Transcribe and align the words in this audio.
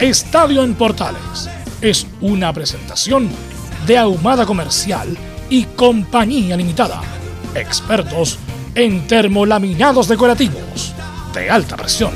Estadio 0.00 0.62
en 0.62 0.74
Portales 0.76 1.50
es 1.82 2.06
una 2.22 2.54
presentación 2.54 3.28
de 3.86 3.98
Ahumada 3.98 4.46
Comercial 4.46 5.14
y 5.50 5.64
Compañía 5.64 6.56
Limitada. 6.56 7.02
Expertos 7.54 8.38
en 8.74 9.06
termolaminados 9.06 10.08
decorativos 10.08 10.94
de 11.34 11.50
alta 11.50 11.76
presión. 11.76 12.12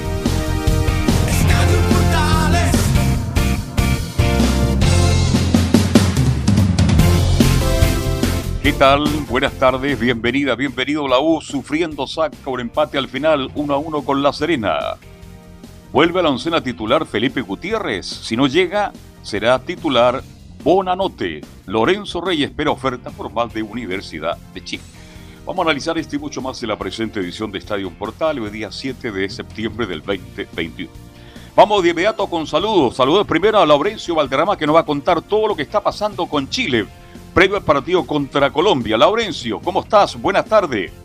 ¿Qué 8.62 8.72
tal? 8.72 9.05
Buenas 9.28 9.53
tardes, 9.59 10.00
bienvenida, 10.00 10.55
bienvenido 10.55 11.06
la 11.06 11.19
U, 11.19 11.42
sufriendo 11.42 12.06
saca 12.06 12.34
por 12.42 12.62
empate 12.62 12.97
al 12.97 13.09
final, 13.09 13.50
1 13.55 13.75
a 13.75 13.77
1 13.77 14.05
con 14.06 14.22
La 14.22 14.33
Serena. 14.33 14.97
Vuelve 15.95 16.19
a 16.19 16.23
la 16.25 16.31
oncena 16.31 16.61
titular 16.61 17.06
Felipe 17.06 17.41
Gutiérrez. 17.41 18.05
Si 18.05 18.37
no 18.37 18.48
llega, 18.48 18.92
será 19.23 19.61
titular 19.61 20.25
Bonanote. 20.64 21.42
Lorenzo 21.67 22.20
Reyes 22.20 22.50
espera 22.50 22.73
oferta 22.73 23.11
por 23.11 23.33
más 23.33 23.55
de 23.55 23.62
Universidad 23.62 24.37
de 24.53 24.65
Chile. 24.65 24.83
Vamos 25.47 25.61
a 25.61 25.70
analizar 25.70 25.97
esto 25.97 26.17
y 26.17 26.19
mucho 26.19 26.42
más 26.42 26.61
en 26.65 26.70
la 26.70 26.77
presente 26.77 27.20
edición 27.20 27.53
de 27.53 27.61
Estadio 27.61 27.92
Portal, 27.92 28.41
hoy 28.41 28.50
día 28.50 28.72
7 28.72 29.12
de 29.12 29.28
septiembre 29.28 29.87
del 29.87 30.00
2021. 30.03 30.91
Vamos 31.55 31.84
de 31.84 31.91
inmediato 31.91 32.27
con 32.27 32.45
saludos. 32.48 32.97
Saludos 32.97 33.25
primero 33.25 33.61
a 33.61 33.65
Laurencio 33.65 34.17
Valderrama 34.17 34.59
que 34.59 34.67
nos 34.67 34.75
va 34.75 34.81
a 34.81 34.84
contar 34.84 35.22
todo 35.22 35.47
lo 35.47 35.55
que 35.55 35.62
está 35.62 35.81
pasando 35.81 36.27
con 36.27 36.48
Chile 36.48 36.89
previo 37.33 37.56
al 37.56 37.62
partido 37.62 38.05
contra 38.05 38.50
Colombia. 38.50 38.98
Laurencio, 38.98 39.61
¿cómo 39.61 39.83
estás? 39.83 40.20
Buenas 40.20 40.47
tardes. 40.47 41.03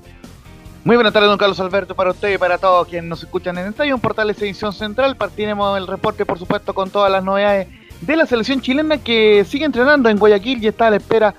Muy 0.86 0.96
buenas 0.96 1.12
tardes, 1.12 1.28
don 1.28 1.38
Carlos 1.38 1.60
Alberto, 1.60 1.94
para 1.94 2.12
usted 2.12 2.34
y 2.34 2.38
para 2.38 2.58
todos 2.58 2.88
quienes 2.88 3.10
nos 3.10 3.22
escuchan 3.22 3.58
en 3.58 3.68
Estadio 3.68 3.98
Portales 3.98 4.42
Edición 4.42 4.72
Central. 4.72 5.18
Partiremos 5.18 5.78
el 5.78 5.88
reporte, 5.88 6.26
por 6.26 6.40
supuesto, 6.40 6.74
con 6.74 6.90
todas 6.90 7.12
las 7.12 7.22
novedades 7.22 7.68
de 8.00 8.16
la 8.16 8.26
selección 8.26 8.62
chilena 8.62 8.98
que 8.98 9.44
sigue 9.44 9.66
entrenando 9.66 10.08
en 10.08 10.18
Guayaquil 10.18 10.64
y 10.64 10.68
está 10.68 10.88
a 10.88 10.92
la 10.92 10.96
espera 10.96 11.36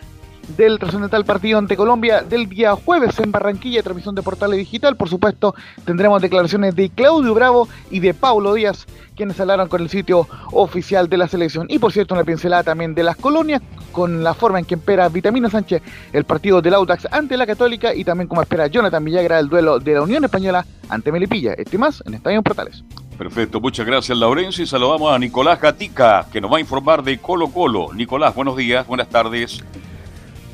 del 0.56 0.78
trascendental 0.78 1.24
partido 1.24 1.58
ante 1.58 1.76
Colombia 1.76 2.22
del 2.22 2.48
día 2.48 2.74
jueves 2.74 3.18
en 3.18 3.32
Barranquilla, 3.32 3.82
transmisión 3.82 4.14
de 4.14 4.22
Portales 4.22 4.58
Digital. 4.58 4.96
Por 4.96 5.08
supuesto, 5.08 5.54
tendremos 5.84 6.22
declaraciones 6.22 6.74
de 6.76 6.90
Claudio 6.90 7.34
Bravo 7.34 7.68
y 7.90 8.00
de 8.00 8.14
Paulo 8.14 8.54
Díaz, 8.54 8.86
quienes 9.16 9.40
hablaron 9.40 9.68
con 9.68 9.82
el 9.82 9.88
sitio 9.88 10.26
oficial 10.52 11.08
de 11.08 11.16
la 11.16 11.28
selección. 11.28 11.66
Y 11.68 11.78
por 11.78 11.92
cierto, 11.92 12.14
una 12.14 12.24
pincelada 12.24 12.62
también 12.62 12.94
de 12.94 13.02
las 13.02 13.16
colonias, 13.16 13.62
con 13.92 14.22
la 14.22 14.34
forma 14.34 14.58
en 14.58 14.64
que 14.64 14.76
espera 14.76 15.08
Vitamina 15.08 15.50
Sánchez 15.50 15.82
el 16.12 16.24
partido 16.24 16.62
del 16.62 16.74
Audax 16.74 17.06
ante 17.10 17.36
la 17.36 17.46
Católica 17.46 17.94
y 17.94 18.04
también 18.04 18.28
como 18.28 18.42
espera 18.42 18.66
Jonathan 18.66 19.04
Villagra 19.04 19.38
el 19.38 19.48
duelo 19.48 19.78
de 19.78 19.94
la 19.94 20.02
Unión 20.02 20.24
Española 20.24 20.64
ante 20.88 21.12
Melipilla. 21.12 21.54
Este 21.54 21.78
más 21.78 22.02
en 22.06 22.14
Estadio 22.14 22.42
Portales. 22.42 22.84
Perfecto, 23.18 23.60
muchas 23.60 23.84
gracias 23.84 24.16
Laurencio 24.16 24.64
y 24.64 24.66
saludamos 24.66 25.12
a 25.12 25.18
Nicolás 25.18 25.60
Gatica 25.60 26.26
que 26.32 26.40
nos 26.40 26.50
va 26.50 26.56
a 26.56 26.60
informar 26.60 27.02
de 27.02 27.18
Colo 27.18 27.48
Colo. 27.48 27.92
Nicolás, 27.92 28.34
buenos 28.34 28.56
días, 28.56 28.86
buenas 28.86 29.08
tardes. 29.08 29.62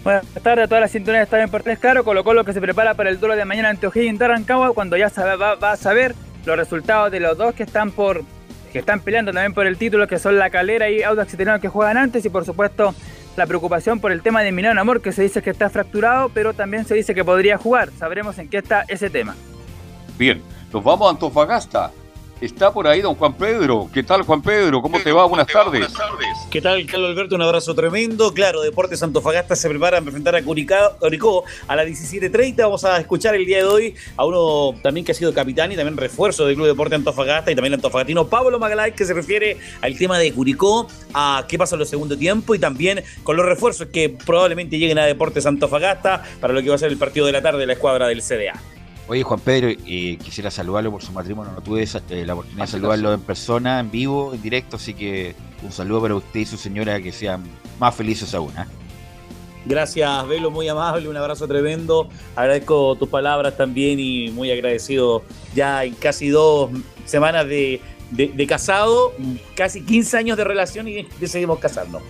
Buenas 0.06 0.24
tardes 0.40 0.66
a 0.66 0.68
todas 0.68 0.82
las 0.82 0.92
de 0.92 1.20
Estadio 1.20 1.42
en 1.42 1.50
Portales. 1.50 1.80
Claro, 1.80 2.04
Colo 2.04 2.22
Colo 2.22 2.44
que 2.44 2.52
se 2.52 2.60
prepara 2.60 2.94
para 2.94 3.10
el 3.10 3.18
duelo 3.18 3.34
de 3.34 3.44
mañana 3.44 3.70
ante 3.70 3.88
O'Higgins 3.88 4.20
de 4.20 4.72
cuando 4.72 4.96
ya 4.96 5.10
va, 5.16 5.56
va, 5.56 5.72
a 5.72 5.76
saber 5.76 6.14
los 6.44 6.56
resultados 6.56 7.10
de 7.10 7.18
los 7.18 7.36
dos 7.36 7.56
que 7.56 7.64
están 7.64 7.90
por 7.90 8.22
que 8.72 8.78
están 8.78 9.00
peleando 9.00 9.32
también 9.32 9.52
por 9.52 9.66
el 9.66 9.76
título, 9.76 10.06
que 10.06 10.20
son 10.20 10.38
La 10.38 10.48
Calera 10.48 10.88
y 10.88 11.02
Audax 11.02 11.34
Italiano 11.34 11.60
que 11.60 11.66
juegan 11.66 11.96
antes 11.96 12.24
y 12.24 12.28
por 12.28 12.44
supuesto 12.44 12.94
la 13.36 13.48
preocupación 13.48 13.98
por 13.98 14.12
el 14.12 14.22
tema 14.22 14.42
de 14.42 14.52
Milano 14.52 14.80
Amor 14.80 15.02
que 15.02 15.10
se 15.10 15.22
dice 15.22 15.42
que 15.42 15.50
está 15.50 15.70
fracturado, 15.70 16.28
pero 16.28 16.54
también 16.54 16.84
se 16.84 16.94
dice 16.94 17.12
que 17.12 17.24
podría 17.24 17.58
jugar. 17.58 17.90
Sabremos 17.98 18.38
en 18.38 18.48
qué 18.48 18.58
está 18.58 18.84
ese 18.86 19.10
tema. 19.10 19.34
Bien, 20.16 20.40
nos 20.72 20.84
vamos 20.84 21.08
a 21.08 21.10
Antofagasta. 21.10 21.90
Está 22.40 22.70
por 22.70 22.86
ahí 22.86 23.00
don 23.00 23.14
Juan 23.14 23.32
Pedro. 23.32 23.88
¿Qué 23.94 24.02
tal, 24.02 24.20
Juan 24.20 24.42
Pedro? 24.42 24.82
¿Cómo 24.82 25.00
te 25.00 25.10
va? 25.10 25.24
Buenas 25.24 25.46
tardes. 25.46 25.86
¿Qué 26.50 26.60
tal, 26.60 26.84
Carlos 26.84 27.10
Alberto? 27.10 27.34
Un 27.34 27.40
abrazo 27.40 27.74
tremendo. 27.74 28.34
Claro, 28.34 28.60
Deportes 28.60 29.02
Antofagasta 29.02 29.56
se 29.56 29.70
prepara 29.70 29.96
a 29.96 30.00
enfrentar 30.00 30.36
a 30.36 30.42
Curicó 30.42 31.44
a 31.66 31.76
las 31.76 31.86
17.30. 31.86 32.56
Vamos 32.58 32.84
a 32.84 32.98
escuchar 32.98 33.34
el 33.34 33.46
día 33.46 33.58
de 33.58 33.64
hoy 33.64 33.94
a 34.18 34.26
uno 34.26 34.78
también 34.82 35.06
que 35.06 35.12
ha 35.12 35.14
sido 35.14 35.32
capitán 35.32 35.72
y 35.72 35.76
también 35.76 35.96
refuerzo 35.96 36.44
del 36.44 36.56
Club 36.56 36.66
Deporte 36.66 36.94
Antofagasta 36.94 37.50
y 37.50 37.54
también 37.54 37.72
el 37.72 37.78
antofagatino 37.78 38.26
Pablo 38.26 38.58
Magalay, 38.58 38.92
que 38.92 39.06
se 39.06 39.14
refiere 39.14 39.56
al 39.80 39.96
tema 39.96 40.18
de 40.18 40.30
Curicó, 40.30 40.88
a 41.14 41.46
qué 41.48 41.56
pasa 41.56 41.76
en 41.76 41.78
los 41.78 41.88
segundos 41.88 42.18
tiempo 42.18 42.54
y 42.54 42.58
también 42.58 43.02
con 43.22 43.38
los 43.38 43.46
refuerzos 43.46 43.86
que 43.86 44.10
probablemente 44.10 44.78
lleguen 44.78 44.98
a 44.98 45.06
Deportes 45.06 45.46
Antofagasta 45.46 46.22
para 46.38 46.52
lo 46.52 46.62
que 46.62 46.68
va 46.68 46.74
a 46.74 46.78
ser 46.78 46.92
el 46.92 46.98
partido 46.98 47.24
de 47.24 47.32
la 47.32 47.40
tarde 47.40 47.60
de 47.60 47.66
la 47.66 47.72
escuadra 47.72 48.08
del 48.08 48.20
CDA. 48.20 48.75
Oye, 49.08 49.22
Juan 49.22 49.38
Pedro, 49.38 49.68
eh, 49.68 50.18
quisiera 50.22 50.50
saludarlo 50.50 50.90
por 50.90 51.02
su 51.02 51.12
matrimonio. 51.12 51.52
No 51.52 51.62
tuve 51.62 51.82
esa, 51.82 52.02
eh, 52.10 52.26
la 52.26 52.34
oportunidad 52.34 52.64
de 52.64 52.70
saludarlo 52.72 53.12
en 53.12 53.20
persona, 53.20 53.78
en 53.78 53.90
vivo, 53.90 54.34
en 54.34 54.42
directo, 54.42 54.76
así 54.76 54.94
que 54.94 55.36
un 55.62 55.70
saludo 55.70 56.02
para 56.02 56.14
usted 56.16 56.40
y 56.40 56.46
su 56.46 56.56
señora, 56.56 57.00
que 57.00 57.12
sean 57.12 57.44
más 57.78 57.94
felices 57.94 58.34
aún. 58.34 58.50
¿eh? 58.58 58.64
Gracias, 59.64 60.26
Velo, 60.26 60.50
muy 60.50 60.68
amable, 60.68 61.08
un 61.08 61.16
abrazo 61.16 61.46
tremendo. 61.46 62.08
Agradezco 62.34 62.96
tus 62.96 63.08
palabras 63.08 63.56
también 63.56 64.00
y 64.00 64.30
muy 64.30 64.50
agradecido 64.50 65.22
ya 65.54 65.84
en 65.84 65.94
casi 65.94 66.28
dos 66.28 66.70
semanas 67.04 67.46
de, 67.46 67.80
de, 68.10 68.28
de 68.28 68.46
casado, 68.46 69.12
casi 69.56 69.82
15 69.82 70.18
años 70.18 70.36
de 70.36 70.44
relación 70.44 70.88
y 70.88 71.02
decidimos 71.20 71.60
casarnos. 71.60 72.02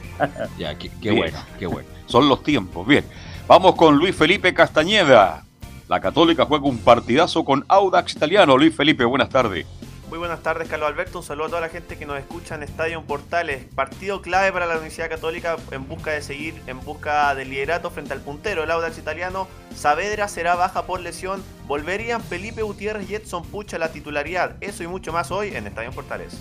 ya, 0.59 0.77
qué, 0.79 0.91
qué 1.03 1.11
bueno, 1.11 1.39
qué 1.59 1.67
bueno. 1.67 1.89
Son 2.07 2.27
los 2.29 2.43
tiempos. 2.43 2.87
Bien, 2.87 3.05
vamos 3.47 3.75
con 3.75 3.97
Luis 3.97 4.15
Felipe 4.15 4.53
Castañeda. 4.55 5.46
La 5.89 6.01
Católica 6.01 6.45
juega 6.47 6.67
un 6.67 6.79
partidazo 6.79 7.45
con 7.45 7.65
Audax 7.69 8.17
Italiano. 8.17 8.59
Luis 8.59 8.75
Felipe, 8.75 9.05
buenas 9.05 9.29
tardes. 9.29 9.67
Muy 10.09 10.19
buenas 10.19 10.43
tardes, 10.43 10.69
Carlos 10.69 10.89
Alberto. 10.89 11.19
Un 11.19 11.25
saludo 11.25 11.47
a 11.47 11.49
toda 11.49 11.61
la 11.61 11.69
gente 11.69 11.97
que 11.97 12.07
nos 12.07 12.19
escucha 12.19 12.57
en 12.57 12.65
Estadio 12.65 13.03
Portales. 13.03 13.65
Partido 13.75 14.21
clave 14.21 14.53
para 14.53 14.67
la 14.67 14.75
Universidad 14.75 15.09
Católica 15.09 15.57
en 15.71 15.87
busca 15.87 16.11
de 16.11 16.23
seguir, 16.23 16.61
en 16.67 16.81
busca 16.81 17.33
del 17.37 17.51
liderato 17.51 17.91
frente 17.91 18.13
al 18.13 18.21
puntero, 18.21 18.65
el 18.65 18.71
Audax 18.73 18.99
Italiano. 18.99 19.47
Saavedra 19.77 20.27
será 20.27 20.57
baja 20.57 20.87
por 20.87 21.01
lesión. 21.01 21.41
Volverían 21.69 22.21
Felipe 22.21 22.63
Gutiérrez 22.63 23.09
y 23.09 23.15
Edson 23.15 23.45
Pucha 23.45 23.77
a 23.77 23.81
la 23.81 23.93
titularidad. 23.93 24.57
Eso 24.61 24.83
y 24.83 24.89
mucho 24.89 25.13
más 25.13 25.31
hoy 25.31 25.55
en 25.55 25.69
Estadio 25.69 25.93
Portales. 25.93 26.37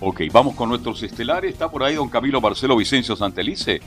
Ok, 0.00 0.22
vamos 0.30 0.54
con 0.54 0.68
nuestros 0.68 1.02
estelares. 1.02 1.52
Está 1.52 1.70
por 1.70 1.82
ahí 1.82 1.94
don 1.94 2.08
Camilo 2.10 2.40
Marcelo 2.40 2.76
Vicencio 2.76 3.16
Santelice. 3.16 3.80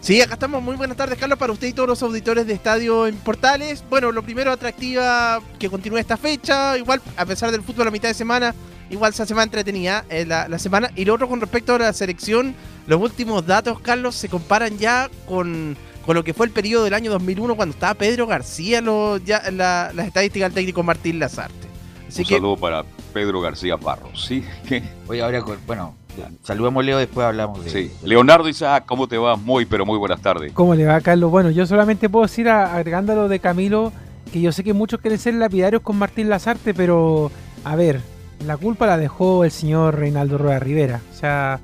Sí, 0.00 0.20
acá 0.22 0.34
estamos. 0.34 0.62
Muy 0.62 0.76
buenas 0.76 0.96
tardes, 0.96 1.18
Carlos, 1.18 1.38
para 1.38 1.52
usted 1.52 1.68
y 1.68 1.72
todos 1.72 1.88
los 1.88 2.02
auditores 2.02 2.46
de 2.46 2.52
Estadio 2.52 3.06
en 3.06 3.16
Portales. 3.16 3.84
Bueno, 3.90 4.12
lo 4.12 4.22
primero 4.22 4.52
atractiva 4.52 5.40
que 5.58 5.68
continúe 5.68 5.98
esta 5.98 6.16
fecha. 6.16 6.78
Igual, 6.78 7.02
a 7.16 7.26
pesar 7.26 7.50
del 7.50 7.62
fútbol 7.62 7.88
a 7.88 7.90
mitad 7.90 8.08
de 8.08 8.14
semana, 8.14 8.54
igual 8.90 9.12
se 9.12 9.22
hace 9.24 9.34
más 9.34 9.44
entretenida 9.44 10.04
eh, 10.08 10.24
la, 10.24 10.48
la, 10.48 10.58
semana. 10.58 10.90
Y 10.94 11.04
lo 11.04 11.14
otro 11.14 11.28
con 11.28 11.40
respecto 11.40 11.74
a 11.74 11.78
la 11.78 11.92
selección, 11.92 12.54
los 12.86 13.00
últimos 13.00 13.44
datos, 13.44 13.80
Carlos, 13.80 14.14
se 14.14 14.28
comparan 14.28 14.78
ya 14.78 15.10
con, 15.26 15.76
con 16.06 16.14
lo 16.14 16.24
que 16.24 16.32
fue 16.32 16.46
el 16.46 16.52
periodo 16.52 16.84
del 16.84 16.94
año 16.94 17.10
2001 17.10 17.56
cuando 17.56 17.74
estaba 17.74 17.94
Pedro 17.94 18.26
García, 18.26 18.80
lo, 18.80 19.18
ya, 19.18 19.50
la, 19.50 19.92
las 19.94 20.06
estadísticas 20.06 20.48
del 20.48 20.54
técnico 20.54 20.82
Martín 20.82 21.18
Lazarte. 21.18 21.68
Así 22.08 22.22
Un 22.22 22.28
que, 22.28 22.34
saludo 22.36 22.56
para 22.56 22.84
Pedro 23.12 23.40
García 23.40 23.76
Barros, 23.76 24.24
¿sí? 24.26 24.44
Oye, 25.08 25.22
ahora, 25.22 25.44
bueno, 25.66 25.94
Saludemos 26.42 26.84
Leo, 26.84 26.98
después 26.98 27.26
hablamos 27.26 27.64
de. 27.64 27.70
Sí. 27.70 27.90
Leonardo 28.02 28.48
Isaac, 28.48 28.84
¿cómo 28.86 29.08
te 29.08 29.18
va? 29.18 29.36
Muy, 29.36 29.64
pero 29.66 29.84
muy 29.86 29.98
buenas 29.98 30.20
tardes. 30.20 30.52
¿Cómo 30.52 30.74
le 30.74 30.84
va, 30.86 31.00
Carlos? 31.00 31.30
Bueno, 31.30 31.50
yo 31.50 31.66
solamente 31.66 32.08
puedo 32.08 32.26
decir, 32.26 32.48
agregando 32.48 33.14
lo 33.14 33.28
de 33.28 33.38
Camilo, 33.40 33.92
que 34.32 34.40
yo 34.40 34.52
sé 34.52 34.64
que 34.64 34.72
muchos 34.72 35.00
quieren 35.00 35.18
ser 35.18 35.34
lapidarios 35.34 35.82
con 35.82 35.96
Martín 35.96 36.28
Lazarte, 36.28 36.74
pero 36.74 37.30
a 37.64 37.76
ver, 37.76 38.00
la 38.46 38.56
culpa 38.56 38.86
la 38.86 38.96
dejó 38.98 39.44
el 39.44 39.50
señor 39.50 39.96
Reinaldo 39.98 40.38
Rueda 40.38 40.58
Rivera. 40.58 41.00
O 41.12 41.16
sea, 41.16 41.60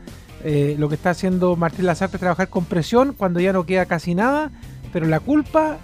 Eh, 0.47 0.77
lo 0.79 0.91
que 0.91 0.97
está 0.97 1.09
haciendo 1.09 1.57
Martín 1.57 1.87
Lazarte 1.87 2.19
es 2.19 2.21
trabajar 2.21 2.51
con 2.51 2.67
presión 2.67 3.15
cuando 3.17 3.41
ya 3.41 3.55
no 3.55 3.65
queda 3.65 3.87
casi 3.87 4.15
nada, 4.15 4.51
pero 4.93 5.07
la 5.07 5.19
culpa, 5.19 5.79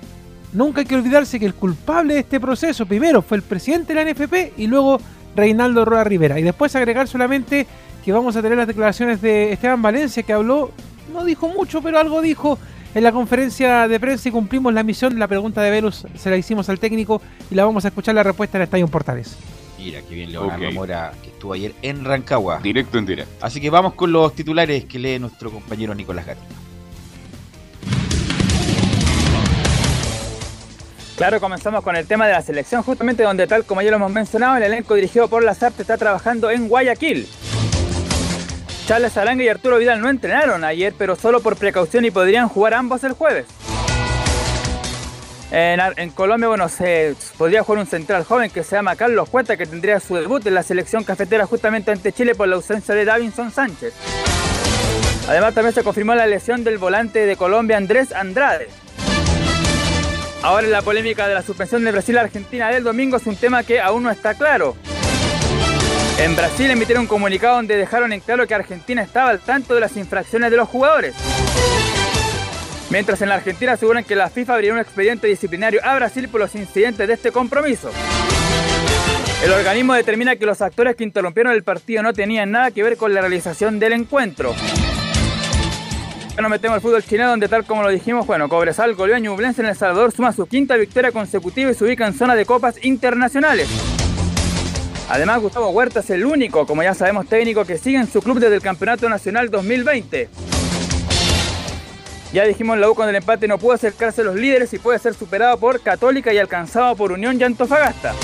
nunca 0.53 0.81
hay 0.81 0.87
que 0.87 0.97
olvidarse 0.97 1.41
que 1.41 1.47
el 1.47 1.55
culpable 1.55 2.13
de 2.13 2.21
este 2.21 2.39
proceso 2.39 2.85
primero 2.85 3.23
fue 3.23 3.39
el 3.39 3.43
presidente 3.43 3.95
de 3.95 4.05
la 4.05 4.11
NFP 4.13 4.53
y 4.59 4.67
luego 4.67 5.01
Reinaldo 5.35 5.85
Rueda 5.85 6.05
Rivera. 6.05 6.39
Y 6.39 6.43
después 6.43 6.75
agregar 6.77 7.09
solamente 7.09 7.67
que 8.05 8.13
vamos 8.13 8.37
a 8.37 8.43
tener 8.43 8.59
las 8.59 8.67
declaraciones 8.67 9.21
de 9.21 9.53
Esteban 9.53 9.83
Valencia 9.83 10.23
que 10.23 10.33
habló, 10.33 10.71
no 11.13 11.25
dijo 11.25 11.49
mucho, 11.49 11.83
pero 11.83 11.99
algo 11.99 12.23
dijo 12.23 12.59
en 12.95 13.05
la 13.05 13.13
conferencia 13.13 13.89
de 13.89 14.01
prensa 14.01 14.29
y 14.29 14.33
cumplimos 14.33 14.73
la 14.73 14.83
misión. 14.83 15.19
La 15.19 15.29
pregunta 15.29 15.63
de 15.63 15.71
Velus 15.71 16.07
se 16.15 16.31
la 16.31 16.37
hicimos 16.37 16.69
al 16.69 16.79
técnico 16.79 17.21
y 17.51 17.55
la 17.55 17.65
vamos 17.65 17.85
a 17.85 17.89
escuchar 17.89 18.15
la 18.15 18.23
respuesta 18.23 18.59
en 18.59 18.63
Estadio 18.63 18.89
Portales. 18.89 19.37
Mira, 19.79 20.01
qué 20.07 20.15
bien 20.15 20.31
Leonardo 20.31 20.71
Mora, 20.73 21.13
que 21.23 21.31
estuvo 21.31 21.55
ayer 21.55 21.73
en 21.81 22.05
Rancagua. 22.05 22.61
Directo 22.63 22.99
en 22.99 23.07
directo. 23.07 23.33
Así 23.41 23.61
que 23.61 23.71
vamos 23.71 23.95
con 23.95 24.13
los 24.13 24.35
titulares 24.35 24.85
que 24.85 24.99
lee 24.99 25.19
nuestro 25.19 25.51
compañero 25.51 25.95
Nicolás 25.95 26.27
Gatina. 26.27 26.70
Claro, 31.21 31.39
comenzamos 31.39 31.85
con 31.85 31.97
el 31.97 32.07
tema 32.07 32.27
de 32.27 32.33
la 32.33 32.41
selección, 32.41 32.83
justamente 32.83 33.25
donde 33.25 33.47
tal 33.47 33.67
como 33.67 33.83
ya 33.83 33.91
lo 33.91 33.97
hemos 33.97 34.11
mencionado, 34.11 34.57
el 34.57 34.63
elenco 34.63 34.95
dirigido 34.95 35.29
por 35.29 35.45
Lazarte 35.45 35.83
está 35.83 35.99
trabajando 35.99 36.51
en 36.51 36.67
Guayaquil. 36.67 37.29
Charles 38.87 39.19
Aranga 39.19 39.45
y 39.45 39.49
Arturo 39.49 39.77
Vidal 39.77 40.01
no 40.01 40.09
entrenaron 40.09 40.65
ayer, 40.65 40.95
pero 40.97 41.17
solo 41.17 41.41
por 41.41 41.57
precaución 41.57 42.07
y 42.07 42.11
podrían 42.11 42.49
jugar 42.49 42.73
ambos 42.73 43.05
el 43.05 43.13
jueves. 43.13 43.45
En, 45.51 46.09
Colombia, 46.13 46.49
bueno, 46.49 46.71
se 46.71 47.15
podría 47.37 47.65
jugar 47.65 47.81
un 47.81 47.87
central 47.87 48.25
joven 48.25 48.51
que 48.51 48.65
se 48.65 48.77
llama 48.77 48.97
Carlos 48.97 49.29
Cueta, 49.29 49.59
que 49.59 49.67
tendría 49.67 50.01
su 50.01 50.15
debut 50.15 50.47
en 50.47 50.55
la 50.55 50.63
selección 50.63 51.05
cafetera 51.05 51.45
justamente 51.45 51.91
ante 51.91 52.15
Chile 52.15 52.35
por 52.35 52.49
la 52.49 52.57
ausencia 52.57 52.95
de 52.95 53.05
Davinson 53.05 53.51
Sánchez. 53.51 53.93
Además, 55.29 55.53
también 55.53 55.75
se 55.75 55.83
confirmó 55.85 56.15
la 56.15 56.27
lesión 56.27 56.65
del 56.65 56.79
volante 56.79 57.27
de 57.27 57.37
Colombia 57.37 57.77
Andrés 57.77 58.11
Andrade. 58.11 58.69
Ahora 60.43 60.67
la 60.69 60.81
polémica 60.81 61.29
de 61.29 61.35
la 61.35 61.43
suspensión 61.43 61.85
de 61.85 61.93
Brasil-Argentina 61.93 62.71
del 62.71 62.83
domingo 62.83 63.19
es 63.19 63.27
un 63.27 63.37
tema 63.37 63.63
que 63.63 63.81
aún 63.81 64.03
no 64.03 64.11
está 64.11 64.35
claro. 64.35 64.75
En 66.19 66.35
Brasil 66.35 66.71
emitieron 66.71 67.03
un 67.03 67.09
comunicado 67.09 67.57
donde 67.57 67.77
dejaron 67.77 68.13
en 68.13 68.21
claro 68.21 68.47
que 68.47 68.55
Argentina 68.55 69.03
estaba 69.03 69.31
al 69.31 69.41
tanto 69.41 69.75
de 69.75 69.81
las 69.81 69.97
infracciones 69.97 70.51
de 70.51 70.57
los 70.57 70.69
jugadores. 70.69 71.15
Mientras 72.89 73.21
en 73.21 73.29
la 73.29 73.37
Argentina 73.37 73.73
aseguran 73.73 74.03
que 74.03 74.17
la 74.17 74.31
FIFA 74.31 74.55
abrió 74.55 74.73
un 74.73 74.81
expediente 74.81 75.27
disciplinario 75.27 75.81
a 75.85 75.95
Brasil 75.97 76.29
por 76.29 76.41
los 76.41 76.55
incidentes 76.55 77.07
de 77.07 77.15
este 77.15 77.33
compromiso. 77.33 77.91
El 79.45 79.53
organismo 79.53 79.95
determina 79.95 80.37
que 80.37 80.47
los 80.47 80.61
actores 80.63 80.97
que 80.97 81.05
interrumpieron 81.05 81.53
el 81.53 81.63
partido 81.63 82.03
no 82.03 82.13
tenían 82.13 82.51
nada 82.51 82.71
que 82.71 82.83
ver 82.83 82.97
con 82.97 83.15
la 83.15 83.21
realización 83.21 83.79
del 83.79 83.93
encuentro. 83.93 84.55
Ya 86.37 86.43
nos 86.43 86.51
metemos 86.51 86.77
al 86.77 86.81
fútbol 86.81 87.03
chileno 87.03 87.31
donde 87.31 87.49
tal 87.49 87.65
como 87.65 87.83
lo 87.83 87.89
dijimos, 87.89 88.27
bueno, 88.27 88.49
Cobresal 88.49 88.95
goleó 88.95 89.17
a 89.17 89.19
Ñublense 89.19 89.63
en 89.63 89.69
El 89.69 89.77
Salvador, 89.77 90.13
suma 90.13 90.33
su 90.33 90.47
quinta 90.47 90.77
victoria 90.77 91.13
consecutiva 91.13 91.71
y 91.71 91.75
se 91.75 91.85
ubica 91.85 92.07
en 92.07 92.15
zona 92.15 92.35
de 92.35 92.47
copas 92.47 92.77
internacionales. 92.85 93.69
Además, 95.09 95.41
Gustavo 95.41 95.71
Huerta 95.71 96.01
es 96.01 96.11
el 96.11 96.25
único, 96.25 96.67
como 96.67 96.85
ya 96.85 96.95
sabemos, 96.95 97.27
técnico 97.27 97.65
que 97.65 97.79
sigue 97.79 97.99
en 97.99 98.07
su 98.07 98.23
club 98.23 98.39
desde 98.39 98.55
el 98.55 98.63
Campeonato 98.63 99.09
Nacional 99.09 99.51
2020. 99.51 100.29
Ya 102.33 102.45
dijimos, 102.45 102.79
la 102.79 102.89
U 102.89 102.95
con 102.95 103.09
el 103.09 103.17
empate 103.17 103.49
no 103.49 103.59
pudo 103.59 103.73
acercarse 103.73 104.21
a 104.21 104.25
los 104.25 104.37
líderes 104.37 104.73
y 104.73 104.79
puede 104.79 105.01
ser 105.01 105.15
superado 105.15 105.59
por 105.59 105.81
Católica 105.81 106.33
y 106.33 106.39
alcanzado 106.39 106.95
por 106.95 107.11
Unión 107.11 107.41
y 107.41 107.43
Antofagasta. 107.43 108.15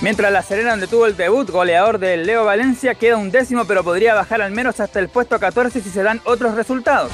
Mientras 0.00 0.30
La 0.30 0.42
Serena, 0.42 0.70
donde 0.70 0.86
tuvo 0.86 1.06
el 1.06 1.16
debut 1.16 1.50
goleador 1.50 1.98
del 1.98 2.24
Leo 2.24 2.44
Valencia, 2.44 2.94
queda 2.94 3.16
un 3.16 3.32
décimo, 3.32 3.64
pero 3.64 3.82
podría 3.82 4.14
bajar 4.14 4.40
al 4.40 4.52
menos 4.52 4.78
hasta 4.78 5.00
el 5.00 5.08
puesto 5.08 5.40
14 5.40 5.80
si 5.80 5.90
se 5.90 6.04
dan 6.04 6.20
otros 6.24 6.54
resultados. 6.54 7.10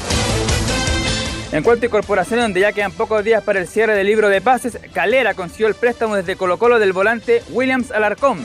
En 1.50 1.62
cuanto 1.62 1.84
a 1.84 1.86
incorporaciones, 1.86 2.44
donde 2.44 2.60
ya 2.60 2.72
quedan 2.72 2.92
pocos 2.92 3.24
días 3.24 3.42
para 3.42 3.58
el 3.58 3.68
cierre 3.68 3.94
del 3.94 4.06
libro 4.06 4.28
de 4.28 4.42
pases, 4.42 4.78
Calera 4.92 5.32
consiguió 5.32 5.66
el 5.68 5.74
préstamo 5.74 6.14
desde 6.14 6.36
Colo 6.36 6.58
Colo 6.58 6.78
del 6.78 6.92
volante 6.92 7.42
Williams 7.50 7.90
Alarcón. 7.90 8.44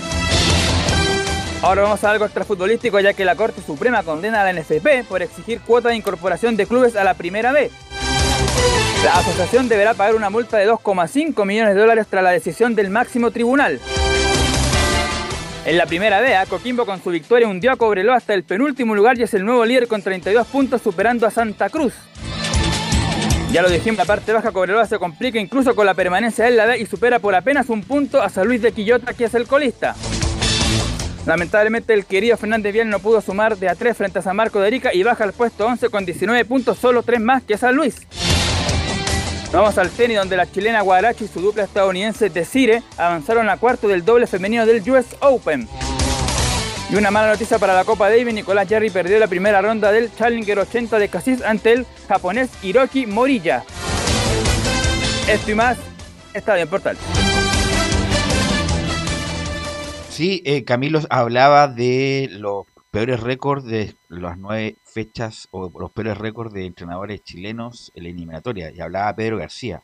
Ahora 1.61 1.81
vamos 1.81 2.01
a 2.05 2.11
algo 2.11 2.23
extrafutbolístico 2.23 2.97
ya 3.01 3.13
que 3.13 3.25
la 3.25 3.35
Corte 3.35 3.61
Suprema 3.61 4.03
condena 4.03 4.41
a 4.41 4.45
la 4.45 4.53
NFP 4.57 5.03
por 5.09 5.21
exigir 5.21 5.59
cuota 5.59 5.89
de 5.89 5.97
incorporación 5.97 6.55
de 6.55 6.65
clubes 6.65 6.95
a 6.95 7.03
la 7.03 7.15
primera 7.15 7.51
B. 7.51 7.69
La 9.03 9.13
asociación 9.15 9.67
deberá 9.67 9.93
pagar 9.95 10.15
una 10.15 10.29
multa 10.29 10.57
de 10.57 10.69
2,5 10.69 11.45
millones 11.45 11.75
de 11.75 11.81
dólares 11.81 12.07
tras 12.09 12.23
la 12.23 12.31
decisión 12.31 12.75
del 12.75 12.89
máximo 12.89 13.31
tribunal. 13.31 13.81
En 15.69 15.77
la 15.77 15.85
primera 15.85 16.19
B, 16.19 16.35
Coquimbo 16.49 16.83
con 16.83 16.99
su 16.99 17.11
victoria 17.11 17.47
hundió 17.47 17.71
a 17.71 17.75
Cobreloa 17.75 18.15
hasta 18.15 18.33
el 18.33 18.41
penúltimo 18.41 18.95
lugar 18.95 19.19
y 19.19 19.21
es 19.21 19.35
el 19.35 19.45
nuevo 19.45 19.63
líder 19.63 19.87
con 19.87 20.01
32 20.01 20.47
puntos 20.47 20.81
superando 20.81 21.27
a 21.27 21.29
Santa 21.29 21.69
Cruz. 21.69 21.93
Ya 23.51 23.61
lo 23.61 23.69
dijimos, 23.69 23.99
la 23.99 24.05
parte 24.05 24.33
baja 24.33 24.51
Cobreloa 24.51 24.87
se 24.87 24.97
complica 24.97 25.37
incluso 25.37 25.75
con 25.75 25.85
la 25.85 25.93
permanencia 25.93 26.47
en 26.47 26.57
la 26.57 26.65
B 26.65 26.79
y 26.79 26.87
supera 26.87 27.19
por 27.19 27.35
apenas 27.35 27.69
un 27.69 27.83
punto 27.83 28.19
a 28.19 28.29
San 28.29 28.47
Luis 28.47 28.63
de 28.63 28.71
Quillota 28.71 29.13
que 29.13 29.25
es 29.25 29.35
el 29.35 29.45
colista. 29.45 29.95
Lamentablemente 31.27 31.93
el 31.93 32.05
querido 32.05 32.35
Fernández 32.35 32.73
Vial 32.73 32.89
no 32.89 32.97
pudo 32.97 33.21
sumar 33.21 33.55
de 33.55 33.69
a 33.69 33.75
3 33.75 33.95
frente 33.95 34.17
a 34.17 34.21
San 34.23 34.37
Marco 34.37 34.59
de 34.59 34.65
Arica 34.65 34.91
y 34.91 35.03
baja 35.03 35.23
al 35.23 35.33
puesto 35.33 35.67
11 35.67 35.89
con 35.89 36.03
19 36.03 36.45
puntos, 36.45 36.79
solo 36.79 37.03
3 37.03 37.21
más 37.21 37.43
que 37.43 37.59
San 37.59 37.75
Luis. 37.75 38.07
Vamos 39.51 39.79
al 39.79 39.89
tenis 39.89 40.17
donde 40.17 40.37
la 40.37 40.49
chilena 40.49 40.81
Guarachi 40.81 41.25
y 41.25 41.27
su 41.27 41.41
dupla 41.41 41.63
estadounidense 41.63 42.29
Desire 42.29 42.83
avanzaron 42.97 43.49
a 43.49 43.57
cuarto 43.57 43.87
del 43.87 44.05
doble 44.05 44.27
femenino 44.27 44.63
del 44.67 44.87
US 44.91 45.15
Open. 45.21 45.67
Y 46.91 46.95
una 46.95 47.09
mala 47.09 47.29
noticia 47.29 47.57
para 47.57 47.73
la 47.73 47.83
Copa 47.83 48.09
Davis, 48.09 48.33
Nicolás 48.33 48.67
Jarry 48.69 48.91
perdió 48.91 49.17
la 49.17 49.27
primera 49.27 49.59
ronda 49.61 49.91
del 49.91 50.13
Challenger 50.15 50.59
80 50.59 50.99
de 50.99 51.09
Casis 51.09 51.41
ante 51.41 51.73
el 51.73 51.87
japonés 52.07 52.51
Hiroki 52.61 53.07
Morilla. 53.07 53.63
Esto 55.27 55.51
y 55.51 55.55
más 55.55 55.77
está 56.33 56.53
bien 56.53 56.67
portal. 56.67 56.95
Sí, 60.09 60.43
eh, 60.45 60.63
Camilo 60.63 61.01
hablaba 61.09 61.67
de 61.67 62.27
los 62.31 62.65
peores 62.91 63.19
récords 63.19 63.65
de 63.65 63.95
las 64.07 64.37
nueve 64.37 64.77
fechas 64.83 65.47
o 65.51 65.71
los 65.79 65.91
peores 65.91 66.17
récords 66.17 66.53
de 66.53 66.65
entrenadores 66.65 67.23
chilenos 67.23 67.91
en 67.95 68.03
la 68.03 68.09
eliminatoria 68.09 68.71
y 68.71 68.79
hablaba 68.79 69.15
Pedro 69.15 69.37
García. 69.37 69.83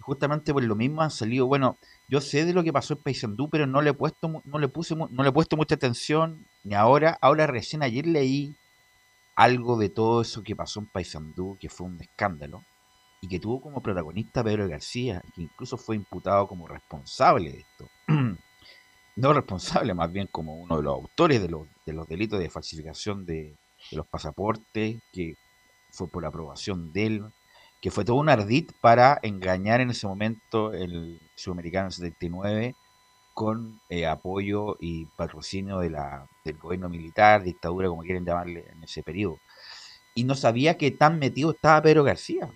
Justamente 0.00 0.52
por 0.52 0.62
lo 0.62 0.76
mismo 0.76 1.02
han 1.02 1.10
salido, 1.10 1.46
bueno, 1.46 1.78
yo 2.08 2.20
sé 2.20 2.44
de 2.44 2.52
lo 2.52 2.62
que 2.62 2.72
pasó 2.72 2.94
en 2.94 3.02
Paysandú, 3.02 3.50
pero 3.50 3.66
no 3.66 3.82
le 3.82 3.90
he 3.90 3.94
puesto 3.94 4.42
no 4.44 4.58
le 4.58 4.68
puse 4.68 4.94
no 4.94 5.22
le 5.22 5.28
he 5.28 5.32
puesto 5.32 5.56
mucha 5.56 5.74
atención 5.74 6.46
ni 6.64 6.74
ahora, 6.74 7.18
ahora 7.20 7.46
recién 7.46 7.82
ayer 7.82 8.06
leí 8.06 8.54
algo 9.34 9.76
de 9.76 9.90
todo 9.90 10.22
eso 10.22 10.42
que 10.42 10.56
pasó 10.56 10.80
en 10.80 10.86
Paysandú, 10.86 11.58
que 11.60 11.68
fue 11.68 11.86
un 11.86 12.00
escándalo 12.00 12.64
y 13.20 13.28
que 13.28 13.40
tuvo 13.40 13.60
como 13.60 13.82
protagonista 13.82 14.42
Pedro 14.42 14.68
García, 14.68 15.22
que 15.34 15.42
incluso 15.42 15.76
fue 15.76 15.96
imputado 15.96 16.46
como 16.46 16.66
responsable 16.66 17.50
de 17.50 17.58
esto. 17.58 17.88
no 19.16 19.32
responsable, 19.32 19.94
más 19.94 20.12
bien 20.12 20.28
como 20.30 20.54
uno 20.54 20.76
de 20.76 20.82
los 20.82 20.94
autores 20.94 21.40
de 21.40 21.48
los, 21.48 21.66
de 21.86 21.92
los 21.94 22.06
delitos 22.06 22.38
de 22.38 22.50
falsificación 22.50 23.24
de, 23.24 23.56
los 23.92 24.06
pasaportes, 24.06 24.98
que 25.12 25.36
fue 25.90 26.08
por 26.08 26.24
aprobación 26.26 26.92
de 26.92 27.06
él, 27.06 27.24
que 27.80 27.90
fue 27.90 28.04
todo 28.04 28.16
un 28.16 28.28
ardid 28.28 28.70
para 28.80 29.18
engañar 29.22 29.80
en 29.80 29.90
ese 29.90 30.06
momento 30.06 30.72
el 30.72 31.20
sudamericano 31.36 31.90
79 31.90 32.74
con 33.32 33.80
eh, 33.88 34.06
apoyo 34.06 34.76
y 34.80 35.04
patrocinio 35.16 35.78
de 35.78 35.90
la, 35.90 36.26
del 36.44 36.56
gobierno 36.58 36.88
militar, 36.88 37.42
dictadura, 37.42 37.88
como 37.88 38.02
quieren 38.02 38.24
llamarle 38.24 38.64
en 38.72 38.82
ese 38.82 39.02
periodo. 39.02 39.38
Y 40.14 40.24
no 40.24 40.34
sabía 40.34 40.76
que 40.76 40.90
tan 40.90 41.18
metido 41.18 41.52
estaba 41.52 41.82
Pedro 41.82 42.02
García. 42.02 42.50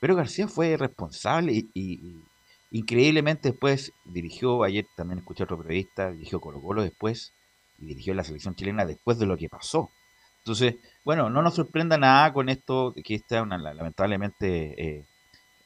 Pedro 0.00 0.16
García 0.16 0.48
fue 0.48 0.76
responsable 0.76 1.66
y 1.74 2.24
Increíblemente 2.70 3.50
después 3.50 3.92
dirigió, 4.04 4.62
ayer 4.64 4.86
también 4.96 5.20
escuché 5.20 5.42
a 5.42 5.44
otro 5.44 5.58
periodista, 5.58 6.10
dirigió 6.10 6.40
Colo 6.40 6.60
Colo 6.60 6.82
después 6.82 7.32
y 7.78 7.86
dirigió 7.86 8.14
la 8.14 8.24
selección 8.24 8.54
chilena 8.54 8.84
después 8.84 9.18
de 9.18 9.26
lo 9.26 9.36
que 9.36 9.48
pasó. 9.48 9.90
Entonces, 10.38 10.76
bueno, 11.04 11.30
no 11.30 11.42
nos 11.42 11.54
sorprenda 11.54 11.96
nada 11.98 12.32
con 12.32 12.48
esto, 12.48 12.94
que 13.04 13.14
está 13.14 13.42
una, 13.42 13.58
lamentablemente 13.58 15.04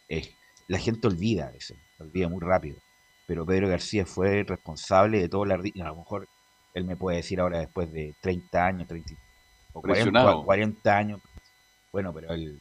eh, 0.09 0.35
la 0.69 0.79
gente 0.79 1.07
olvida 1.07 1.53
eso, 1.57 1.75
olvida 1.99 2.29
muy 2.29 2.41
rápido. 2.41 2.77
Pero 3.27 3.47
Pedro 3.47 3.69
García 3.69 4.07
fue 4.07 4.43
responsable 4.43 5.21
de 5.21 5.29
todo 5.29 5.45
la... 5.45 5.55
A 5.55 5.89
lo 5.89 5.97
mejor 5.97 6.29
él 6.75 6.85
me 6.85 6.97
puede 6.97 7.19
decir 7.19 7.41
ahora 7.41 7.61
después 7.61 7.93
de 7.93 8.15
30 8.21 8.67
años, 8.67 8.89
30, 8.89 9.15
o 9.73 9.83
40, 9.83 10.43
40 10.45 10.97
años. 10.97 11.21
Bueno, 11.93 12.13
pero 12.13 12.33
él 12.33 12.61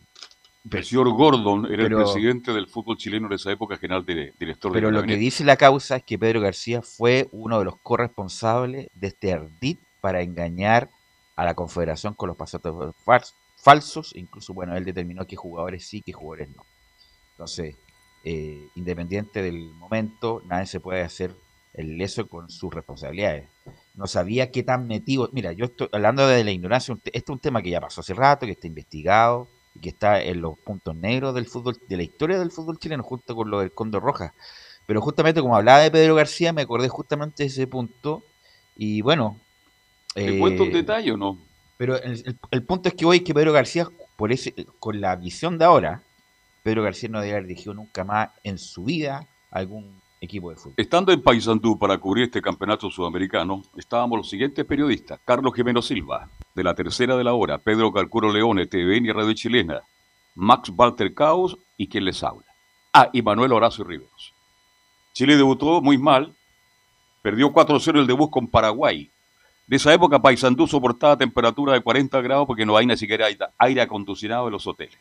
el 0.72 0.84
señor 0.84 1.10
Gordon 1.12 1.72
era 1.72 1.84
el 1.84 1.96
presidente 1.96 2.52
del 2.52 2.68
fútbol 2.68 2.98
chileno 2.98 3.28
en 3.28 3.34
esa 3.34 3.52
época, 3.52 3.78
general 3.78 4.06
de, 4.06 4.34
director 4.40 4.72
Pero 4.72 4.92
lo 4.92 5.04
que 5.04 5.16
dice 5.16 5.44
la 5.44 5.56
causa 5.56 5.98
es 5.98 6.04
que 6.04 6.20
Pedro 6.20 6.42
García 6.42 6.82
fue 6.82 7.30
uno 7.32 7.60
de 7.60 7.66
los 7.66 7.78
corresponsables 7.78 8.88
de 8.94 9.08
este 9.08 9.34
ardid 9.34 9.78
para 10.02 10.22
engañar 10.22 10.90
a 11.36 11.46
la 11.46 11.54
Confederación 11.54 12.14
con 12.14 12.28
los 12.28 12.38
pasaportes 12.38 12.94
falsos. 13.56 14.14
Incluso, 14.16 14.54
bueno, 14.54 14.76
él 14.76 14.84
determinó 14.84 15.26
qué 15.26 15.36
jugadores 15.36 15.88
sí, 15.88 16.02
qué 16.02 16.12
jugadores 16.12 16.50
no. 16.56 16.66
Entonces, 17.32 17.76
eh, 18.26 18.68
independiente 18.76 19.42
del 19.42 19.70
momento, 19.76 20.42
nadie 20.46 20.66
se 20.66 20.82
puede 20.82 21.02
hacer 21.02 21.34
el 21.74 21.98
leso 21.98 22.28
con 22.28 22.50
sus 22.50 22.74
responsabilidades. 22.74 23.48
No 23.96 24.08
sabía 24.08 24.52
qué 24.52 24.64
tan 24.64 24.88
metido. 24.88 25.30
Mira, 25.32 25.54
yo 25.54 25.66
estoy 25.66 25.88
hablando 25.94 26.28
de 26.28 26.44
la 26.44 26.52
ignorancia. 26.52 26.98
Este 27.06 27.18
es 27.18 27.30
un 27.30 27.40
tema 27.40 27.62
que 27.62 27.70
ya 27.70 27.80
pasó 27.80 28.02
hace 28.02 28.14
rato, 28.14 28.46
que 28.46 28.52
está 28.52 28.68
investigado 28.68 29.48
y 29.80 29.82
que 29.82 29.90
está 29.90 30.22
en 30.22 30.42
los 30.42 30.58
puntos 30.60 30.94
negros 30.96 31.34
del 31.34 31.46
fútbol, 31.46 31.80
de 31.88 31.98
la 31.98 32.04
historia 32.04 32.38
del 32.38 32.52
fútbol 32.52 32.78
chileno, 32.78 33.02
junto 33.02 33.36
con 33.36 33.50
lo 33.50 33.62
del 33.62 33.72
Condor 33.72 34.04
Roja. 34.04 34.34
Pero 34.86 35.02
justamente 35.02 35.42
como 35.42 35.56
hablaba 35.56 35.80
de 35.80 35.92
Pedro 35.92 36.16
García, 36.16 36.52
me 36.52 36.64
acordé 36.64 36.90
justamente 36.90 37.44
de 37.44 37.48
ese 37.48 37.66
punto. 37.68 38.24
Y 38.76 39.02
bueno. 39.02 39.40
¿Te 40.14 40.36
eh, 40.36 40.40
cuento 40.40 40.64
un 40.64 40.74
detalle 40.74 41.12
o 41.12 41.18
no? 41.18 41.38
Pero 41.78 41.96
el, 41.96 42.64
punto 42.64 42.90
es 42.90 42.96
que 42.96 43.06
hoy 43.06 43.22
que 43.22 43.34
Pedro 43.34 43.54
García, 43.54 43.88
por 44.18 44.34
ese, 44.34 44.54
con 44.80 45.00
la 45.00 45.16
visión 45.16 45.58
de 45.58 45.64
ahora, 45.64 46.02
Pedro 46.62 46.84
García 46.84 47.08
no 47.08 47.22
debe 47.22 47.34
haber 47.34 47.48
dirigido 47.48 47.74
nunca 47.74 48.04
más 48.04 48.30
en 48.44 48.58
su 48.58 48.84
vida 48.84 49.26
algún 49.50 50.02
equipo 50.22 50.50
de 50.50 50.56
fútbol. 50.56 50.74
Estando 50.78 51.12
en 51.12 51.22
Paysandú 51.22 51.78
para 51.78 51.98
cubrir 51.98 52.26
este 52.26 52.42
campeonato 52.42 52.90
sudamericano, 52.90 53.64
estábamos 53.78 54.18
los 54.18 54.30
siguientes 54.30 54.66
periodistas. 54.66 55.20
Carlos 55.26 55.54
Jimeno 55.56 55.82
Silva, 55.82 56.30
de 56.56 56.64
la 56.64 56.74
tercera 56.74 57.16
de 57.16 57.24
la 57.24 57.34
hora, 57.34 57.58
Pedro 57.58 57.92
Calcuro 57.92 58.32
Leone, 58.32 58.68
TVN 58.68 59.06
y 59.06 59.12
Radio 59.12 59.34
Chilena, 59.34 59.82
Max 60.36 60.72
Walter 60.76 61.14
Caos 61.14 61.58
y 61.78 61.88
quien 61.88 62.06
les 62.06 62.24
habla. 62.24 62.46
Ah, 62.94 63.10
y 63.14 63.22
Manuel 63.22 63.54
Horacio 63.54 63.84
Riveros. 63.84 64.34
Chile 65.14 65.38
debutó 65.38 65.82
muy 65.82 65.98
mal, 65.98 66.34
perdió 67.22 67.52
4-0 67.52 68.00
el 68.00 68.08
debut 68.08 68.30
con 68.30 68.48
Paraguay. 68.48 69.10
De 69.68 69.76
esa 69.76 69.94
época 69.94 70.22
Paysandú 70.22 70.66
soportaba 70.66 71.18
temperatura 71.18 71.74
de 71.74 71.82
40 71.82 72.20
grados 72.22 72.48
porque 72.48 72.66
no 72.66 72.76
hay 72.76 72.86
ni 72.86 72.98
siquiera 72.98 73.28
aire 73.58 73.82
acondicionado 73.82 74.48
en 74.48 74.54
los 74.54 74.66
hoteles. 74.66 74.98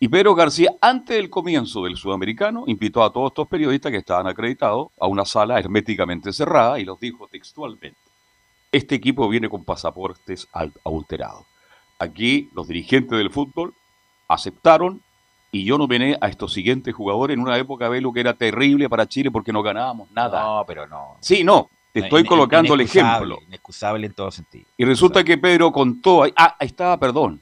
Y 0.00 0.06
Pedro 0.06 0.36
García, 0.36 0.76
antes 0.80 1.16
del 1.16 1.28
comienzo 1.28 1.82
del 1.82 1.96
sudamericano, 1.96 2.62
invitó 2.68 3.02
a 3.02 3.12
todos 3.12 3.32
estos 3.32 3.48
periodistas 3.48 3.90
que 3.90 3.98
estaban 3.98 4.28
acreditados 4.28 4.88
a 5.00 5.08
una 5.08 5.24
sala 5.24 5.58
herméticamente 5.58 6.32
cerrada 6.32 6.78
y 6.78 6.84
los 6.84 7.00
dijo 7.00 7.26
textualmente, 7.26 7.98
este 8.70 8.94
equipo 8.94 9.28
viene 9.28 9.48
con 9.48 9.64
pasaportes 9.64 10.46
adulterados. 10.84 11.44
Aquí 11.98 12.48
los 12.54 12.68
dirigentes 12.68 13.18
del 13.18 13.30
fútbol 13.30 13.74
aceptaron 14.28 15.02
y 15.50 15.64
yo 15.64 15.78
nominé 15.78 16.16
a 16.20 16.28
estos 16.28 16.52
siguientes 16.52 16.94
jugadores 16.94 17.34
en 17.34 17.40
una 17.40 17.58
época, 17.58 17.88
Velo, 17.88 18.12
que 18.12 18.20
era 18.20 18.34
terrible 18.34 18.88
para 18.88 19.08
Chile 19.08 19.32
porque 19.32 19.52
no 19.52 19.64
ganábamos 19.64 20.08
nada. 20.12 20.44
No, 20.44 20.64
pero 20.64 20.86
no. 20.86 21.16
Sí, 21.20 21.42
no. 21.42 21.70
Te 21.92 22.00
estoy 22.00 22.24
colocando 22.24 22.74
el 22.74 22.82
ejemplo. 22.82 23.40
Inexcusable 23.48 24.06
en 24.06 24.12
todo 24.12 24.30
sentido. 24.30 24.66
Y 24.76 24.84
resulta 24.84 25.24
que 25.24 25.38
Pedro 25.38 25.72
contó. 25.72 26.22
Ah, 26.36 26.54
ahí 26.60 26.68
estaba, 26.68 26.96
perdón. 26.98 27.40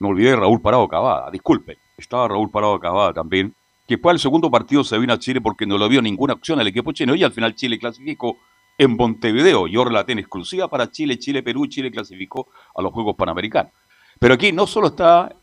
Me 0.00 0.08
olvidé 0.08 0.30
de 0.30 0.36
Raúl 0.36 0.60
Parado 0.60 0.88
Cavada. 0.88 1.30
Disculpen 1.30 1.76
estaba 1.96 2.28
Raúl 2.28 2.50
Parado 2.50 2.78
Cavada 2.80 3.12
también, 3.12 3.54
que 3.86 3.98
fue 3.98 4.12
al 4.12 4.18
segundo 4.18 4.50
partido 4.50 4.82
se 4.82 4.98
vino 4.98 5.12
a 5.12 5.18
Chile 5.18 5.40
porque 5.40 5.66
no 5.66 5.78
lo 5.78 5.88
vio 5.88 6.00
ninguna 6.00 6.34
opción 6.34 6.58
al 6.60 6.66
equipo 6.66 6.92
chino 6.92 7.14
y 7.14 7.22
al 7.22 7.32
final 7.32 7.54
Chile 7.54 7.78
clasificó 7.78 8.38
en 8.78 8.96
Montevideo. 8.96 9.66
Yo 9.66 9.84
relaté 9.84 10.12
en 10.12 10.18
exclusiva 10.18 10.68
para 10.68 10.90
Chile, 10.90 11.18
Chile, 11.18 11.42
Perú, 11.42 11.66
Chile 11.66 11.90
clasificó 11.90 12.48
a 12.74 12.82
los 12.82 12.92
Juegos 12.92 13.16
Panamericanos. 13.16 13.72
Pero 14.18 14.34
aquí 14.34 14.52
no 14.52 14.66
solo 14.66 14.88
está 14.88 15.34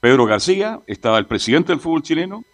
Pedro 0.00 0.26
García, 0.26 0.80
estaba 0.86 1.18
el 1.18 1.26
presidente 1.26 1.72
del 1.72 1.80
fútbol 1.80 2.02
chileno, 2.02 2.44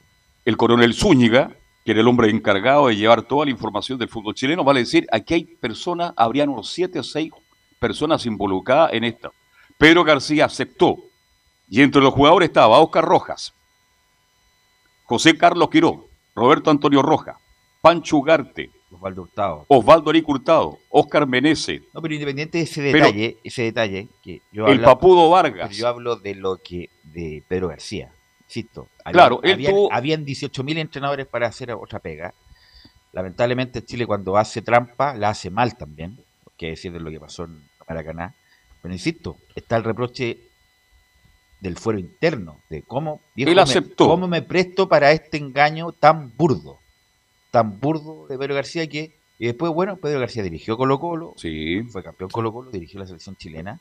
el 0.45 0.57
coronel 0.57 0.95
Zúñiga, 0.95 1.51
que 1.85 1.91
era 1.91 2.01
el 2.01 2.09
hombre 2.09 2.31
encargado 2.31 2.87
de 2.87 2.97
llevar 2.97 3.23
toda 3.23 3.45
la 3.45 3.51
información 3.51 3.99
del 3.99 4.09
fútbol 4.09 4.35
chileno, 4.35 4.65
vale 4.65 4.81
decir, 4.81 5.07
aquí 5.11 5.35
hay 5.35 5.45
personas, 5.45 6.13
habrían 6.17 6.49
unos 6.49 6.71
siete 6.71 7.01
o 7.01 7.03
seis 7.03 7.33
personas 7.81 8.25
involucradas 8.27 8.93
en 8.93 9.05
esto. 9.05 9.33
Pedro 9.77 10.05
García 10.05 10.45
aceptó 10.45 10.99
y 11.73 11.81
entre 11.81 12.03
los 12.03 12.13
jugadores 12.13 12.51
estaba 12.51 12.79
Oscar 12.81 13.03
Rojas, 13.03 13.55
José 15.05 15.39
Carlos 15.39 15.71
Quiró, 15.71 16.07
Roberto 16.35 16.71
Antonio 16.71 17.01
Roja, 17.01 17.41
Pancho 17.81 18.19
Ugarte, 18.19 18.71
Osvaldo 18.91 19.23
Hurtado, 19.23 19.65
Osvaldo 19.69 20.11
Aric 20.11 20.29
Hurtado, 20.29 20.79
Oscar 20.91 21.27
Meneses. 21.27 21.81
No, 21.95 22.03
pero 22.03 22.13
independiente 22.13 22.59
de 22.59 22.65
ese 22.65 22.83
detalle, 22.83 23.39
ese 23.43 23.63
detalle 23.63 24.09
que 24.23 24.43
yo 24.53 24.67
el 24.67 24.83
Papudo 24.83 25.31
Vargas. 25.31 25.75
yo 25.75 25.89
hablo 25.89 26.17
de 26.17 26.35
lo 26.35 26.59
que 26.59 26.91
de 27.05 27.43
Pedro 27.49 27.69
García. 27.69 28.13
Insisto, 28.49 28.89
claro, 29.11 29.41
habían, 29.43 29.75
habían 29.93 30.27
18.000 30.27 30.77
entrenadores 30.77 31.27
para 31.27 31.47
hacer 31.47 31.73
otra 31.73 32.01
pega. 32.01 32.35
Lamentablemente 33.13 33.83
Chile 33.83 34.05
cuando 34.05 34.37
hace 34.37 34.61
trampa 34.61 35.15
la 35.15 35.31
hace 35.31 35.49
mal 35.49 35.75
también, 35.79 36.19
que 36.59 36.69
decir 36.69 36.93
de 36.93 37.01
lo 37.01 37.11
que 37.11 37.19
pasó 37.19 37.45
en 37.45 37.67
Maracaná. 37.89 38.35
Pero 38.83 38.93
insisto, 38.93 39.39
está 39.55 39.79
el 39.79 39.85
reproche 39.85 40.52
del 41.63 41.77
fuero 41.77 42.01
interno, 42.01 42.59
de 42.69 42.83
cómo. 42.83 43.21
Me, 43.37 43.55
cómo 43.97 44.27
me 44.27 44.43
presto 44.43 44.89
para 44.89 45.13
este 45.13 45.37
engaño 45.37 45.93
tan 45.93 46.37
burdo, 46.37 46.81
tan 47.53 47.79
burdo 47.79 48.27
de 48.27 48.37
Pedro 48.37 48.57
García 48.57 48.89
que, 48.89 49.17
y 49.39 49.47
después, 49.47 49.73
bueno, 49.73 49.97
Pedro 49.97 50.19
García 50.19 50.43
dirigió 50.43 50.77
Colo 50.77 50.99
Colo, 50.99 51.35
sí. 51.37 51.85
fue 51.85 52.03
campeón 52.03 52.31
Colo 52.31 52.53
Colo, 52.53 52.73
dirigió 52.73 52.99
la 52.99 53.07
selección 53.07 53.37
chilena, 53.37 53.81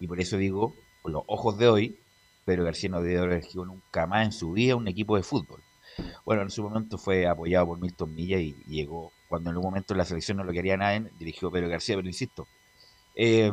y 0.00 0.08
por 0.08 0.20
eso 0.20 0.36
digo, 0.36 0.74
con 1.00 1.12
los 1.12 1.22
ojos 1.28 1.56
de 1.58 1.68
hoy, 1.68 1.96
Pedro 2.44 2.64
García 2.64 2.90
no 2.90 3.00
debe 3.00 3.18
haber 3.18 3.36
dirigido 3.36 3.66
nunca 3.66 4.04
más 4.08 4.26
en 4.26 4.32
su 4.32 4.50
vida 4.50 4.74
un 4.74 4.88
equipo 4.88 5.16
de 5.16 5.22
fútbol. 5.22 5.62
Bueno, 6.24 6.42
en 6.42 6.50
su 6.50 6.64
momento 6.64 6.98
fue 6.98 7.28
apoyado 7.28 7.66
por 7.66 7.78
Milton 7.78 8.16
Milla 8.16 8.38
y, 8.38 8.54
llegó, 8.66 9.12
cuando 9.28 9.50
en 9.50 9.58
un 9.58 9.62
momento 9.62 9.94
la 9.94 10.04
selección 10.04 10.38
no 10.38 10.44
lo 10.44 10.52
quería 10.52 10.76
nadie, 10.76 11.08
dirigió 11.20 11.52
Pedro 11.52 11.68
García, 11.68 11.94
pero 11.94 12.08
insisto, 12.08 12.48
eh, 13.14 13.52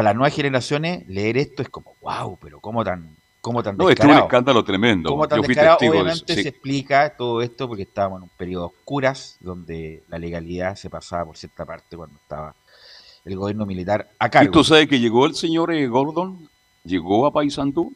para 0.00 0.12
las 0.12 0.16
nuevas 0.16 0.34
generaciones 0.34 1.06
leer 1.08 1.36
esto 1.36 1.60
es 1.60 1.68
como, 1.68 1.92
wow, 2.00 2.38
pero 2.40 2.58
cómo 2.58 2.82
tan, 2.82 3.14
cómo 3.42 3.62
tan 3.62 3.76
No, 3.76 3.90
es 3.90 4.00
un 4.00 4.12
escándalo 4.12 4.64
tremendo. 4.64 5.10
¿Cómo 5.10 5.28
tan 5.28 5.42
descarado? 5.42 5.76
Obviamente 5.78 6.42
se 6.42 6.48
explica 6.48 7.14
todo 7.18 7.42
esto 7.42 7.68
porque 7.68 7.82
estábamos 7.82 8.20
en 8.20 8.22
un 8.22 8.30
periodo 8.30 8.68
oscuras 8.68 9.36
donde 9.40 10.02
la 10.08 10.18
legalidad 10.18 10.74
se 10.76 10.88
pasaba 10.88 11.26
por 11.26 11.36
cierta 11.36 11.66
parte 11.66 11.98
cuando 11.98 12.16
estaba 12.16 12.54
el 13.26 13.36
gobierno 13.36 13.66
militar 13.66 14.08
a 14.18 14.30
cargo. 14.30 14.48
¿Y 14.48 14.52
tú 14.52 14.64
sabes 14.64 14.88
que 14.88 14.98
llegó 14.98 15.26
el 15.26 15.34
señor 15.34 15.70
eh, 15.70 15.86
Gordon? 15.86 16.48
Llegó 16.82 17.26
a 17.26 17.30
Paysandú 17.30 17.92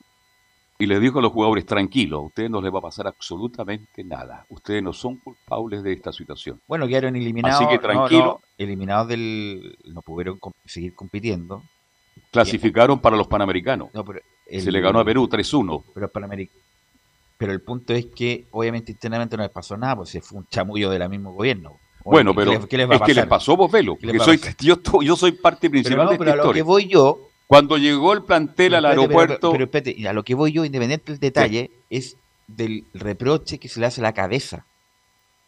y 0.78 0.84
le 0.84 1.00
dijo 1.00 1.20
a 1.20 1.22
los 1.22 1.32
jugadores, 1.32 1.64
tranquilos, 1.64 2.18
a 2.18 2.26
ustedes 2.26 2.50
no 2.50 2.60
les 2.60 2.70
va 2.70 2.80
a 2.80 2.82
pasar 2.82 3.06
absolutamente 3.06 4.04
nada. 4.04 4.44
Ustedes 4.50 4.82
no 4.82 4.92
son 4.92 5.16
culpables 5.16 5.82
de 5.82 5.94
esta 5.94 6.12
situación. 6.12 6.60
Bueno, 6.68 6.86
quedaron 6.86 7.16
eliminados. 7.16 7.62
Así 7.62 7.70
que 7.70 7.78
tranquilo. 7.78 8.42
eliminados 8.58 9.08
del... 9.08 9.78
no 9.86 10.02
pudieron 10.02 10.38
seguir 10.66 10.94
compitiendo 10.94 11.62
Clasificaron 12.30 12.98
para 13.00 13.16
los 13.16 13.28
Panamericanos. 13.28 13.88
Se 14.48 14.72
le 14.72 14.80
ganó 14.80 15.00
a 15.00 15.04
Perú 15.04 15.28
3-1. 15.28 15.84
Pero, 15.94 16.10
pero 17.36 17.52
el 17.52 17.60
punto 17.60 17.92
es 17.94 18.06
que 18.06 18.46
obviamente 18.50 18.92
internamente 18.92 19.36
no 19.36 19.42
les 19.42 19.52
pasó 19.52 19.76
nada, 19.76 19.96
porque 19.96 20.20
fue 20.20 20.38
un 20.38 20.46
chamullo 20.48 20.90
del 20.90 21.08
mismo 21.08 21.32
gobierno. 21.32 21.78
Bueno, 22.04 22.34
pero 22.34 22.52
es 22.52 22.66
que 22.66 22.76
les 23.14 23.26
pasó 23.26 23.56
vos, 23.56 23.70
Velo. 23.70 23.96
soy, 24.24 24.40
yo, 24.60 25.16
soy 25.16 25.32
parte 25.32 25.70
principal 25.70 26.08
de 26.08 26.14
esta 26.14 26.24
pero 26.24 26.42
a 26.42 26.46
lo 26.46 26.52
que 26.52 26.62
voy 26.62 26.86
yo... 26.86 27.30
Cuando 27.46 27.76
llegó 27.76 28.14
el 28.14 28.22
plantel 28.22 28.74
al 28.74 28.86
aeropuerto... 28.86 29.52
Pero, 29.52 29.64
espérate, 29.64 30.08
a 30.08 30.12
lo 30.12 30.22
que 30.24 30.34
voy 30.34 30.52
yo, 30.52 30.64
independiente 30.64 31.12
del 31.12 31.20
detalle, 31.20 31.70
es 31.90 32.16
del 32.46 32.84
reproche 32.94 33.58
que 33.58 33.68
se 33.68 33.80
le 33.80 33.86
hace 33.86 34.00
a 34.00 34.04
la 34.04 34.14
cabeza. 34.14 34.66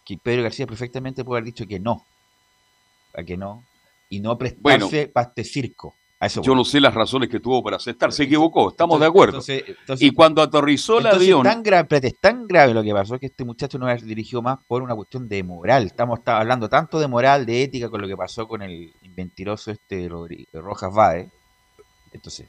Que 0.04 0.18
Pedro 0.18 0.42
García 0.42 0.66
perfectamente 0.66 1.24
puede 1.24 1.38
haber 1.38 1.52
dicho 1.52 1.66
que 1.66 1.80
no. 1.80 2.04
A 3.14 3.22
que 3.22 3.36
no. 3.36 3.64
Y 4.08 4.20
no 4.20 4.36
prestarse 4.36 5.08
para 5.08 5.28
este 5.28 5.44
circo. 5.44 5.94
Yo 6.42 6.54
no 6.54 6.64
sé 6.64 6.80
las 6.80 6.94
razones 6.94 7.28
que 7.28 7.40
tuvo 7.40 7.62
para 7.62 7.76
aceptar. 7.76 8.10
Se 8.10 8.22
equivocó, 8.22 8.70
estamos 8.70 8.98
de 8.98 9.06
acuerdo. 9.06 9.40
y 9.98 10.10
cuando 10.12 10.40
aterrizó 10.40 10.98
el 10.98 11.06
avión. 11.08 11.42
Tan 11.42 11.62
grave, 11.62 12.00
es 12.02 12.18
tan 12.18 12.46
grave 12.46 12.72
lo 12.72 12.82
que 12.82 12.92
pasó 12.92 13.18
que 13.18 13.26
este 13.26 13.44
muchacho 13.44 13.78
no 13.78 13.86
se 13.98 14.06
dirigió 14.06 14.40
más 14.40 14.58
por 14.66 14.82
una 14.82 14.94
cuestión 14.94 15.28
de 15.28 15.42
moral. 15.42 15.84
Estamos 15.84 16.20
hablando 16.24 16.70
tanto 16.70 16.98
de 16.98 17.06
moral, 17.06 17.44
de 17.44 17.64
ética, 17.64 17.90
con 17.90 18.00
lo 18.00 18.08
que 18.08 18.16
pasó 18.16 18.48
con 18.48 18.62
el 18.62 18.92
mentiroso 19.14 19.70
este 19.70 20.08
Rojas 20.54 20.94
Vade. 20.94 21.30
Entonces. 22.12 22.48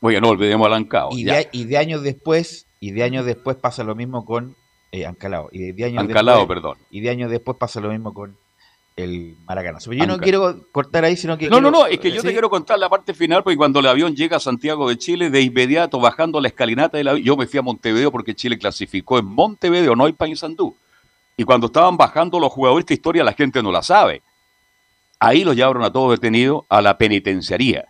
Oye, 0.00 0.20
no 0.20 0.28
olvidemos 0.28 0.66
a 0.68 0.70
Lancao. 0.70 1.10
Y 1.12 1.24
de, 1.24 1.48
y 1.50 1.64
de, 1.64 1.78
años 1.78 2.02
después, 2.02 2.66
y 2.78 2.92
de 2.92 3.02
años 3.02 3.26
después 3.26 3.56
pasa 3.56 3.82
lo 3.82 3.96
mismo 3.96 4.24
con 4.24 4.54
eh, 4.92 5.04
Ancalao. 5.04 5.48
Y 5.50 5.72
de 5.72 5.84
años 5.84 6.04
Ancalao, 6.04 6.46
perdón. 6.46 6.78
Y 6.90 7.00
de 7.00 7.10
años 7.10 7.28
después 7.28 7.56
pasa 7.58 7.80
lo 7.80 7.90
mismo 7.90 8.14
con 8.14 8.36
el 8.98 9.36
Maracanazo. 9.46 9.92
yo 9.92 10.06
no 10.06 10.18
quiero 10.18 10.66
cortar 10.72 11.04
ahí, 11.04 11.16
sino 11.16 11.38
que. 11.38 11.48
No, 11.48 11.60
no, 11.60 11.70
no, 11.70 11.86
es 11.86 12.00
que 12.00 12.10
yo 12.10 12.20
te 12.20 12.32
quiero 12.32 12.50
contar 12.50 12.78
la 12.78 12.88
parte 12.88 13.14
final, 13.14 13.42
porque 13.42 13.56
cuando 13.56 13.78
el 13.80 13.86
avión 13.86 14.14
llega 14.14 14.38
a 14.38 14.40
Santiago 14.40 14.88
de 14.88 14.98
Chile, 14.98 15.30
de 15.30 15.40
inmediato 15.40 16.00
bajando 16.00 16.40
la 16.40 16.48
escalinata 16.48 16.98
del 16.98 17.08
avión, 17.08 17.24
yo 17.24 17.36
me 17.36 17.46
fui 17.46 17.58
a 17.58 17.62
Montevideo 17.62 18.10
porque 18.10 18.34
Chile 18.34 18.58
clasificó 18.58 19.18
en 19.18 19.26
Montevideo, 19.26 19.94
no 19.94 20.04
hay 20.04 20.12
Paysandú. 20.12 20.76
Y 21.36 21.44
cuando 21.44 21.68
estaban 21.68 21.96
bajando 21.96 22.40
los 22.40 22.52
jugadores, 22.52 22.82
esta 22.82 22.94
historia 22.94 23.22
la 23.22 23.32
gente 23.32 23.62
no 23.62 23.70
la 23.70 23.82
sabe. 23.82 24.22
Ahí 25.20 25.44
los 25.44 25.54
llevaron 25.54 25.84
a 25.84 25.92
todos 25.92 26.12
detenidos 26.12 26.64
a 26.68 26.82
la 26.82 26.98
penitenciaría. 26.98 27.86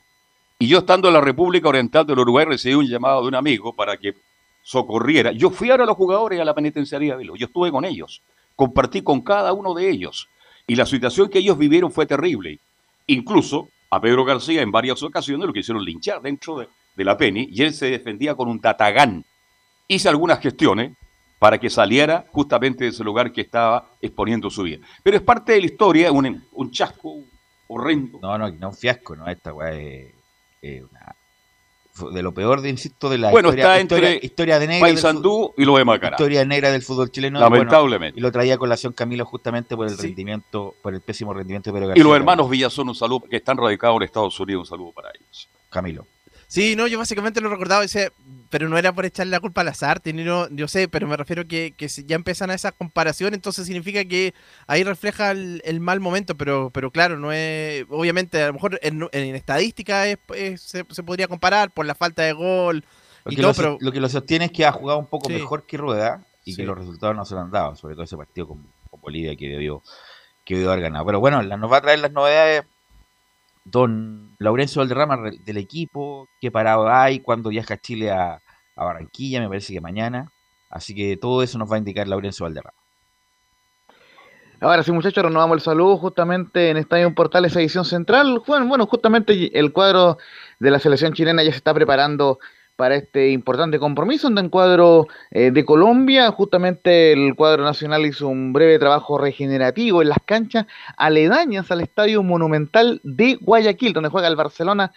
Y 0.59 0.69
yo 0.69 0.79
estando 0.79 1.09
en 1.09 1.15
la 1.15 1.21
República 1.21 1.69
Oriental 1.69 2.07
del 2.07 2.19
Uruguay 2.19 2.45
recibí 2.45 2.75
un 2.75 2.87
llamado 2.87 3.23
de 3.23 3.29
un 3.29 3.35
amigo 3.35 3.73
para 3.73 3.97
que 3.97 4.15
socorriera. 4.63 5.33
Yo 5.33 5.49
fui 5.49 5.71
ahora 5.71 5.85
a 5.85 5.87
los 5.87 5.97
jugadores 5.97 6.39
a 6.39 6.45
la 6.45 6.55
penitenciaría, 6.55 7.17
yo 7.23 7.47
estuve 7.47 7.71
con 7.71 7.87
ellos, 7.87 8.23
compartí 8.55 9.01
con 9.01 9.23
cada 9.23 9.55
uno 9.55 9.73
de 9.73 9.89
ellos 9.89 10.29
y 10.69 10.77
la 10.77 10.87
situación 10.87 11.31
que 11.31 11.39
ellos 11.39 11.59
vivieron 11.59 11.91
fue 11.91 12.07
terrible. 12.07 12.61
Incluso 13.07 13.71
a 13.91 14.01
Pedro 14.01 14.25
García 14.25 14.61
en 14.61 14.71
varias 14.71 15.03
ocasiones 15.03 15.47
lo 15.47 15.53
quisieron 15.53 15.83
linchar 15.83 16.21
dentro 16.21 16.59
de, 16.59 16.69
la 17.05 17.17
PENI 17.17 17.49
y 17.51 17.63
él 17.63 17.73
se 17.73 17.91
defendía 17.91 18.35
con 18.35 18.49
un 18.49 18.61
tatagán. 18.61 19.25
Hice 19.87 20.09
algunas 20.09 20.41
gestiones 20.41 20.97
para 21.39 21.59
que 21.59 21.71
saliera 21.71 22.27
justamente 22.33 22.85
de 22.85 22.91
ese 22.91 23.03
lugar 23.03 23.33
que 23.33 23.41
estaba 23.41 23.93
exponiendo 24.03 24.51
su 24.51 24.65
vida. 24.65 24.85
Pero 25.03 25.17
es 25.17 25.23
parte 25.23 25.53
de 25.53 25.61
la 25.61 25.67
historia, 25.67 26.13
un, 26.13 26.71
chasco 26.71 27.15
horrendo. 27.69 28.19
No, 28.21 28.37
no, 28.37 28.51
no 28.51 28.69
un 28.69 28.75
fiasco, 28.75 29.17
no, 29.17 29.27
esta 29.27 29.55
weá 29.55 29.73
es, 29.73 30.83
una- 30.83 31.17
de 32.13 32.23
lo 32.23 32.33
peor, 32.33 32.61
de, 32.61 32.71
insisto, 32.71 33.09
de 33.09 33.19
la 33.19 33.31
Bueno, 33.31 33.49
historia, 33.51 33.65
está 33.65 33.81
entre 33.81 34.21
historia 34.23 34.59
de 34.59 34.67
negra 34.67 34.87
Paysandú 34.89 35.53
y 35.57 35.65
lo 35.65 35.77
de 35.77 35.85
Macará. 35.85 36.17
historia 36.17 36.45
negra 36.45 36.71
del 36.71 36.83
fútbol 36.83 37.11
chileno. 37.11 37.39
bueno, 37.41 37.55
Lamentablemente. 37.57 38.19
y 38.19 38.23
lo 38.23 38.31
traía 38.33 38.55
a 38.55 38.59
colación 38.59 38.93
Camilo 38.93 39.25
justamente 39.25 39.77
por 39.77 39.87
el 39.89 39.97
Sí. 39.97 40.03
rendimiento, 40.09 40.75
por 40.83 40.95
el 40.95 41.01
pésimo 41.01 41.35
rendimiento 41.35 41.73
de 41.73 41.81
Pedro 41.81 41.93
Y 41.97 42.01
los 42.01 42.15
hermanos 42.17 42.49
Villazón, 42.51 42.89
un 42.89 42.95
saludo, 42.95 43.23
que 43.29 43.37
están 43.37 43.57
radicados 43.57 43.97
en 43.99 44.03
Estados 44.05 44.39
Unidos, 44.41 44.61
un 44.61 44.67
saludo 44.67 44.93
para 44.93 45.11
ellos. 45.19 45.49
Camilo. 45.71 46.07
Sí, 46.51 46.77
no, 46.77 46.87
yo 46.87 46.99
básicamente 46.99 47.43
lo 47.43 47.51
recordaba, 47.51 47.85
ese, 47.85 48.11
pero 48.49 48.71
no 48.71 48.79
era 48.79 48.93
por 48.95 49.05
echarle 49.05 49.31
la 49.33 49.41
culpa 49.41 49.61
a 49.61 49.65
las 49.65 49.83
artes, 49.83 50.15
ni 50.15 50.25
no, 50.25 50.49
yo 50.49 50.67
sé, 50.67 50.89
pero 50.89 51.07
me 51.07 51.15
refiero 51.17 51.47
que, 51.47 51.75
que 51.77 51.89
ya 51.89 52.17
empiezan 52.17 52.49
a 52.51 52.55
esas 52.55 52.73
comparaciones, 52.73 53.35
entonces 53.37 53.67
significa 53.67 54.03
que 54.07 54.33
ahí 54.67 54.83
refleja 54.83 55.31
el, 55.31 55.61
el 55.67 55.79
mal 55.81 56.01
momento, 56.01 56.37
pero, 56.39 56.71
pero 56.71 56.91
claro, 56.91 57.19
no 57.19 57.33
es, 57.33 57.85
obviamente, 57.91 58.43
a 58.43 58.47
lo 58.47 58.55
mejor 58.55 58.79
en, 58.83 59.07
en 59.13 59.35
estadística 59.37 60.07
es- 60.09 60.19
es- 60.35 60.63
se, 60.63 60.87
se 60.89 61.03
podría 61.03 61.29
comparar 61.29 61.71
por 61.71 61.85
la 61.85 61.95
falta 61.95 62.23
de 62.23 62.33
gol 62.33 62.83
Lo 63.27 63.33
y 63.33 63.37
que, 63.37 63.43
todo, 63.43 63.51
lo, 63.51 63.55
so- 63.55 63.63
pero 63.63 63.79
lo 63.81 63.93
que 63.93 64.01
lo 64.01 64.09
sostiene 64.09 64.47
es 64.47 64.51
que 64.53 64.65
ha 64.65 64.73
jugado 64.73 64.99
un 64.99 65.07
poco 65.07 65.29
Sí. 65.29 65.35
mejor 65.35 65.67
que 65.67 65.77
Rueda 65.77 66.25
y 66.47 66.53
Sí. 66.53 66.63
que 66.63 66.67
los 66.67 66.79
resultados 66.79 67.15
no 67.15 67.27
se 67.27 67.35
lo 67.35 67.43
han 67.43 67.51
dado, 67.51 67.77
sobre 67.77 67.95
todo 67.95 68.05
ese 68.05 68.17
partido 68.17 68.49
con, 68.49 68.67
con 68.91 69.01
Bolivia 69.03 69.37
que 69.37 69.49
debió, 69.49 69.83
que 70.47 70.55
debió 70.55 70.71
haber 70.73 70.85
ganado. 70.85 71.05
Pero 71.05 71.21
bueno, 71.21 71.43
la- 71.43 71.59
nos 71.59 71.71
va 71.71 71.77
a 71.77 71.83
traer 71.83 71.99
las 71.99 72.13
novedades 72.13 72.65
don 73.71 74.35
Laurencio 74.39 74.81
Valderrama 74.81 75.31
del 75.45 75.57
equipo, 75.57 76.29
qué 76.41 76.51
parado 76.51 76.89
hay, 76.89 77.21
cuando 77.21 77.51
viaja 77.51 77.75
a 77.75 77.81
Chile 77.81 78.11
a, 78.11 78.41
a 78.77 78.85
Barranquilla, 78.85 79.41
me 79.41 79.49
parece 79.49 79.73
que 79.73 79.81
mañana. 79.81 80.31
Así 80.71 80.95
que 80.95 81.17
todo 81.17 81.43
eso 81.43 81.59
nos 81.59 81.71
va 81.71 81.77
a 81.77 81.79
indicar 81.79 82.07
Laurencio 82.09 82.45
Valderrama. 82.45 82.79
Ahora 84.61 84.83
sí, 84.83 84.91
muchachos, 84.91 85.23
renovamos 85.23 85.59
el 85.59 85.61
saludo 85.61 85.97
justamente 85.99 86.71
en 86.71 86.79
Estadio 86.79 87.15
Portales 87.15 87.55
edición 87.55 87.85
central. 87.85 88.43
Bueno, 88.45 88.67
bueno, 88.67 88.87
justamente 88.87 89.57
el 89.57 89.73
cuadro 89.73 90.19
de 90.59 90.71
la 90.73 90.81
selección 90.81 91.13
chilena 91.13 91.45
ya 91.45 91.53
se 91.53 91.59
está 91.59 91.73
preparando 91.73 92.41
para 92.79 92.95
este 92.95 93.31
importante 93.31 93.81
compromiso 93.81 94.29
en 94.29 94.39
el 94.39 94.51
cuadro 94.51 95.09
eh, 95.33 95.51
de 95.51 95.65
Colombia. 95.65 96.31
Justamente 96.31 97.13
el 97.13 97.35
cuadro 97.35 97.65
nacional 97.65 98.07
hizo 98.07 98.29
un 98.29 98.53
breve 98.53 98.79
trabajo 98.79 99.19
regenerativo 99.19 100.01
en 100.01 100.11
las 100.11 100.19
canchas 100.25 100.67
aledañas 100.97 101.73
al 101.73 101.81
Estadio 101.81 102.23
Monumental 102.23 103.01
de 103.03 103.35
Guayaquil, 103.41 103.93
donde 103.95 104.11
juega 104.11 104.29
el 104.29 104.37
Barcelona 104.37 104.93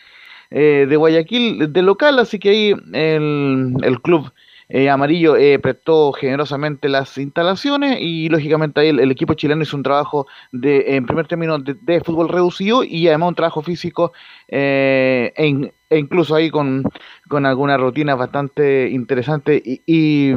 eh, 0.52 0.86
de 0.88 0.96
Guayaquil 0.96 1.74
de 1.74 1.82
local. 1.82 2.20
Así 2.20 2.38
que 2.38 2.50
ahí 2.50 2.76
el, 2.94 3.74
el 3.82 4.02
club 4.04 4.32
eh, 4.70 4.88
Amarillo 4.88 5.36
eh, 5.36 5.58
prestó 5.58 6.14
generosamente 6.14 6.88
las 6.88 7.18
instalaciones 7.18 7.98
y 8.00 8.30
lógicamente 8.30 8.80
ahí 8.80 8.90
el, 8.90 9.10
equipo 9.12 9.34
chileno 9.34 9.64
hizo 9.64 9.76
un 9.76 9.82
trabajo 9.82 10.28
de, 10.52 10.96
en 10.98 11.08
primer 11.08 11.28
término 11.28 11.58
de, 11.58 11.74
de 11.82 12.00
fútbol 12.02 12.30
reducido 12.30 12.84
y 12.84 13.08
además 13.08 13.30
un 13.30 13.36
trabajo 13.36 13.64
físico 13.64 14.14
eh, 14.50 15.34
e, 15.36 15.48
in- 15.48 15.72
e 15.92 16.00
incluso 16.00 16.34
ahí 16.36 16.50
con, 16.50 16.84
con 17.28 17.46
algunas 17.46 17.80
rutinas 17.80 18.18
bastante 18.18 18.90
interesantes 18.90 19.62
y, 19.64 19.82
y, 19.86 20.34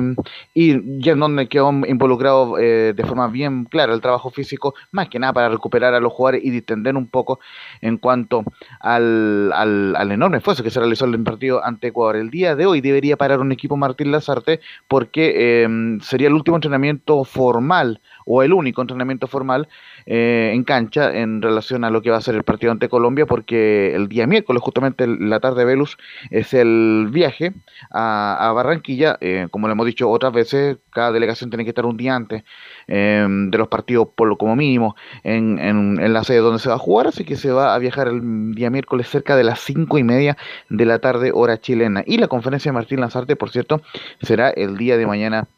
y 0.53 1.09
en 1.09 1.21
donde 1.21 1.47
quedó 1.47 1.71
involucrado 1.87 2.59
eh, 2.59 2.93
de 2.93 3.05
forma 3.05 3.29
bien 3.29 3.65
clara 3.65 3.95
el 3.95 4.01
trabajo 4.01 4.31
físico, 4.31 4.75
más 4.91 5.09
que 5.09 5.21
nada 5.21 5.33
para 5.33 5.49
recuperar 5.49 5.95
a 5.95 6.01
los 6.01 6.13
jugadores 6.13 6.45
y 6.45 6.51
distender 6.51 6.97
un 6.97 7.07
poco 7.07 7.39
en 7.81 7.99
cuanto 7.99 8.43
al, 8.81 9.53
al, 9.55 9.95
al 9.95 10.11
enorme 10.11 10.39
esfuerzo 10.39 10.65
que 10.65 10.71
se 10.71 10.81
realizó 10.81 11.05
en 11.05 11.15
el 11.15 11.23
partido 11.23 11.65
ante 11.65 11.89
Ecuador. 11.89 12.17
El 12.17 12.31
día 12.31 12.57
de 12.57 12.67
hoy 12.67 12.81
debería 12.81 13.17
parar 13.17 13.39
un 13.39 13.53
equipo 13.53 13.77
Martín 13.77 14.11
Lazarte 14.11 14.59
porque 14.89 15.35
eh, 15.37 15.99
sería 16.03 16.27
el 16.27 16.35
último 16.35 16.57
entrenamiento 16.57 17.23
formal 17.23 18.01
o 18.27 18.43
el 18.43 18.53
único 18.53 18.81
entrenamiento 18.81 19.29
formal 19.29 19.69
eh, 20.07 20.53
en 20.55 20.65
cancha 20.65 21.15
en 21.15 21.41
relación 21.41 21.85
a 21.85 21.91
lo 21.91 22.03
que 22.03 22.11
va 22.11 22.19
a 22.19 22.21
ser 22.21 22.35
el 22.35 22.43
partido 22.43 22.73
ante 22.73 22.89
Colombia 22.89 23.27
porque 23.27 23.95
el 23.95 24.09
día 24.09 24.27
miércoles 24.27 24.63
justamente 24.63 25.07
la 25.07 25.41
tarde 25.41 25.61
de 25.61 25.65
Velus 25.65 25.97
es 26.31 26.53
el 26.53 27.09
viaje 27.11 27.53
a, 27.91 28.53
Barranquilla. 28.55 29.17
Eh, 29.21 29.49
como 29.51 29.67
lo 29.67 29.73
hemos 29.73 29.87
dicho 29.87 30.11
otras 30.11 30.33
veces 30.33 30.77
cada 30.90 31.12
delegación 31.12 31.51
tiene 31.51 31.64
que 31.64 31.71
estar 31.71 31.87
un 31.87 31.97
día 31.97 32.14
antes 32.14 32.45
eh, 32.87 33.27
de 33.29 33.59
los 33.59 33.69
partidos 33.69 34.09
por 34.14 34.29
lo 34.29 34.37
como 34.37 34.55
mínimo 34.57 34.95
en, 35.23 35.59
en, 35.59 35.99
en 36.01 36.12
la 36.12 36.23
sede 36.23 36.38
donde 36.38 36.59
se 36.59 36.69
va 36.69 36.75
a 36.77 36.79
jugar. 36.79 37.07
Así 37.07 37.25
que 37.25 37.37
se 37.37 37.51
va 37.51 37.75
a 37.75 37.79
viajar 37.79 38.09
el 38.09 38.55
día 38.55 38.71
miércoles 38.71 39.09
cerca 39.09 39.37
de 39.37 39.45
las 39.45 39.61
cinco 39.61 39.99
y 39.99 40.05
media 40.05 40.37
de 40.69 40.85
la 40.85 40.99
tarde 40.99 41.31
hora 41.33 41.61
chilena. 41.61 42.03
Y 42.07 42.19
la 42.19 42.29
conferencia 42.29 42.71
de 42.71 42.75
Martín 42.75 43.01
Lazarte 43.01 43.37
por 43.37 43.51
cierto 43.51 43.81
será 44.23 44.51
el 44.51 44.77
día 44.77 44.97
de 44.97 45.07
mañana 45.07 45.49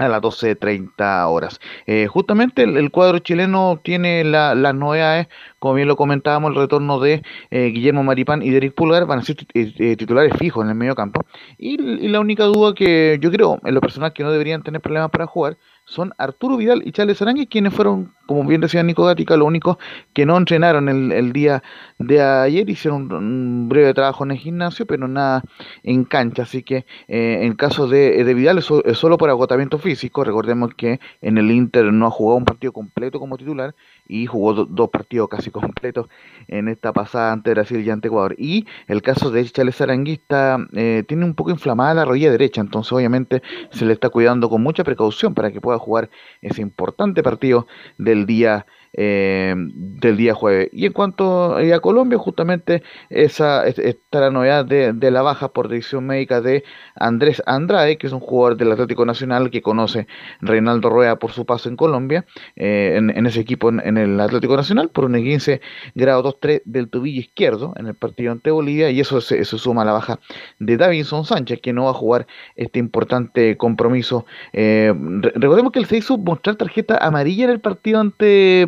a 0.00 0.08
las 0.08 0.20
12.30 0.22 1.26
horas. 1.28 1.60
Eh, 1.86 2.06
justamente 2.06 2.62
el, 2.62 2.90
cuadro 2.90 3.18
chileno 3.18 3.80
tiene 3.82 4.24
la- 4.24 4.54
las 4.54 4.74
novedades, 4.74 5.28
como 5.58 5.74
bien 5.74 5.88
lo 5.88 5.96
comentábamos, 5.96 6.50
el 6.50 6.56
retorno 6.56 6.98
de 7.00 7.22
eh, 7.50 7.66
Guillermo 7.66 8.02
Maripán 8.02 8.42
y 8.42 8.50
de 8.50 8.56
Eric 8.58 8.74
Pulgar 8.74 9.06
van 9.06 9.20
a 9.20 9.22
ser 9.22 9.36
eh, 9.54 9.72
eh, 9.78 9.96
titulares 9.96 10.32
fijos 10.38 10.64
en 10.64 10.70
el 10.70 10.76
medio 10.76 10.94
campo. 10.94 11.22
Y, 11.58 11.80
y 11.80 12.08
la 12.08 12.20
única 12.20 12.44
duda 12.44 12.74
que 12.74 13.18
yo 13.20 13.30
creo, 13.30 13.58
en 13.64 13.74
lo 13.74 13.80
personal, 13.80 14.12
que 14.12 14.22
no 14.22 14.30
deberían 14.32 14.62
tener 14.62 14.80
problemas 14.80 15.10
para 15.10 15.26
jugar, 15.26 15.58
son 15.84 16.12
Arturo 16.18 16.56
Vidal 16.56 16.82
y 16.84 16.92
Charles 16.92 17.20
Arangui, 17.20 17.46
quienes 17.46 17.74
fueron, 17.74 18.14
como 18.26 18.44
bien 18.44 18.60
decía 18.60 18.82
Nico 18.82 19.04
Gatica, 19.04 19.36
los 19.36 19.48
únicos 19.48 19.76
que 20.12 20.24
no 20.24 20.36
entrenaron 20.36 20.88
el, 20.88 21.12
el 21.12 21.32
día 21.32 21.62
de 21.98 22.22
ayer, 22.22 22.68
hicieron 22.70 23.12
un, 23.12 23.68
breve 23.68 23.92
trabajo 23.94 24.24
en 24.24 24.32
el 24.32 24.38
gimnasio, 24.38 24.86
pero 24.86 25.08
nada 25.08 25.42
en 25.82 26.04
cancha, 26.04 26.42
así 26.42 26.62
que 26.62 26.86
eh, 27.08 27.40
en 27.42 27.54
caso 27.54 27.88
de, 27.88 28.22
de 28.24 28.34
Vidal 28.34 28.58
es 28.58 28.98
solo 28.98 29.18
por 29.18 29.30
agotamiento 29.30 29.78
físico, 29.78 30.24
recordemos 30.24 30.74
que 30.76 31.00
en 31.20 31.38
el 31.38 31.50
Inter 31.50 31.92
no 31.92 32.06
ha 32.06 32.10
jugado 32.10 32.38
un 32.38 32.44
partido 32.44 32.72
completo 32.72 33.18
como 33.18 33.36
titular 33.36 33.74
y 34.10 34.26
jugó 34.26 34.54
do- 34.54 34.64
dos 34.66 34.90
partidos 34.90 35.28
casi 35.28 35.50
completos 35.50 36.08
en 36.48 36.68
esta 36.68 36.92
pasada 36.92 37.32
ante 37.32 37.50
Brasil 37.50 37.80
y 37.86 37.90
ante 37.90 38.08
Ecuador. 38.08 38.34
Y 38.38 38.66
el 38.88 39.02
caso 39.02 39.30
de 39.30 39.44
Charles 39.44 39.80
Aranguista 39.80 40.58
eh, 40.72 41.04
tiene 41.06 41.24
un 41.24 41.34
poco 41.34 41.50
inflamada 41.50 41.94
la 41.94 42.04
rodilla 42.04 42.30
derecha, 42.30 42.60
entonces 42.60 42.92
obviamente 42.92 43.42
se 43.70 43.84
le 43.86 43.92
está 43.92 44.08
cuidando 44.10 44.48
con 44.48 44.62
mucha 44.62 44.84
precaución 44.84 45.34
para 45.34 45.52
que 45.52 45.60
pueda 45.60 45.78
jugar 45.78 46.10
ese 46.42 46.62
importante 46.62 47.22
partido 47.22 47.66
del 47.98 48.26
día 48.26 48.66
eh, 48.92 49.54
del 49.56 50.16
día 50.16 50.34
jueves. 50.34 50.68
Y 50.72 50.86
en 50.86 50.92
cuanto 50.92 51.58
eh, 51.58 51.72
a 51.74 51.80
Colombia, 51.80 52.18
justamente 52.18 52.82
esa 53.08 53.66
es- 53.66 53.78
está 53.78 54.20
la 54.20 54.30
novedad 54.30 54.64
de, 54.64 55.10
la 55.10 55.22
baja 55.22 55.52
por 55.52 55.68
decisión 55.68 56.06
médica 56.06 56.40
de 56.40 56.64
Andrés 56.96 57.42
Andrade, 57.46 57.98
que 57.98 58.06
es 58.06 58.12
un 58.12 58.20
jugador 58.20 58.56
del 58.56 58.72
Atlético 58.72 59.04
Nacional 59.06 59.50
que 59.50 59.62
conoce 59.62 60.06
Reinaldo 60.40 60.90
Rueda 60.90 61.16
por 61.18 61.32
su 61.32 61.44
paso 61.46 61.68
en 61.68 61.76
Colombia, 61.76 62.24
eh, 62.56 62.94
en, 62.96 63.26
ese 63.26 63.40
equipo 63.40 63.68
en, 63.70 63.96
el 63.98 64.18
Atlético 64.20 64.56
Nacional, 64.56 64.90
por 64.90 65.04
un 65.04 65.14
15 65.14 65.60
grado 65.94 66.22
2-3 66.22 66.62
del 66.64 66.88
tobillo 66.88 67.20
izquierdo 67.20 67.72
en 67.76 67.86
el 67.86 67.94
partido 67.94 68.32
ante 68.32 68.50
Bolivia, 68.50 68.90
y 68.90 69.00
eso 69.00 69.20
se, 69.20 69.44
suma 69.44 69.82
a 69.82 69.84
la 69.84 69.92
baja 69.92 70.20
de 70.58 70.76
Davinson 70.76 71.24
Sánchez, 71.24 71.60
que 71.60 71.72
no 71.72 71.84
va 71.84 71.90
a 71.90 71.94
jugar 71.94 72.26
este 72.56 72.78
importante 72.78 73.56
compromiso. 73.56 74.24
Eh, 74.52 74.92
re- 74.96 75.32
recordemos 75.34 75.72
que 75.72 75.78
él 75.80 75.86
se 75.86 75.96
hizo 75.98 76.18
mostrar 76.18 76.56
tarjeta 76.56 76.96
amarilla 76.98 77.44
en 77.44 77.50
el 77.50 77.60
partido 77.60 78.00
ante 78.00 78.66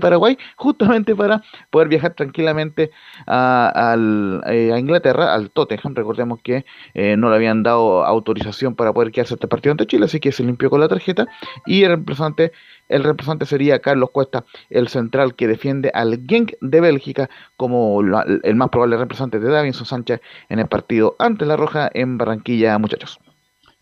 justamente 0.56 1.14
para 1.14 1.42
poder 1.70 1.88
viajar 1.88 2.14
tranquilamente 2.14 2.90
eh, 3.26 4.70
a 4.72 4.78
Inglaterra, 4.78 5.34
al 5.34 5.50
Tottenham. 5.50 5.94
Recordemos 5.94 6.40
que 6.42 6.64
eh, 6.94 7.16
no 7.16 7.30
le 7.30 7.36
habían 7.36 7.62
dado 7.62 8.04
autorización 8.04 8.74
para 8.74 8.92
poder 8.92 9.12
quedarse 9.12 9.34
este 9.34 9.48
partido 9.48 9.72
ante 9.72 9.86
Chile, 9.86 10.04
así 10.06 10.20
que 10.20 10.32
se 10.32 10.44
limpió 10.44 10.70
con 10.70 10.80
la 10.80 10.88
tarjeta. 10.88 11.26
Y 11.66 11.82
el 11.82 11.88
reemplazante, 11.90 12.52
el 12.88 13.04
reemplazante 13.04 13.46
sería 13.46 13.78
Carlos 13.80 14.10
Cuesta, 14.10 14.44
el 14.70 14.88
central 14.88 15.34
que 15.34 15.46
defiende 15.48 15.90
al 15.94 16.22
Genk 16.26 16.52
de 16.60 16.80
Bélgica 16.80 17.30
como 17.56 18.02
la- 18.02 18.24
el 18.42 18.54
más 18.54 18.68
probable 18.68 18.96
reemplazante 18.96 19.38
de 19.38 19.48
Davinson 19.50 19.86
Sánchez 19.86 20.20
en 20.48 20.58
el 20.58 20.66
partido 20.66 21.16
ante 21.18 21.46
la 21.46 21.56
Roja 21.56 21.90
en 21.94 22.18
Barranquilla, 22.18 22.78
muchachos. 22.78 23.18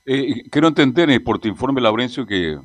Eh, 0.07 0.43
quiero 0.51 0.69
entender 0.69 1.11
eh, 1.11 1.21
por 1.21 1.39
tu 1.39 1.49
informe, 1.49 1.81
Laurencio, 1.81 2.27
que 2.27 2.59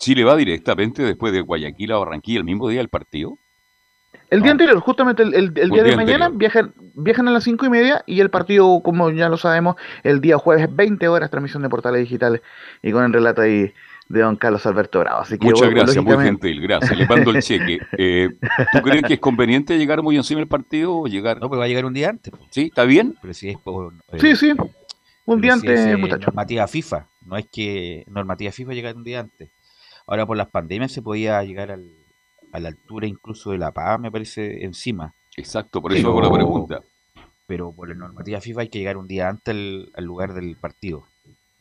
Chile 0.00 0.24
va 0.24 0.34
directamente 0.34 1.02
después 1.04 1.32
de 1.32 1.42
Guayaquil 1.42 1.92
a 1.92 1.98
Barranquilla 1.98 2.38
el 2.38 2.44
mismo 2.44 2.68
día 2.68 2.78
del 2.80 2.88
partido. 2.88 3.38
El 4.30 4.40
día 4.40 4.46
No. 4.48 4.52
anterior, 4.52 4.80
justamente 4.80 5.22
el, 5.22 5.34
el- 5.34 5.52
el 5.56 5.64
Un 5.70 5.70
día 5.74 5.82
de 5.82 5.88
día 5.90 5.96
mañana, 5.96 6.24
anterior. 6.26 6.38
viajan, 6.38 6.74
viajan 6.94 7.28
a 7.28 7.30
las 7.32 7.44
cinco 7.44 7.66
y 7.66 7.68
media 7.70 8.02
y 8.06 8.20
el 8.20 8.30
partido, 8.30 8.80
como 8.82 9.10
ya 9.10 9.28
lo 9.28 9.36
sabemos, 9.36 9.76
el 10.02 10.20
día 10.20 10.38
jueves, 10.38 10.68
20 10.74 11.06
horas, 11.08 11.30
transmisión 11.30 11.62
de 11.62 11.68
portales 11.68 12.00
digitales 12.00 12.40
y 12.82 12.90
con 12.92 13.04
el 13.04 13.12
relato 13.12 13.42
ahí 13.42 13.72
de 14.08 14.20
don 14.22 14.36
Carlos 14.36 14.64
Alberto 14.66 15.00
Bravo. 15.00 15.20
Así 15.20 15.36
que, 15.38 15.46
Muchas 15.46 15.60
bueno, 15.68 15.76
gracias, 15.82 15.96
muy 16.04 16.12
lógicamente- 16.14 16.48
gentil, 16.48 16.62
gracias. 16.66 16.98
Le 16.98 17.06
mando 17.06 17.30
el 17.30 17.42
cheque. 17.42 17.78
Eh, 17.98 18.28
¿Tú 18.72 18.80
crees 18.82 19.02
que 19.02 19.14
es 19.14 19.20
conveniente 19.20 19.76
llegar 19.78 20.02
muy 20.02 20.16
encima 20.16 20.38
del 20.40 20.48
partido 20.48 20.96
o 20.96 21.06
llegar? 21.06 21.40
No, 21.40 21.48
pero 21.48 21.58
va 21.60 21.66
a 21.66 21.68
llegar 21.68 21.84
un 21.84 21.92
día 21.94 22.08
antes. 22.10 22.32
po. 22.32 22.38
¿Sí? 22.50 22.62
¿Está 22.66 22.84
bien? 22.84 23.16
Pero 23.20 23.34
si 23.34 23.50
es 23.50 23.58
por. 23.58 23.92
eh, 24.12 24.18
Sí, 24.20 24.34
sí, 24.36 24.52
un 25.26 25.40
día 25.40 25.52
si 25.52 25.58
antes, 25.66 25.80
es, 25.80 25.86
eh, 25.86 25.96
muchachos. 25.96 26.26
Normativa 26.26 26.66
FIFA. 26.66 27.06
No 27.26 27.36
es 27.36 27.46
que 27.52 28.04
normativa 28.08 28.50
FIFA 28.52 28.72
llegar 28.72 28.96
un 28.96 29.04
día 29.04 29.20
antes. 29.20 29.50
Ahora 30.10 30.26
por 30.26 30.36
las 30.36 30.48
pandemias 30.48 30.92
se 30.92 31.00
podía 31.00 31.42
llegar 31.44 31.70
al- 31.70 31.88
a 32.52 32.60
la 32.60 32.68
altura 32.68 33.06
incluso 33.06 33.52
de 33.52 33.58
La 33.58 33.70
Paz, 33.72 33.98
me 34.00 34.10
parece, 34.10 34.64
encima. 34.64 35.14
Exacto, 35.36 35.80
por 35.80 35.92
eso 35.94 36.08
hago 36.08 36.20
la 36.20 36.30
pregunta. 36.32 36.80
Pero 37.46 37.72
por 37.72 37.88
la 37.88 37.94
normativa 37.94 38.40
FIFA 38.40 38.60
hay 38.62 38.68
que 38.68 38.78
llegar 38.80 38.96
un 38.96 39.06
día 39.06 39.28
antes 39.28 39.54
al, 39.54 39.90
al 39.94 40.04
lugar 40.04 40.34
del 40.34 40.56
partido. 40.56 41.04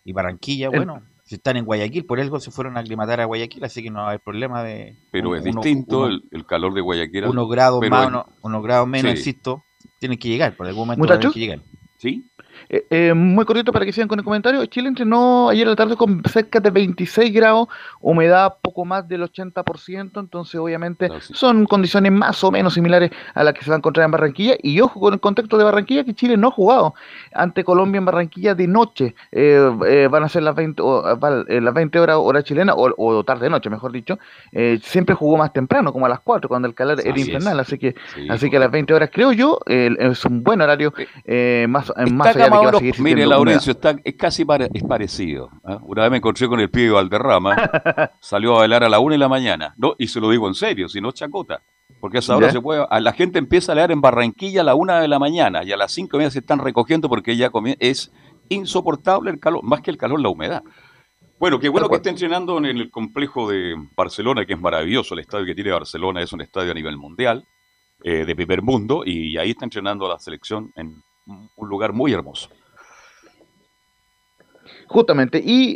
Y 0.04 0.14
Barranquilla, 0.14 0.68
El- 0.72 0.76
bueno, 0.78 1.04
Si 1.24 1.36
están 1.36 1.58
en 1.58 1.66
Guayaquil, 1.66 2.06
por 2.08 2.20
algo 2.20 2.40
se 2.40 2.50
fueron 2.50 2.76
a 2.76 2.80
aclimatar 2.80 3.22
a 3.22 3.26
Guayaquil, 3.26 3.64
así 3.64 3.84
que 3.84 3.92
no 3.92 4.00
va 4.00 4.06
a 4.06 4.08
haber 4.10 4.20
problema 4.22 4.64
de. 4.64 4.98
Pero 5.12 5.30
un- 5.30 5.36
es 5.38 5.44
uno- 5.44 5.62
distinto 5.62 5.98
uno- 6.00 6.08
el, 6.08 6.24
el 6.32 6.44
calor 6.48 6.74
de 6.74 6.82
Guayaquil. 6.82 7.26
unos 7.26 7.48
grados 7.48 7.88
más, 7.88 8.12
unos 8.42 8.64
grados 8.64 8.88
menos, 8.88 9.12
Sí. 9.12 9.18
insisto, 9.20 9.64
tienen 10.00 10.18
que 10.18 10.28
llegar, 10.28 10.56
por 10.58 10.66
algún 10.66 10.88
momento 10.88 11.06
tienen 11.20 11.32
que 11.32 11.40
llegar. 11.40 11.60
¿Sí? 12.00 12.26
Eh, 12.70 12.86
eh, 12.92 13.14
muy 13.16 13.46
cortito 13.46 13.72
para 13.72 13.84
que 13.84 13.92
sigan 13.92 14.08
con 14.08 14.20
el 14.20 14.26
comentario. 14.26 14.64
Chile 14.68 14.90
entrenó 14.90 15.50
ayer 15.50 15.66
a 15.68 15.72
la 15.72 15.76
tarde 15.76 15.96
con 15.96 16.22
cerca 16.26 16.60
de 16.60 16.70
26 16.70 17.34
grados, 17.34 17.68
humedad 18.00 18.56
poco 18.62 18.86
más 18.86 19.08
del 19.08 19.24
80%, 19.24 20.20
entonces 20.20 20.56
obviamente 20.56 21.10
sí. 21.22 21.34
son 21.34 21.66
condiciones 21.66 22.12
más 22.12 22.44
o 22.44 22.52
menos 22.52 22.76
similares 22.76 23.12
a 23.34 23.44
las 23.44 23.54
que 23.54 23.64
se 23.64 23.72
va 23.72 23.76
a 23.76 23.80
encontrar 23.80 24.06
en 24.06 24.12
Barranquilla. 24.12 24.56
Y 24.62 24.80
ojo 24.82 25.00
con 25.00 25.14
el 25.14 25.20
contexto 25.20 25.58
de 25.58 25.64
Barranquilla, 25.64 26.04
que 26.04 26.14
Chile 26.14 26.38
no 26.38 26.50
ha 26.50 26.52
jugado 26.52 26.94
ante 27.34 27.64
Colombia 27.64 27.98
en 27.98 28.06
Barranquilla 28.06 28.54
de 28.54 28.68
noche. 28.68 29.16
Eh, 29.32 29.72
eh, 29.88 30.08
van 30.10 30.24
a 30.24 30.30
ser 30.30 30.44
las 30.44 30.56
20, 30.56 30.82
o, 30.82 31.04
eh, 31.48 31.62
las 31.62 31.74
20 31.74 32.00
horas 32.00 32.18
hora 32.20 32.44
chilena, 32.44 32.74
o, 32.76 32.94
o 32.98 33.24
tarde 33.24 33.50
noche, 33.50 33.70
mejor 33.70 33.92
dicho. 33.92 34.20
Siempre 34.82 35.16
jugó 35.16 35.38
más 35.38 35.54
temprano, 35.54 35.92
como 35.92 36.06
a 36.06 36.10
las 36.10 36.20
4, 36.20 36.48
cuando 36.48 36.68
el 36.68 36.76
calor 36.76 37.00
era 37.00 37.16
es. 37.16 37.28
infernal. 37.28 37.60
Así 37.60 37.78
que, 37.78 37.96
Sí, 38.14 38.28
así 38.30 38.50
que 38.50 38.58
a 38.58 38.60
las 38.60 38.72
20 38.72 38.94
horas, 38.94 39.10
creo 39.12 39.32
yo, 39.32 39.60
es 39.66 40.26
un 40.26 40.44
buen 40.44 40.62
horario, 40.62 40.94
eh, 41.26 41.66
más, 41.70 41.92
más 42.12 42.36
allá 42.36 42.50
de 42.50 42.59
que 42.62 42.66
va 42.66 42.70
a 42.70 42.74
Camauro- 42.74 42.80
seguir 42.80 43.00
Mire. 43.02 43.26
Laurencio, 43.26 43.72
está, 43.72 43.96
es 44.04 44.16
casi 44.16 44.46
pare- 44.46 44.70
es 44.74 44.84
parecido. 44.84 45.50
¿ah? 45.64 45.80
Una 45.82 46.04
vez 46.04 46.12
me 46.12 46.18
encontré 46.18 46.48
con 46.48 46.60
el 46.60 46.70
pibe 46.70 46.92
Valderrama, 46.92 47.56
salió 48.22 48.56
a 48.56 48.60
bailar 48.60 48.84
a 48.84 48.90
la 48.90 49.00
una 49.00 49.14
de 49.16 49.20
la 49.20 49.30
mañana. 49.30 49.74
No, 49.78 49.96
y 49.98 50.08
se 50.08 50.20
lo 50.20 50.30
digo 50.30 50.48
en 50.48 50.54
serio, 50.56 50.88
si 50.90 51.02
no 51.02 51.12
chacota. 51.12 51.62
Porque 52.00 52.18
a 52.18 52.20
esa 52.20 52.38
hora 52.38 52.48
¿Ya? 52.48 52.54
se 52.54 52.62
puede. 52.62 52.86
A 52.90 53.00
la 53.02 53.12
gente 53.12 53.40
empieza 53.40 53.72
a 53.74 53.76
leer 53.76 53.92
en 53.92 54.00
Barranquilla 54.00 54.62
a 54.62 54.64
la 54.64 54.76
una 54.76 55.02
de 55.02 55.08
la 55.08 55.20
mañana 55.20 55.64
y 55.64 55.72
a 55.72 55.78
las 55.78 55.92
cinco 55.92 56.16
y 56.16 56.20
media 56.20 56.32
se 56.32 56.40
están 56.40 56.60
recogiendo 56.60 57.10
porque 57.10 57.36
ya 57.36 57.52
es 57.80 58.12
insoportable 58.48 59.32
el 59.32 59.40
calor, 59.40 59.64
más 59.64 59.82
que 59.82 59.92
el 59.92 59.98
calor, 59.98 60.20
la 60.22 60.30
humedad. 60.30 60.64
Bueno, 61.40 61.60
qué 61.60 61.70
bueno 61.70 61.88
que 61.90 61.96
esté 61.96 62.10
entrenando 62.10 62.58
en 62.58 62.66
el 62.66 62.90
complejo 62.92 63.50
de 63.50 63.76
Barcelona, 63.96 64.46
que 64.46 64.54
es 64.54 64.60
maravilloso. 64.60 65.14
El 65.14 65.22
estadio 65.22 65.46
que 65.46 65.56
tiene 65.56 65.72
Barcelona 65.72 66.22
es 66.22 66.34
un 66.34 66.42
estadio 66.42 66.72
a 66.72 66.74
nivel 66.74 66.98
mundial, 66.98 67.46
eh, 68.04 68.26
de 68.26 68.36
primer 68.36 68.62
mundo, 68.62 69.04
y 69.06 69.38
ahí 69.38 69.52
está 69.52 69.66
entrenando 69.66 70.06
a 70.06 70.10
la 70.10 70.20
selección 70.20 70.72
en 70.76 71.02
un 71.56 71.70
lugar 71.70 71.94
muy 71.94 72.14
hermoso. 72.14 72.50
Justamente, 74.88 75.40
y, 75.44 75.76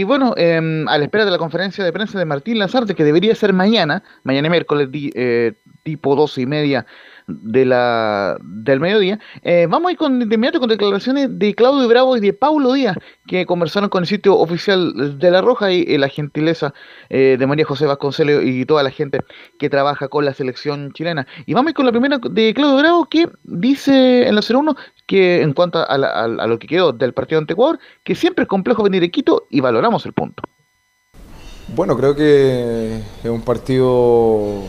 y, 0.00 0.04
bueno, 0.04 0.32
em, 0.38 0.88
a 0.88 0.96
la 0.96 1.04
espera 1.04 1.26
de 1.26 1.30
la 1.30 1.36
conferencia 1.38 1.84
de 1.84 1.92
prensa 1.92 2.18
de 2.18 2.24
Martín 2.24 2.58
Lazarte, 2.58 2.94
que 2.94 3.04
debería 3.04 3.34
ser 3.34 3.52
mañana, 3.52 4.02
mañana 4.22 4.48
miércoles, 4.48 4.90
di- 4.90 5.12
eh, 5.14 5.52
tipo 5.82 6.16
doce 6.16 6.40
y 6.42 6.46
media 6.46 6.86
de 7.26 7.64
la, 7.64 8.36
del 8.42 8.80
mediodía, 8.80 9.18
eh, 9.42 9.66
vamos 9.68 9.88
a 9.88 9.92
ir 9.92 9.98
con, 9.98 10.18
de 10.18 10.34
inmediato 10.34 10.60
con 10.60 10.68
declaraciones 10.68 11.28
de 11.30 11.54
Claudio 11.54 11.88
Bravo 11.88 12.16
y 12.16 12.20
de 12.20 12.32
Paulo 12.32 12.72
Díaz, 12.72 12.96
que 13.26 13.46
conversaron 13.46 13.88
con 13.88 14.02
el 14.02 14.06
sitio 14.06 14.36
oficial 14.36 15.18
de 15.18 15.30
La 15.30 15.40
Roja 15.40 15.72
y 15.72 15.84
eh, 15.88 15.98
la 15.98 16.08
gentileza 16.08 16.74
eh, 17.08 17.36
de 17.38 17.46
María 17.46 17.64
José 17.64 17.86
Vasconcelos 17.86 18.44
y 18.44 18.66
toda 18.66 18.82
la 18.82 18.90
gente 18.90 19.20
que 19.58 19.70
trabaja 19.70 20.08
con 20.08 20.24
la 20.24 20.34
selección 20.34 20.92
chilena. 20.92 21.26
Y 21.46 21.54
vamos 21.54 21.68
a 21.68 21.70
ir 21.70 21.76
con 21.76 21.86
la 21.86 21.92
primera 21.92 22.18
de 22.18 22.54
Claudio 22.54 22.78
Bravo, 22.78 23.06
que 23.06 23.28
dice 23.44 24.26
en 24.28 24.34
la 24.34 24.42
01 24.46 24.76
que 25.06 25.42
en 25.42 25.52
cuanto 25.52 25.78
a, 25.78 25.84
a 25.84 26.46
lo 26.46 26.58
que 26.58 26.66
quedó 26.66 26.92
del 26.92 27.14
partido 27.14 27.38
ante 27.38 27.54
Ecuador, 27.54 27.78
que 28.02 28.14
siempre 28.14 28.42
es 28.42 28.48
complejo 28.48 28.82
venir 28.82 29.02
a 29.02 29.08
Quito 29.08 29.46
y 29.50 29.60
valoramos 29.60 30.04
el 30.06 30.12
punto. 30.12 30.42
Bueno, 31.68 31.96
creo 31.96 32.14
que 32.14 33.00
es 33.22 33.30
un 33.30 33.42
partido 33.42 34.62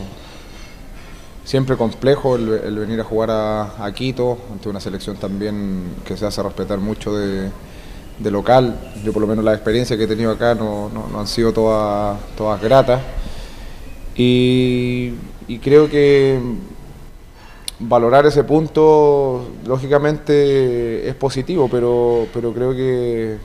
siempre 1.46 1.78
complejo 1.78 2.36
el, 2.36 2.48
venir 2.78 3.00
a 3.00 3.04
jugar 3.04 3.30
a, 3.32 3.84
a 3.86 3.92
Quito, 3.94 4.38
ante 4.52 4.68
una 4.68 4.80
selección 4.80 5.16
también 5.16 5.84
que 6.04 6.18
se 6.18 6.26
hace 6.26 6.42
respetar 6.44 6.80
mucho 6.80 7.16
de, 7.16 7.50
local. 8.30 8.78
Yo 9.04 9.12
por 9.14 9.22
lo 9.22 9.28
menos 9.28 9.44
la 9.44 9.54
experiencia 9.54 9.96
que 9.96 10.04
he 10.04 10.08
tenido 10.08 10.32
acá 10.32 10.54
no, 10.54 10.90
no- 10.90 11.08
no 11.08 11.20
han 11.20 11.28
sido 11.28 11.52
todas, 11.54 12.18
todas 12.36 12.60
gratas. 12.62 13.02
Y, 14.16 15.14
y 15.48 15.58
creo 15.58 15.88
que 15.88 16.38
valorar 17.78 18.26
ese 18.26 18.44
punto, 18.44 19.46
lógicamente 19.66 21.08
es 21.08 21.14
positivo, 21.14 21.68
pero, 21.70 22.26
pero 22.32 22.52
creo 22.52 22.72
que 22.74 23.36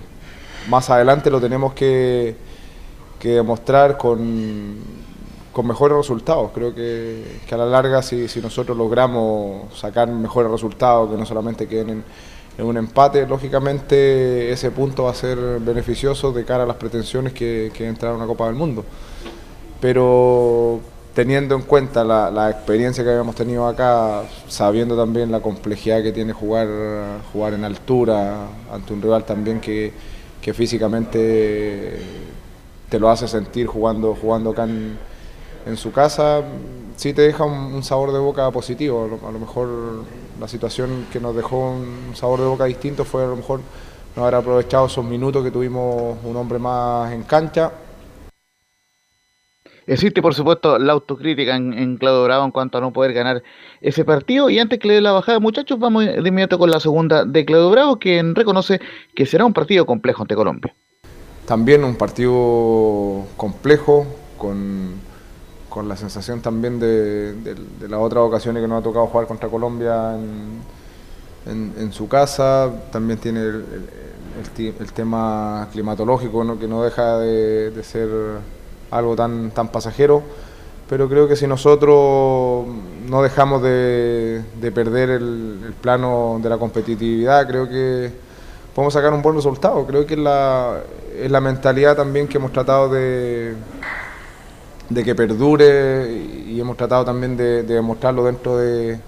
más 0.69 0.89
adelante 0.89 1.29
lo 1.29 1.41
tenemos 1.41 1.73
que, 1.73 2.35
que 3.19 3.29
demostrar 3.29 3.97
con, 3.97 4.77
con 5.51 5.67
mejores 5.67 5.97
resultados. 5.97 6.51
Creo 6.53 6.73
que, 6.73 7.39
que 7.47 7.55
a 7.55 7.57
la 7.57 7.65
larga, 7.65 8.01
si, 8.01 8.27
si 8.27 8.41
nosotros 8.41 8.77
logramos 8.77 9.73
sacar 9.77 10.07
mejores 10.07 10.51
resultados, 10.51 11.09
que 11.11 11.17
no 11.17 11.25
solamente 11.25 11.67
queden 11.67 12.03
en, 12.57 12.65
un 12.65 12.77
empate, 12.77 13.25
lógicamente 13.25 14.51
ese 14.51 14.69
punto 14.69 15.05
va 15.05 15.11
a 15.11 15.15
ser 15.15 15.37
beneficioso 15.61 16.31
de 16.31 16.45
cara 16.45 16.63
a 16.63 16.67
las 16.67 16.75
pretensiones 16.75 17.33
que, 17.33 17.71
que 17.73 17.87
entrar 17.87 18.11
a 18.11 18.15
una 18.15 18.27
Copa 18.27 18.45
del 18.45 18.55
Mundo. 18.55 18.85
Pero 19.79 20.79
teniendo 21.15 21.55
en 21.55 21.63
cuenta 21.63 22.03
la, 22.03 22.29
la 22.29 22.51
experiencia 22.51 23.03
que 23.03 23.09
habíamos 23.09 23.35
tenido 23.35 23.65
acá, 23.67 24.23
sabiendo 24.47 24.95
también 24.95 25.31
la 25.31 25.39
complejidad 25.39 26.03
que 26.03 26.11
tiene 26.11 26.33
jugar, 26.33 26.67
jugar 27.33 27.55
en 27.55 27.65
altura 27.65 28.47
ante 28.71 28.93
un 28.93 29.01
rival 29.01 29.25
también 29.25 29.59
que, 29.59 29.91
que 30.39 30.53
físicamente 30.53 31.99
te 32.89 32.99
lo 32.99 33.09
hace 33.09 33.27
sentir 33.27 33.65
jugando, 33.65 34.15
jugando 34.15 34.51
acá 34.51 34.65
en, 34.65 34.99
en 35.65 35.77
su 35.77 35.91
casa, 35.91 36.41
sí 36.95 37.13
te 37.13 37.21
deja 37.21 37.43
un, 37.43 37.73
un 37.73 37.83
sabor 37.83 38.11
de 38.11 38.19
boca 38.19 38.49
positivo. 38.51 39.05
A 39.05 39.07
lo, 39.07 39.27
a 39.27 39.31
lo 39.31 39.39
mejor 39.39 39.69
la 40.39 40.47
situación 40.47 41.07
que 41.11 41.19
nos 41.19 41.35
dejó 41.35 41.71
un 41.71 42.15
sabor 42.15 42.39
de 42.39 42.45
boca 42.45 42.65
distinto 42.65 43.05
fue 43.05 43.23
a 43.23 43.27
lo 43.27 43.35
mejor 43.35 43.61
no 44.15 44.23
haber 44.23 44.35
aprovechado 44.35 44.87
esos 44.87 45.05
minutos 45.05 45.43
que 45.43 45.51
tuvimos 45.51 46.17
un 46.23 46.35
hombre 46.35 46.59
más 46.59 47.11
en 47.11 47.23
cancha. 47.23 47.71
Existe, 49.87 50.21
por 50.21 50.35
supuesto, 50.35 50.77
la 50.77 50.93
autocrítica 50.93 51.55
en, 51.55 51.73
en 51.73 51.97
Claudio 51.97 52.23
Bravo 52.23 52.45
en 52.45 52.51
cuanto 52.51 52.77
a 52.77 52.81
no 52.81 52.93
poder 52.93 53.13
ganar 53.13 53.41
ese 53.81 54.05
partido. 54.05 54.49
Y 54.49 54.59
antes 54.59 54.79
que 54.79 54.87
le 54.87 54.93
dé 54.95 55.01
la 55.01 55.11
bajada, 55.11 55.39
muchachos, 55.39 55.79
vamos 55.79 56.05
de 56.05 56.17
inmediato 56.17 56.59
con 56.59 56.69
la 56.69 56.79
segunda 56.79 57.25
de 57.25 57.45
Claudio 57.45 57.71
Bravo, 57.71 57.97
quien 57.97 58.35
reconoce 58.35 58.79
que 59.15 59.25
será 59.25 59.43
un 59.43 59.53
partido 59.53 59.85
complejo 59.85 60.21
ante 60.21 60.35
Colombia. 60.35 60.73
También 61.45 61.83
un 61.83 61.95
partido 61.95 63.25
complejo, 63.35 64.05
con, 64.37 64.93
con 65.71 65.87
la 65.87 65.95
sensación 65.95 66.41
también 66.41 66.79
de, 66.81 67.31
de- 67.33 67.55
de 67.79 67.87
las 67.87 67.99
otras 68.01 68.23
ocasiones 68.23 68.61
que 68.61 68.67
nos 68.67 68.81
ha 68.81 68.83
tocado 68.83 69.07
jugar 69.07 69.25
contra 69.25 69.47
Colombia 69.47 70.15
en, 70.15 71.73
en- 71.79 71.93
su 71.93 72.07
casa. 72.09 72.69
También 72.91 73.17
tiene 73.19 73.39
el, 73.39 73.65
el- 74.79 74.91
tema 74.91 75.67
climatológico 75.71 76.43
¿no? 76.43 76.59
que 76.59 76.67
no 76.67 76.83
deja 76.83 77.17
de, 77.19 77.71
de 77.71 77.83
ser 77.83 78.09
algo 78.91 79.15
tan, 79.15 79.51
tan 79.51 79.69
pasajero. 79.69 80.21
Pero 80.89 81.07
creo 81.07 81.25
que 81.29 81.37
si 81.37 81.47
nosotros 81.47 82.65
no 83.07 83.21
dejamos 83.23 83.61
de, 83.61 84.43
de 84.59 84.71
perder 84.73 85.09
el, 85.09 85.61
el 85.67 85.73
plano 85.73 86.37
de 86.43 86.49
la 86.49 86.57
competitividad, 86.57 87.47
creo 87.47 87.69
que 87.69 88.11
podemos 88.75 88.93
sacar 88.93 89.13
un 89.13 89.21
buen 89.21 89.37
resultado. 89.37 89.85
Creo 89.87 90.05
que 90.05 90.17
la, 90.17 90.79
es 91.17 91.31
la 91.31 91.39
mentalidad 91.39 91.95
también 91.95 92.27
que 92.27 92.37
hemos 92.39 92.51
tratado 92.51 92.89
de, 92.89 93.55
de 94.93 95.03
que 95.03 95.15
perdure 95.15 96.11
y 96.47 96.59
hemos 96.59 96.75
tratado 96.75 97.05
también 97.05 97.37
de, 97.37 97.63
de 97.63 97.75
demostrarlo 97.75 98.25
dentro 98.25 98.57
de, 98.57 98.99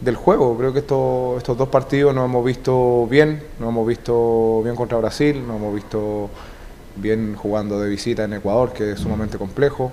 del 0.00 0.16
juego. 0.16 0.56
Creo 0.56 0.72
que 0.72 0.80
estos, 0.80 1.38
estos 1.38 1.56
dos 1.56 1.68
partidos 1.68 2.14
nos 2.14 2.26
hemos 2.26 2.44
visto 2.44 3.06
bien, 3.06 3.42
nos 3.58 3.70
hemos 3.70 3.86
visto 3.86 4.60
bien 4.62 4.76
contra 4.76 4.98
Brasil, 4.98 5.42
nos 5.46 5.56
hemos 5.56 5.74
visto 5.74 6.28
bien 6.96 7.34
jugando 7.36 7.80
de 7.80 7.88
visita 7.88 8.24
en 8.24 8.34
Ecuador, 8.34 8.72
que 8.72 8.92
es 8.92 9.00
sumamente 9.00 9.38
complejo. 9.38 9.90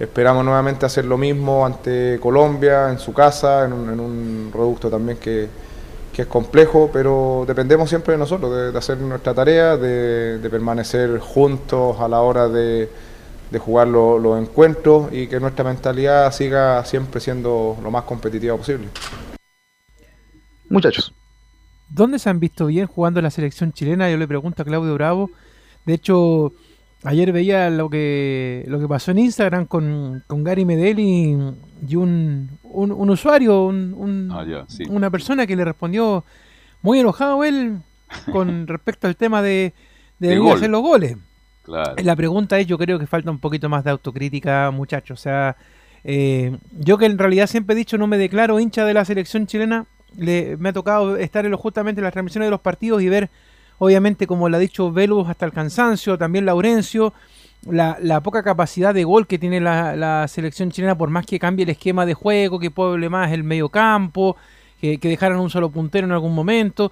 Esperamos 0.00 0.44
nuevamente 0.44 0.86
hacer 0.86 1.04
lo 1.04 1.16
mismo 1.18 1.64
ante 1.64 2.18
Colombia, 2.20 2.90
en 2.90 2.98
su 2.98 3.12
casa, 3.12 3.64
en 3.64 3.72
un, 3.72 3.90
en 3.90 4.00
un 4.00 4.50
reducto 4.52 4.88
también 4.88 5.18
que, 5.18 5.48
que 6.12 6.22
es 6.22 6.28
complejo, 6.28 6.90
pero 6.92 7.44
dependemos 7.46 7.88
siempre 7.88 8.12
de 8.12 8.18
nosotros, 8.18 8.54
de, 8.54 8.72
de 8.72 8.78
hacer 8.78 8.98
nuestra 8.98 9.34
tarea, 9.34 9.76
de, 9.76 10.38
de 10.38 10.50
permanecer 10.50 11.18
juntos 11.18 12.00
a 12.00 12.08
la 12.08 12.20
hora 12.20 12.48
de, 12.48 12.88
de 13.50 13.58
jugar 13.58 13.88
lo- 13.88 14.18
los 14.18 14.40
encuentros 14.40 15.12
y 15.12 15.26
que 15.26 15.40
nuestra 15.40 15.64
mentalidad 15.64 16.32
siga 16.32 16.84
siempre 16.84 17.20
siendo 17.20 17.76
lo 17.82 17.90
más 17.90 18.04
competitiva 18.04 18.56
posible. 18.56 18.88
Muchachos. 20.68 21.14
¿Dónde 21.88 22.18
se 22.18 22.28
han 22.28 22.40
visto 22.40 22.66
bien 22.66 22.86
jugando 22.86 23.22
la 23.22 23.30
selección 23.30 23.72
chilena? 23.72 24.10
Yo 24.10 24.18
le 24.18 24.28
pregunto 24.28 24.62
a 24.62 24.64
Claudio 24.66 24.92
Bravo. 24.94 25.30
De 25.86 25.94
hecho, 25.94 26.52
ayer 27.04 27.32
veía 27.32 27.70
lo 27.70 27.88
que 27.88 28.64
lo 28.68 28.78
que 28.78 28.86
pasó 28.86 29.10
en 29.12 29.20
Instagram 29.20 29.64
con, 29.64 30.22
con 30.26 30.44
Gary 30.44 30.66
Medel 30.66 30.98
y, 30.98 31.38
y 31.88 31.96
un, 31.96 32.50
un, 32.64 32.92
un 32.92 33.10
usuario, 33.10 33.64
un, 33.64 33.94
un- 33.96 34.30
Ah, 34.30 34.64
sí. 34.68 34.84
una 34.90 35.10
persona 35.10 35.46
que 35.46 35.56
le 35.56 35.64
respondió 35.64 36.24
muy 36.82 36.98
enojado 37.00 37.42
él 37.44 37.78
con 38.30 38.66
respecto 38.66 39.06
al 39.06 39.16
tema 39.16 39.40
de, 39.40 39.72
de, 40.18 40.38
De 40.38 40.50
hacer 40.50 40.68
los 40.68 40.82
goles. 40.82 41.16
La 42.02 42.16
pregunta 42.16 42.58
es, 42.58 42.66
yo 42.66 42.78
creo 42.78 42.98
que 42.98 43.06
falta 43.06 43.30
un 43.30 43.38
poquito 43.38 43.68
más 43.68 43.84
de 43.84 43.90
autocrítica, 43.90 44.70
muchachos. 44.70 45.18
O 45.20 45.22
sea, 45.22 45.56
eh, 46.04 46.56
yo 46.78 46.96
que 46.98 47.06
en 47.06 47.18
realidad 47.18 47.46
siempre 47.46 47.74
he 47.74 47.76
dicho 47.76 47.98
no 47.98 48.06
me 48.06 48.18
declaro 48.18 48.58
hincha 48.60 48.84
de 48.84 48.94
la 48.94 49.04
selección 49.04 49.46
chilena, 49.46 49.86
le, 50.16 50.56
me 50.56 50.70
ha 50.70 50.72
tocado 50.72 51.16
estar 51.16 51.44
en 51.44 51.50
lo- 51.50 51.58
justamente 51.58 52.00
en 52.00 52.04
las 52.04 52.12
transmisiones 52.12 52.46
de 52.46 52.50
los 52.50 52.60
partidos 52.60 53.02
y 53.02 53.08
ver 53.08 53.28
obviamente 53.78 54.26
como 54.26 54.48
lo 54.48 54.56
ha 54.56 54.60
dicho 54.60 54.90
Velus 54.90 55.28
hasta 55.28 55.44
el 55.46 55.52
cansancio, 55.52 56.16
también 56.16 56.46
Laurencio, 56.46 57.12
la, 57.68 57.98
la 58.00 58.20
poca 58.22 58.42
capacidad 58.42 58.94
de 58.94 59.04
gol 59.04 59.26
que 59.26 59.38
tiene 59.38 59.60
la, 59.60 59.94
la 59.96 60.26
selección 60.28 60.70
chilena, 60.70 60.96
por 60.96 61.10
más 61.10 61.26
que 61.26 61.38
cambie 61.38 61.64
el 61.64 61.70
esquema 61.70 62.06
de 62.06 62.14
juego, 62.14 62.58
que 62.58 62.70
pueble 62.70 63.08
más 63.08 63.30
el 63.32 63.44
medio 63.44 63.68
campo, 63.68 64.36
que, 64.80 64.98
que 64.98 65.08
dejaran 65.08 65.38
un 65.40 65.50
solo 65.50 65.68
puntero 65.70 66.06
en 66.06 66.12
algún 66.12 66.34
momento, 66.34 66.90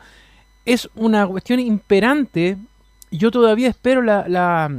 es 0.65 0.89
una 0.97 1.27
cuestión 1.27 1.61
imperante. 1.61 2.57
Yo 3.11 3.31
todavía 3.31 3.69
espero 3.69 4.03
la, 4.03 4.27
la, 4.29 4.71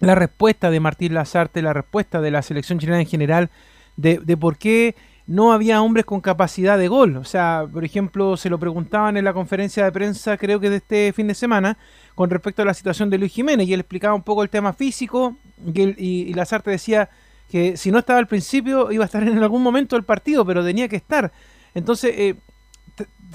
la 0.00 0.14
respuesta 0.14 0.70
de 0.70 0.80
Martín 0.80 1.14
Lazarte, 1.14 1.62
la 1.62 1.72
respuesta 1.72 2.20
de 2.20 2.30
la 2.30 2.42
selección 2.42 2.78
chilena 2.78 3.00
en 3.00 3.06
general, 3.06 3.50
de, 3.96 4.18
de 4.18 4.36
por 4.36 4.58
qué 4.58 4.94
no 5.26 5.52
había 5.52 5.82
hombres 5.82 6.04
con 6.04 6.20
capacidad 6.20 6.78
de 6.78 6.88
gol. 6.88 7.16
O 7.16 7.24
sea, 7.24 7.66
por 7.70 7.84
ejemplo, 7.84 8.36
se 8.36 8.50
lo 8.50 8.58
preguntaban 8.58 9.16
en 9.16 9.24
la 9.24 9.32
conferencia 9.32 9.84
de 9.84 9.92
prensa, 9.92 10.36
creo 10.36 10.60
que 10.60 10.70
de 10.70 10.76
este 10.76 11.12
fin 11.12 11.26
de 11.26 11.34
semana, 11.34 11.76
con 12.14 12.30
respecto 12.30 12.62
a 12.62 12.64
la 12.64 12.74
situación 12.74 13.10
de 13.10 13.18
Luis 13.18 13.32
Jiménez, 13.32 13.66
y 13.66 13.74
él 13.74 13.80
explicaba 13.80 14.14
un 14.14 14.22
poco 14.22 14.42
el 14.42 14.50
tema 14.50 14.72
físico, 14.72 15.36
y, 15.74 16.32
Lazarte 16.34 16.70
decía 16.70 17.08
que 17.50 17.76
si 17.76 17.90
no 17.90 17.98
estaba 17.98 18.18
al 18.18 18.26
principio, 18.26 18.90
iba 18.92 19.04
a 19.04 19.06
estar 19.06 19.22
en 19.22 19.38
algún 19.38 19.62
momento 19.62 19.96
del 19.96 20.04
partido, 20.04 20.44
pero 20.44 20.64
tenía 20.64 20.88
que 20.88 20.96
estar. 20.96 21.32
Entonces, 21.74 22.14
eh, 22.16 22.34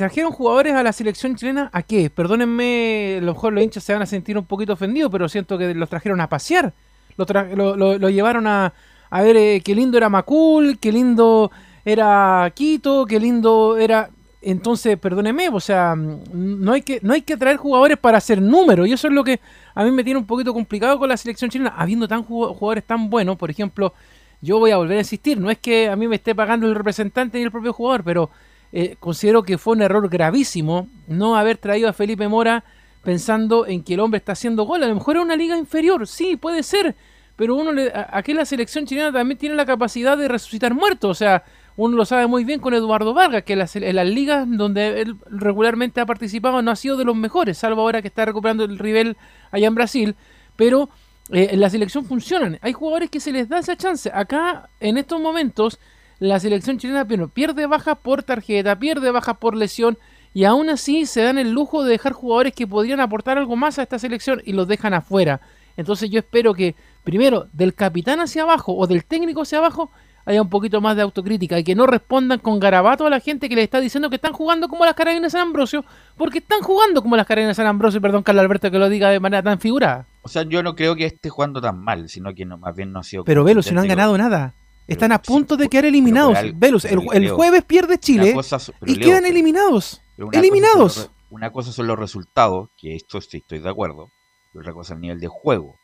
trajeron 0.01 0.31
jugadores 0.31 0.73
a 0.73 0.83
la 0.83 0.93
selección 0.93 1.35
chilena, 1.35 1.69
¿a 1.73 1.83
qué? 1.83 2.09
Perdónenme, 2.09 3.17
a 3.19 3.21
lo 3.23 3.33
mejor 3.33 3.53
los 3.53 3.63
hinchas 3.63 3.83
se 3.83 3.93
van 3.93 4.01
a 4.01 4.05
sentir 4.05 4.37
un 4.37 4.45
poquito 4.45 4.73
ofendidos, 4.73 5.11
pero 5.11 5.29
siento 5.29 5.57
que 5.57 5.73
los 5.75 5.89
trajeron 5.89 6.21
a 6.21 6.27
pasear. 6.29 6.73
Lo, 7.17 7.25
tra- 7.25 7.53
lo, 7.55 7.75
lo- 7.75 8.09
llevaron 8.09 8.47
a, 8.47 8.73
a 9.09 9.21
ver 9.21 9.37
eh, 9.37 9.61
qué 9.63 9.75
lindo 9.75 9.97
era 9.97 10.09
Macul, 10.09 10.79
qué 10.79 10.91
lindo 10.91 11.51
era 11.85 12.51
Quito, 12.55 13.05
qué 13.05 13.19
lindo 13.19 13.77
era... 13.77 14.09
Entonces, 14.43 14.97
perdóneme, 14.97 15.49
o 15.49 15.59
sea, 15.59 15.95
mm, 15.95 16.63
no 16.65 16.71
hay 16.73 16.81
que 16.81 16.99
no 17.03 17.13
hay 17.13 17.21
que 17.21 17.37
traer 17.37 17.57
jugadores 17.57 17.97
para 17.99 18.17
hacer 18.17 18.41
números. 18.41 18.87
Y 18.87 18.93
eso 18.93 19.07
es 19.07 19.13
lo 19.13 19.23
que 19.23 19.39
a 19.75 19.83
mí 19.83 19.91
me 19.91 20.03
tiene 20.03 20.19
un 20.19 20.25
poquito 20.25 20.51
complicado 20.53 20.97
con 20.97 21.09
la 21.09 21.15
selección 21.17 21.51
chilena, 21.51 21.73
habiendo 21.77 22.07
tan 22.07 22.25
ju- 22.25 22.55
jugadores 22.55 22.83
tan 22.85 23.09
buenos. 23.11 23.37
Por 23.37 23.51
ejemplo, 23.51 23.93
yo 24.41 24.57
voy 24.57 24.71
a 24.71 24.77
volver 24.77 24.97
a 24.97 25.01
insistir, 25.01 25.39
no 25.39 25.51
es 25.51 25.59
que 25.59 25.89
a 25.89 25.95
mí 25.95 26.07
me 26.07 26.15
esté 26.15 26.33
pagando 26.33 26.67
el 26.67 26.73
representante 26.75 27.37
ni 27.37 27.43
el 27.43 27.51
propio 27.51 27.71
jugador, 27.73 28.03
pero 28.03 28.31
eh, 28.71 28.95
considero 28.99 29.43
que 29.43 29.57
fue 29.57 29.75
un 29.75 29.81
error 29.81 30.07
gravísimo 30.09 30.87
no 31.07 31.35
haber 31.35 31.57
traído 31.57 31.89
a 31.89 31.93
Felipe 31.93 32.27
Mora 32.27 32.63
pensando 33.03 33.65
en 33.65 33.83
que 33.83 33.95
el 33.95 33.99
hombre 33.99 34.19
está 34.19 34.33
haciendo 34.33 34.63
gol. 34.63 34.83
A 34.83 34.87
lo 34.87 34.95
mejor 34.95 35.17
es 35.17 35.23
una 35.23 35.35
liga 35.35 35.57
inferior, 35.57 36.07
sí, 36.07 36.37
puede 36.37 36.63
ser, 36.63 36.95
pero 37.35 37.55
uno 37.55 37.71
le, 37.71 37.91
aquí 37.93 38.33
la 38.33 38.45
selección 38.45 38.85
chilena 38.85 39.11
también 39.11 39.37
tiene 39.37 39.55
la 39.55 39.65
capacidad 39.65 40.17
de 40.17 40.27
resucitar 40.27 40.73
muertos. 40.73 41.11
O 41.11 41.15
sea, 41.15 41.43
uno 41.75 41.97
lo 41.97 42.05
sabe 42.05 42.27
muy 42.27 42.43
bien 42.43 42.59
con 42.59 42.73
Eduardo 42.73 43.13
Vargas, 43.13 43.43
que 43.43 43.55
las, 43.55 43.75
las 43.75 44.07
ligas 44.07 44.45
donde 44.47 45.01
él 45.01 45.15
regularmente 45.29 46.01
ha 46.01 46.05
participado 46.05 46.61
no 46.61 46.71
ha 46.71 46.75
sido 46.75 46.97
de 46.97 47.05
los 47.05 47.15
mejores, 47.15 47.57
salvo 47.57 47.81
ahora 47.81 48.01
que 48.01 48.09
está 48.09 48.25
recuperando 48.25 48.63
el 48.63 48.77
rival 48.77 49.17
allá 49.51 49.67
en 49.67 49.75
Brasil. 49.75 50.15
Pero 50.55 50.89
eh, 51.31 51.49
en 51.51 51.59
la 51.59 51.69
selección 51.69 52.05
funcionan. 52.05 52.59
Hay 52.61 52.73
jugadores 52.73 53.09
que 53.09 53.19
se 53.19 53.31
les 53.31 53.47
da 53.47 53.59
esa 53.59 53.75
chance. 53.75 54.11
Acá, 54.13 54.69
en 54.79 54.97
estos 54.97 55.19
momentos, 55.19 55.79
la 56.21 56.39
selección 56.39 56.77
chilena 56.77 57.03
bueno, 57.03 57.29
pierde 57.29 57.65
bajas 57.65 57.97
por 57.97 58.21
tarjeta, 58.21 58.77
pierde 58.77 59.09
bajas 59.09 59.37
por 59.37 59.55
lesión, 59.55 59.97
y 60.35 60.43
aún 60.43 60.69
así 60.69 61.07
se 61.07 61.23
dan 61.23 61.39
el 61.39 61.51
lujo 61.51 61.83
de 61.83 61.89
dejar 61.89 62.13
jugadores 62.13 62.53
que 62.53 62.67
podrían 62.67 62.99
aportar 62.99 63.39
algo 63.39 63.55
más 63.55 63.79
a 63.79 63.83
esta 63.83 63.97
selección 63.97 64.39
y 64.45 64.53
los 64.53 64.67
dejan 64.67 64.93
afuera. 64.93 65.41
Entonces 65.77 66.11
yo 66.11 66.19
espero 66.19 66.53
que, 66.53 66.75
primero, 67.03 67.47
del 67.53 67.73
capitán 67.73 68.19
hacia 68.19 68.43
abajo 68.43 68.77
o 68.77 68.85
del 68.85 69.03
técnico 69.03 69.41
hacia 69.41 69.57
abajo, 69.57 69.89
haya 70.23 70.43
un 70.43 70.49
poquito 70.49 70.79
más 70.79 70.95
de 70.95 71.01
autocrítica 71.01 71.57
y 71.57 71.63
que 71.63 71.73
no 71.73 71.87
respondan 71.87 72.37
con 72.37 72.59
garabato 72.59 73.07
a 73.07 73.09
la 73.09 73.19
gente 73.19 73.49
que 73.49 73.55
les 73.55 73.63
está 73.63 73.79
diciendo 73.79 74.11
que 74.11 74.17
están 74.17 74.33
jugando 74.33 74.67
como 74.67 74.85
las 74.85 74.93
carabinas 74.93 75.33
de 75.33 75.39
San 75.39 75.47
Ambrosio, 75.47 75.83
porque 76.17 76.37
están 76.37 76.61
jugando 76.61 77.01
como 77.01 77.17
las 77.17 77.25
carabinas 77.25 77.57
de 77.57 77.63
San 77.63 77.67
Ambrosio, 77.67 77.99
perdón 77.99 78.21
Carlos 78.21 78.43
Alberto 78.43 78.69
que 78.69 78.77
lo 78.77 78.89
diga 78.89 79.09
de 79.09 79.19
manera 79.19 79.41
tan 79.41 79.59
figurada. 79.59 80.05
O 80.21 80.29
sea, 80.29 80.43
yo 80.43 80.61
no 80.61 80.75
creo 80.75 80.95
que 80.95 81.07
esté 81.07 81.29
jugando 81.29 81.59
tan 81.61 81.79
mal, 81.79 82.09
sino 82.09 82.35
que 82.35 82.45
no, 82.45 82.59
más 82.59 82.75
bien 82.75 82.91
no 82.91 82.99
ha 82.99 83.03
sido. 83.03 83.23
Pero 83.23 83.43
Velus, 83.43 83.65
si 83.65 83.73
no 83.73 83.81
han 83.81 83.87
ganado 83.87 84.15
nada. 84.19 84.53
Están 84.87 85.11
a 85.11 85.21
punto 85.21 85.55
de 85.57 85.69
quedar 85.69 85.83
pero 85.83 85.89
eliminados. 85.89 86.35
algo- 86.37 86.57
Velus, 86.59 86.85
el, 86.85 86.99
pero, 87.07 87.35
jueves 87.35 87.63
pierde 87.63 87.97
Chile 87.97 88.33
cosa 88.33 88.57
pero, 88.79 88.91
y 88.91 88.95
Leo, 88.95 89.07
quedan 89.07 89.21
pero- 89.23 89.31
eliminados. 89.33 90.01
pero 90.15 90.27
una 90.27 90.31
cosa 90.31 90.39
eliminados. 90.39 90.97
los 90.97 91.05
re- 91.07 91.11
una 91.29 91.51
cosa 91.51 91.71
son 91.71 91.87
los 91.87 91.97
resultados, 91.99 92.69
que 92.77 92.95
esto 92.95 93.21
sí 93.21 93.37
estoy 93.37 93.59
de 93.59 93.69
acuerdo, 93.69 94.09
y 94.53 94.57
otra 94.57 94.73
cosa 94.73 94.93
es 94.93 94.97
el 94.97 95.01
nivel 95.01 95.19
de 95.21 95.27
juego. 95.27 95.75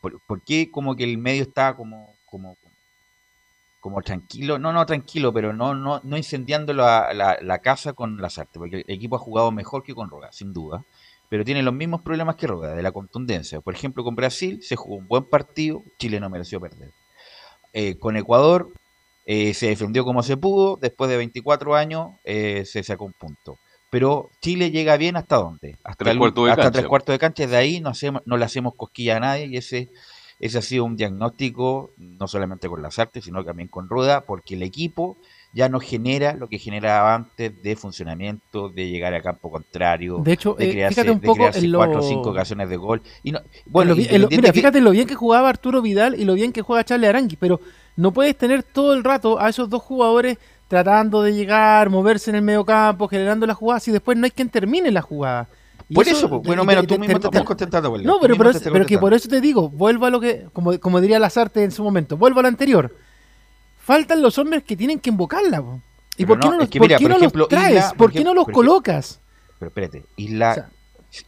¿Por, 0.00 0.20
por 0.26 0.42
qué 0.42 0.70
como 0.70 0.94
que 0.94 1.02
el 1.04 1.18
medio 1.18 1.42
está 1.42 1.74
como, 1.74 2.14
como, 2.26 2.56
como 3.80 4.00
tranquilo? 4.02 4.58
No, 4.60 4.72
no 4.72 4.86
tranquilo, 4.86 5.32
pero 5.32 5.52
no, 5.52 5.74
no, 5.74 6.00
no 6.04 6.16
incendiando 6.16 6.72
la, 6.72 7.12
la, 7.14 7.38
la 7.40 7.58
casa 7.58 7.94
con 7.94 8.18
las 8.20 8.38
artes, 8.38 8.58
porque 8.58 8.84
el 8.86 8.94
equipo 8.94 9.16
ha 9.16 9.18
jugado 9.18 9.50
mejor 9.50 9.82
que 9.82 9.94
con 9.94 10.08
Roga, 10.08 10.30
sin 10.30 10.52
duda, 10.52 10.84
pero 11.28 11.44
tiene 11.44 11.62
los 11.64 11.74
mismos 11.74 12.02
problemas 12.02 12.36
que 12.36 12.46
Roga, 12.46 12.76
de 12.76 12.82
la 12.82 12.92
contundencia. 12.92 13.60
Por 13.60 13.74
ejemplo, 13.74 14.04
con 14.04 14.14
Brasil 14.14 14.60
se 14.62 14.76
jugó 14.76 14.94
un 14.96 15.08
buen 15.08 15.24
partido, 15.24 15.82
Chile 15.98 16.20
no 16.20 16.30
mereció 16.30 16.60
perder. 16.60 16.92
Eh, 17.78 17.98
con 17.98 18.16
Ecuador 18.16 18.70
eh, 19.26 19.52
se 19.52 19.66
defendió 19.68 20.02
como 20.02 20.22
se 20.22 20.38
pudo, 20.38 20.78
después 20.80 21.10
de 21.10 21.18
24 21.18 21.74
años 21.76 22.12
eh, 22.24 22.64
se 22.64 22.82
sacó 22.82 23.04
un 23.04 23.12
punto. 23.12 23.58
Pero 23.90 24.30
Chile 24.40 24.70
llega 24.70 24.96
bien 24.96 25.16
hasta 25.16 25.36
dónde? 25.36 25.76
Hasta, 25.84 26.04
Tres 26.04 26.12
el- 26.14 26.18
cuartos 26.18 26.44
de 26.46 26.50
hasta 26.52 26.62
cancha. 26.62 26.78
tres 26.78 26.88
cuartos 26.88 27.12
de 27.12 27.18
cancha, 27.18 27.46
de 27.46 27.56
ahí 27.56 27.80
no, 27.80 27.90
hacemos, 27.90 28.22
no 28.24 28.38
le 28.38 28.46
hacemos 28.46 28.74
cosquilla 28.74 29.18
a 29.18 29.20
nadie 29.20 29.44
y 29.46 29.56
ese, 29.58 29.90
ese 30.40 30.56
ha 30.58 30.62
sido 30.62 30.84
un 30.84 30.96
diagnóstico 30.96 31.90
no 31.98 32.26
solamente 32.26 32.66
con 32.66 32.80
las 32.80 32.98
artes, 32.98 33.24
sino 33.24 33.44
también 33.44 33.68
con 33.68 33.88
Rueda, 33.90 34.22
porque 34.22 34.54
el 34.54 34.62
equipo 34.62 35.18
ya 35.56 35.70
no 35.70 35.80
genera 35.80 36.34
lo 36.34 36.48
que 36.48 36.58
generaba 36.58 37.14
antes 37.14 37.62
de 37.62 37.76
funcionamiento, 37.76 38.68
de 38.68 38.90
llegar 38.90 39.14
a 39.14 39.22
campo 39.22 39.50
contrario, 39.50 40.18
De 40.18 40.32
hecho, 40.34 40.52
de 40.54 40.66
eh, 40.68 40.70
crearse, 40.70 41.00
un 41.10 41.18
de 41.18 41.26
lo- 41.68 41.78
cuatro 41.78 42.00
o 42.00 42.02
cinco 42.02 42.28
ocasiones 42.30 42.68
de 42.68 42.76
gol. 42.76 43.00
Y 43.22 43.32
no, 43.32 43.38
En 43.38 43.44
bueno, 43.64 43.90
lo 43.94 43.96
mira, 43.96 44.28
que- 44.28 44.52
fíjate 44.52 44.82
lo 44.82 44.90
bien 44.90 45.06
que 45.08 45.14
jugaba 45.14 45.48
Arturo 45.48 45.80
Vidal 45.80 46.14
y 46.20 46.26
lo 46.26 46.34
bien 46.34 46.52
que 46.52 46.60
juega 46.60 46.84
Charles 46.84 47.08
Arangui, 47.08 47.36
pero 47.36 47.58
no 47.96 48.12
puedes 48.12 48.36
tener 48.36 48.62
todo 48.62 48.92
el 48.92 49.02
rato 49.02 49.40
a 49.40 49.48
esos 49.48 49.70
dos 49.70 49.82
jugadores 49.82 50.36
tratando 50.68 51.22
de 51.22 51.32
llegar, 51.32 51.88
moverse 51.88 52.28
en 52.30 52.36
el 52.36 52.42
medio 52.42 52.64
campo, 52.66 53.08
generando 53.08 53.46
las 53.46 53.56
jugadas 53.56 53.88
y 53.88 53.92
después 53.92 54.18
no 54.18 54.26
hay 54.26 54.32
quien 54.32 54.50
termine 54.50 54.90
la 54.90 55.00
jugada. 55.00 55.48
Y 55.88 55.94
Por 55.94 56.06
eso, 56.06 56.28
bueno, 56.40 56.64
menos 56.66 56.86
tú 56.86 56.94
te- 56.94 57.00
mismo 57.00 57.14
te 57.14 57.20
te- 57.20 57.26
estás 57.28 57.44
contentando, 57.44 57.96
No, 57.98 58.18
pero, 58.20 58.36
pero, 58.36 58.50
es- 58.50 58.60
pero 58.60 58.84
que 58.84 58.98
por 58.98 59.14
eso 59.14 59.28
te 59.28 59.40
digo, 59.40 59.70
vuelvo 59.70 60.04
a 60.04 60.10
lo 60.10 60.20
que, 60.20 60.48
como, 60.52 60.78
como 60.80 61.00
diría 61.00 61.18
Lazarte 61.18 61.62
en 61.64 61.70
su 61.70 61.82
momento, 61.82 62.18
vuelvo 62.18 62.40
a 62.40 62.42
lo 62.42 62.48
anterior. 62.48 62.94
Faltan 63.86 64.20
los 64.20 64.36
hombres 64.38 64.64
que 64.64 64.76
tienen 64.76 64.98
que 64.98 65.10
invocarla. 65.10 65.62
po. 65.62 65.80
¿Y 66.16 66.26
por 66.26 66.40
qué 66.40 66.48
no, 66.48 66.54
los, 66.56 66.64
es 66.64 66.70
que 66.70 66.78
por 66.80 66.88
mira, 66.88 66.98
qué 66.98 67.04
por 67.04 67.10
no 67.10 67.16
ejemplo, 67.18 67.38
los 67.42 67.48
traes? 67.48 67.70
Isla, 67.76 67.88
por 67.90 67.96
¿Por 67.98 68.12
qué 68.12 68.24
no 68.24 68.34
los 68.34 68.44
por 68.46 68.52
ejemplo, 68.52 68.70
colocas? 68.72 69.20
Pero 69.60 69.68
espérate, 69.68 70.04
Isla, 70.16 70.50
O 70.50 70.54
sea- 70.54 70.70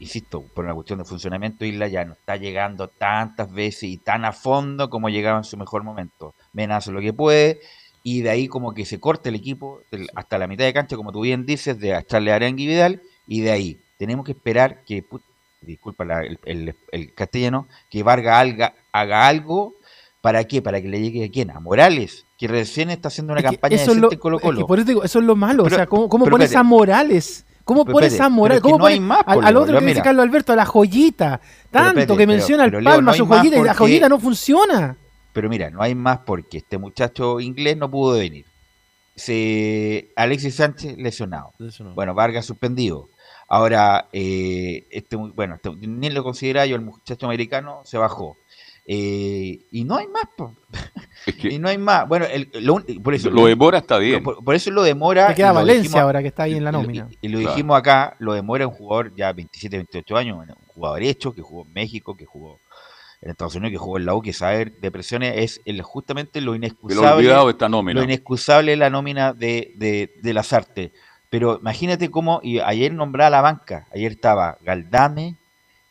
insisto, 0.00 0.42
por 0.42 0.64
una 0.64 0.74
cuestión 0.74 0.98
de 0.98 1.04
funcionamiento, 1.04 1.64
Isla 1.64 1.86
ya 1.86 2.04
no 2.04 2.14
está 2.14 2.36
llegando 2.36 2.88
tantas 2.88 3.52
veces 3.52 3.84
y 3.84 3.96
tan 3.98 4.24
a 4.24 4.32
fondo 4.32 4.90
como 4.90 5.08
llegaba 5.08 5.38
en 5.38 5.44
su 5.44 5.56
mejor 5.56 5.84
momento. 5.84 6.34
Mena 6.52 6.78
hace 6.78 6.90
lo 6.90 7.00
que 7.00 7.12
puede 7.12 7.60
y 8.02 8.22
de 8.22 8.30
ahí 8.30 8.48
como 8.48 8.74
que 8.74 8.84
se 8.84 8.98
corta 8.98 9.28
el 9.28 9.36
equipo 9.36 9.80
hasta 10.16 10.36
la 10.38 10.46
mitad 10.48 10.64
de 10.64 10.72
cancha, 10.72 10.96
como 10.96 11.12
tú 11.12 11.20
bien 11.20 11.46
dices, 11.46 11.78
de 11.78 11.96
echarle 11.96 12.32
Arengue 12.32 12.64
y 12.64 12.66
Vidal 12.66 13.02
y 13.28 13.40
de 13.42 13.50
ahí 13.52 13.78
tenemos 13.98 14.26
que 14.26 14.32
esperar 14.32 14.82
que, 14.84 15.04
disculpa 15.60 16.04
la- 16.04 16.22
el, 16.22 16.38
el- 16.44 16.74
el 16.92 17.14
castellano, 17.14 17.68
que 17.90 18.02
Vargas 18.02 18.36
haga, 18.42 18.74
haga 18.92 19.26
algo. 19.28 19.74
¿Para 20.28 20.44
qué? 20.44 20.60
Para 20.60 20.82
que 20.82 20.88
le 20.88 21.00
llegue 21.00 21.24
a 21.24 21.30
quién? 21.30 21.50
A 21.50 21.58
Morales, 21.58 22.26
que 22.36 22.46
recién 22.48 22.90
está 22.90 23.08
haciendo 23.08 23.32
una 23.32 23.40
Es 23.40 23.46
campaña 23.46 23.76
eso 23.76 23.82
es 23.92 23.96
decente 23.96 24.00
lo, 24.06 24.12
en 24.12 24.18
Colo 24.18 24.36
es 24.36 24.42
que 24.42 24.46
Colo. 24.48 24.66
por 24.66 24.78
eso 24.78 24.86
digo, 24.86 25.02
eso 25.02 25.18
es 25.20 25.24
lo 25.24 25.34
malo. 25.36 25.62
Pero- 25.64 25.74
o 25.74 25.78
sea, 25.78 25.86
¿cómo, 25.86 26.06
cómo 26.10 26.24
pero 26.26 26.34
pones 26.34 26.44
espérate. 26.50 26.60
a 26.60 26.68
Morales? 26.68 27.46
¿Cómo 27.64 27.84
pones 27.86 28.12
espérate, 28.12 28.26
a 28.26 28.28
Morales? 28.36 28.60
¿Cómo 28.62 28.78
no 28.78 28.84
hay 28.86 28.96
pones 28.96 29.08
más, 29.08 29.22
al, 29.26 29.44
al 29.46 29.56
otro 29.56 29.74
que 29.78 29.80
dice 29.86 29.94
mira. 29.94 30.02
Carlos 30.02 30.22
Alberto, 30.24 30.52
a 30.52 30.56
la 30.56 30.66
joyita? 30.66 31.40
Tanto 31.70 31.88
espérate, 32.00 32.16
que 32.18 32.26
menciona 32.26 32.64
pero, 32.64 32.78
el 32.78 32.84
Leo, 32.84 32.92
Palma, 32.94 33.10
no 33.12 33.16
su 33.16 33.26
joyita, 33.26 33.56
y 33.56 33.62
la 33.62 33.72
joyita 33.74 34.08
no 34.10 34.20
funciona. 34.20 34.96
Pero 35.32 35.48
mira, 35.48 35.70
no 35.70 35.80
hay 35.80 35.94
más 35.94 36.18
porque 36.26 36.58
este 36.58 36.76
muchacho 36.76 37.40
inglés 37.40 37.78
no 37.78 37.90
pudo 37.90 38.18
venir. 38.18 38.44
Se, 39.16 40.10
Alexis 40.16 40.54
Sánchez 40.56 40.96
lesionado. 40.98 41.52
Bueno, 41.94 42.14
Vargas 42.14 42.46
suspendido. 42.46 43.08
Ahora, 43.48 44.08
eh, 44.12 44.86
este, 44.90 45.16
bueno, 45.16 45.54
este- 45.54 45.70
ni 45.86 46.10
lo 46.10 46.22
considera 46.22 46.66
yo, 46.66 46.76
el 46.76 46.82
muchacho 46.82 47.26
americano 47.26 47.80
se 47.84 47.96
bajó. 47.98 48.36
Eh, 48.90 49.66
y 49.70 49.84
no 49.84 49.96
hay 49.96 50.06
más, 50.06 50.24
po. 50.36 50.54
Es 51.26 51.34
que 51.34 51.48
y 51.52 51.58
no 51.58 51.68
hay 51.68 51.76
más. 51.76 52.08
Bueno, 52.08 52.24
el- 52.24 52.48
lo 52.60 52.82
por 53.02 53.12
eso 53.12 53.28
lo 53.28 53.44
demora 53.44 53.78
está 53.78 53.98
bien. 53.98 54.22
por, 54.22 54.42
por 54.42 54.54
eso 54.54 54.70
lo 54.70 54.82
demora. 54.82 55.26
Te 55.28 55.34
queda 55.34 55.48
lo 55.48 55.56
Valencia 55.56 55.82
dijimos- 55.82 56.00
ahora 56.00 56.22
que 56.22 56.28
está 56.28 56.44
ahí 56.44 56.54
en 56.54 56.64
la 56.64 56.72
lo- 56.72 56.80
nómina. 56.80 57.06
Y, 57.20 57.26
y 57.26 57.28
lo 57.28 57.38
Claro. 57.40 57.54
dijimos 57.54 57.78
acá, 57.78 58.16
lo 58.18 58.32
demora 58.32 58.66
un 58.66 58.72
jugador 58.72 59.12
ya 59.14 59.30
27, 59.34 59.76
28 59.76 60.16
años, 60.16 60.38
un 60.38 60.54
jugador 60.68 61.02
hecho, 61.02 61.34
que 61.34 61.42
jugó 61.42 61.66
en 61.66 61.72
México, 61.74 62.16
que 62.16 62.24
jugó 62.24 62.58
en 63.20 63.30
Estados 63.30 63.56
Unidos, 63.56 63.72
que 63.72 63.78
jugó 63.78 63.98
en 63.98 64.06
la 64.06 64.14
U, 64.14 64.22
que 64.22 64.32
saber 64.32 64.72
de 64.80 64.90
presiones 64.90 65.34
es 65.36 65.60
el, 65.66 65.82
justamente 65.82 66.40
lo 66.40 66.52
lo 66.52 66.56
inexcusable. 66.56 67.10
olvidado 67.16 67.46
de 67.46 67.52
esta 67.52 67.66
Lo 67.66 67.76
nómina. 67.78 68.02
inexcusable 68.04 68.72
es 68.72 68.78
la 68.78 68.88
nómina 68.88 69.34
de, 69.34 69.74
de, 69.76 70.14
de 70.22 70.32
las 70.32 70.52
artes. 70.54 70.92
Pero 71.28 71.58
imagínate 71.60 72.10
cómo, 72.10 72.40
y 72.42 72.60
ayer 72.60 72.94
nombraba 72.94 73.28
la 73.28 73.42
banca, 73.42 73.86
ayer 73.92 74.12
estaba 74.12 74.56
Galdame, 74.62 75.36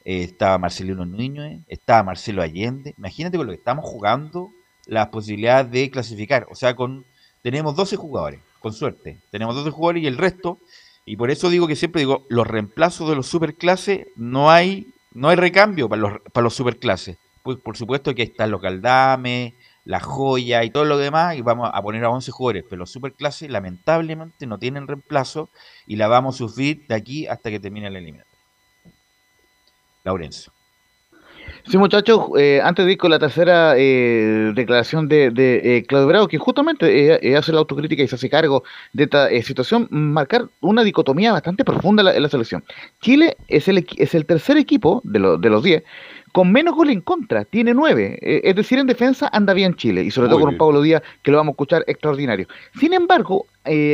eh, 0.07 0.23
estaba 0.23 0.57
Marcelino 0.57 1.05
Núñez, 1.05 1.59
estaba 1.67 2.01
Marcelo 2.01 2.41
Allende. 2.41 2.95
Imagínate 2.97 3.35
con 3.35 3.45
lo 3.45 3.51
que 3.51 3.57
estamos 3.57 3.83
jugando, 3.83 4.53
las 4.85 5.09
posibilidades 5.09 5.69
de 5.69 5.91
clasificar. 5.91 6.47
O 6.49 6.55
sea, 6.55 6.77
con 6.77 7.03
tenemos 7.41 7.75
12 7.75 7.97
jugadores, 7.97 8.39
con 8.61 8.71
suerte. 8.71 9.19
Tenemos 9.31 9.53
12 9.53 9.69
jugadores 9.71 10.03
y 10.03 10.07
el 10.07 10.17
resto 10.17 10.59
Y 11.05 11.17
por 11.17 11.29
eso 11.29 11.49
digo 11.49 11.67
que 11.67 11.75
siempre 11.75 11.99
digo, 11.99 12.25
los 12.29 12.47
reemplazos 12.47 13.09
de 13.09 13.17
los 13.17 13.27
superclases 13.27 14.07
no 14.15 14.49
hay, 14.49 14.93
no 15.13 15.27
hay 15.27 15.35
recambio 15.35 15.89
para 15.89 16.01
los, 16.01 16.21
para 16.31 16.43
los 16.43 16.53
superclases. 16.55 17.17
Pues 17.43 17.57
por 17.57 17.75
supuesto 17.75 18.15
que 18.15 18.23
están 18.23 18.49
los 18.51 18.61
Galdames, 18.61 19.55
la 19.83 19.99
joya 19.99 20.63
y 20.63 20.69
todo 20.69 20.85
lo 20.85 20.97
demás, 20.97 21.35
y 21.35 21.41
vamos 21.41 21.69
a 21.73 21.81
poner 21.81 22.05
a 22.05 22.09
11 22.09 22.31
jugadores, 22.31 22.63
pero 22.69 22.79
los 22.79 22.91
superclases 22.91 23.49
lamentablemente 23.49 24.47
no 24.47 24.57
tienen 24.57 24.87
reemplazo 24.87 25.49
y 25.85 25.97
la 25.97 26.07
vamos 26.07 26.35
a 26.35 26.37
sufrir 26.37 26.87
de 26.87 26.95
aquí 26.95 27.27
hasta 27.27 27.49
que 27.49 27.59
termine 27.59 27.87
el 27.87 27.95
eliminatoria. 27.97 28.36
Laurencio. 30.07 30.51
Sí, 31.69 31.77
muchachos, 31.77 32.21
eh, 32.37 32.61
antes 32.63 32.85
de 32.85 32.93
ir 32.93 32.97
con 32.97 33.11
la 33.11 33.19
tercera 33.19 33.73
eh, 33.77 34.53
declaración 34.55 35.09
de, 35.09 35.31
de 35.31 35.77
eh, 35.77 35.83
Claudio 35.85 36.07
Bravo, 36.07 36.27
que 36.29 36.37
justamente 36.37 37.35
hace 37.35 37.51
la 37.51 37.59
autocrítica 37.59 38.01
y 38.03 38.07
se 38.07 38.15
hace 38.15 38.29
cargo 38.29 38.63
de 38.93 39.03
esta 39.03 39.29
situación, 39.41 39.87
marcar 39.91 40.47
una 40.61 40.85
dicotomía 40.85 41.33
bastante 41.33 41.65
profunda 41.65 42.01
en 42.01 42.05
la, 42.05 42.15
en 42.15 42.23
la, 42.23 42.29
selección. 42.29 42.63
Chile 43.01 43.35
es 43.49 43.67
el, 43.67 43.85
es 43.97 44.15
el 44.15 44.25
tercer 44.25 44.55
equipo 44.55 45.01
de, 45.03 45.19
lo, 45.19 45.37
de 45.37 45.49
los 45.49 45.61
10 45.61 45.83
con 46.31 46.51
menos 46.51 46.75
gol 46.75 46.89
en 46.89 47.01
contra, 47.01 47.45
tiene 47.45 47.73
nueve. 47.73 48.19
es 48.21 48.55
decir, 48.55 48.77
en 48.77 48.85
defensa 48.85 49.27
anda 49.33 49.53
bien 49.53 49.75
Chile, 49.75 50.03
y 50.03 50.11
sobre 50.11 50.29
todo 50.29 50.39
con 50.39 50.49
un 50.49 50.57
Pablo 50.57 50.81
Díaz 50.81 51.01
que 51.23 51.31
lo 51.31 51.37
vamos 51.37 51.53
a 51.53 51.55
escuchar 51.55 51.83
extraordinario. 51.87 52.47
Sin 52.79 52.93
embargo, 52.93 53.47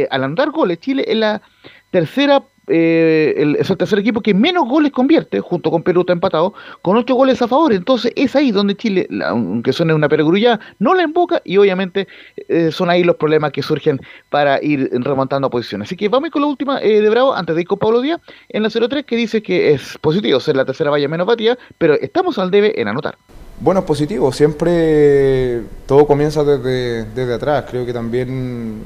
al 0.10 0.23
andar 0.23 0.52
goles, 0.52 0.80
Chile 0.80 1.06
es 1.08 1.15
la 1.15 1.41
tercera 1.89 2.43
eh, 2.67 3.56
es 3.60 3.69
el 3.69 3.78
tercer 3.78 3.99
equipo 3.99 4.21
que 4.21 4.34
menos 4.34 4.67
goles 4.67 4.91
convierte, 4.91 5.39
junto 5.39 5.69
con 5.71 5.84
Perú 5.84 6.02
está 6.02 6.13
empatado, 6.13 6.54
con 6.82 6.95
ocho 6.97 7.15
goles 7.15 7.41
a 7.41 7.47
favor. 7.47 7.73
Entonces 7.73 8.12
es 8.15 8.36
ahí 8.36 8.52
donde 8.52 8.76
Chile, 8.76 9.08
aunque 9.26 9.73
suene 9.73 9.93
una 9.93 10.08
perogrullada, 10.08 10.60
no 10.80 10.93
la 10.93 11.04
emboca 11.04 11.41
y 11.43 11.58
obviamente 11.58 12.08
eh, 12.47 12.71
son 12.71 12.89
ahí 12.89 13.04
los 13.04 13.17
problemas 13.17 13.52
que 13.52 13.62
surgen 13.62 13.99
para 14.30 14.63
ir 14.63 14.89
remontando 14.93 15.49
posiciones. 15.49 15.88
Así 15.88 15.95
que 15.95 16.10
vamos 16.10 16.30
con 16.30 16.41
la 16.41 16.47
última 16.47 16.82
eh, 16.82 17.02
de 17.02 17.10
Bravo, 17.10 17.34
antes 17.34 17.56
de 17.56 17.62
ir 17.62 17.67
con 17.67 17.80
Pablo 17.80 18.02
Díaz, 18.02 18.21
en 18.49 18.63
la 18.63 18.69
03 18.69 19.06
que 19.06 19.15
dice 19.15 19.43
que 19.43 19.73
es 19.73 19.97
positivo 19.99 20.39
ser 20.39 20.56
la 20.56 20.65
tercera 20.65 20.89
valla 20.89 21.08
menos 21.08 21.28
batida, 21.28 21.58
pero 21.78 21.95
estamos 21.95 22.38
al 22.38 22.52
debe 22.52 22.80
en 22.80 22.88
anotar. 22.88 23.17
Bueno, 23.60 23.82
es 23.82 23.86
positivo, 23.86 24.32
siempre 24.32 25.62
todo 25.86 26.08
comienza 26.08 26.43
desde, 26.43 27.06
desde 27.06 27.34
atrás. 27.34 27.65
Creo 27.69 27.86
que 27.86 27.93
también 27.93 28.82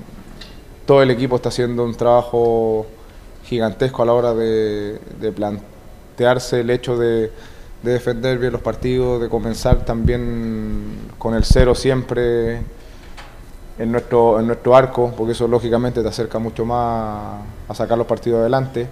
todo 0.86 1.02
el 1.02 1.12
equipo 1.12 1.38
está 1.38 1.50
haciendo 1.50 1.84
un 1.84 1.96
trabajo 1.96 2.86
gigantesco 3.48 4.04
a 4.04 4.06
la 4.06 4.14
hora 4.14 4.34
de, 4.34 5.00
plantearse 5.36 6.60
el 6.62 6.70
hecho 6.70 6.98
de, 6.98 7.32
defender 7.82 8.38
bien 8.38 8.52
los 8.52 8.62
partidos, 8.62 9.22
de 9.22 9.30
comenzar 9.30 9.86
también 9.86 11.12
con 11.18 11.34
el 11.34 11.46
cero 11.46 11.74
siempre 11.74 12.58
en 13.80 13.92
nuestro, 13.92 14.40
en 14.40 14.48
nuestro 14.48 14.76
arco, 14.76 15.14
porque 15.16 15.32
eso 15.32 15.48
lógicamente 15.48 16.02
te 16.02 16.08
acerca 16.08 16.40
mucho 16.40 16.66
más 16.66 17.40
a 17.68 17.74
sacar 17.74 17.98
los 17.98 18.08
partidos 18.08 18.42
adelante. 18.42 18.88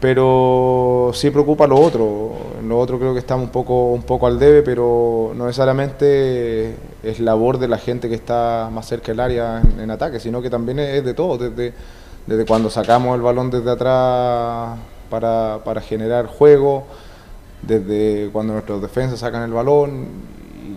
Pero 0.00 1.12
sí 1.14 1.30
preocupa 1.30 1.66
lo 1.66 1.80
otro. 1.80 2.32
Lo 2.62 2.78
otro 2.78 2.98
creo 2.98 3.14
que 3.14 3.20
estamos 3.20 3.46
un 3.46 3.50
poco, 3.50 3.92
un 3.92 4.02
poco 4.02 4.26
al 4.26 4.38
debe, 4.38 4.62
pero 4.62 5.32
no 5.34 5.46
necesariamente 5.46 6.76
es 7.02 7.20
labor 7.20 7.58
de 7.58 7.68
la 7.68 7.78
gente 7.78 8.08
que 8.08 8.14
está 8.14 8.68
más 8.70 8.86
cerca 8.86 9.12
del 9.12 9.20
área 9.20 9.62
en 9.78 9.90
ataque, 9.90 10.20
sino 10.20 10.42
que 10.42 10.50
también 10.50 10.78
es 10.78 11.04
de 11.04 11.14
todo, 11.14 11.38
desde 11.38 11.72
desde 12.26 12.46
cuando 12.46 12.70
sacamos 12.70 13.16
el 13.16 13.22
balón 13.22 13.50
desde 13.50 13.70
atrás 13.70 14.78
para, 15.10 15.60
para 15.64 15.80
generar 15.80 16.26
juego, 16.26 16.84
desde 17.62 18.30
cuando 18.32 18.54
nuestros 18.54 18.80
defensas 18.80 19.20
sacan 19.20 19.42
el 19.42 19.52
balón 19.52 20.08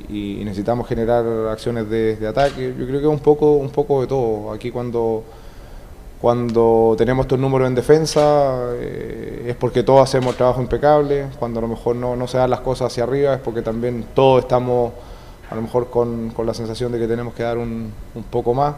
y, 0.09 0.43
necesitamos 0.43 0.87
generar 0.87 1.25
acciones 1.49 1.89
de, 1.89 2.27
ataque. 2.27 2.73
Yo 2.77 2.85
creo 2.85 2.99
que 2.99 3.05
es 3.05 3.11
un 3.11 3.19
poco, 3.19 3.53
un 3.53 3.69
poco 3.69 4.01
de 4.01 4.07
todo. 4.07 4.51
Aquí 4.51 4.71
cuando, 4.71 5.23
cuando 6.21 6.95
tenemos 6.97 7.25
estos 7.25 7.39
números 7.39 7.67
en 7.67 7.75
defensa 7.75 8.71
eh, 8.75 9.45
es 9.47 9.55
porque 9.55 9.83
todos 9.83 10.01
hacemos 10.01 10.35
trabajo 10.35 10.61
impecable, 10.61 11.27
cuando 11.39 11.59
a 11.59 11.61
lo 11.61 11.67
mejor 11.67 11.95
no, 11.95 12.15
no 12.15 12.27
se 12.27 12.37
dan 12.37 12.49
las 12.49 12.61
cosas 12.61 12.91
hacia 12.91 13.03
arriba 13.03 13.35
es 13.35 13.39
porque 13.39 13.61
también 13.61 14.05
todos 14.13 14.43
estamos 14.43 14.93
a 15.49 15.55
lo 15.55 15.61
mejor 15.61 15.89
con, 15.89 16.29
con 16.29 16.45
la 16.45 16.53
sensación 16.53 16.91
de 16.91 16.99
que 16.99 17.07
tenemos 17.07 17.33
que 17.33 17.43
dar 17.43 17.57
un, 17.57 17.91
un 18.15 18.23
poco 18.23 18.53
más. 18.53 18.75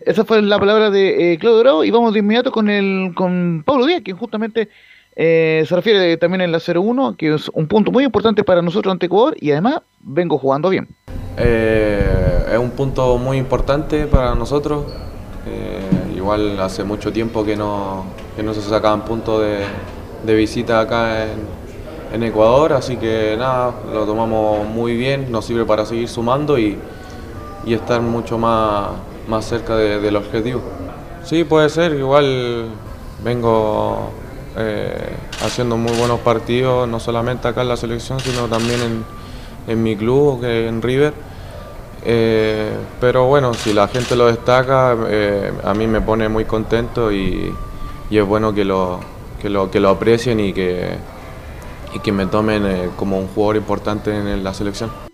Esa 0.00 0.24
fue 0.24 0.40
la 0.40 0.58
palabra 0.58 0.90
de 0.90 1.32
eh, 1.32 1.38
Claudio 1.38 1.60
Bravo 1.60 1.84
y 1.84 1.90
vamos 1.90 2.14
de 2.14 2.20
inmediato 2.20 2.50
con 2.50 2.70
el 2.70 3.12
con 3.14 3.62
Pablo 3.66 3.84
Díaz, 3.84 4.00
que 4.02 4.14
justamente 4.14 4.70
eh, 5.14 5.62
se 5.68 5.76
refiere 5.76 6.16
también 6.16 6.40
en 6.40 6.52
la 6.52 6.58
0-1, 6.58 7.16
que 7.16 7.34
es 7.34 7.50
un 7.50 7.66
punto 7.66 7.92
muy 7.92 8.04
importante 8.04 8.42
para 8.42 8.62
nosotros 8.62 8.92
ante 8.92 9.06
Ecuador 9.06 9.36
y 9.38 9.50
además 9.50 9.82
vengo 10.00 10.38
jugando 10.38 10.70
bien. 10.70 10.88
Eh, 11.36 12.46
es 12.50 12.58
un 12.58 12.70
punto 12.70 13.18
muy 13.18 13.36
importante 13.36 14.06
para 14.06 14.34
nosotros. 14.34 14.86
igual 16.16 16.58
hace 16.60 16.82
mucho 16.84 17.12
tiempo 17.12 17.44
que 17.44 17.56
no, 17.56 18.04
que 18.36 18.42
no 18.42 18.54
se 18.54 18.62
sacaban 18.62 19.04
puntos 19.04 19.42
de, 19.42 19.64
de 20.24 20.34
visita 20.34 20.80
acá 20.80 21.24
en, 21.24 21.40
en 22.14 22.22
Ecuador, 22.22 22.72
así 22.72 22.96
que 22.96 23.36
nada, 23.38 23.74
lo 23.92 24.06
tomamos 24.06 24.66
muy 24.66 24.96
bien, 24.96 25.30
nos 25.30 25.44
sirve 25.44 25.66
para 25.66 25.84
seguir 25.84 26.08
sumando 26.08 26.58
y, 26.58 26.78
y 27.66 27.74
estar 27.74 28.00
mucho 28.00 28.38
más 28.38 28.88
más 29.28 29.46
cerca 29.46 29.76
del 29.76 30.16
objetivo. 30.16 30.62
Sí, 31.24 31.44
puede 31.44 31.68
ser, 31.68 31.94
igual 31.94 32.68
vengo 33.22 34.10
eh, 34.56 35.14
haciendo 35.44 35.76
muy 35.76 35.92
buenos 35.96 36.20
partidos, 36.20 36.88
no 36.88 36.98
solamente 36.98 37.46
acá 37.46 37.62
en 37.62 37.68
la 37.68 37.76
selección, 37.76 38.18
sino 38.20 38.46
también 38.46 39.04
en, 39.66 39.82
mi 39.82 39.96
club, 39.96 40.44
en 40.44 40.82
River. 40.82 41.12
Eh, 42.04 42.72
pero 43.00 43.26
bueno, 43.26 43.54
si 43.54 43.72
la 43.72 43.86
gente 43.88 44.16
lo 44.16 44.26
destaca, 44.26 44.96
eh, 45.08 45.52
a 45.62 45.74
mí 45.74 45.86
me 45.86 46.00
pone 46.00 46.28
muy 46.28 46.46
contento 46.46 47.12
y, 47.12 47.54
y, 48.08 48.18
es 48.18 48.26
bueno 48.26 48.54
que 48.54 48.64
lo, 48.64 49.00
que 49.40 49.50
lo, 49.50 49.70
que 49.70 49.80
lo 49.80 49.90
aprecien 49.90 50.40
y 50.40 50.52
que, 50.52 50.96
y 51.94 51.98
que 52.00 52.10
me 52.10 52.26
tomen 52.26 52.90
como 52.96 53.18
un 53.18 53.28
jugador 53.28 53.56
importante 53.56 54.16
en 54.16 54.42
la 54.42 54.54
selección. 54.54 55.09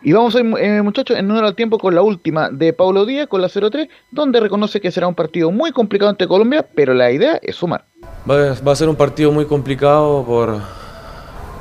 Y 0.00 0.12
vamos 0.12 0.34
ir, 0.36 0.46
eh, 0.58 0.80
muchachos, 0.82 1.16
en 1.16 1.26
número 1.26 1.46
al 1.46 1.56
tiempo 1.56 1.76
con 1.78 1.94
la 1.94 2.02
última 2.02 2.50
de 2.50 2.72
Paulo 2.72 3.04
Díaz, 3.04 3.26
con 3.26 3.42
la 3.42 3.48
0-3, 3.48 3.88
donde 4.12 4.38
reconoce 4.38 4.80
que 4.80 4.92
será 4.92 5.08
un 5.08 5.14
partido 5.14 5.50
muy 5.50 5.72
complicado 5.72 6.10
ante 6.10 6.28
Colombia, 6.28 6.64
pero 6.74 6.94
la 6.94 7.10
idea 7.10 7.38
es 7.42 7.56
sumar. 7.56 7.84
Va, 8.30 8.72
a 8.72 8.76
ser 8.76 8.88
un 8.88 8.94
partido 8.94 9.32
muy 9.32 9.46
complicado 9.46 10.24
por, 10.24 10.60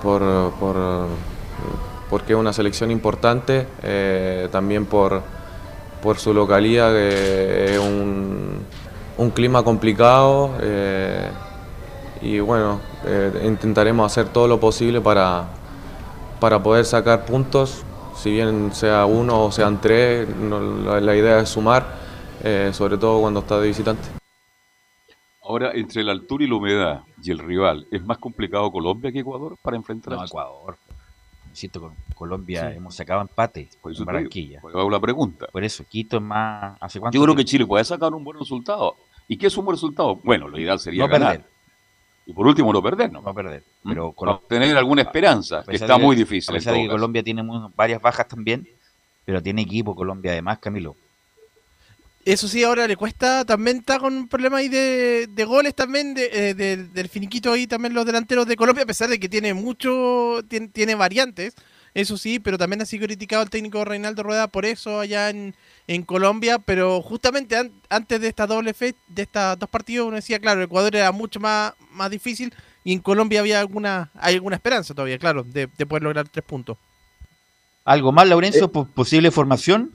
por, 0.04 0.52
por 0.60 0.76
porque 2.12 2.34
es 2.34 2.40
una 2.40 2.54
selección 2.54 2.92
importante, 2.92 3.66
eh, 3.82 4.48
también 4.52 4.86
por, 4.86 5.24
por 6.04 6.20
su 6.20 6.32
localidad, 6.32 6.92
que 6.92 7.74
es 7.74 7.80
un, 7.80 8.60
un 9.18 9.30
clima 9.32 9.64
complicado. 9.64 10.52
Eh, 10.62 11.28
y 12.22 12.40
bueno, 12.40 12.80
intentaremos 13.44 14.12
hacer 14.12 14.30
todo 14.30 14.48
lo 14.48 14.60
posible 14.60 15.02
para, 15.02 15.46
para 16.40 16.62
poder 16.62 16.86
sacar 16.86 17.26
puntos 17.26 17.84
si 18.18 18.32
bien 18.32 18.74
sea 18.74 19.06
uno 19.06 19.46
o 19.46 19.52
sean 19.52 19.80
tres, 19.80 20.28
la, 20.28 21.16
idea 21.16 21.40
es 21.40 21.50
sumar, 21.50 21.86
eh, 22.44 22.72
sobre 22.74 22.98
todo 22.98 23.22
cuando 23.22 23.42
está 23.42 23.60
de 23.60 23.68
visitante. 23.68 24.10
Ahora, 25.44 25.72
entre 25.74 26.04
la 26.04 26.12
altura 26.12 26.44
y 26.44 26.48
la 26.48 26.56
humedad 26.56 27.02
y 27.22 27.32
el 27.32 27.40
rival, 27.40 27.88
¿es 27.92 28.04
más 28.04 28.18
complicado 28.18 28.72
Colombia 28.72 29.12
que 29.12 29.20
Ecuador 29.20 29.56
para 29.62 29.78
enfrentar 29.78 30.14
no, 30.14 30.26
Ecuador. 30.26 30.78
Siento 31.54 31.80
con 31.80 31.94
Colombia 32.14 32.72
hemos 32.72 32.96
sacado 32.96 33.22
empate 33.22 33.70
por 33.82 33.92
eso 33.92 34.06
Barranquilla. 34.06 34.62
Por 34.62 34.78
hago 34.78 34.90
la 34.90 35.00
pregunta. 35.00 35.48
Por 35.52 35.64
eso, 35.64 35.86
Quito 35.88 36.18
es 36.18 36.24
más... 36.24 36.78
¿hace 36.82 37.00
Yo 37.12 37.24
creo 37.24 37.36
que 37.36 37.46
Chile 37.46 37.66
puede 37.66 37.84
sacar 37.84 38.14
un 38.14 38.24
buen 38.24 38.38
resultado. 38.38 38.96
¿Y 39.28 39.38
qué 39.38 39.48
es 39.48 39.58
un 39.58 39.66
buen 39.66 39.76
resultado? 39.76 40.16
Bueno, 40.24 40.48
lo 40.48 40.60
ideal 40.60 40.80
sería 40.80 41.08
ganar. 41.08 41.44
Y 42.28 42.34
por 42.34 42.46
último, 42.46 42.74
no 42.74 42.84
perder, 42.84 43.10
¿no? 43.10 43.22
No 43.22 43.34
perder. 43.34 43.64
¿Mm? 43.84 43.90
Pero 43.90 44.44
tener 44.50 44.76
alguna 44.76 45.02
esperanza, 45.02 45.64
que 45.64 45.78
está 45.78 45.98
muy 45.98 46.14
difícil. 46.14 46.54
A 46.54 46.58
pesar 46.58 46.74
de 46.74 46.84
que 46.84 46.90
Colombia 46.90 47.24
tiene 47.24 47.42
varias 47.74 48.02
bajas 48.02 48.28
también, 48.28 48.68
pero 49.24 49.42
tiene 49.42 49.62
equipo 49.62 49.96
Colombia 49.96 50.34
además, 50.34 50.60
Camilo. 50.60 50.96
Eso 52.26 52.50
sí, 52.50 52.62
ahora 52.66 52.86
le 52.86 52.98
cuesta, 52.98 53.46
también 53.46 53.78
está 53.78 53.98
con 54.00 54.14
un 54.14 54.28
problema 54.28 54.58
ahí 54.58 54.68
de, 54.68 55.46
goles 55.48 55.74
también, 55.74 56.14
de, 56.14 56.30
eh, 56.34 56.54
del 56.54 57.08
finiquito 57.08 57.54
ahí 57.54 57.66
también 57.66 57.94
los 57.94 58.06
delanteros 58.06 58.46
de 58.46 58.58
Colombia, 58.58 58.84
a 58.84 58.88
pesar 58.88 59.08
de 59.08 59.18
que 59.18 59.30
tiene 59.30 59.54
mucho, 59.54 60.42
tiene 60.74 60.96
variantes 60.96 61.56
eso 61.98 62.16
sí, 62.16 62.38
pero 62.38 62.60
también 62.60 62.80
ha 62.80 62.86
sido 62.86 63.08
criticado 63.08 63.42
el 63.42 63.50
técnico 63.50 63.84
Reinaldo 63.84 64.22
Rueda 64.22 64.48
por 64.48 64.66
eso 64.66 65.00
allá 65.00 65.32
en, 65.32 65.56
Colombia, 66.06 66.60
pero 66.60 67.02
justamente 67.02 67.56
antes 67.90 68.22
de 68.22 68.28
esta 68.28 68.46
doble 68.46 68.76
fe, 68.76 68.94
de 69.08 69.24
estos 69.24 69.58
dos 69.58 69.68
partidos, 69.68 70.06
uno 70.06 70.18
decía, 70.18 70.38
claro, 70.38 70.62
Ecuador 70.62 70.96
era 70.96 71.12
mucho 71.12 71.40
más, 71.40 71.74
más 71.92 72.12
difícil 72.12 72.54
y 72.84 72.94
en 72.94 73.00
Colombia 73.00 73.40
había 73.40 73.60
alguna, 73.60 74.12
hay 74.14 74.36
alguna 74.36 74.58
esperanza 74.58 74.94
todavía, 74.94 75.18
claro, 75.18 75.44
de, 75.44 75.68
poder 75.68 76.04
lograr 76.04 76.28
tres 76.30 76.46
puntos. 76.46 76.78
¿Algo 77.84 78.12
más, 78.12 78.28
Laurencio? 78.28 78.66
Eh, 78.66 78.86
¿Posible 78.94 79.32
formación? 79.32 79.92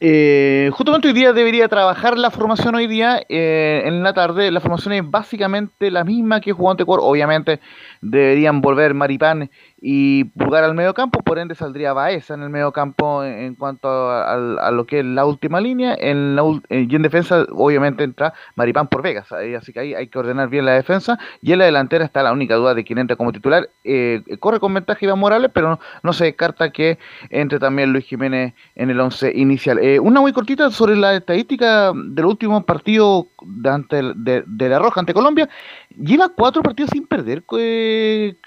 Eh, 0.00 0.70
justamente 0.72 1.08
hoy 1.08 1.14
día 1.14 1.32
debería 1.32 1.66
trabajar 1.66 2.16
la 2.16 2.30
formación 2.30 2.76
hoy 2.76 2.86
día 2.86 3.20
eh, 3.28 3.82
en 3.84 4.02
la 4.04 4.14
tarde. 4.14 4.52
La 4.52 4.60
formación 4.60 4.94
es 4.94 5.10
básicamente 5.10 5.90
la 5.90 6.04
misma 6.04 6.40
que 6.40 6.52
jugó 6.52 6.70
ante 6.70 6.84
Ecuador. 6.84 7.04
Obviamente 7.04 7.58
deberían 8.00 8.60
volver 8.60 8.94
Maripán 8.94 9.50
y 9.80 10.24
Pulgar 10.24 10.64
al 10.64 10.74
medio 10.74 10.92
campo, 10.94 11.20
por 11.22 11.38
ende 11.38 11.54
saldría 11.54 11.92
Baeza 11.92 12.34
en 12.34 12.42
el 12.42 12.50
medio 12.50 12.72
campo 12.72 13.22
en, 13.24 13.32
en 13.38 13.54
cuanto 13.54 13.88
a, 13.88 14.32
a- 14.34 14.68
a 14.68 14.70
lo 14.70 14.86
que 14.86 15.00
es 15.00 15.04
la 15.04 15.24
última 15.24 15.60
línea, 15.60 15.96
en 15.98 16.34
la 16.36 16.42
eh, 16.68 16.86
y 16.88 16.96
en 16.96 17.02
defensa 17.02 17.46
obviamente 17.52 18.02
entra 18.04 18.32
Maripán 18.56 18.88
por 18.88 19.02
Vegas, 19.02 19.30
así 19.32 19.72
que 19.72 19.80
ahí 19.80 19.94
hay 19.94 20.08
que 20.08 20.18
ordenar 20.18 20.48
bien 20.48 20.64
la 20.64 20.72
defensa, 20.72 21.18
y 21.42 21.52
en 21.52 21.58
la 21.60 21.66
delantera 21.66 22.04
está 22.04 22.22
la 22.22 22.32
única 22.32 22.56
duda 22.56 22.74
de 22.74 22.84
quién 22.84 22.98
entra 22.98 23.16
como 23.16 23.32
titular, 23.32 23.68
eh, 23.84 24.22
corre 24.40 24.58
con 24.60 24.74
ventaja 24.74 24.98
Iván 25.04 25.18
Morales, 25.18 25.50
pero 25.54 25.68
no, 25.70 25.80
no 26.02 26.12
se 26.12 26.24
descarta 26.24 26.70
que 26.70 26.98
entre 27.30 27.58
también 27.58 27.92
Luis 27.92 28.04
Jiménez 28.06 28.54
en 28.74 28.90
el 28.90 29.00
11 29.00 29.32
inicial. 29.34 29.78
Eh, 29.78 29.98
una 30.00 30.20
muy 30.20 30.32
cortita 30.32 30.70
sobre 30.70 30.96
la 30.96 31.14
estadística 31.16 31.92
del 31.94 32.24
último 32.24 32.64
partido 32.64 33.28
de, 33.42 33.68
ante 33.70 34.02
de 34.14 34.68
La 34.68 34.78
Roja 34.78 35.00
ante 35.00 35.14
Colombia, 35.14 35.48
lleva 35.96 36.28
cuatro 36.28 36.62
partidos 36.62 36.90
sin 36.92 37.06
perder 37.06 37.44
eh, 37.58 37.87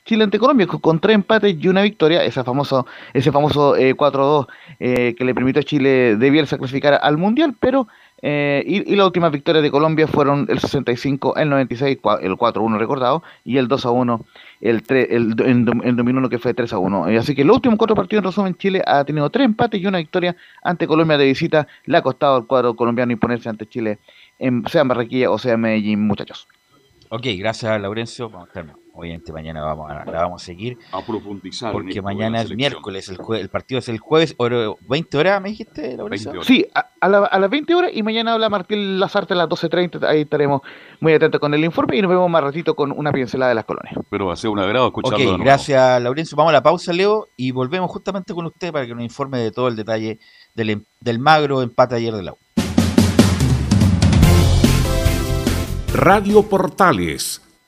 Chile 0.06 0.24
ante 0.24 0.40
Colombia, 0.40 0.68
con, 0.68 1.00
tres 1.00 1.16
empates 1.16 1.56
y 1.60 1.68
una 1.68 1.82
victoria, 1.82 2.24
ese 2.24 2.44
famoso, 2.44 2.86
ese 3.14 3.32
famoso 3.32 3.76
eh, 3.76 3.96
4-2 3.96 4.48
eh, 4.80 5.16
que 5.18 5.26
le 5.26 5.34
permitió 5.34 5.60
a 5.62 5.64
Chile 5.64 6.16
de 6.18 6.30
Bielsa 6.30 6.58
clasificar 6.58 7.00
al 7.02 7.18
Mundial, 7.18 7.56
pero 7.60 7.88
eh, 8.24 8.64
y, 8.68 8.92
y 8.94 8.96
las 8.96 9.08
últimas 9.08 9.32
victorias 9.32 9.64
de 9.64 9.72
Colombia 9.72 10.08
fueron 10.08 10.46
el 10.50 10.60
65, 10.60 11.38
el 11.38 11.50
96, 11.50 11.98
cua- 12.02 12.20
el 12.22 12.34
4-1 12.34 12.78
recordado, 12.78 13.24
y 13.44 13.58
el 13.58 13.68
2-1, 13.68 14.22
el, 14.62 14.84
3, 14.84 15.08
el, 15.10 15.36
do- 15.36 15.46
en, 15.46 15.66
dom- 15.66 15.82
en 15.84 15.96
2001 15.96 16.30
que 16.30 16.38
fue 16.40 16.54
3-1. 16.56 17.12
Eh, 17.12 17.18
así 17.18 17.34
que 17.34 17.44
los 17.44 17.56
últimos 17.56 17.78
cuatro 17.80 17.96
partidos, 17.96 18.22
en 18.24 18.30
resumen, 18.30 18.56
Chile 18.56 18.82
ha 18.86 19.04
tenido 19.06 19.30
tres 19.32 19.46
empates 19.46 19.82
y 19.82 19.88
una 19.88 19.98
victoria 19.98 20.36
ante 20.64 20.86
Colombia 20.86 21.18
de 21.18 21.26
visita. 21.26 21.68
Le 21.86 21.98
ha 21.98 22.02
costado 22.04 22.36
al 22.36 22.46
cuadro 22.46 22.76
colombiano 22.76 23.12
imponerse 23.12 23.50
ante 23.50 23.66
Chile, 23.66 23.98
en, 24.38 24.64
sea 24.68 24.82
en 24.84 24.88
Barranquilla 24.88 25.32
o 25.32 25.38
sea 25.40 25.54
en 25.54 25.62
Medellín, 25.62 26.06
muchachos. 26.06 26.48
Ok, 27.10 27.26
gracias 27.40 27.82
Laurencio. 27.82 28.30
Vamos 28.30 28.50
estar- 28.50 28.66
obviamente 28.94 29.32
mañana 29.32 29.62
vamos 29.62 29.90
a, 29.90 30.06
la 30.06 30.22
vamos 30.24 30.42
a 30.42 30.46
seguir. 30.46 30.78
A 30.92 31.02
profundizar. 31.06 31.72
Porque 31.72 32.02
mañana 32.02 32.38
la 32.40 32.44
es 32.44 32.56
miércoles, 32.56 33.08
el, 33.10 33.18
jue- 33.18 33.40
el 33.40 33.50
partido 33.50 33.80
es 33.80 33.90
el 33.90 34.00
jueves, 34.00 34.36
oro- 34.38 34.78
20 34.88 35.18
horas, 35.18 35.42
me 35.42 35.50
dijiste, 35.50 35.96
Laurencio. 35.98 36.32
20 36.32 36.38
horas. 36.38 36.48
Sí, 36.48 36.66
a, 36.76 36.90
a 37.00 37.10
la- 37.10 37.26
a 37.26 37.40
las 37.40 37.50
20 37.50 37.74
horas 37.76 37.92
y 37.94 38.04
mañana 38.04 38.34
habla 38.34 38.50
Martín 38.50 39.00
Lazarte 39.00 39.34
a 39.34 39.38
las 39.38 39.48
12.30. 39.50 40.04
Ahí 40.08 40.22
estaremos 40.22 40.62
muy 41.00 41.14
atentos 41.14 41.40
con 41.40 41.54
el 41.54 41.64
informe 41.64 41.98
y 41.98 42.02
nos 42.02 42.10
vemos 42.10 42.30
más 42.30 42.44
ratito 42.44 42.76
con 42.76 42.92
una 42.92 43.12
pincelada 43.12 43.50
de 43.50 43.56
las 43.56 43.66
colonias. 43.66 43.96
Pero 44.10 44.28
va 44.28 44.34
a 44.34 44.36
ser 44.36 44.50
un 44.50 44.60
agrado 44.60 44.88
escucharlo. 44.88 45.18
de 45.18 45.24
Ok, 45.24 45.30
nuevo. 45.32 45.44
gracias 45.44 46.02
Laurencio. 46.02 46.36
Vamos 46.36 46.50
a 46.52 46.54
la 46.54 46.64
pausa, 46.64 46.92
Leo, 46.94 47.28
y 47.38 47.52
volvemos 47.52 47.90
justamente 47.90 48.34
con 48.34 48.46
usted 48.46 48.72
para 48.72 48.86
que 48.86 48.94
nos 48.94 49.04
informe 49.04 49.40
de 49.40 49.52
todo 49.52 49.68
el 49.68 49.76
detalle 49.76 50.20
del, 50.54 50.70
em- 50.70 50.84
del 51.00 51.20
magro 51.20 51.62
empate 51.62 51.96
ayer 51.96 52.14
de 52.14 52.24
la 52.24 52.34
U. 52.34 52.38
Radio 55.94 56.44
Portales 56.44 57.42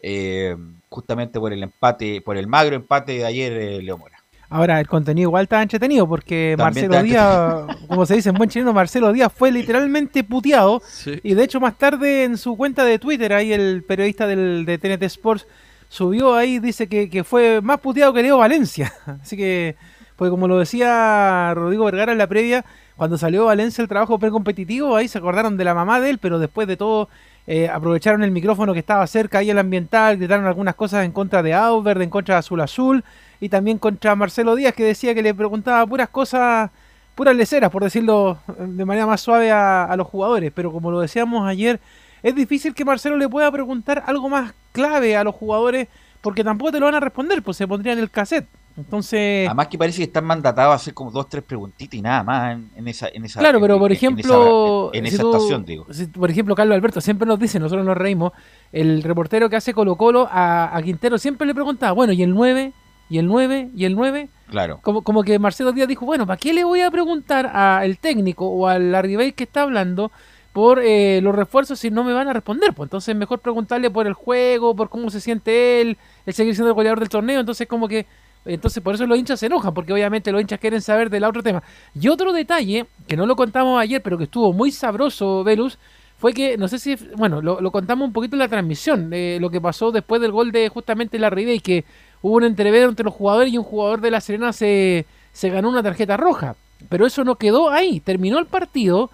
Eh, 0.00 0.56
justamente 0.88 1.38
por 1.40 1.52
el 1.52 1.62
empate, 1.62 2.20
por 2.20 2.36
el 2.36 2.46
magro 2.46 2.76
empate 2.76 3.12
de 3.12 3.24
ayer, 3.24 3.52
eh, 3.52 3.82
Leo 3.82 3.98
Mora. 3.98 4.18
Ahora, 4.50 4.80
el 4.80 4.88
contenido 4.88 5.28
igual 5.28 5.42
está 5.42 5.60
entretenido 5.60 6.08
porque 6.08 6.54
También 6.56 6.88
Marcelo 6.88 7.04
Díaz, 7.04 7.76
como 7.86 8.06
se 8.06 8.14
dice 8.14 8.30
en 8.30 8.36
buen 8.36 8.48
chileno, 8.48 8.72
Marcelo 8.72 9.12
Díaz 9.12 9.30
fue 9.34 9.52
literalmente 9.52 10.24
puteado. 10.24 10.80
Y 11.22 11.34
de 11.34 11.44
hecho, 11.44 11.60
más 11.60 11.76
tarde 11.76 12.24
en 12.24 12.38
su 12.38 12.56
cuenta 12.56 12.84
de 12.84 12.98
Twitter, 12.98 13.34
ahí 13.34 13.52
el 13.52 13.84
periodista 13.86 14.26
del, 14.26 14.64
de 14.64 14.78
TNT 14.78 15.02
Sports 15.02 15.46
subió 15.90 16.34
ahí, 16.34 16.60
dice 16.60 16.86
que, 16.88 17.10
que 17.10 17.24
fue 17.24 17.60
más 17.60 17.80
puteado 17.80 18.14
que 18.14 18.22
Leo 18.22 18.38
Valencia. 18.38 18.92
Así 19.22 19.36
que, 19.36 19.76
pues 20.16 20.30
como 20.30 20.48
lo 20.48 20.58
decía 20.58 21.52
Rodrigo 21.54 21.84
Vergara 21.84 22.12
en 22.12 22.18
la 22.18 22.26
previa, 22.26 22.64
cuando 22.96 23.18
salió 23.18 23.44
Valencia 23.44 23.82
el 23.82 23.88
trabajo 23.88 24.18
precompetitivo, 24.18 24.96
ahí 24.96 25.08
se 25.08 25.18
acordaron 25.18 25.58
de 25.58 25.64
la 25.64 25.74
mamá 25.74 26.00
de 26.00 26.10
él, 26.10 26.18
pero 26.18 26.38
después 26.38 26.66
de 26.66 26.78
todo 26.78 27.10
eh, 27.50 27.66
aprovecharon 27.66 28.22
el 28.22 28.30
micrófono 28.30 28.74
que 28.74 28.78
estaba 28.78 29.06
cerca 29.06 29.38
ahí 29.38 29.48
el 29.48 29.58
ambiental, 29.58 30.18
gritaron 30.18 30.44
algunas 30.44 30.74
cosas 30.74 31.06
en 31.06 31.12
contra 31.12 31.42
de 31.42 31.54
Aubert, 31.54 31.98
en 32.02 32.10
contra 32.10 32.34
de 32.34 32.40
Azul 32.40 32.60
Azul 32.60 33.04
y 33.40 33.48
también 33.48 33.78
contra 33.78 34.14
Marcelo 34.14 34.54
Díaz 34.54 34.74
que 34.74 34.84
decía 34.84 35.14
que 35.14 35.22
le 35.22 35.32
preguntaba 35.32 35.86
puras 35.86 36.10
cosas 36.10 36.70
puras 37.14 37.34
leceras, 37.34 37.70
por 37.70 37.82
decirlo 37.82 38.36
de 38.58 38.84
manera 38.84 39.06
más 39.06 39.22
suave 39.22 39.50
a, 39.50 39.94
los 39.96 40.06
jugadores. 40.06 40.52
Pero 40.54 40.70
como 40.70 40.90
lo 40.90 41.00
decíamos 41.00 41.48
ayer, 41.48 41.80
es 42.22 42.34
difícil 42.34 42.74
que 42.74 42.84
Marcelo 42.84 43.16
le 43.16 43.30
pueda 43.30 43.50
preguntar 43.50 44.04
algo 44.06 44.28
más 44.28 44.52
clave 44.72 45.16
a 45.16 45.24
los 45.24 45.34
jugadores 45.34 45.88
porque 46.20 46.44
tampoco 46.44 46.72
te 46.72 46.80
lo 46.80 46.84
van 46.84 46.96
a 46.96 47.00
responder, 47.00 47.42
pues 47.42 47.56
se 47.56 47.66
pondría 47.66 47.94
en 47.94 47.98
el 47.98 48.10
cassette. 48.10 48.46
Entonces. 48.78 49.46
Además 49.48 49.68
que 49.68 49.76
parece 49.76 49.98
que 49.98 50.04
están 50.04 50.24
mandatados 50.24 50.72
a 50.72 50.76
hacer 50.76 50.94
como 50.94 51.10
dos, 51.10 51.28
tres 51.28 51.42
preguntitas 51.44 51.94
y 51.94 52.00
nada 52.00 52.22
más 52.22 52.52
en, 52.54 52.70
en 52.76 52.88
esa, 52.88 53.08
en 53.12 53.24
esa. 53.24 53.40
Claro, 53.40 53.60
pero 53.60 53.78
por 53.78 53.90
ejemplo. 53.92 54.90
En 54.94 55.04
esa, 55.04 55.16
si 55.16 55.22
esa 55.22 55.24
estación, 55.30 55.64
digo. 55.64 55.86
si- 55.90 56.06
por 56.06 56.30
ejemplo, 56.30 56.54
Carlos 56.54 56.74
Alberto 56.76 57.00
siempre 57.00 57.26
nos 57.26 57.38
dice, 57.38 57.58
nosotros 57.58 57.84
nos 57.84 57.96
reímos, 57.96 58.32
el 58.72 59.02
reportero 59.02 59.50
que 59.50 59.56
hace 59.56 59.74
Colo 59.74 59.96
Colo 59.96 60.28
a, 60.30 60.74
a 60.76 60.82
Quintero 60.82 61.18
siempre 61.18 61.46
le 61.46 61.54
preguntaba, 61.54 61.92
bueno, 61.92 62.12
¿y 62.12 62.22
el 62.22 62.32
9? 62.32 62.72
¿Y 63.10 63.18
el 63.18 63.26
9? 63.26 63.70
¿Y 63.74 63.84
el 63.84 63.96
9? 63.96 64.28
Claro. 64.50 64.78
Como, 64.82 65.02
como 65.02 65.22
que 65.24 65.38
Marcelo 65.38 65.72
Díaz 65.72 65.88
dijo, 65.88 66.06
bueno, 66.06 66.26
¿para 66.26 66.36
qué 66.38 66.52
le 66.52 66.62
voy 66.64 66.80
a 66.82 66.90
preguntar 66.90 67.46
al 67.46 67.98
técnico 67.98 68.46
o 68.48 68.66
al 68.68 68.94
Arribey 68.94 69.32
que 69.32 69.44
está 69.44 69.62
hablando 69.62 70.12
por 70.52 70.80
eh, 70.82 71.20
los 71.22 71.34
refuerzos 71.34 71.78
si 71.78 71.90
no 71.90 72.04
me 72.04 72.12
van 72.12 72.28
a 72.28 72.32
responder? 72.32 72.74
Pues 72.74 72.86
entonces 72.86 73.16
mejor 73.16 73.40
preguntarle 73.40 73.90
por 73.90 74.06
el 74.06 74.12
juego, 74.12 74.76
por 74.76 74.88
cómo 74.90 75.08
se 75.10 75.20
siente 75.20 75.80
él, 75.80 75.96
el 76.26 76.34
seguir 76.34 76.54
siendo 76.54 76.68
el 76.68 76.74
goleador 76.74 77.00
del 77.00 77.08
torneo. 77.08 77.40
Entonces 77.40 77.66
como 77.66 77.88
que, 77.88 78.06
entonces 78.44 78.82
por 78.82 78.94
eso 78.94 79.06
los 79.06 79.18
hinchas 79.18 79.40
se 79.40 79.46
enojan, 79.46 79.74
porque 79.74 79.92
obviamente 79.92 80.32
los 80.32 80.40
hinchas 80.40 80.60
quieren 80.60 80.80
saber 80.80 81.10
del 81.10 81.24
otro 81.24 81.42
tema. 81.42 81.62
Y 81.98 82.08
otro 82.08 82.32
detalle, 82.32 82.86
que 83.06 83.16
no 83.16 83.26
lo 83.26 83.36
contamos 83.36 83.80
ayer, 83.80 84.02
pero 84.02 84.18
que 84.18 84.24
estuvo 84.24 84.52
muy 84.52 84.70
sabroso, 84.70 85.44
Velus, 85.44 85.78
fue 86.18 86.32
que, 86.34 86.56
no 86.56 86.66
sé 86.66 86.78
si, 86.78 86.96
bueno, 87.16 87.40
lo, 87.40 87.70
contamos 87.70 88.06
un 88.06 88.12
poquito 88.12 88.34
en 88.34 88.40
la 88.40 88.48
transmisión, 88.48 89.10
eh, 89.12 89.38
lo 89.40 89.50
que 89.50 89.60
pasó 89.60 89.92
después 89.92 90.20
del 90.20 90.32
gol 90.32 90.50
de 90.50 90.68
justamente 90.68 91.18
la 91.18 91.32
y 91.38 91.60
que 91.60 91.84
hubo 92.22 92.36
un 92.36 92.44
entrevero 92.44 92.88
entre 92.88 93.04
los 93.04 93.14
jugadores 93.14 93.52
y 93.52 93.58
un 93.58 93.64
jugador 93.64 94.00
de 94.00 94.10
la 94.10 94.20
Serena 94.20 94.52
se, 94.52 95.06
se 95.32 95.48
ganó 95.50 95.68
una 95.68 95.82
tarjeta 95.82 96.16
roja. 96.16 96.56
Pero 96.88 97.06
eso 97.06 97.22
no 97.22 97.36
quedó 97.36 97.70
ahí, 97.70 98.00
terminó 98.00 98.38
el 98.38 98.46
partido 98.46 99.10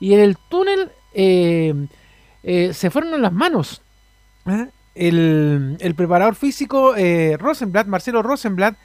y 0.00 0.14
en 0.14 0.20
el 0.20 0.36
túnel 0.48 0.90
eh, 1.14 1.74
eh, 2.42 2.72
se 2.72 2.90
fueron 2.90 3.14
a 3.14 3.18
las 3.18 3.32
manos. 3.32 3.82
El, 4.98 5.94
preparador 5.96 6.34
físico 6.34 6.96
eh, 6.96 7.36
Rosenblatt, 7.38 7.86
Marcelo 7.86 8.22
Rosenblatt, 8.22 8.76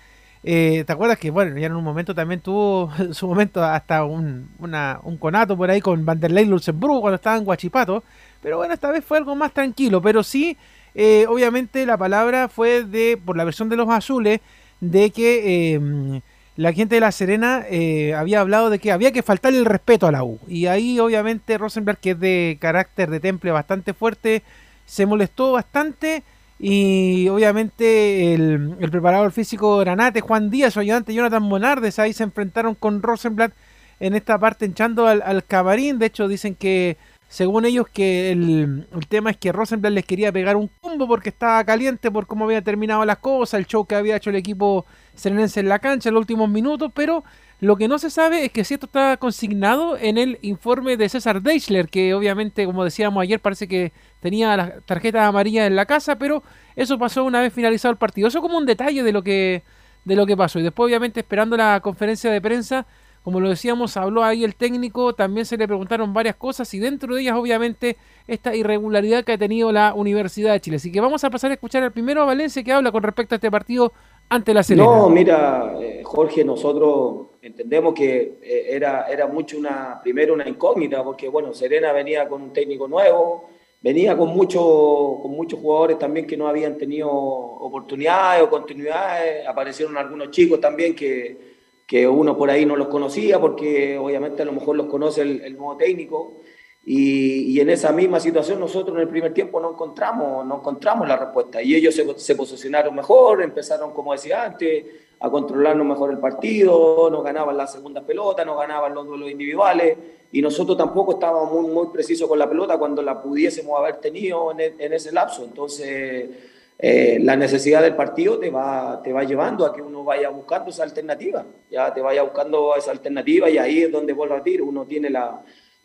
eh, 0.44 0.84
¿te 0.86 0.94
acuerdas 0.94 1.18
que, 1.18 1.32
bueno, 1.32 1.58
ya 1.58 1.68
en 1.68 1.76
un 1.76 1.84
momento 1.84 2.14
también 2.14 2.42
tuvo 2.42 2.92
en 3.00 3.14
su 3.14 3.28
momento 3.28 3.64
hasta 3.64 4.04
un, 4.04 4.50
un 4.60 5.18
conato 5.18 5.58
por 5.58 5.70
ahí 5.70 5.82
con 5.82 6.06
Vanderlei 6.06 6.46
Luxemburgo 6.46 7.02
cuando 7.02 7.16
estaba 7.16 7.38
en 7.38 7.46
Guachipato? 7.46 8.04
Pero 8.42 8.58
bueno, 8.58 8.74
esta 8.74 8.92
vez 8.92 9.04
fue 9.04 9.18
algo 9.18 9.36
más 9.36 9.54
tranquilo, 9.54 10.02
pero 10.02 10.22
sí, 10.22 10.58
eh, 10.96 11.26
obviamente 11.28 11.86
la 11.86 11.98
palabra 11.98 12.50
fue 12.50 12.84
de, 12.84 13.18
por 13.24 13.38
la 13.38 13.46
versión 13.46 13.70
de 13.70 13.78
los 13.78 13.90
azules, 13.90 14.42
de 14.82 15.10
que 15.12 15.76
eh, 15.76 16.22
la 16.56 16.74
gente 16.74 16.96
de 16.96 17.02
La 17.02 17.12
Serena 17.12 17.66
eh, 17.70 18.14
había 18.14 18.42
hablado 18.42 18.70
de 18.70 18.80
que 18.80 18.92
había 18.92 19.12
que 19.12 19.24
faltarle 19.24 19.60
el 19.60 19.66
respeto 19.66 20.08
a 20.08 20.12
la 20.12 20.24
U. 20.24 20.40
Y 20.48 20.68
ahí 20.68 21.00
obviamente 21.00 21.58
Rosenberg, 21.58 21.98
que 21.98 22.12
es 22.12 22.20
de 22.20 22.58
carácter 22.60 23.10
de 23.10 23.20
temple 23.20 23.52
bastante 23.52 23.94
fuerte, 23.94 24.44
se 24.86 25.06
molestó 25.06 25.54
bastante 25.54 26.24
y 26.60 27.28
obviamente 27.30 28.34
el, 28.34 28.78
preparador 28.92 29.32
físico 29.32 29.78
Granate, 29.80 30.22
Juan 30.22 30.50
Díaz, 30.50 30.74
su 30.74 30.80
ayudante 30.80 31.14
Jonathan 31.14 31.44
Monardes, 31.44 32.00
ahí 32.00 32.14
se 32.14 32.24
enfrentaron 32.24 32.76
con 32.76 33.02
Rosenblatt 33.02 33.54
en 34.00 34.14
esta 34.16 34.38
parte 34.38 34.66
hinchando 34.66 35.08
al, 35.08 35.22
al 35.22 35.44
camarín. 35.44 36.00
De 36.00 36.06
hecho 36.06 36.28
dicen 36.28 36.56
que 36.56 36.98
según 37.28 37.66
ellos 37.66 37.88
que 37.92 38.32
el, 38.32 38.88
el 38.94 39.08
tema 39.08 39.32
es 39.32 39.38
que 39.38 39.52
Rosenblatt 39.52 39.92
les 39.92 40.06
quería 40.06 40.32
pegar 40.32 40.56
un 40.56 40.70
combo 40.80 41.08
porque 41.08 41.30
estaba 41.30 41.64
caliente 41.64 42.12
por 42.12 42.28
cómo 42.28 42.46
había 42.46 42.62
terminado 42.62 43.04
las 43.06 43.18
cosas, 43.18 43.60
el 43.60 43.66
show 43.66 43.86
que 43.86 43.96
había 43.96 44.18
hecho 44.18 44.30
el 44.30 44.36
equipo 44.36 44.86
serenense 45.16 45.60
en 45.60 45.68
la 45.68 45.80
cancha 45.80 46.10
en 46.10 46.16
los 46.16 46.22
últimos 46.22 46.50
minutos, 46.50 46.92
pero 46.94 47.24
lo 47.64 47.78
que 47.78 47.88
no 47.88 47.98
se 47.98 48.10
sabe 48.10 48.44
es 48.44 48.52
que 48.52 48.66
si 48.66 48.74
esto 48.74 48.88
está 48.88 49.16
consignado 49.16 49.98
en 49.98 50.18
el 50.18 50.38
informe 50.42 50.98
de 50.98 51.08
César 51.08 51.42
Deichler, 51.42 51.88
que 51.88 52.14
obviamente, 52.14 52.66
como 52.66 52.84
decíamos 52.84 53.24
ayer, 53.24 53.40
parece 53.40 53.70
que 53.70 53.94
tenía 54.20 54.58
las 54.58 54.84
tarjetas 54.86 55.24
amarillas 55.24 55.68
en 55.68 55.78
la 55.78 55.86
casa, 55.86 56.18
pero 56.18 56.44
eso 56.76 57.00
pasó 57.00 57.24
una 57.24 57.40
vez 57.40 57.54
finalizado 57.54 57.94
el 57.94 57.98
partido. 57.98 58.28
Eso 58.28 58.42
como 58.42 58.58
un 58.58 58.66
detalle 58.66 59.02
de 59.02 59.14
lo 59.14 59.24
que 59.24 59.64
de 60.04 60.16
lo 60.18 60.26
que 60.26 60.36
pasó. 60.36 60.60
Y 60.60 60.64
después, 60.64 60.88
obviamente, 60.88 61.22
esperando 61.22 61.56
la 61.56 61.80
conferencia 61.80 62.30
de 62.30 62.42
prensa, 62.42 62.86
como 63.24 63.40
lo 63.40 63.48
decíamos, 63.48 63.96
habló 63.96 64.26
ahí 64.26 64.44
el 64.44 64.56
técnico, 64.56 65.14
también 65.14 65.46
se 65.46 65.56
le 65.56 65.66
preguntaron 65.66 66.14
varias 66.14 66.36
cosas 66.36 66.74
y 66.74 66.80
dentro 66.80 67.16
de 67.16 67.22
ellas, 67.22 67.38
obviamente, 67.38 67.96
esta 68.28 68.54
irregularidad 68.54 69.24
que 69.24 69.32
ha 69.32 69.38
tenido 69.38 69.72
la 69.72 69.94
Universidad 69.94 70.52
de 70.52 70.60
Chile. 70.60 70.76
Así 70.76 70.92
que 70.92 71.00
vamos 71.00 71.24
a 71.24 71.30
pasar 71.30 71.52
a 71.52 71.54
escuchar 71.54 71.82
al 71.82 71.94
primero 71.94 72.24
a 72.24 72.26
Valencia 72.26 72.62
que 72.62 72.74
habla 72.74 72.92
con 72.92 73.04
respecto 73.04 73.36
a 73.36 73.38
este 73.38 73.50
partido 73.50 73.94
ante 74.28 74.54
la 74.54 74.64
Serena. 74.64 74.86
No, 74.86 75.08
mira, 75.08 75.76
eh, 75.80 76.02
Jorge, 76.04 76.44
nosotros 76.44 77.33
entendemos 77.44 77.94
que 77.94 78.40
eh, 78.42 78.68
era, 78.70 79.06
era 79.10 79.28
mucho 79.28 79.58
una, 79.58 80.00
primero 80.02 80.34
una 80.34 80.48
incógnita, 80.48 81.04
porque 81.04 81.28
bueno, 81.28 81.54
Serena 81.54 81.92
venía 81.92 82.28
con 82.28 82.42
un 82.42 82.54
técnico 82.54 82.88
nuevo, 82.88 83.50
venía 83.82 84.16
con, 84.16 84.30
mucho, 84.30 85.20
con 85.22 85.32
muchos 85.32 85.60
jugadores 85.60 86.00
también 86.00 86.26
que 86.26 86.38
no 86.38 86.48
habían 86.48 86.78
tenido 86.78 87.12
oportunidades 87.12 88.44
o 88.44 88.50
continuidades, 88.50 89.46
aparecieron 89.46 89.98
algunos 89.98 90.32
chicos 90.32 90.62
también 90.62 90.96
que, 90.96 91.38
que 91.86 92.08
uno 92.08 92.38
por 92.38 92.50
ahí 92.50 92.66
no 92.66 92.78
los 92.78 92.88
conocía, 92.88 93.42
porque 93.42 93.98
obviamente 93.98 94.42
a 94.42 94.46
lo 94.46 94.54
mejor 94.54 94.78
los 94.78 94.88
conoce 94.88 95.22
el, 95.22 95.42
el 95.42 95.58
nuevo 95.58 95.76
técnico. 95.76 96.40
Y, 96.86 97.54
y, 97.54 97.62
en 97.62 97.70
esa 97.70 97.94
misma 97.94 98.20
situación 98.20 98.60
nosotros 98.60 98.94
en 98.98 99.04
el 99.04 99.08
primer 99.08 99.34
tiempo 99.34 99.58
no 99.62 99.72
encontramos, 99.72 100.46
no 100.46 100.58
encontramos 100.58 101.08
la 101.08 101.16
respuesta. 101.16 101.62
Y 101.62 101.76
ellos 101.76 101.96
se, 101.96 102.06
se, 102.20 102.36
posicionaron 102.36 102.94
mejor, 102.94 103.42
empezaron, 103.42 103.94
como 103.94 104.12
decía 104.12 104.44
antes, 104.44 104.84
a 105.24 105.30
controlarnos 105.30 105.88
mejor 105.88 106.12
el 106.12 106.18
partido, 106.18 107.10
nos 107.10 107.24
ganaban 107.24 107.56
las 107.56 107.72
segundas 107.72 108.04
pelotas, 108.04 108.46
nos 108.46 108.60
ganaban 108.60 108.94
los 108.94 109.08
duelos 109.08 109.32
individuales. 109.32 109.98
Y 110.34 110.42
nosotros 110.42 110.78
tampoco 110.78 111.14
estábamos 111.14 111.50
muy, 111.50 111.72
muy 111.72 111.88
precisos 111.94 112.28
con 112.28 112.38
la 112.38 112.50
pelota 112.50 112.78
cuando 112.78 113.02
la 113.02 113.22
pudiésemos 113.22 113.80
haber 113.80 114.02
tenido 114.02 114.52
en, 114.52 114.60
el, 114.60 114.74
en 114.78 114.92
ese 114.92 115.14
lapso. 115.14 115.46
Entonces, 115.46 116.30
eh, 116.78 117.20
la 117.22 117.38
necesidad 117.38 117.82
del 117.82 117.96
partido 117.96 118.38
te 118.38 118.50
va, 118.50 119.00
te 119.02 119.14
va 119.14 119.24
llevando 119.24 119.66
a 119.66 119.74
que 119.74 119.82
uno 119.82 120.04
vaya 120.04 120.28
buscando 120.28 120.72
esa 120.72 120.84
alternativa. 120.84 121.46
Ya 121.72 121.94
te 121.94 122.02
vaya 122.02 122.22
buscando 122.24 122.76
esa 122.76 122.92
alternativa 122.92 123.50
y 123.50 123.58
ahí 123.58 123.84
es 123.84 123.92
donde 123.94 124.12
vuelvo 124.12 124.34
a 124.34 124.40
decir, 124.40 124.62
uno 124.62 124.84
tiene 124.84 125.10
la 125.10 125.42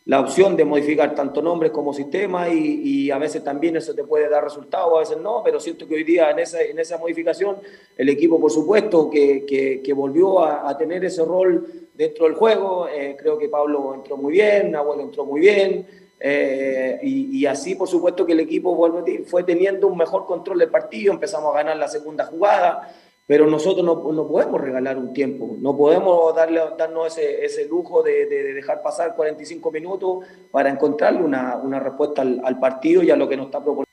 la 0.09 0.21
opción 0.21 0.57
de 0.57 0.65
modificar 0.65 1.15
tanto 1.15 1.43
nombres 1.43 1.71
como 1.71 1.93
sistemas 1.93 2.49
y, 2.51 3.11
a 3.11 3.19
veces 3.19 3.45
también 3.45 3.77
eso 3.77 3.95
te 3.95 4.05
puede 4.05 4.27
dar 4.27 4.43
resultados, 4.43 4.97
a 4.97 5.01
veces 5.01 5.19
no, 5.19 5.43
pero 5.45 5.61
siento 5.61 5.87
que 5.87 5.97
hoy 5.97 6.05
día 6.05 6.31
en 6.31 6.39
esa, 6.39 6.63
en 6.63 6.79
esa 6.79 6.97
modificación 6.97 7.59
el 7.97 8.09
equipo 8.09 8.41
por 8.41 8.51
supuesto 8.51 9.11
que, 9.11 9.45
que, 9.85 9.93
volvió 9.93 10.41
a, 10.43 10.69
a, 10.69 10.79
tener 10.79 11.05
ese 11.05 11.23
rol 11.23 11.67
dentro 11.93 12.25
del 12.25 12.35
juego, 12.37 12.89
eh, 12.89 13.17
creo 13.19 13.37
que 13.37 13.51
Pablo 13.51 13.95
entró 13.95 14.17
muy 14.17 14.33
bien, 14.33 14.71
Nahuel 14.71 15.01
entró 15.01 15.27
muy 15.27 15.41
bien 15.41 15.87
eh, 16.19 16.99
y, 17.03 17.41
y, 17.41 17.45
así 17.45 17.75
por 17.75 17.87
supuesto 17.87 18.25
que 18.25 18.33
el 18.33 18.41
equipo 18.41 18.91
fue 19.27 19.45
teniendo 19.45 19.89
un 19.89 19.99
mejor 19.99 20.25
control 20.25 20.59
del 20.59 20.71
partido, 20.71 21.13
empezamos 21.13 21.55
a 21.55 21.59
ganar 21.59 21.77
la 21.77 21.89
segunda 21.89 22.25
jugada, 22.25 22.95
pero 23.29 23.47
nosotros 23.47 23.85
no, 23.85 24.11
no, 24.11 24.27
podemos 24.27 24.59
regalar 24.59 24.97
un 24.97 25.13
tiempo, 25.13 25.55
no 25.61 25.77
podemos 25.77 26.35
darle, 26.35 26.63
darnos 26.79 27.09
ese, 27.09 27.45
ese 27.45 27.69
lujo 27.69 28.03
de, 28.03 28.25
de, 28.25 28.55
dejar 28.55 28.81
pasar 28.83 29.15
45 29.15 29.71
minutos 29.71 30.25
para 30.51 30.71
encontrarle 30.71 31.21
una, 31.21 31.57
una 31.57 31.79
respuesta 31.79 32.23
al, 32.23 32.59
partido 32.59 33.03
y 33.03 33.11
a 33.11 33.17
lo 33.17 33.29
que 33.29 33.37
nos 33.37 33.47
está 33.47 33.59
proponiendo. 33.59 33.85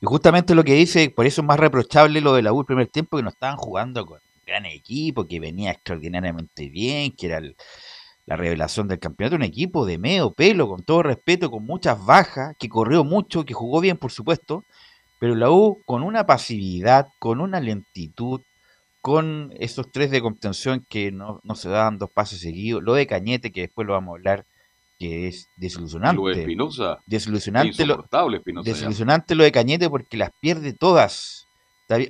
Y 0.00 0.06
justamente 0.06 0.54
lo 0.54 0.62
que 0.62 0.74
dice, 0.74 1.10
por 1.10 1.26
eso 1.26 1.40
es 1.40 1.46
más 1.48 1.58
reprochable 1.58 2.20
lo 2.20 2.34
de 2.34 2.42
la 2.42 2.52
U 2.52 2.60
el 2.60 2.66
primer 2.66 2.86
tiempo, 2.86 3.16
que 3.16 3.24
no 3.24 3.30
estaban 3.30 3.56
jugando 3.56 4.06
con 4.06 4.18
un 4.18 4.42
gran 4.46 4.66
equipo, 4.66 5.26
que 5.26 5.40
venía 5.40 5.72
extraordinariamente 5.72 6.68
bien, 6.68 7.10
que 7.10 7.26
era 7.26 7.38
el, 7.38 7.56
la 8.24 8.36
revelación 8.36 8.86
del 8.86 9.00
campeonato, 9.00 9.34
un 9.34 9.42
equipo 9.42 9.84
de 9.84 9.98
medio 9.98 10.30
pelo, 10.30 10.68
con 10.68 10.84
todo 10.84 11.02
respeto, 11.02 11.50
con 11.50 11.66
muchas 11.66 12.06
bajas, 12.06 12.54
que 12.56 12.68
corrió 12.68 13.02
mucho, 13.02 13.44
que 13.44 13.52
jugó 13.52 13.80
bien, 13.80 13.96
por 13.96 14.12
supuesto, 14.12 14.62
pero 15.18 15.34
la 15.34 15.50
U 15.50 15.82
con 15.84 16.02
una 16.02 16.26
pasividad, 16.26 17.08
con 17.18 17.40
una 17.40 17.60
lentitud, 17.60 18.40
con 19.00 19.52
esos 19.58 19.90
tres 19.92 20.10
de 20.10 20.20
contención 20.20 20.84
que 20.88 21.12
no, 21.12 21.40
no 21.44 21.54
se 21.54 21.68
daban 21.68 21.98
dos 21.98 22.10
pases 22.10 22.40
seguidos, 22.40 22.82
lo 22.82 22.94
de 22.94 23.06
Cañete, 23.06 23.52
que 23.52 23.62
después 23.62 23.86
lo 23.86 23.92
vamos 23.92 24.12
a 24.12 24.16
hablar, 24.16 24.46
que 24.98 25.28
es 25.28 25.48
desilusionante. 25.56 26.20
Lo 26.20 26.28
de 26.28 26.40
Espinosa. 26.40 26.98
Desilusionante, 27.06 27.86
lo, 27.86 28.04
desilusionante 28.64 29.34
lo 29.34 29.44
de 29.44 29.52
Cañete 29.52 29.88
porque 29.88 30.16
las 30.16 30.30
pierde 30.40 30.72
todas. 30.72 31.46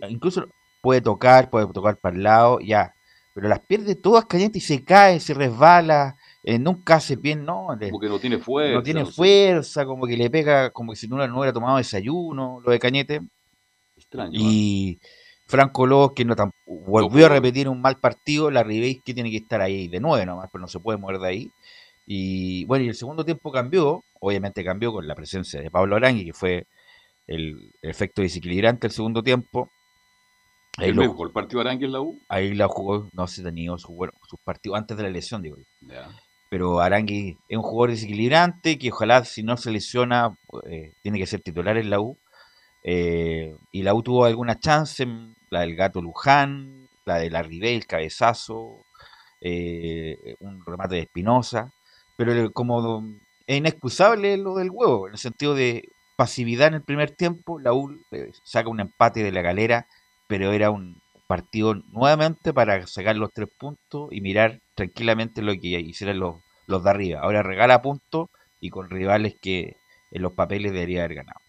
Incluso 0.08 0.46
puede 0.80 1.00
tocar, 1.00 1.50
puede 1.50 1.66
tocar 1.72 1.98
para 1.98 2.16
el 2.16 2.22
lado, 2.22 2.60
ya. 2.60 2.94
Pero 3.34 3.48
las 3.48 3.60
pierde 3.60 3.94
todas 3.94 4.24
Cañete 4.24 4.58
y 4.58 4.62
se 4.62 4.82
cae, 4.82 5.20
se 5.20 5.34
resbala, 5.34 6.16
eh, 6.46 6.58
nunca 6.58 6.94
hace 6.94 7.16
bien, 7.16 7.44
no. 7.44 7.66
Como 7.78 8.00
que 8.00 8.08
no 8.08 8.18
tiene 8.18 8.38
fuerza. 8.38 8.76
No 8.76 8.82
tiene 8.82 9.00
no 9.00 9.06
fuerza, 9.06 9.80
sé. 9.82 9.86
como 9.86 10.06
que 10.06 10.16
le 10.16 10.30
pega, 10.30 10.70
como 10.70 10.92
que 10.92 10.96
si 10.96 11.08
no, 11.08 11.16
no 11.26 11.38
hubiera 11.38 11.52
tomado 11.52 11.76
desayuno, 11.76 12.60
lo 12.64 12.70
de 12.70 12.78
Cañete. 12.78 13.20
Extraño. 13.96 14.38
Y 14.38 14.98
¿eh? 15.02 15.06
Franco 15.46 15.86
Lobos, 15.86 16.12
que 16.12 16.24
no 16.24 16.34
volvió 16.66 17.20
no, 17.20 17.26
a 17.26 17.28
repetir 17.36 17.68
un 17.68 17.80
mal 17.80 17.98
partido, 17.98 18.50
la 18.50 18.62
Ribéis 18.62 19.02
que 19.04 19.12
tiene 19.12 19.30
que 19.30 19.38
estar 19.38 19.60
ahí 19.60 19.88
de 19.88 20.00
nuevo 20.00 20.24
nomás, 20.24 20.48
pero 20.52 20.62
no 20.62 20.68
se 20.68 20.78
puede 20.80 20.98
mover 20.98 21.18
de 21.18 21.28
ahí. 21.28 21.50
Y 22.06 22.64
bueno, 22.66 22.84
y 22.84 22.88
el 22.88 22.94
segundo 22.94 23.24
tiempo 23.24 23.50
cambió, 23.50 24.04
obviamente 24.20 24.64
cambió 24.64 24.92
con 24.92 25.06
la 25.08 25.16
presencia 25.16 25.60
de 25.60 25.70
Pablo 25.70 25.96
Arangui, 25.96 26.26
que 26.26 26.32
fue 26.32 26.66
el, 27.26 27.72
el 27.82 27.90
efecto 27.90 28.22
desequilibrante 28.22 28.86
el 28.86 28.92
segundo 28.92 29.22
tiempo. 29.22 29.68
Ahí 30.78 30.90
¿El 30.90 30.96
lo- 30.96 31.02
mejor 31.02 31.32
partido 31.32 31.62
de 31.62 31.68
Arangui 31.68 31.86
en 31.86 31.92
la 31.92 32.00
U? 32.00 32.20
Ahí 32.28 32.54
la 32.54 32.68
jugó, 32.68 33.08
no 33.12 33.26
sé, 33.26 33.42
su, 33.78 33.92
bueno, 33.94 34.12
sus 34.28 34.38
partidos 34.40 34.78
antes 34.78 34.96
de 34.96 35.02
la 35.02 35.10
lesión, 35.10 35.42
digo 35.42 35.56
yo. 35.56 35.64
Ya. 35.88 36.08
Pero 36.48 36.80
Arangui 36.80 37.38
es 37.48 37.56
un 37.56 37.62
jugador 37.62 37.90
desequilibrante 37.90 38.78
que 38.78 38.90
ojalá 38.92 39.24
si 39.24 39.42
no 39.42 39.56
se 39.56 39.70
lesiona 39.70 40.36
eh, 40.68 40.92
tiene 41.02 41.18
que 41.18 41.26
ser 41.26 41.40
titular 41.40 41.76
en 41.76 41.90
la 41.90 42.00
U. 42.00 42.16
Eh, 42.84 43.56
y 43.72 43.82
la 43.82 43.94
U 43.94 44.02
tuvo 44.02 44.24
algunas 44.24 44.60
chances, 44.60 45.08
la 45.50 45.60
del 45.60 45.74
Gato 45.74 46.00
Luján, 46.00 46.88
la 47.04 47.18
de 47.18 47.30
la 47.30 47.40
el 47.40 47.86
cabezazo, 47.86 48.84
eh, 49.40 50.36
un 50.40 50.64
remate 50.64 50.96
de 50.96 51.02
Espinosa. 51.02 51.72
Pero 52.16 52.52
como 52.52 53.04
es 53.46 53.58
inexcusable 53.58 54.36
lo 54.36 54.56
del 54.56 54.70
huevo, 54.70 55.06
en 55.06 55.14
el 55.14 55.18
sentido 55.18 55.54
de 55.54 55.88
pasividad 56.16 56.68
en 56.68 56.74
el 56.74 56.82
primer 56.82 57.10
tiempo, 57.10 57.58
la 57.58 57.72
U 57.72 58.00
eh, 58.10 58.32
saca 58.42 58.68
un 58.68 58.80
empate 58.80 59.22
de 59.22 59.32
la 59.32 59.42
galera, 59.42 59.86
pero 60.26 60.52
era 60.52 60.70
un 60.70 61.00
partido 61.26 61.74
nuevamente 61.74 62.52
para 62.54 62.86
sacar 62.86 63.16
los 63.16 63.32
tres 63.32 63.48
puntos 63.58 64.08
y 64.12 64.20
mirar 64.20 64.60
tranquilamente 64.74 65.42
lo 65.42 65.52
que 65.52 65.80
hicieran 65.80 66.18
los, 66.18 66.36
los 66.66 66.84
de 66.84 66.90
arriba. 66.90 67.20
Ahora 67.20 67.42
regala 67.42 67.82
puntos 67.82 68.28
y 68.60 68.70
con 68.70 68.88
rivales 68.90 69.34
que 69.40 69.76
en 70.10 70.22
los 70.22 70.32
papeles 70.32 70.72
debería 70.72 71.00
haber 71.04 71.16
ganado. 71.16 71.40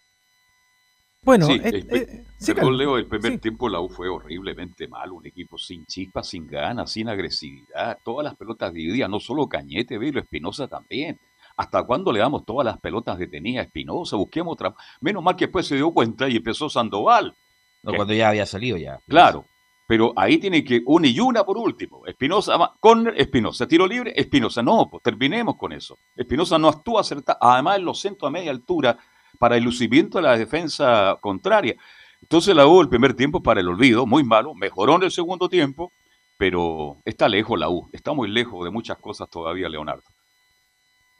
Bueno, 1.22 1.46
sí, 1.46 1.60
eh, 1.64 1.68
el 1.68 1.76
eh, 1.90 2.24
sí, 2.38 2.54
perdón, 2.54 2.56
Carlos. 2.56 2.78
Leo, 2.78 2.96
el 2.96 3.06
primer 3.06 3.32
Sí. 3.32 3.38
tiempo 3.38 3.68
la 3.68 3.80
U 3.80 3.88
fue 3.88 4.08
horriblemente 4.08 4.86
mal, 4.88 5.10
un 5.12 5.26
equipo 5.26 5.58
sin 5.58 5.84
chispa, 5.84 6.22
sin 6.22 6.46
ganas, 6.46 6.92
sin 6.92 7.08
agresividad, 7.08 7.98
todas 8.04 8.24
las 8.24 8.36
pelotas 8.36 8.72
divididas, 8.72 9.10
no 9.10 9.18
solo 9.20 9.48
Cañete, 9.48 9.98
Velo, 9.98 10.20
Espinosa 10.20 10.68
también. 10.68 11.18
¿Hasta 11.56 11.82
cuándo 11.82 12.12
le 12.12 12.20
damos 12.20 12.44
todas 12.44 12.64
las 12.64 12.78
pelotas 12.78 13.18
detenidas 13.18 13.64
a 13.64 13.66
Espinosa? 13.66 14.16
Busquemos 14.16 14.52
otra. 14.52 14.74
Menos 15.00 15.22
mal 15.24 15.34
que 15.34 15.46
después 15.46 15.66
se 15.66 15.74
dio 15.74 15.90
cuenta 15.92 16.28
y 16.28 16.36
empezó 16.36 16.70
Sandoval. 16.70 17.34
No, 17.82 17.90
Que- 17.90 17.96
cuando 17.96 18.14
ya 18.14 18.28
había 18.28 18.46
salido 18.46 18.76
ya. 18.76 19.00
Claro, 19.08 19.44
pero 19.88 20.12
ahí 20.16 20.36
tiene 20.36 20.62
que 20.62 20.82
una 20.84 21.06
y 21.06 21.18
una 21.18 21.44
por 21.44 21.56
último. 21.56 22.06
Espinosa, 22.06 22.74
con 22.78 23.08
Espinosa, 23.16 23.66
tiro 23.66 23.86
libre, 23.86 24.12
Espinosa. 24.14 24.62
No, 24.62 24.86
pues 24.90 25.02
terminemos 25.02 25.56
con 25.56 25.72
eso. 25.72 25.96
Espinosa 26.14 26.58
no 26.58 26.68
actúa 26.68 27.00
acertado, 27.00 27.38
además 27.40 27.78
en 27.78 27.86
los 27.86 27.98
centros 27.98 28.28
a 28.28 28.30
media 28.30 28.50
altura 28.50 28.98
para 29.38 29.56
el 29.56 29.64
lucimiento 29.64 30.18
de 30.18 30.24
la 30.24 30.36
defensa 30.36 31.16
contraria. 31.22 31.74
Entonces 32.20 32.54
la 32.54 32.66
U 32.66 32.82
el 32.82 32.90
primer 32.90 33.14
tiempo 33.14 33.42
para 33.42 33.60
el 33.60 33.68
olvido, 33.68 34.04
muy 34.04 34.24
malo, 34.24 34.54
mejoró 34.54 34.96
en 34.96 35.04
el 35.04 35.10
segundo 35.10 35.48
tiempo, 35.48 35.90
pero 36.36 36.98
está 37.06 37.26
lejos 37.26 37.58
la 37.58 37.70
U, 37.70 37.88
está 37.90 38.12
muy 38.12 38.28
lejos 38.28 38.62
de 38.64 38.70
muchas 38.70 38.98
cosas 38.98 39.30
todavía, 39.30 39.70
Leonardo. 39.70 40.04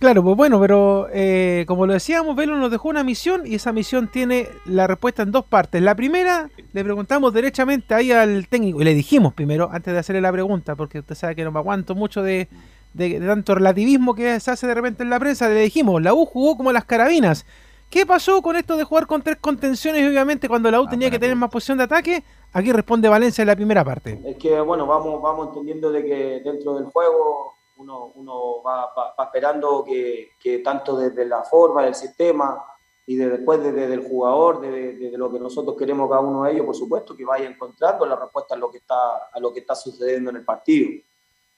Claro, 0.01 0.23
pues 0.23 0.37
bueno, 0.37 0.61
pero 0.61 1.09
eh, 1.13 1.65
como 1.67 1.85
lo 1.85 1.93
decíamos, 1.93 2.37
Velo 2.37 2.57
nos 2.57 2.71
dejó 2.71 2.89
una 2.89 3.03
misión 3.03 3.45
y 3.45 3.57
esa 3.57 3.73
misión 3.73 4.07
tiene 4.07 4.49
la 4.65 4.87
respuesta 4.87 5.25
en 5.25 5.33
dos 5.33 5.45
partes. 5.45 5.83
La 5.83 5.97
primera, 5.97 6.49
le 6.73 6.85
preguntamos 6.85 7.35
derechamente 7.35 7.93
ahí 7.95 8.13
al 8.13 8.47
técnico 8.47 8.81
y 8.81 8.85
le 8.85 8.95
dijimos 8.95 9.35
primero, 9.35 9.69
antes 9.73 9.93
de 9.93 9.99
hacerle 9.99 10.21
la 10.21 10.31
pregunta, 10.31 10.77
porque 10.77 11.01
usted 11.01 11.17
sabe 11.17 11.35
que 11.35 11.43
no 11.43 11.51
me 11.51 11.59
aguanto 11.59 11.97
mucho 11.97 12.23
de, 12.23 12.47
de- 12.95 13.19
de 13.19 13.27
tanto 13.27 13.57
relativismo 13.57 14.15
que 14.15 14.39
se 14.39 14.53
hace 14.53 14.69
de 14.69 14.75
repente 14.75 15.03
en 15.03 15.11
la 15.11 15.19
prensa, 15.19 15.49
le 15.49 15.63
dijimos, 15.63 16.01
la 16.01 16.15
U 16.15 16.27
jugó 16.27 16.57
como 16.57 16.71
las 16.71 16.85
carabinas. 16.85 17.45
¿Qué 17.91 18.07
pasó 18.07 18.41
con 18.41 18.55
esto 18.55 18.77
de 18.77 18.85
jugar 18.85 19.09
con 19.09 19.23
tres 19.23 19.39
contenciones 19.41 20.03
y 20.03 20.07
obviamente 20.07 20.49
cuando 20.49 20.71
la 20.71 20.81
U 20.81 20.87
tenía 20.87 21.11
que 21.11 21.19
tener 21.19 21.35
más 21.35 21.51
posición 21.51 21.77
de 21.79 21.85
ataque? 21.85 22.23
Aquí 22.53 22.71
responde 22.71 23.09
Valencia 23.09 23.43
en 23.43 23.49
la 23.49 23.57
primera 23.57 23.83
parte. 23.83 24.21
Es 24.25 24.37
que, 24.37 24.61
bueno, 24.61 24.87
vamos, 24.87 25.21
vamos 25.21 25.49
entendiendo 25.49 25.91
de 25.91 26.05
que 26.05 26.41
dentro 26.45 26.77
del 26.77 26.85
juego 26.85 27.58
uno, 27.79 28.13
uno 28.15 28.63
va, 28.63 28.93
va- 28.97 29.15
va 29.19 29.25
esperando 29.25 29.83
que, 29.85 30.31
que 30.41 30.59
tanto 30.59 30.97
desde 30.97 31.25
la 31.25 31.43
forma 31.43 31.85
del 31.85 31.95
sistema 31.95 32.63
y 33.07 33.17
de 33.17 33.29
después 33.31 33.63
desde, 33.63 33.93
el 33.95 34.07
jugador, 34.07 34.61
desde, 34.61 34.97
desde 34.99 35.17
lo 35.17 35.33
que 35.33 35.39
nosotros 35.41 35.77
queremos 35.77 36.11
cada 36.11 36.21
uno 36.21 36.43
de 36.45 36.53
ellos, 36.53 36.67
por 36.67 36.75
supuesto, 36.77 37.17
que 37.17 37.25
vaya 37.25 37.49
encontrando 37.49 38.05
la 38.05 38.17
respuesta 38.17 38.55
a 38.55 38.59
lo 38.59 38.71
que 38.71 38.79
está, 38.79 39.29
a 39.33 39.41
lo 39.41 39.53
que 39.53 39.61
está 39.61 39.75
sucediendo 39.75 40.29
en 40.31 40.37
el 40.37 40.45
partido. 40.45 40.91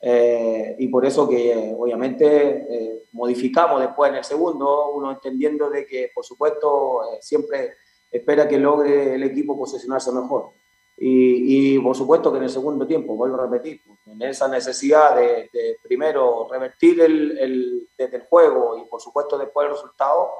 Eh, 0.02 0.76
y 0.78 0.88
por 0.88 1.04
eso 1.04 1.28
que 1.28 1.52
eh, 1.52 1.76
obviamente 1.78 2.26
eh, 2.70 3.02
modificamos 3.12 3.80
después 3.80 4.10
en 4.10 4.16
el 4.18 4.24
segundo, 4.24 4.92
uno 4.92 5.10
entendiendo 5.10 5.68
de 5.68 5.84
que 5.84 6.10
por 6.14 6.24
supuesto 6.24 7.02
eh, 7.12 7.18
siempre 7.20 7.74
espera 8.10 8.48
que 8.48 8.56
logre 8.58 9.14
el 9.14 9.22
equipo 9.24 9.58
posicionarse 9.58 10.10
mejor. 10.12 10.50
Y, 11.03 11.76
y, 11.76 11.78
por 11.78 11.96
supuesto 11.96 12.30
que 12.30 12.36
en 12.36 12.44
el 12.44 12.51
segundo 12.51 12.86
tiempo, 12.86 13.16
vuelvo 13.16 13.36
a 13.36 13.46
repetir, 13.46 13.80
pues, 13.86 13.98
en 14.07 14.20
esa 14.20 14.48
necesidad 14.48 15.16
de, 15.16 15.48
de 15.51 15.78
primero 15.82 16.46
revertir 16.51 17.01
el, 17.01 17.38
el, 17.38 17.88
desde 17.96 18.18
el 18.18 18.22
juego 18.24 18.76
y 18.76 18.84
por 18.84 19.01
supuesto 19.01 19.38
después 19.38 19.66
el 19.66 19.72
resultado, 19.72 20.30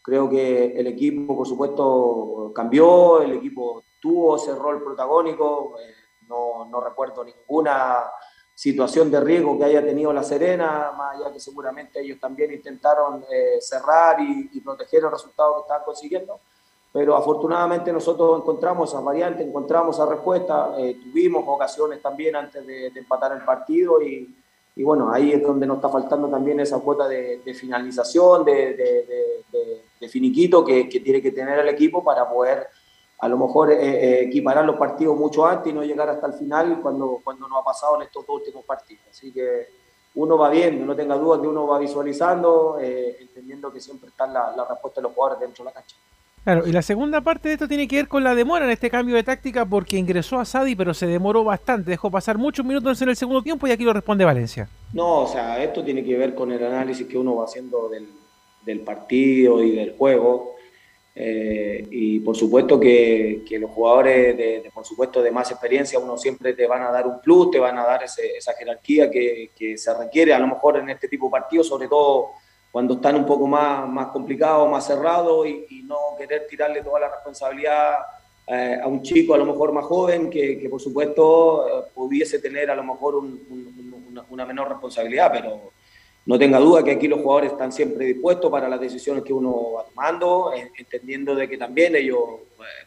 creo 0.00 0.30
que 0.30 0.66
el 0.66 0.86
equipo 0.86 1.36
por 1.36 1.48
supuesto 1.48 2.52
cambió, 2.54 3.22
el 3.22 3.32
equipo 3.32 3.82
tuvo 4.00 4.36
ese 4.36 4.54
rol 4.54 4.84
protagónico, 4.84 5.74
eh, 5.80 5.94
no, 6.28 6.64
no 6.66 6.80
recuerdo 6.80 7.24
ninguna 7.24 8.04
situación 8.54 9.10
de 9.10 9.18
riesgo 9.18 9.58
que 9.58 9.64
haya 9.64 9.84
tenido 9.84 10.12
la 10.12 10.22
Serena, 10.22 10.92
más 10.96 11.16
allá 11.16 11.32
que 11.32 11.40
seguramente 11.40 12.00
ellos 12.00 12.20
también 12.20 12.52
intentaron 12.52 13.24
eh, 13.28 13.60
cerrar 13.60 14.20
y, 14.20 14.50
y, 14.52 14.60
proteger 14.60 15.02
el 15.02 15.10
resultado 15.10 15.56
que 15.56 15.60
estaban 15.62 15.84
consiguiendo, 15.84 16.40
pero 16.94 17.16
afortunadamente 17.16 17.92
nosotros 17.92 18.40
encontramos 18.40 18.88
esa 18.88 19.00
variante, 19.00 19.42
encontramos 19.42 19.96
esa 19.96 20.06
respuesta, 20.06 20.74
eh, 20.78 20.96
tuvimos 21.02 21.44
ocasiones 21.46 22.00
también 22.00 22.36
antes 22.36 22.64
de, 22.64 22.90
de 22.90 23.00
empatar 23.00 23.32
el 23.32 23.44
partido 23.44 24.00
y, 24.00 24.32
y, 24.76 24.82
bueno, 24.84 25.12
ahí 25.12 25.32
es 25.32 25.42
donde 25.42 25.66
nos 25.66 25.78
está 25.78 25.88
faltando 25.88 26.28
también 26.28 26.60
esa 26.60 26.78
cuota 26.78 27.08
de, 27.08 27.42
de 27.44 27.54
finalización, 27.54 28.44
de, 28.44 28.74
de 30.00 30.08
finiquito 30.08 30.64
que, 30.64 30.88
que, 30.88 31.00
tiene 31.00 31.20
que 31.20 31.32
tener 31.32 31.58
el 31.58 31.68
equipo 31.68 32.04
para 32.04 32.28
poder 32.28 32.68
a 33.18 33.28
lo 33.28 33.38
mejor 33.38 33.72
eh, 33.72 33.78
eh, 33.78 34.24
equiparar 34.24 34.64
los 34.64 34.76
partidos 34.76 35.16
mucho 35.16 35.46
antes 35.46 35.72
y 35.72 35.74
no 35.74 35.82
llegar 35.82 36.08
hasta 36.08 36.26
el 36.26 36.34
final 36.34 36.80
cuando, 36.82 37.20
cuando 37.22 37.48
nos 37.48 37.60
ha 37.60 37.64
pasado 37.64 37.96
en 37.96 38.02
estos 38.02 38.26
dos 38.26 38.36
últimos 38.36 38.64
partidos. 38.64 39.04
Así 39.10 39.32
que 39.32 39.66
uno 40.16 40.36
va 40.36 40.50
viendo, 40.50 40.84
no 40.84 40.94
tenga 40.94 41.16
duda 41.16 41.40
que 41.40 41.48
uno 41.48 41.66
va 41.66 41.78
visualizando, 41.78 42.78
eh, 42.80 43.16
entendiendo 43.20 43.72
que 43.72 43.80
siempre 43.80 44.10
está 44.10 44.26
la, 44.26 44.54
la, 44.54 44.66
respuesta 44.68 45.00
de 45.00 45.08
los 45.08 45.14
jugadores 45.14 45.40
dentro 45.40 45.64
de 45.64 45.70
la 45.70 45.74
cancha. 45.74 45.96
Claro, 46.44 46.66
y 46.66 46.72
la 46.72 46.82
segunda 46.82 47.22
parte 47.22 47.48
de 47.48 47.54
esto 47.54 47.66
tiene 47.66 47.88
que 47.88 47.96
ver 47.96 48.06
con 48.06 48.22
la 48.22 48.34
demora 48.34 48.66
en 48.66 48.70
este 48.70 48.90
cambio 48.90 49.16
de 49.16 49.22
táctica 49.22 49.64
porque 49.64 49.96
ingresó 49.96 50.38
a 50.38 50.44
Sadi 50.44 50.76
pero 50.76 50.92
se 50.92 51.06
demoró 51.06 51.42
bastante, 51.42 51.90
dejó 51.90 52.10
pasar 52.10 52.36
muchos 52.36 52.66
minutos 52.66 53.00
en 53.00 53.08
el 53.08 53.16
segundo 53.16 53.40
tiempo 53.40 53.66
y 53.66 53.70
aquí 53.70 53.82
lo 53.82 53.94
responde 53.94 54.26
Valencia. 54.26 54.68
No, 54.92 55.22
o 55.22 55.26
sea, 55.26 55.62
esto 55.62 55.82
tiene 55.82 56.04
que 56.04 56.18
ver 56.18 56.34
con 56.34 56.52
el 56.52 56.62
análisis 56.62 57.06
que 57.06 57.16
uno 57.16 57.36
va 57.36 57.46
haciendo 57.46 57.88
del, 57.88 58.80
partido 58.80 59.62
y 59.62 59.70
del 59.70 59.96
juego. 59.96 60.56
Eh, 61.16 61.86
y 61.90 62.20
por 62.20 62.36
supuesto 62.36 62.78
que, 62.78 63.42
los 63.58 63.70
jugadores, 63.70 64.36
de, 64.36 64.70
por 64.74 64.84
supuesto, 64.84 65.22
de 65.22 65.30
más 65.30 65.50
experiencia, 65.50 65.98
uno 65.98 66.18
siempre 66.18 66.52
te 66.52 66.66
van 66.66 66.82
a 66.82 66.90
dar 66.90 67.06
un 67.06 67.22
plus, 67.22 67.52
te 67.52 67.58
van 67.58 67.78
a 67.78 67.84
dar 67.84 68.02
ese, 68.02 68.36
esa 68.36 68.52
jerarquía 68.52 69.10
que, 69.10 69.50
se 69.78 69.94
requiere 69.94 70.34
a 70.34 70.38
lo 70.38 70.48
mejor 70.48 70.76
en 70.76 70.90
este 70.90 71.08
tipo 71.08 71.26
de 71.26 71.30
partidos, 71.30 71.68
sobre 71.68 71.88
todo 71.88 72.32
cuando 72.74 72.94
están 72.94 73.14
un 73.14 73.24
poco 73.24 73.46
más, 73.46 73.88
más 73.88 74.08
complicados, 74.08 74.68
más 74.68 74.84
cerrados 74.84 75.46
y, 75.46 75.84
no 75.84 75.96
querer 76.18 76.48
tirarle 76.48 76.82
toda 76.82 76.98
la 76.98 77.08
responsabilidad 77.08 77.98
eh, 78.48 78.80
a 78.82 78.88
un 78.88 79.00
chico 79.00 79.32
a 79.32 79.38
lo 79.38 79.46
mejor 79.46 79.72
más 79.72 79.84
joven 79.84 80.28
que, 80.28 80.66
por 80.68 80.80
supuesto 80.80 81.68
eh, 81.68 81.84
pudiese 81.94 82.40
tener 82.40 82.72
a 82.72 82.74
lo 82.74 82.82
mejor 82.82 83.14
un, 83.14 83.26
un, 83.48 84.06
una, 84.10 84.24
una 84.28 84.44
menor 84.44 84.70
responsabilidad, 84.70 85.30
pero 85.32 85.70
no 86.26 86.36
tenga 86.36 86.58
duda 86.58 86.82
que 86.82 86.90
aquí 86.90 87.06
los 87.06 87.20
jugadores 87.20 87.52
están 87.52 87.70
siempre 87.70 88.06
dispuestos 88.06 88.50
para 88.50 88.68
las 88.68 88.80
decisiones 88.80 89.22
que 89.22 89.32
uno 89.32 89.74
va 89.74 89.84
tomando, 89.84 90.50
entendiendo 90.76 91.36
de 91.36 91.48
que 91.48 91.56
también 91.56 91.94
ellos 91.94 92.18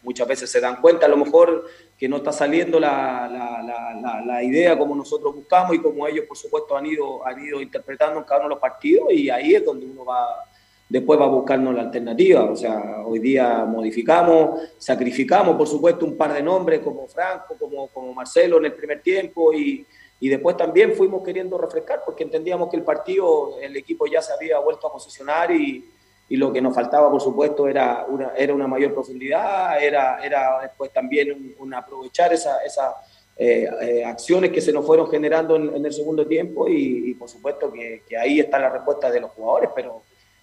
muchas 0.03 0.27
veces 0.27 0.49
se 0.49 0.59
dan 0.59 0.81
cuenta 0.81 1.05
a 1.05 1.09
lo 1.09 1.17
mejor 1.17 1.65
que 1.97 2.07
no 2.07 2.17
está 2.17 2.31
saliendo 2.31 2.79
la, 2.79 4.23
la, 4.25 4.43
idea 4.43 4.77
como 4.77 4.95
nosotros 4.95 5.35
buscamos 5.35 5.75
y 5.75 5.79
como 5.79 6.07
ellos 6.07 6.25
por 6.27 6.37
supuesto 6.37 6.77
han 6.77 6.85
ido, 6.85 7.25
han 7.25 7.43
ido 7.43 7.61
interpretando 7.61 8.19
en 8.19 8.25
cada 8.25 8.41
uno 8.41 8.49
de 8.49 8.55
los 8.55 8.61
partidos 8.61 9.11
y 9.11 9.29
ahí 9.29 9.55
es 9.55 9.65
donde 9.65 9.85
uno 9.85 10.05
va 10.05 10.43
después 10.89 11.19
va 11.19 11.25
a 11.25 11.29
buscarnos 11.29 11.75
la 11.75 11.81
alternativa, 11.81 12.45
o 12.45 12.55
sea, 12.55 13.01
hoy 13.05 13.19
día 13.19 13.65
modificamos, 13.65 14.61
sacrificamos 14.77 15.57
por 15.57 15.67
supuesto 15.67 16.05
un 16.05 16.15
par 16.15 16.33
de 16.33 16.41
nombres 16.41 16.79
como 16.79 17.07
Franco, 17.07 17.55
como, 17.59 17.87
como 17.87 18.13
Marcelo 18.13 18.57
en 18.57 18.65
el 18.65 18.73
primer 18.73 19.01
tiempo 19.01 19.51
y, 19.53 19.85
y 20.19 20.29
después 20.29 20.55
también 20.55 20.93
fuimos 20.93 21.23
queriendo 21.23 21.57
refrescar 21.57 22.03
porque 22.05 22.23
entendíamos 22.23 22.69
que 22.69 22.77
el 22.77 22.83
partido, 22.83 23.59
el 23.59 23.75
equipo 23.75 24.05
ya 24.07 24.21
se 24.21 24.31
había 24.31 24.59
vuelto 24.59 24.87
a 24.87 24.93
posicionar 24.93 25.51
y, 25.51 25.83
y 26.29 26.35
lo 26.35 26.51
que 26.51 26.61
nos 26.61 26.75
faltaba, 26.75 27.09
por 27.09 27.21
supuesto, 27.21 27.67
era 27.67 28.05
una, 28.07 28.33
era 28.35 28.53
una 28.53 28.67
mayor 28.67 28.93
profundidad, 28.93 29.81
era, 29.81 30.19
era 30.23 30.59
después 30.61 30.91
también 30.91 31.55
un, 31.57 31.73
aprovechar 31.73 32.33
esas 32.33 32.57
esa, 32.65 32.95
eh, 33.37 33.69
eh, 33.81 34.03
acciones 34.03 34.51
que 34.51 34.59
se 34.59 34.73
nos 34.73 34.85
fueron 34.85 35.09
generando 35.09 35.55
en, 35.55 35.85
el 35.85 35.93
segundo 35.93 36.25
tiempo 36.27 36.67
y, 36.67 37.13
por 37.13 37.29
supuesto 37.29 37.71
que, 37.71 38.01
ahí 38.17 38.39
está 38.39 38.59
la 38.59 38.69
respuesta 38.69 39.09
de 39.09 39.21
los 39.21 39.31
jugadores, 39.31 39.69
pero 39.73 40.01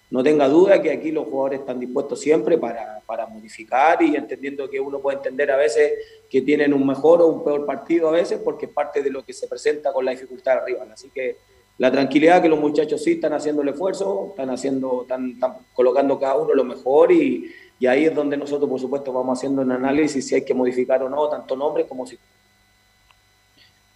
no 0.09 0.23
tenga 0.23 0.47
duda 0.47 0.81
que 0.81 0.91
aquí 0.91 1.11
los 1.11 1.25
jugadores 1.25 1.59
están 1.59 1.79
dispuestos 1.79 2.19
siempre 2.19 2.57
para, 2.57 3.01
para 3.05 3.27
modificar 3.27 4.01
y 4.01 4.15
entendiendo 4.15 4.69
que 4.69 4.79
uno 4.79 4.99
puede 4.99 5.17
entender 5.17 5.51
a 5.51 5.57
veces 5.57 5.93
que 6.29 6.41
tienen 6.41 6.73
un 6.73 6.85
mejor 6.85 7.21
o 7.21 7.27
un 7.27 7.43
peor 7.43 7.65
partido 7.65 8.09
a 8.09 8.11
veces 8.11 8.39
porque 8.43 8.67
es 8.67 8.71
parte 8.71 9.03
de 9.03 9.09
lo 9.09 9.23
que 9.23 9.33
se 9.33 9.47
presenta 9.47 9.91
con 9.91 10.05
la 10.05 10.11
dificultad 10.11 10.63
rival. 10.65 10.91
Así 10.91 11.09
que 11.09 11.37
la 11.77 11.91
tranquilidad 11.91 12.41
que 12.41 12.49
los 12.49 12.59
muchachos 12.59 13.03
sí 13.03 13.13
están 13.13 13.33
haciendo 13.33 13.61
el 13.61 13.69
esfuerzo, 13.69 14.27
están 14.29 14.49
haciendo, 14.49 15.01
están, 15.01 15.31
están 15.31 15.57
colocando 15.73 16.19
cada 16.19 16.35
uno 16.37 16.53
lo 16.53 16.63
mejor 16.63 17.11
y, 17.11 17.51
y 17.79 17.87
ahí 17.87 18.05
es 18.05 18.15
donde 18.15 18.37
nosotros, 18.37 18.69
por 18.69 18.79
supuesto, 18.79 19.11
vamos 19.11 19.37
haciendo 19.37 19.61
un 19.61 19.71
análisis 19.71 20.27
si 20.27 20.35
hay 20.35 20.45
que 20.45 20.53
modificar 20.53 21.03
o 21.03 21.09
no, 21.09 21.27
tanto 21.27 21.55
nombres 21.55 21.85
como 21.87 22.07
si. 22.07 22.17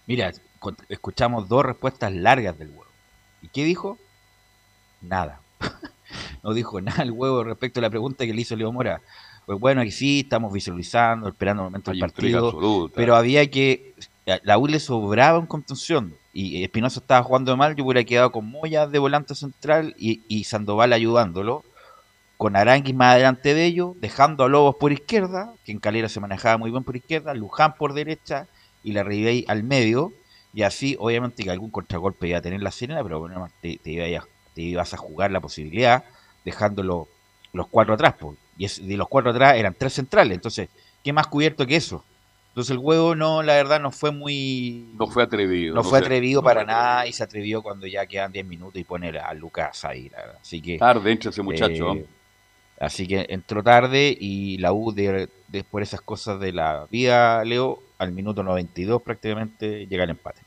Mira, 0.05 0.31
escuchamos 0.89 1.47
dos 1.47 1.65
respuestas 1.65 2.11
largas 2.13 2.57
del 2.57 2.69
huevo. 2.69 2.85
¿Y 3.41 3.47
qué 3.47 3.63
dijo? 3.63 3.97
Nada. 5.01 5.39
no 6.43 6.53
dijo 6.53 6.81
nada 6.81 7.03
el 7.03 7.11
huevo 7.11 7.43
respecto 7.43 7.79
a 7.79 7.83
la 7.83 7.89
pregunta 7.89 8.25
que 8.25 8.33
le 8.33 8.41
hizo 8.41 8.55
Leo 8.55 8.71
Mora. 8.71 9.01
Pues 9.45 9.59
bueno, 9.59 9.81
aquí 9.81 9.91
sí, 9.91 10.19
estamos 10.21 10.51
visualizando, 10.51 11.29
esperando 11.29 11.63
el 11.63 11.69
momento 11.69 11.91
del 11.91 11.97
Hay 11.97 12.01
partido. 12.01 12.47
absoluta. 12.47 12.93
Pero 12.95 13.15
había 13.15 13.49
que. 13.49 13.95
La 14.43 14.57
U 14.59 14.67
le 14.67 14.79
sobraba 14.79 15.39
en 15.39 15.47
contención. 15.47 16.13
Y 16.41 16.63
Espinosa 16.63 17.01
estaba 17.01 17.21
jugando 17.21 17.57
mal. 17.57 17.75
Yo 17.75 17.83
hubiera 17.83 18.05
quedado 18.05 18.31
con 18.31 18.49
Moya 18.49 18.87
de 18.87 18.97
volante 18.97 19.35
central 19.35 19.93
y, 19.97 20.21
y 20.29 20.45
Sandoval 20.45 20.93
ayudándolo. 20.93 21.65
Con 22.37 22.55
Aranguis 22.55 22.95
más 22.95 23.15
adelante 23.15 23.53
de 23.53 23.65
ellos, 23.65 23.99
dejando 23.99 24.45
a 24.45 24.47
Lobos 24.47 24.77
por 24.79 24.93
izquierda, 24.93 25.51
que 25.65 25.73
en 25.73 25.79
Calera 25.79 26.07
se 26.07 26.21
manejaba 26.21 26.57
muy 26.57 26.71
bien 26.71 26.85
por 26.85 26.95
izquierda, 26.95 27.33
Luján 27.33 27.75
por 27.75 27.91
derecha 27.91 28.47
y 28.85 28.93
la 28.93 29.03
Ribey 29.03 29.43
al 29.49 29.63
medio. 29.63 30.13
Y 30.53 30.61
así, 30.61 30.95
obviamente, 30.97 31.43
que 31.43 31.51
algún 31.51 31.71
contragolpe 31.71 32.29
iba 32.29 32.37
a 32.37 32.41
tener 32.41 32.63
la 32.63 32.71
Serena, 32.71 33.03
pero 33.03 33.19
bueno, 33.19 33.49
te, 33.61 33.77
te 33.77 33.91
ibas 33.91 34.23
te 34.55 34.61
ibas 34.61 34.93
a 34.93 34.97
jugar 34.97 35.31
la 35.31 35.41
posibilidad 35.41 36.05
dejándolo 36.45 37.09
los 37.51 37.67
cuatro 37.67 37.95
atrás. 37.95 38.15
Y 38.57 38.65
de 38.87 38.95
los 38.95 39.09
cuatro 39.09 39.31
atrás 39.31 39.57
eran 39.57 39.75
tres 39.77 39.91
centrales. 39.91 40.35
Entonces, 40.35 40.69
¿qué 41.03 41.11
más 41.11 41.27
cubierto 41.27 41.67
que 41.67 41.75
eso? 41.75 42.05
Entonces, 42.59 42.71
el 42.75 42.79
huevo, 42.79 43.15
no, 43.15 43.41
la 43.41 43.53
verdad, 43.53 43.79
no 43.79 43.89
fue 43.89 44.11
muy. 44.11 44.89
No 44.95 45.07
fue 45.07 45.23
atrevido. 45.23 45.73
No 45.73 45.81
fue 45.81 45.99
atrevido 45.99 46.43
para 46.43 46.65
nada 46.65 47.07
y 47.07 47.13
se 47.13 47.23
atrevió 47.23 47.61
cuando 47.61 47.87
ya 47.87 48.05
quedan 48.05 48.33
10 48.33 48.45
minutos 48.45 48.75
y 48.81 48.83
pone 48.83 49.17
a 49.17 49.33
Lucas 49.33 49.85
ahí. 49.85 50.09
la 50.09 50.17
verdad. 50.17 50.37
Así 50.41 50.61
que. 50.61 50.77
Tarde 50.77 51.09
entra 51.09 51.29
ese 51.29 51.41
muchacho. 51.41 51.93
eh, 51.93 52.05
así 52.81 53.07
que 53.07 53.25
entró 53.29 53.63
tarde 53.63 54.13
y 54.19 54.57
la 54.57 54.73
U, 54.73 54.91
de, 54.91 55.29
de- 55.47 55.63
por 55.63 55.81
esas 55.81 56.01
cosas 56.01 56.37
de 56.41 56.51
la 56.51 56.85
vida, 56.91 57.45
Leo, 57.45 57.81
al 57.97 58.11
minuto 58.11 58.43
92 58.43 59.01
prácticamente 59.03 59.87
llega 59.87 60.03
el 60.03 60.09
empate. 60.09 60.41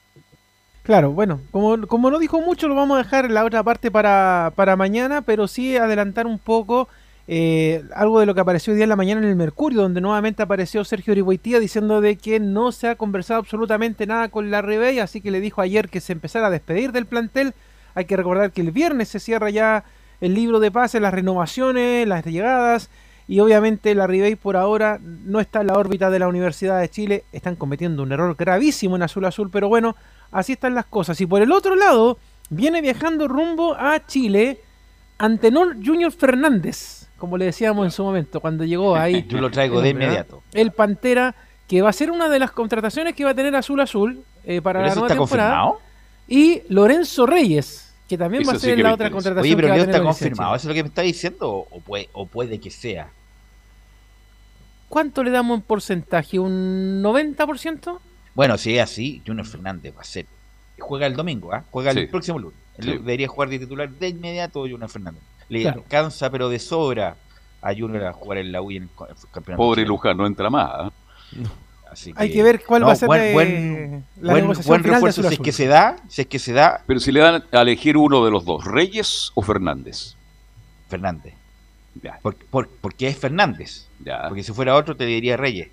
Claro, 0.82 1.12
bueno, 1.12 1.40
como, 1.50 1.86
como 1.86 2.10
no 2.10 2.18
dijo 2.18 2.42
mucho, 2.42 2.68
lo 2.68 2.74
vamos 2.74 2.96
a 2.96 3.04
dejar 3.04 3.24
en 3.24 3.32
la 3.32 3.44
otra 3.46 3.62
parte 3.62 3.90
para, 3.90 4.52
para 4.54 4.76
mañana, 4.76 5.22
pero 5.22 5.48
sí 5.48 5.78
adelantar 5.78 6.26
un 6.26 6.38
poco 6.38 6.88
eh, 7.28 7.84
algo 7.94 8.20
de 8.20 8.26
lo 8.26 8.34
que 8.34 8.40
apareció 8.40 8.72
hoy 8.72 8.76
día 8.76 8.84
en 8.84 8.88
la 8.90 8.96
mañana 8.96 9.20
en 9.20 9.28
el 9.28 9.36
Mercurio, 9.36 9.82
donde 9.82 10.00
nuevamente 10.00 10.42
apareció 10.42 10.84
Sergio 10.84 11.12
Orihuaitía 11.12 11.60
diciendo 11.60 12.00
de 12.00 12.16
que 12.16 12.40
no 12.40 12.72
se 12.72 12.88
ha 12.88 12.96
conversado 12.96 13.40
absolutamente 13.40 14.06
nada 14.06 14.28
con 14.28 14.50
la 14.50 14.62
Rebey, 14.62 14.98
así 14.98 15.20
que 15.20 15.30
le 15.30 15.40
dijo 15.40 15.60
ayer 15.60 15.88
que 15.88 16.00
se 16.00 16.12
empezara 16.12 16.48
a 16.48 16.50
despedir 16.50 16.92
del 16.92 17.06
plantel. 17.06 17.54
Hay 17.94 18.06
que 18.06 18.16
recordar 18.16 18.52
que 18.52 18.62
el 18.62 18.72
viernes 18.72 19.08
se 19.08 19.20
cierra 19.20 19.50
ya 19.50 19.84
el 20.20 20.34
libro 20.34 20.60
de 20.60 20.70
pases, 20.70 21.00
las 21.00 21.14
renovaciones, 21.14 22.06
las 22.06 22.24
llegadas, 22.24 22.90
y 23.28 23.40
obviamente 23.40 23.94
la 23.94 24.06
Ribey 24.06 24.34
por 24.34 24.56
ahora 24.56 24.98
no 25.00 25.40
está 25.40 25.60
en 25.60 25.68
la 25.68 25.74
órbita 25.74 26.10
de 26.10 26.18
la 26.18 26.28
Universidad 26.28 26.80
de 26.80 26.88
Chile. 26.88 27.24
Están 27.32 27.56
cometiendo 27.56 28.02
un 28.02 28.12
error 28.12 28.34
gravísimo 28.36 28.96
en 28.96 29.02
Azul 29.02 29.24
Azul, 29.24 29.48
pero 29.50 29.68
bueno, 29.68 29.96
así 30.30 30.52
están 30.52 30.74
las 30.74 30.86
cosas. 30.86 31.20
Y 31.20 31.26
por 31.26 31.40
el 31.40 31.52
otro 31.52 31.76
lado, 31.76 32.18
viene 32.50 32.80
viajando 32.80 33.28
rumbo 33.28 33.74
a 33.74 34.04
Chile 34.06 34.60
Antenor 35.18 35.76
Junior 35.76 36.10
Fernández, 36.10 37.01
como 37.22 37.38
le 37.38 37.44
decíamos 37.44 37.84
en 37.84 37.92
su 37.92 38.02
momento, 38.02 38.40
cuando 38.40 38.64
llegó 38.64 38.96
ahí. 38.96 39.24
Yo 39.28 39.40
lo 39.40 39.48
traigo 39.48 39.80
de 39.80 39.90
inmediato. 39.90 40.42
El 40.52 40.72
Pantera, 40.72 41.36
que 41.68 41.80
va 41.80 41.88
a 41.90 41.92
ser 41.92 42.10
una 42.10 42.28
de 42.28 42.40
las 42.40 42.50
contrataciones 42.50 43.14
que 43.14 43.22
va 43.24 43.30
a 43.30 43.34
tener 43.36 43.54
Azul 43.54 43.78
Azul 43.78 44.24
eh, 44.42 44.60
para 44.60 44.80
¿Pero 44.80 44.88
la 44.88 44.94
nueva 44.96 45.06
está 45.06 45.20
temporada. 45.20 45.60
confirmado? 45.68 45.80
Y 46.26 46.62
Lorenzo 46.68 47.24
Reyes, 47.24 47.94
que 48.08 48.18
también 48.18 48.42
va 48.44 48.54
a 48.54 48.54
sí 48.56 48.62
ser 48.66 48.76
que 48.76 48.82
la 48.82 48.94
otra 48.94 49.06
interesa. 49.06 49.12
contratación 49.14 49.44
Oye, 49.44 49.54
pero 49.54 49.66
que 49.66 49.70
va 49.70 49.74
a 49.74 49.76
Leo 49.76 49.84
tener 49.86 50.00
está 50.00 50.04
confirmado. 50.08 50.56
¿Eso 50.56 50.62
es 50.64 50.68
lo 50.68 50.74
que 50.74 50.82
me 50.82 50.88
está 50.88 51.02
diciendo? 51.02 51.48
¿O 51.70 51.78
puede, 51.80 52.08
o 52.12 52.26
puede 52.26 52.58
que 52.58 52.70
sea? 52.72 53.08
¿Cuánto 54.88 55.22
le 55.22 55.30
damos 55.30 55.58
en 55.58 55.62
porcentaje? 55.62 56.40
¿Un 56.40 57.02
90%? 57.04 57.98
Bueno, 58.34 58.58
si 58.58 58.76
es 58.76 58.82
así, 58.82 59.22
Junior 59.24 59.46
Fernández 59.46 59.94
va 59.96 60.00
a 60.00 60.04
ser. 60.04 60.26
Juega 60.80 61.06
el 61.06 61.14
domingo, 61.14 61.52
¿ah? 61.52 61.62
Juega 61.70 61.92
Sí. 61.92 62.00
el 62.00 62.08
próximo 62.08 62.40
lunes. 62.40 62.58
Sí. 62.80 62.90
Debería 62.90 63.28
jugar 63.28 63.48
de 63.48 63.60
titular 63.60 63.88
de 63.88 64.08
inmediato 64.08 64.60
Junior 64.62 64.88
Fernández. 64.90 65.22
Le 65.52 65.62
Claro. 65.62 65.82
alcanza, 65.82 66.30
pero 66.30 66.48
de 66.48 66.58
sobra, 66.58 67.16
a 67.60 67.74
Junior 67.74 68.04
a 68.06 68.12
jugar 68.14 68.38
en 68.38 68.52
la 68.52 68.62
U 68.62 68.70
y 68.70 68.78
en 68.78 68.84
el 68.84 68.88
campeonato. 69.30 69.56
Pobre. 69.62 69.84
Luján, 69.84 70.16
no 70.16 70.26
entra 70.26 70.48
más. 70.48 70.70
¿ah? 70.72 70.92
Así 71.90 72.10
Hay 72.16 72.32
que 72.32 72.42
ver 72.42 72.64
cuál 72.64 72.86
va 72.86 72.92
a 72.92 72.96
ser 72.96 73.06
buen, 73.06 73.20
de- 73.20 73.32
buen, 73.34 74.04
la 74.22 74.32
buen- 74.32 74.44
negociación 74.44 74.68
buen 74.72 74.82
de 74.82 74.90
refuerzo 74.92 75.22
si 75.24 75.34
es 75.34 75.40
que 75.40 75.52
se 75.52 75.66
da, 75.66 75.96
si 76.08 76.22
es 76.22 76.26
que 76.26 76.38
se 76.38 76.54
da, 76.54 76.82
Pero 76.86 76.98
si 77.00 77.12
le 77.12 77.20
dan 77.20 77.44
a 77.52 77.60
elegir 77.60 77.98
uno 77.98 78.24
de 78.24 78.30
los 78.30 78.46
dos, 78.46 78.64
¿Reyes 78.64 79.30
o 79.34 79.42
Fernández? 79.42 80.14
Fernández. 80.88 81.34
Ya, 82.02 82.18
Por- 82.22 82.36
por- 82.46 82.68
porque 82.80 83.08
es 83.08 83.18
Fernández. 83.18 83.88
ya. 84.02 84.28
Porque 84.28 84.42
si 84.42 84.52
fuera 84.54 84.74
otro 84.74 84.96
te 84.96 85.04
diría 85.04 85.36
Reyes. 85.36 85.68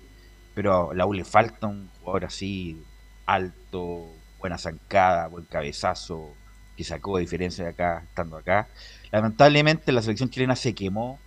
Pero 0.54 0.90
a 0.90 0.94
la 0.94 1.06
U 1.06 1.14
le 1.14 1.24
falta 1.24 1.66
un 1.68 1.88
jugador 2.00 2.26
así, 2.26 2.82
alto, 3.24 4.06
buena 4.38 4.58
zancada, 4.58 5.28
buen 5.28 5.44
cabezazo, 5.46 6.34
que 6.80 6.84
sacó 6.84 7.18
diferencia 7.18 7.64
de 7.64 7.70
acá, 7.70 8.02
estando 8.08 8.38
acá. 8.38 8.66
Lamentablemente 9.12 9.92
la 9.92 10.00
selección 10.00 10.30
chilena 10.30 10.56
se 10.56 10.74
quemó 10.74 11.18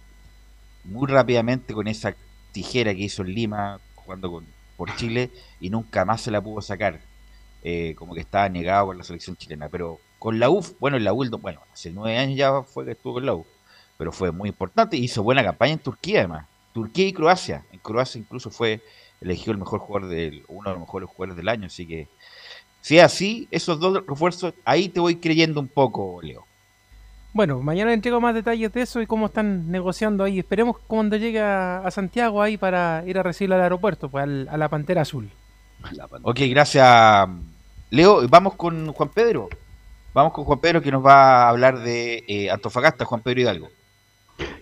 muy 0.84 1.08
rápidamente 1.08 1.74
con 1.76 1.88
esa 1.88 2.16
tijera 2.52 2.94
que 2.96 3.02
hizo 3.04 3.22
en 3.22 3.34
Lima 3.36 3.80
jugando 3.96 4.32
con, 4.32 4.48
por 4.78 4.96
Chile 4.96 5.30
y 5.60 5.70
nunca 5.70 6.06
más 6.06 6.22
se 6.22 6.32
la 6.32 6.42
pudo 6.42 6.62
sacar. 6.62 7.00
Eh, 7.64 7.94
como 7.98 8.14
que 8.14 8.22
estaba 8.22 8.50
negado 8.50 8.88
con 8.88 8.98
la 8.98 9.04
selección 9.04 9.38
chilena. 9.38 9.70
Pero 9.70 10.00
con 10.20 10.40
la 10.40 10.50
U, 10.50 10.66
bueno, 10.80 10.98
en 10.98 11.04
la 11.04 11.14
U, 11.14 11.24
el 11.24 11.30
do- 11.30 11.38
bueno, 11.38 11.62
hace 11.72 11.92
nueve 11.92 12.18
años 12.18 12.36
ya 12.38 12.64
fue 12.64 12.84
que 12.86 12.92
estuvo 12.92 13.14
con 13.14 13.26
la 13.26 13.36
U 13.36 13.46
pero 13.96 14.12
fue 14.12 14.32
muy 14.32 14.50
importante. 14.50 14.98
Hizo 14.98 15.22
buena 15.24 15.44
campaña 15.44 15.74
en 15.74 15.80
Turquía, 15.80 16.20
además. 16.20 16.48
Turquía 16.74 17.08
y 17.08 17.14
Croacia. 17.14 17.64
En 17.72 17.80
Croacia 17.80 18.20
incluso 18.20 18.50
fue 18.50 18.82
elegido 19.22 19.52
el 19.54 19.60
mejor 19.60 19.80
jugador 19.80 20.10
del, 20.10 20.44
uno 20.50 20.70
de 20.70 20.76
los 20.76 20.82
mejores 20.82 21.08
jugadores 21.10 21.38
del 21.38 21.48
año. 21.48 21.68
Así 21.68 21.88
que, 21.88 22.10
si 22.84 22.98
es 22.98 23.04
así, 23.06 23.48
esos 23.50 23.80
dos 23.80 24.04
refuerzos, 24.06 24.54
ahí 24.66 24.90
te 24.90 25.00
voy 25.00 25.16
creyendo 25.16 25.62
un 25.62 25.70
poco, 25.70 26.20
Leo. 26.22 26.46
Bueno, 27.32 27.62
mañana 27.62 27.92
le 27.92 27.96
entrego 27.96 28.20
más 28.20 28.36
detalles 28.36 28.72
de 28.74 28.82
eso 28.82 29.02
y 29.02 29.08
cómo 29.08 29.28
están 29.28 29.72
negociando 29.72 30.26
ahí. 30.26 30.38
Esperemos 30.40 30.78
cuando 30.86 31.16
llegue 31.16 31.40
a, 31.40 31.78
a 31.80 31.90
Santiago 31.92 32.42
ahí 32.42 32.58
para 32.58 33.04
ir 33.08 33.18
a 33.18 33.24
recibirlo 33.24 33.56
al 33.56 33.62
aeropuerto, 33.62 34.10
pues 34.10 34.24
al- 34.24 34.50
a 34.52 34.58
la 34.58 34.68
Pantera 34.68 35.02
Azul. 35.02 35.32
La 35.94 36.08
Ok, 36.24 36.42
gracias, 36.50 37.30
Leo. 37.90 38.28
Vamos 38.28 38.56
con 38.56 38.92
Juan 38.92 39.10
Pedro. 39.10 39.48
Vamos 40.14 40.34
con 40.34 40.44
Juan 40.44 40.60
Pedro 40.60 40.82
que 40.82 40.92
nos 40.92 41.04
va 41.04 41.46
a 41.46 41.50
hablar 41.50 41.80
de 41.80 42.24
eh, 42.28 42.52
Antofagasta, 42.52 43.06
Juan 43.06 43.22
Pedro 43.22 43.42
Hidalgo. 43.42 43.70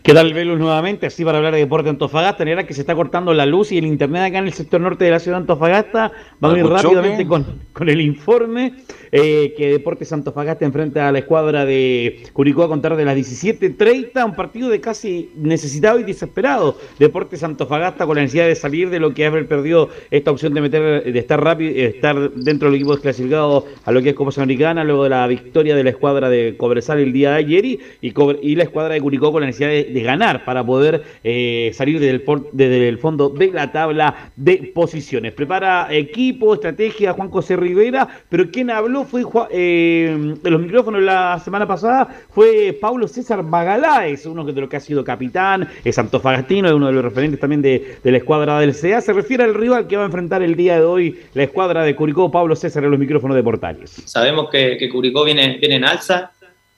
¿Qué 0.04 0.16
tal, 0.16 0.34
Velus? 0.34 0.58
Nuevamente, 0.58 1.06
así 1.06 1.24
para 1.24 1.38
hablar 1.38 1.54
de 1.54 1.60
deporte 1.60 1.84
de 1.84 1.92
Antofagasta. 1.92 2.44
Verdad 2.44 2.66
que 2.66 2.74
se 2.74 2.82
está 2.82 2.96
cortando 2.96 3.36
la 3.36 3.46
luz 3.46 3.72
y 3.72 3.78
el 3.78 3.86
internet 3.86 4.24
acá 4.24 4.40
en 4.40 4.48
el 4.48 4.54
sector 4.54 4.82
norte 4.82 5.06
de 5.06 5.12
la 5.12 5.20
ciudad 5.20 5.38
de 5.38 5.42
Antofagasta. 5.42 6.12
Vamos 6.40 6.56
a 6.56 6.60
ir 6.60 6.66
¿Algún 6.66 6.78
rápidamente 6.78 7.28
con, 7.28 7.46
con 7.72 7.88
el 7.88 8.02
informe 8.02 8.74
eh, 9.12 9.54
que 9.56 9.70
Deportes 9.70 10.12
Antofagasta 10.12 10.66
enfrenta 10.66 11.08
a 11.08 11.12
la 11.12 11.20
escuadra 11.20 11.66
de 11.66 12.24
Curicó 12.34 12.64
a 12.64 12.68
contar 12.68 12.96
de 12.96 13.06
las 13.06 13.16
17.30. 13.16 14.26
Un 14.26 14.36
partido 14.36 14.70
de 14.70 14.82
casi 14.82 15.30
necesitado 15.36 16.00
y 16.00 16.04
desesperado. 16.04 16.80
Deportes 16.98 17.44
Antofagasta 17.44 18.08
con 18.08 18.16
la 18.16 18.24
necesidad 18.24 18.48
de 18.48 18.56
salir 18.56 18.90
de 18.90 19.00
lo 19.00 19.14
que 19.14 19.28
haber 19.28 19.48
perdido 19.48 19.90
esta 20.10 20.32
opción 20.32 20.56
de 20.56 20.62
meter, 20.62 21.14
de 21.14 21.20
estar 21.20 21.44
rápido, 21.44 21.76
estar 21.76 22.32
dentro 22.32 22.70
del 22.70 22.78
equipo 22.78 22.94
desclasificado 22.94 23.68
a 23.86 23.92
lo 23.92 24.02
que 24.02 24.10
es 24.10 24.16
Copa 24.16 24.32
Sudamericana, 24.32 24.84
luego 24.84 25.04
de 25.04 25.12
la 25.12 25.28
victoria 25.28 25.76
de 25.76 25.84
la 25.84 25.92
escuadra 25.92 26.28
de 26.28 26.56
Cobresal 26.58 26.98
el 26.98 27.14
día 27.14 27.34
de 27.34 27.36
ayer 27.36 27.66
y, 27.66 27.80
y, 28.02 28.14
y 28.42 28.56
la 28.56 28.64
escuadra 28.64 28.96
de 28.96 29.02
Curicó 29.02 29.32
con 29.32 29.42
la 29.42 29.48
necesidad 29.48 29.70
de, 29.70 29.91
de 29.92 30.02
ganar 30.02 30.46
para 30.46 30.64
poder 30.66 31.04
eh, 31.24 31.72
salir 31.74 32.00
desde 32.00 32.88
el, 32.88 32.98
fondo 32.98 33.30
de 33.30 33.52
la 33.52 33.72
tabla 33.72 34.32
de 34.36 34.72
posiciones. 34.74 35.34
Prepara 35.34 35.88
equipo, 35.92 36.54
estrategia 36.54 37.14
Juan 37.14 37.30
José 37.30 37.56
Rivera, 37.56 38.08
pero 38.30 38.50
quien 38.52 38.70
habló 38.70 39.04
fue 39.04 39.24
eh, 39.52 40.36
de 40.42 40.50
los 40.50 40.62
micrófonos 40.62 41.02
la 41.02 41.40
semana 41.44 41.68
pasada 41.68 42.08
fue 42.30 42.78
Paulo 42.80 43.08
César 43.08 43.44
Magaláes, 43.44 44.26
uno 44.26 44.44
de 44.44 44.62
los 44.62 44.70
que 44.70 44.78
ha 44.78 44.80
sido 44.80 45.04
capitán, 45.04 45.68
es 45.84 45.98
antofagastino, 45.98 46.68
es 46.68 46.74
uno 46.74 46.88
de 46.88 46.94
los 46.94 47.04
referentes 47.04 47.40
también 47.40 47.62
de, 47.62 47.98
la 48.04 48.18
escuadra 48.18 48.60
del 48.60 48.76
CA. 48.76 49.02
Se 49.02 49.14
refiere 49.14 49.44
al 49.44 49.54
rival 49.54 49.88
que 49.88 49.98
va 49.98 50.04
a 50.04 50.06
enfrentar 50.06 50.42
el 50.42 50.56
día 50.56 50.76
de 50.76 50.86
hoy 50.86 51.20
la 51.34 51.44
escuadra 51.44 51.84
de 51.84 51.96
Curicó, 51.96 52.32
Pablo 52.32 52.56
César 52.56 52.84
en 52.84 52.92
los 52.92 53.00
micrófonos 53.00 53.36
de 53.36 53.44
Portales. 53.44 54.02
Sabemos 54.06 54.50
que, 54.50 54.78
que 54.78 54.90
Curicó 54.90 55.24
viene, 55.24 55.58
viene 55.60 55.76
en 55.76 55.86
alza, 55.86 56.32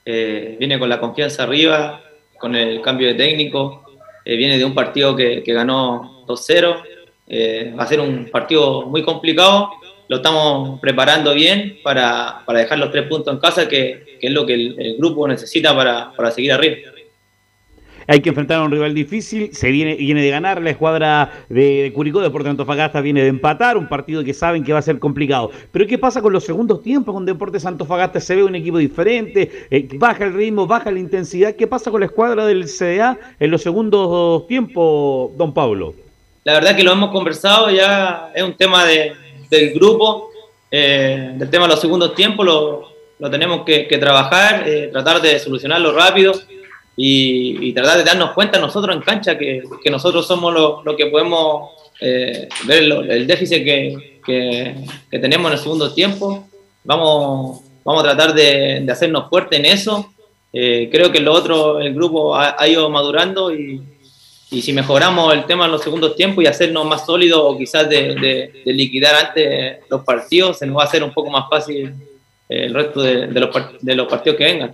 eh, 0.06 0.56
viene 0.60 0.80
con 0.80 0.90
la 0.90 1.00
confianza 1.00 1.44
arriba, 1.44 2.02
con 2.38 2.56
el 2.56 2.82
cambio 2.82 3.08
de 3.08 3.16
técnico, 3.16 3.84
eh, 4.26 4.36
viene 4.36 4.58
de 4.58 4.66
un 4.66 4.74
partido 4.74 5.16
que, 5.16 5.44
que 5.44 5.54
ganó 5.54 6.26
2-0, 6.28 6.82
eh, 7.28 7.74
va 7.78 7.84
a 7.84 7.88
ser 7.88 8.00
un 8.00 8.30
partido 8.32 8.84
muy 8.84 9.02
complicado, 9.04 9.72
lo 10.08 10.18
estamos 10.18 10.80
preparando 10.80 11.34
bien 11.34 11.80
para, 11.84 12.42
para 12.46 12.60
dejar 12.60 12.80
los 12.80 12.92
tres 12.92 13.08
puntos 13.08 13.34
en 13.34 13.40
casa, 13.40 13.68
que, 13.68 14.18
es 14.22 14.32
lo 14.32 14.46
que 14.46 14.54
el, 14.54 14.76
el 14.80 14.98
grupo 14.98 15.28
necesita 15.28 15.76
para, 15.76 16.14
para 16.14 16.32
seguir 16.32 16.54
arriba. 16.54 16.93
Hay 18.08 18.22
que 18.22 18.30
enfrentar 18.30 18.60
a 18.60 18.64
un 18.64 18.72
rival 18.72 18.94
difícil, 18.94 19.54
se 19.54 19.72
viene, 19.72 19.96
viene 19.96 20.22
de 20.22 20.30
ganar 20.30 20.62
la 20.62 20.70
escuadra 20.70 21.32
de, 21.50 21.84
de 21.84 21.94
Curicó, 21.94 22.22
Deportes 22.22 22.50
Antofagasta 22.50 23.02
viene 23.02 23.22
de 23.22 23.28
empatar, 23.28 23.78
un 23.78 23.88
partido 23.88 24.24
que 24.24 24.34
saben 24.34 24.64
que 24.64 24.74
va 24.74 24.80
a 24.80 24.84
ser 24.84 25.00
complicado. 25.00 25.52
Pero 25.72 25.88
¿qué 25.88 25.98
pasa 25.98 26.22
con 26.22 26.34
los 26.34 26.44
segundos 26.44 26.82
tiempos 26.82 27.14
con 27.14 27.26
Deportes 27.26 27.66
Antofagasta? 27.66 28.20
Se 28.20 28.36
ve 28.36 28.44
un 28.44 28.56
equipo 28.56 28.78
diferente, 28.78 29.68
eh, 29.70 29.88
baja 29.96 30.26
el 30.26 30.34
ritmo, 30.34 30.68
baja 30.68 30.92
la 30.92 31.00
intensidad. 31.00 31.56
¿Qué 31.56 31.68
pasa 31.68 31.92
con 31.92 32.00
la 32.02 32.08
escuadra 32.08 32.46
del 32.46 32.66
CDA 32.66 33.18
en 33.40 33.52
los 33.52 33.62
segundos 33.62 34.48
tiempos, 34.48 35.36
don 35.38 35.54
Pablo? 35.54 35.94
La 36.44 36.54
verdad 36.54 36.76
que 36.76 36.84
lo 36.84 36.92
hemos 36.92 37.12
conversado, 37.12 37.70
ya 37.70 38.32
es 38.36 38.44
un 38.44 38.56
tema 38.56 38.86
de, 38.86 39.14
del 39.50 39.74
grupo, 39.74 40.30
eh, 40.70 41.34
del 41.36 41.50
tema 41.50 41.66
de 41.66 41.72
los 41.72 41.80
segundos 41.80 42.16
tiempos, 42.16 42.46
lo, 42.46 42.90
lo 43.20 43.30
tenemos 43.30 43.64
que, 43.64 43.86
trabajar, 44.00 44.68
eh, 44.68 44.90
tratar 44.92 45.22
de 45.22 45.40
solucionarlo 45.40 45.94
rápido 45.94 46.34
y, 46.96 47.74
tratar 47.74 47.98
de 47.98 48.04
darnos 48.04 48.32
cuenta 48.32 48.60
nosotros 48.60 48.96
en 48.96 49.02
cancha 49.02 49.38
que, 49.38 49.64
que 49.84 49.90
nosotros 49.90 50.28
somos 50.28 50.54
lo, 50.54 50.84
lo 50.84 50.96
que 50.96 51.08
podemos 51.08 51.72
eh, 52.00 52.48
ver 52.66 52.84
el 52.84 53.28
déficit 53.28 53.64
que, 53.64 54.20
que, 54.26 55.20
tenemos 55.20 55.48
en 55.48 55.58
el 55.58 55.64
segundo 55.64 55.94
tiempo. 55.94 56.48
Vamos, 56.84 57.62
vamos 57.84 58.04
a 58.04 58.08
tratar 58.14 58.34
de, 58.34 58.82
de 58.82 58.92
hacernos 58.92 59.30
fuerte 59.30 59.56
en 59.56 59.66
eso. 59.66 60.14
Eh, 60.52 60.90
creo 60.92 61.12
que 61.12 61.20
lo 61.20 61.34
otro, 61.34 61.80
el 61.80 61.94
grupo 61.94 62.36
ha, 62.36 62.68
ido 62.68 62.88
madurando 62.90 63.54
y, 63.54 63.82
y 64.52 64.62
si 64.62 64.72
mejoramos 64.72 65.34
el 65.34 65.46
tema 65.46 65.66
en 65.66 65.72
los 65.72 65.82
segundos 65.82 66.16
tiempos 66.16 66.44
y 66.44 66.48
hacernos 66.48 66.86
más 66.86 67.06
sólidos 67.06 67.42
o 67.44 67.58
quizás 67.58 67.90
de, 67.90 68.14
de, 68.64 68.74
liquidar 68.74 69.16
antes 69.16 69.80
los 69.90 70.04
partidos, 70.04 70.60
se 70.60 70.68
nos 70.68 70.78
va 70.78 70.84
a 70.84 70.86
hacer 70.86 71.04
un 71.04 71.12
poco 71.12 71.32
más 71.32 71.50
fácil 71.50 71.92
el 72.50 72.74
resto 72.74 73.02
de, 73.02 73.28
de, 73.28 73.40
los, 73.40 73.50
de 73.82 73.96
los 73.96 74.08
partidos 74.08 74.38
que 74.38 74.44
vengan. 74.44 74.72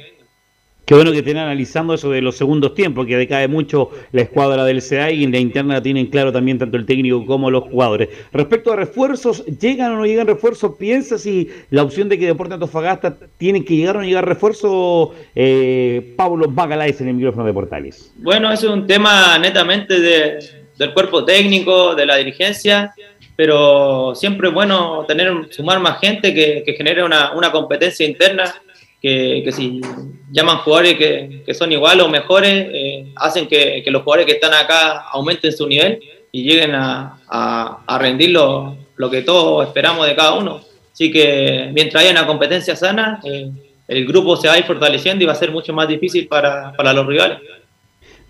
Qué 0.90 0.96
bueno 0.96 1.12
que 1.12 1.20
estén 1.20 1.38
analizando 1.38 1.94
eso 1.94 2.10
de 2.10 2.20
los 2.20 2.36
segundos 2.36 2.74
tiempos, 2.74 3.06
que 3.06 3.16
decae 3.16 3.48
mucho 3.48 3.92
la 4.12 4.24
escuadra 4.24 4.66
del 4.66 4.82
CA 4.82 5.12
y 5.12 5.24
en 5.24 5.32
la 5.32 5.38
interna 5.38 5.84
tienen 5.84 6.08
claro 6.08 6.32
también 6.32 6.58
tanto 6.58 6.78
el 6.78 6.88
técnico 6.88 7.28
como 7.28 7.52
los 7.52 7.66
jugadores. 7.66 8.10
Respecto 8.34 8.74
a 8.74 8.76
refuerzos, 8.76 9.46
¿llegan 9.46 9.92
o 9.92 9.98
no 9.98 10.08
llegan 10.08 10.26
refuerzos? 10.26 10.78
¿Piensa 10.80 11.20
si 11.20 11.48
la 11.70 11.84
opción 11.84 12.10
de 12.10 12.18
que 12.18 12.26
Deportes 12.26 12.56
Antofagasta 12.56 13.16
tiene 13.38 13.64
que 13.64 13.76
llegar 13.76 13.98
o 13.98 14.00
no 14.00 14.06
llegar 14.08 14.28
refuerzo? 14.28 15.14
Eh, 15.36 16.16
Pablo 16.18 16.48
Bacalaes 16.50 17.00
en 17.02 17.10
el 17.10 17.14
micrófono 17.14 17.46
de 17.46 17.54
Portales. 17.54 18.12
Bueno, 18.16 18.52
es 18.52 18.64
un 18.64 18.88
tema 18.88 19.38
netamente 19.38 20.00
de, 20.00 20.40
del 20.76 20.92
cuerpo 20.92 21.24
técnico, 21.24 21.94
de 21.94 22.08
la 22.08 22.16
dirigencia, 22.16 22.96
pero 23.36 24.16
siempre 24.16 24.48
es 24.48 24.56
bueno 24.56 25.06
tener 25.08 25.32
sumar 25.52 25.80
más 25.82 26.00
gente 26.00 26.34
que, 26.34 26.74
genere 26.76 27.04
una 27.04 27.52
competencia 27.52 28.08
interna 28.08 28.56
que, 29.02 29.42
que, 29.44 29.52
si 29.52 29.82
llaman 30.32 30.58
jugadores 30.58 30.96
que, 30.96 31.44
que 31.46 31.54
son 31.54 31.72
iguales 31.72 32.06
o 32.06 32.10
mejores, 32.10 32.68
eh, 32.72 33.12
hacen 33.16 33.48
que, 33.48 33.82
que, 33.84 33.92
los 33.92 34.04
jugadores 34.04 34.26
que 34.26 34.34
están 34.34 34.54
acá 34.54 35.06
aumenten 35.12 35.52
su 35.52 35.68
nivel 35.68 36.00
y 36.32 36.44
lleguen 36.44 36.76
a, 36.76 37.20
a, 37.28 37.84
a 37.88 37.98
rendir 37.98 38.32
lo, 38.32 38.78
lo, 38.96 39.10
que 39.10 39.22
todos 39.22 39.68
esperamos 39.68 40.06
de 40.08 40.16
cada 40.16 40.34
uno. 40.34 40.62
Así 40.92 41.12
que 41.12 41.70
mientras 41.74 42.04
haya 42.04 42.12
una 42.12 42.28
competencia 42.28 42.76
sana, 42.76 43.20
eh, 43.24 43.50
el 43.88 44.06
grupo 44.06 44.36
se 44.38 44.48
va 44.48 44.56
a 44.56 44.60
ir 44.60 44.66
fortaleciendo 44.66 45.24
y 45.24 45.28
va 45.28 45.34
a 45.34 45.36
ser 45.36 45.52
mucho 45.52 45.74
más 45.74 45.88
difícil 45.88 46.28
para, 46.28 46.74
para 46.74 46.94
los 46.94 47.08
rivales. 47.08 47.40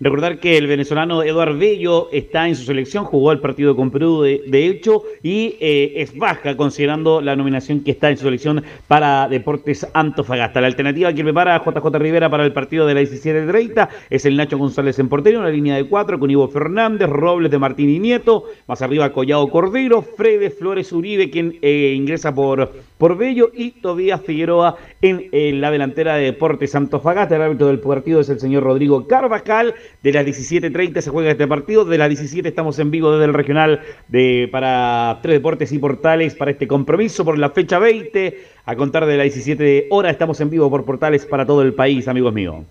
Recordar 0.02 0.40
que 0.40 0.56
el 0.56 0.66
venezolano 0.66 1.22
Eduard 1.22 1.58
Bello 1.58 2.08
está 2.10 2.48
en 2.48 2.56
su 2.56 2.64
selección, 2.64 3.04
jugó 3.04 3.32
el 3.32 3.40
partido 3.40 3.76
con 3.76 3.90
Perú 3.90 4.22
de, 4.22 4.66
hecho 4.66 5.02
y 5.22 5.56
eh, 5.60 5.92
es 5.96 6.16
baja 6.16 6.56
considerando 6.56 7.20
la 7.20 7.36
nominación 7.36 7.80
que 7.84 7.90
está 7.90 8.08
en 8.08 8.16
su 8.16 8.24
selección 8.24 8.64
para 8.88 9.28
Deportes 9.28 9.86
Antofagasta. 9.92 10.62
La 10.62 10.68
alternativa 10.68 11.12
que 11.12 11.22
prepara 11.22 11.62
JJ 11.62 11.98
Rivera 11.98 12.30
para 12.30 12.46
el 12.46 12.52
partido 12.54 12.86
de 12.86 12.94
la 12.94 13.02
17.30 13.02 13.88
es 14.08 14.24
el 14.24 14.38
Nacho 14.38 14.56
González 14.56 14.98
en 14.98 15.10
porterio, 15.10 15.38
una 15.38 15.50
línea 15.50 15.76
de 15.76 15.84
cuatro 15.84 16.18
con 16.18 16.30
Ivo 16.30 16.48
Fernández, 16.48 17.06
Robles 17.10 17.50
de 17.50 17.58
Martín 17.58 17.90
y 17.90 17.98
Nieto, 17.98 18.44
más 18.66 18.80
arriba 18.80 19.12
Collado 19.12 19.50
Cordero, 19.50 20.00
Fredes 20.00 20.58
Flores 20.58 20.92
Uribe 20.92 21.28
quien 21.28 21.58
eh, 21.60 21.92
ingresa 21.94 22.34
por, 22.34 22.72
por 22.96 23.18
Bello 23.18 23.50
y 23.52 23.72
Tobías 23.72 24.22
Figueroa 24.22 24.76
en, 25.02 25.28
en 25.30 25.60
la 25.60 25.70
delantera 25.70 26.14
de 26.14 26.24
Deportes 26.24 26.74
Antofagasta. 26.74 27.36
El 27.36 27.42
árbitro 27.42 27.66
del 27.66 27.80
partido 27.80 28.20
es 28.20 28.30
el 28.30 28.40
señor 28.40 28.62
Rodrigo 28.62 29.06
Carvajal. 29.06 29.74
De 30.02 30.12
las 30.12 30.24
17.30 30.24 31.00
se 31.00 31.10
juega 31.10 31.30
este 31.30 31.46
partido. 31.46 31.84
De 31.84 31.98
las 31.98 32.08
17 32.08 32.48
estamos 32.48 32.78
en 32.78 32.90
vivo 32.90 33.12
desde 33.12 33.26
el 33.26 33.34
regional 33.34 33.80
de, 34.08 34.48
para 34.50 35.18
Tres 35.22 35.36
Deportes 35.36 35.72
y 35.72 35.78
Portales 35.78 36.34
para 36.34 36.52
este 36.52 36.66
compromiso 36.66 37.24
por 37.24 37.38
la 37.38 37.50
fecha 37.50 37.78
20. 37.78 38.44
A 38.64 38.76
contar 38.76 39.06
de 39.06 39.16
las 39.16 39.24
17 39.24 39.88
horas 39.90 40.12
estamos 40.12 40.40
en 40.40 40.50
vivo 40.50 40.70
por 40.70 40.84
Portales 40.84 41.26
para 41.26 41.44
todo 41.44 41.62
el 41.62 41.74
país, 41.74 42.08
amigos 42.08 42.32
míos. 42.32 42.64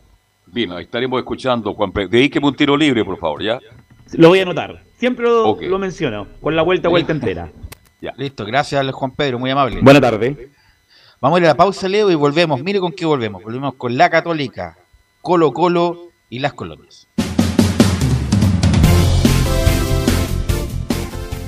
Bien, 0.48 0.72
estaremos 0.74 1.20
escuchando, 1.20 1.74
Juan 1.74 1.92
Pedro. 1.92 2.10
Dedíqueme 2.10 2.48
un 2.48 2.56
tiro 2.56 2.76
libre, 2.76 3.06
por 3.06 3.18
favor, 3.20 3.44
¿ya? 3.44 3.60
Lo 4.14 4.30
voy 4.30 4.40
a 4.40 4.44
anotar. 4.44 4.82
Siempre 4.98 5.26
lo, 5.26 5.50
okay. 5.50 5.70
lo 5.70 5.78
menciono, 5.78 6.28
con 6.42 6.56
la 6.56 6.62
vuelta, 6.62 6.90
vuelta 6.90 7.12
entera. 7.12 7.52
ya. 8.02 8.14
Listo, 8.18 8.46
gracias 8.46 8.86
Juan 8.92 9.12
Pedro, 9.12 9.40
muy 9.40 9.52
amable. 9.52 9.80
Buena 9.82 10.02
tarde. 10.02 10.50
Vamos 11.22 11.38
a 11.38 11.40
ir 11.42 11.46
a 11.46 11.50
la 11.50 11.58
pausa, 11.58 11.90
Leo, 11.90 12.10
y 12.10 12.16
volvemos. 12.16 12.64
Mire 12.64 12.80
con 12.80 12.94
qué 12.94 13.06
volvemos. 13.06 13.44
Volvemos 13.44 13.76
con 13.76 13.98
la 13.98 14.10
Católica, 14.10 14.78
Colo 15.22 15.52
Colo 15.52 16.12
y 16.30 16.40
las 16.40 16.54
colonias. 16.54 17.09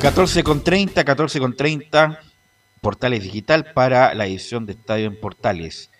14 0.00 0.44
con 0.44 0.62
30, 0.62 1.04
14 1.04 1.40
con 1.40 1.56
30, 1.56 2.20
Portales 2.80 3.22
Digital 3.24 3.72
para 3.74 4.14
la 4.14 4.26
edición 4.26 4.64
de 4.64 4.74
Estadio 4.74 5.06
en 5.06 5.18
Portales. 5.18 5.90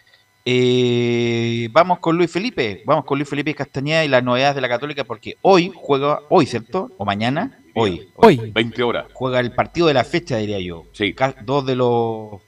Eh, 0.45 1.69
vamos 1.73 1.99
con 1.99 2.17
Luis 2.17 2.31
Felipe, 2.31 2.83
vamos 2.87 3.05
con 3.05 3.19
Luis 3.19 3.29
Felipe 3.29 3.55
Castañeda 3.55 4.05
y 4.05 4.09
las 4.09 4.23
novedades 4.23 4.55
de 4.55 4.61
la 4.61 4.69
Católica 4.69 5.03
porque 5.03 5.35
hoy 5.43 5.73
juega, 5.75 6.21
hoy, 6.29 6.47
¿cierto? 6.47 6.93
¿O 6.97 7.05
mañana? 7.05 7.59
Hoy. 7.75 8.09
Hoy. 8.15 8.53
20 8.55 8.83
horas. 8.85 9.07
Juega 9.13 9.41
el 9.41 9.53
partido 9.53 9.89
de 9.89 9.95
la 9.95 10.05
fecha, 10.05 10.37
diría 10.37 10.61
yo. 10.61 10.85
Sí. 10.93 11.15
Dos 11.45 11.67
de 11.67 11.75
los 11.75 12.41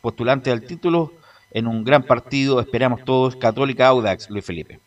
postulantes 0.00 0.52
al 0.52 0.62
título 0.62 1.12
en 1.50 1.66
un 1.66 1.84
gran 1.84 2.02
partido, 2.02 2.60
esperamos 2.60 3.04
todos, 3.04 3.36
Católica 3.36 3.88
Audax, 3.88 4.30
Luis 4.30 4.44
Felipe. 4.44 4.80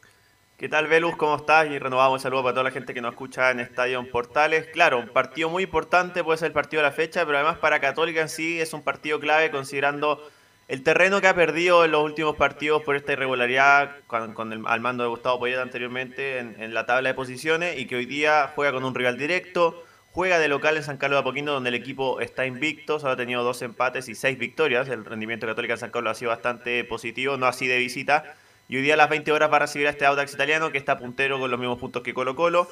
¿Qué 0.62 0.70
tal, 0.70 0.86
Velus? 0.86 1.16
¿Cómo 1.16 1.38
estás? 1.38 1.68
Y 1.72 1.80
renovamos 1.80 2.20
un 2.20 2.20
saludo 2.20 2.44
para 2.44 2.54
toda 2.54 2.66
la 2.66 2.70
gente 2.70 2.94
que 2.94 3.02
nos 3.02 3.14
escucha 3.14 3.50
en 3.50 3.60
Estadio 3.60 4.08
Portales. 4.12 4.68
Claro, 4.68 5.00
un 5.00 5.10
partido 5.10 5.50
muy 5.50 5.64
importante, 5.64 6.24
puede 6.24 6.38
ser 6.38 6.50
el 6.50 6.54
partido 6.54 6.84
de 6.84 6.90
la 6.90 6.94
fecha, 6.94 7.26
pero 7.26 7.40
además 7.40 7.58
para 7.58 7.80
Católica 7.80 8.22
en 8.22 8.30
sí 8.30 8.62
es 8.62 8.72
un 8.72 8.84
partido 8.84 9.20
clave 9.20 9.50
considerando 9.50 10.24
el 10.68 10.84
terreno 10.84 11.20
que 11.20 11.26
ha 11.26 11.34
perdido 11.34 11.84
en 11.84 11.90
los 11.90 12.04
últimos 12.04 12.36
partidos 12.36 12.84
por 12.84 12.96
esta 12.96 13.14
irregularidad 13.14 13.96
con, 14.06 14.54
el, 14.54 14.62
al 14.68 14.82
mando 14.82 15.02
de 15.04 15.10
Gustavo 15.10 15.40
Poyet 15.40 15.58
anteriormente 15.58 16.38
en, 16.38 16.74
la 16.76 16.86
tabla 16.86 17.10
de 17.10 17.16
posiciones 17.16 17.80
y 17.80 17.88
que 17.88 17.96
hoy 17.96 18.06
día 18.06 18.52
juega 18.54 18.72
con 18.72 18.84
un 18.84 18.94
rival 18.94 19.18
directo, 19.18 19.84
juega 20.12 20.38
de 20.38 20.48
local 20.48 20.78
en 20.78 20.84
San 20.84 20.98
Carlos 20.98 21.18
de 21.18 21.22
Apoquindo 21.22 21.54
donde 21.54 21.70
el 21.70 21.76
equipo 21.76 22.20
está 22.20 22.46
invicto, 22.46 23.00
solo 23.00 23.14
ha 23.14 23.18
tenido 23.18 23.44
dos 23.44 23.64
empates 23.64 24.08
y 24.10 24.14
seis 24.14 24.38
victorias, 24.38 24.88
el 24.90 25.06
rendimiento 25.06 25.48
Católica 25.48 25.74
en 25.74 25.80
San 25.80 25.90
Carlos 25.90 26.12
ha 26.12 26.20
sido 26.20 26.30
bastante 26.30 26.84
positivo, 26.84 27.36
no 27.38 27.48
así 27.48 27.66
de 27.66 27.80
visita 27.80 28.36
y 28.72 28.78
hoy 28.78 28.84
día 28.84 28.94
a 28.94 28.98
las 28.98 29.10
20 29.10 29.34
horas 29.34 29.52
va 29.52 29.58
a 29.58 29.60
recibir 29.60 29.86
a 29.88 29.90
este 29.90 30.06
Audax 30.06 30.34
italiano 30.34 30.72
que 30.72 30.78
está 30.78 30.98
puntero 30.98 31.38
con 31.42 31.52
los 31.52 31.60
mismos 31.60 31.78
puntos 31.78 32.04
que 32.04 32.14
Colo 32.14 32.38
Colo. 32.38 32.70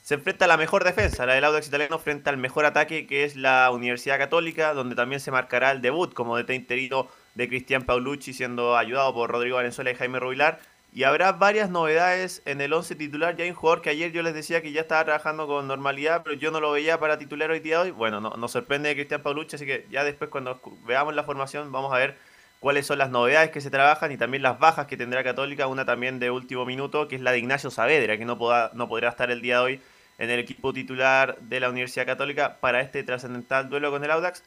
Se 0.00 0.14
enfrenta 0.14 0.46
a 0.46 0.48
la 0.48 0.56
mejor 0.56 0.82
defensa, 0.82 1.26
la 1.26 1.34
del 1.34 1.44
Audax 1.44 1.68
italiano, 1.68 1.98
frente 1.98 2.30
al 2.30 2.38
mejor 2.38 2.64
ataque 2.64 3.06
que 3.06 3.24
es 3.24 3.36
la 3.36 3.70
Universidad 3.70 4.16
Católica, 4.16 4.72
donde 4.72 4.94
también 4.94 5.20
se 5.20 5.30
marcará 5.30 5.70
el 5.70 5.82
debut 5.82 6.14
como 6.14 6.38
DT 6.38 6.54
interino 6.54 7.06
de 7.34 7.48
Cristian 7.48 7.82
Paulucci, 7.82 8.32
siendo 8.32 8.78
ayudado 8.78 9.12
por 9.12 9.30
Rodrigo 9.30 9.56
Valenzuela 9.56 9.90
y 9.90 9.94
Jaime 9.94 10.20
Rubilar. 10.20 10.58
Y 10.90 11.02
habrá 11.02 11.32
varias 11.32 11.68
novedades 11.68 12.40
en 12.46 12.62
el 12.62 12.72
11 12.72 12.94
titular. 12.94 13.36
Ya 13.36 13.44
hay 13.44 13.50
un 13.50 13.56
jugador 13.56 13.82
que 13.82 13.90
ayer 13.90 14.10
yo 14.10 14.22
les 14.22 14.32
decía 14.32 14.62
que 14.62 14.72
ya 14.72 14.80
estaba 14.80 15.04
trabajando 15.04 15.46
con 15.46 15.68
normalidad, 15.68 16.22
pero 16.24 16.34
yo 16.34 16.50
no 16.50 16.60
lo 16.60 16.72
veía 16.72 16.98
para 16.98 17.18
titular 17.18 17.50
hoy 17.50 17.60
día 17.60 17.82
hoy. 17.82 17.90
Bueno, 17.90 18.22
no, 18.22 18.30
nos 18.30 18.52
sorprende 18.52 18.94
Cristian 18.94 19.22
Paulucci, 19.22 19.56
así 19.56 19.66
que 19.66 19.86
ya 19.90 20.02
después 20.02 20.30
cuando 20.30 20.58
veamos 20.86 21.14
la 21.14 21.24
formación 21.24 21.70
vamos 21.70 21.92
a 21.92 21.98
ver 21.98 22.31
cuáles 22.62 22.86
son 22.86 22.98
las 22.98 23.10
novedades 23.10 23.50
que 23.50 23.60
se 23.60 23.70
trabajan 23.70 24.12
y 24.12 24.16
también 24.16 24.44
las 24.44 24.56
bajas 24.60 24.86
que 24.86 24.96
tendrá 24.96 25.24
Católica, 25.24 25.66
una 25.66 25.84
también 25.84 26.20
de 26.20 26.30
último 26.30 26.64
minuto, 26.64 27.08
que 27.08 27.16
es 27.16 27.20
la 27.20 27.32
de 27.32 27.40
Ignacio 27.40 27.72
Saavedra, 27.72 28.16
que 28.16 28.24
no, 28.24 28.38
no 28.72 28.88
podrá 28.88 29.08
estar 29.08 29.32
el 29.32 29.42
día 29.42 29.56
de 29.56 29.64
hoy 29.64 29.80
en 30.18 30.30
el 30.30 30.38
equipo 30.38 30.72
titular 30.72 31.36
de 31.40 31.58
la 31.58 31.68
Universidad 31.68 32.06
Católica 32.06 32.58
para 32.60 32.80
este 32.80 33.02
trascendental 33.02 33.68
duelo 33.68 33.90
con 33.90 34.04
el 34.04 34.12
Audax. 34.12 34.44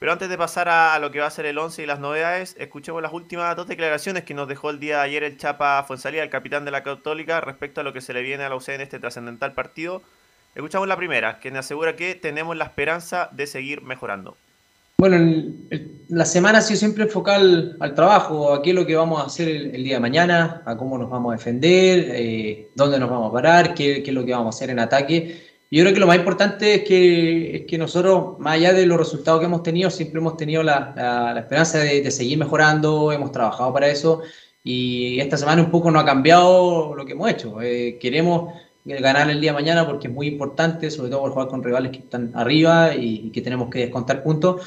Pero 0.00 0.10
antes 0.10 0.28
de 0.28 0.36
pasar 0.36 0.68
a, 0.68 0.98
lo 0.98 1.12
que 1.12 1.20
va 1.20 1.26
a 1.26 1.30
ser 1.30 1.46
el 1.46 1.56
11 1.56 1.84
y 1.84 1.86
las 1.86 2.00
novedades, 2.00 2.56
escuchemos 2.58 3.00
las 3.00 3.12
últimas 3.12 3.54
dos 3.54 3.68
declaraciones 3.68 4.24
que 4.24 4.34
nos 4.34 4.48
dejó 4.48 4.70
el 4.70 4.80
día 4.80 4.96
de 4.96 5.02
ayer 5.04 5.22
el 5.22 5.38
Chapa 5.38 5.84
Fuensalía, 5.84 6.24
el 6.24 6.30
capitán 6.30 6.64
de 6.64 6.72
la 6.72 6.82
Católica, 6.82 7.40
respecto 7.40 7.80
a 7.80 7.84
lo 7.84 7.92
que 7.92 8.00
se 8.00 8.12
le 8.12 8.22
viene 8.22 8.42
a 8.42 8.48
la 8.48 8.56
UC 8.56 8.70
en 8.70 8.80
este 8.80 8.98
trascendental 8.98 9.52
partido. 9.52 10.02
Escuchamos 10.56 10.88
la 10.88 10.96
primera, 10.96 11.38
que 11.38 11.52
nos 11.52 11.60
asegura 11.60 11.94
que 11.94 12.16
tenemos 12.16 12.56
la 12.56 12.64
esperanza 12.64 13.28
de 13.30 13.46
seguir 13.46 13.82
mejorando. 13.82 14.36
Bueno, 14.98 15.52
la 16.12 16.26
semana 16.26 16.58
ha 16.58 16.60
sido 16.60 16.78
siempre 16.78 17.04
enfocada 17.04 17.38
al, 17.80 17.94
trabajo, 17.94 18.52
a 18.52 18.60
qué 18.60 18.70
es 18.70 18.76
lo 18.76 18.84
que 18.84 18.94
vamos 18.94 19.22
a 19.22 19.26
hacer 19.26 19.48
el, 19.48 19.82
día 19.82 19.94
de 19.94 20.00
mañana, 20.00 20.62
a 20.66 20.76
cómo 20.76 20.98
nos 20.98 21.08
vamos 21.08 21.32
a 21.32 21.36
defender, 21.38 22.06
eh, 22.10 22.68
dónde 22.74 22.98
nos 22.98 23.08
vamos 23.08 23.30
a 23.30 23.32
parar, 23.32 23.74
qué, 23.74 24.02
es 24.04 24.12
lo 24.12 24.24
que 24.24 24.32
vamos 24.32 24.54
a 24.54 24.56
hacer 24.56 24.68
en 24.68 24.78
ataque. 24.78 25.40
Yo 25.70 25.82
creo 25.82 25.94
que 25.94 26.00
lo 26.00 26.06
más 26.06 26.16
importante 26.16 26.74
es 26.74 26.84
que, 26.84 27.64
que 27.66 27.78
nosotros, 27.78 28.38
más 28.40 28.56
allá 28.56 28.74
de 28.74 28.84
los 28.84 28.98
resultados 28.98 29.40
que 29.40 29.46
hemos 29.46 29.62
tenido, 29.62 29.88
siempre 29.88 30.20
hemos 30.20 30.36
tenido 30.36 30.62
la, 30.62 31.34
esperanza 31.38 31.78
de, 31.78 32.10
seguir 32.10 32.36
mejorando, 32.36 33.10
hemos 33.10 33.32
trabajado 33.32 33.72
para 33.72 33.88
eso 33.88 34.20
y 34.62 35.18
esta 35.18 35.38
semana 35.38 35.62
un 35.62 35.70
poco 35.70 35.90
no 35.90 35.98
ha 35.98 36.04
cambiado 36.04 36.94
lo 36.94 37.06
que 37.06 37.12
hemos 37.12 37.30
hecho. 37.30 37.62
Eh, 37.62 37.96
queremos 37.98 38.52
ganar 38.84 39.30
el 39.30 39.40
día 39.40 39.52
de 39.52 39.58
mañana 39.58 39.86
porque 39.86 40.08
es 40.08 40.12
muy 40.12 40.26
importante, 40.26 40.90
sobre 40.90 41.08
todo 41.08 41.22
por 41.22 41.30
jugar 41.30 41.48
con 41.48 41.62
rivales 41.62 41.90
que 41.90 41.98
están 41.98 42.32
arriba 42.34 42.94
y, 42.94 43.28
y 43.28 43.30
que 43.30 43.40
tenemos 43.40 43.70
que 43.70 43.78
descontar 43.78 44.22
puntos 44.22 44.60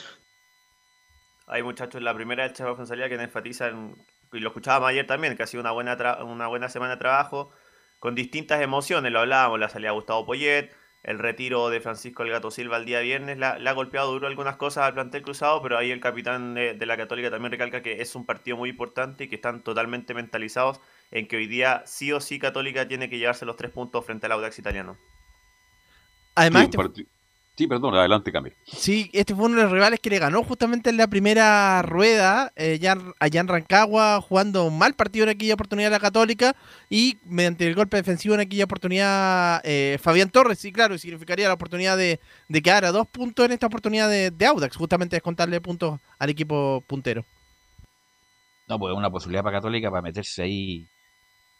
hay 1.47 1.63
muchachos 1.63 1.99
en 1.99 2.05
la 2.05 2.13
primera 2.13 2.43
del 2.43 2.53
Chavo 2.53 2.75
Fonsalía 2.75 3.09
que 3.09 3.15
enfatizan, 3.15 3.95
y 4.33 4.39
lo 4.39 4.49
escuchábamos 4.49 4.89
ayer 4.89 5.05
también, 5.05 5.35
que 5.35 5.43
ha 5.43 5.47
sido 5.47 5.61
una 5.61 5.71
buena, 5.71 5.95
una 6.23 6.47
buena 6.47 6.69
semana 6.69 6.93
de 6.93 6.99
trabajo, 6.99 7.51
con 7.99 8.15
distintas 8.15 8.61
emociones, 8.61 9.11
lo 9.11 9.19
hablábamos, 9.19 9.59
la 9.59 9.69
salida 9.69 9.89
de 9.89 9.95
Gustavo 9.95 10.25
Poyet, 10.25 10.71
el 11.03 11.19
retiro 11.19 11.69
de 11.69 11.81
Francisco 11.81 12.23
El 12.23 12.31
Gato 12.31 12.49
Silva 12.49 12.77
el 12.77 12.85
día 12.85 12.99
viernes, 12.99 13.37
le 13.37 13.45
ha 13.45 13.73
golpeado 13.73 14.11
duro 14.11 14.25
algunas 14.25 14.57
cosas 14.57 14.85
al 14.85 14.95
plantel 14.95 15.21
cruzado, 15.21 15.61
pero 15.61 15.77
ahí 15.77 15.91
el 15.91 15.99
capitán 15.99 16.55
de, 16.55 16.73
de, 16.73 16.85
la 16.87 16.97
Católica 16.97 17.29
también 17.29 17.51
recalca 17.51 17.83
que 17.83 18.01
es 18.01 18.15
un 18.15 18.25
partido 18.25 18.57
muy 18.57 18.71
importante 18.71 19.25
y 19.25 19.27
que 19.27 19.35
están 19.35 19.63
totalmente 19.63 20.15
mentalizados 20.15 20.81
en 21.11 21.27
que 21.27 21.37
hoy 21.37 21.45
día 21.45 21.83
sí 21.85 22.11
o 22.11 22.19
sí 22.19 22.39
Católica 22.39 22.87
tiene 22.87 23.07
que 23.07 23.19
llevarse 23.19 23.45
los 23.45 23.55
tres 23.55 23.69
puntos 23.69 24.03
frente 24.03 24.25
al 24.25 24.31
Audax 24.31 24.57
italiano. 24.57 24.97
Además, 26.33 26.69
Sí, 26.71 27.07
perdón, 27.55 27.95
adelante, 27.95 28.31
Camil. 28.31 28.53
Sí, 28.65 29.09
este 29.13 29.33
fue 29.33 29.45
uno 29.45 29.55
de 29.55 29.63
los 29.63 29.71
rivales 29.71 30.01
que 30.01 30.09
le 30.09 30.19
ganó 30.19 30.43
justamente 30.43 30.89
en 30.89 30.97
la 30.97 31.07
primera 31.07 31.81
rueda, 31.81 32.51
eh, 32.57 32.77
ya, 32.79 32.97
allá 33.19 33.39
en 33.39 33.47
Rancagua, 33.47 34.19
jugando 34.21 34.65
un 34.65 34.77
mal 34.77 34.93
partido 34.93 35.23
en 35.23 35.29
aquella 35.29 35.53
oportunidad 35.53 35.89
la 35.89 35.99
Católica, 35.99 36.55
y 36.89 37.17
mediante 37.23 37.65
el 37.65 37.73
golpe 37.73 37.95
defensivo 37.95 38.35
en 38.35 38.41
aquella 38.41 38.65
oportunidad, 38.65 39.61
eh, 39.63 39.97
Fabián 40.01 40.29
Torres, 40.29 40.59
sí, 40.59 40.73
claro, 40.73 40.97
significaría 40.97 41.47
la 41.47 41.53
oportunidad 41.53 41.97
de, 41.97 42.19
de 42.49 42.61
quedar 42.61 42.83
a 42.83 42.91
dos 42.91 43.07
puntos 43.07 43.45
en 43.45 43.53
esta 43.53 43.67
oportunidad 43.67 44.09
de, 44.09 44.31
de 44.31 44.45
Audax, 44.45 44.75
justamente 44.75 45.15
descontarle 45.15 45.61
puntos 45.61 45.99
al 46.19 46.29
equipo 46.29 46.83
puntero. 46.87 47.23
No, 48.67 48.77
pues 48.79 48.93
una 48.93 49.09
posibilidad 49.09 49.43
para 49.43 49.59
Católica 49.59 49.89
para 49.89 50.01
meterse 50.01 50.43
ahí 50.43 50.85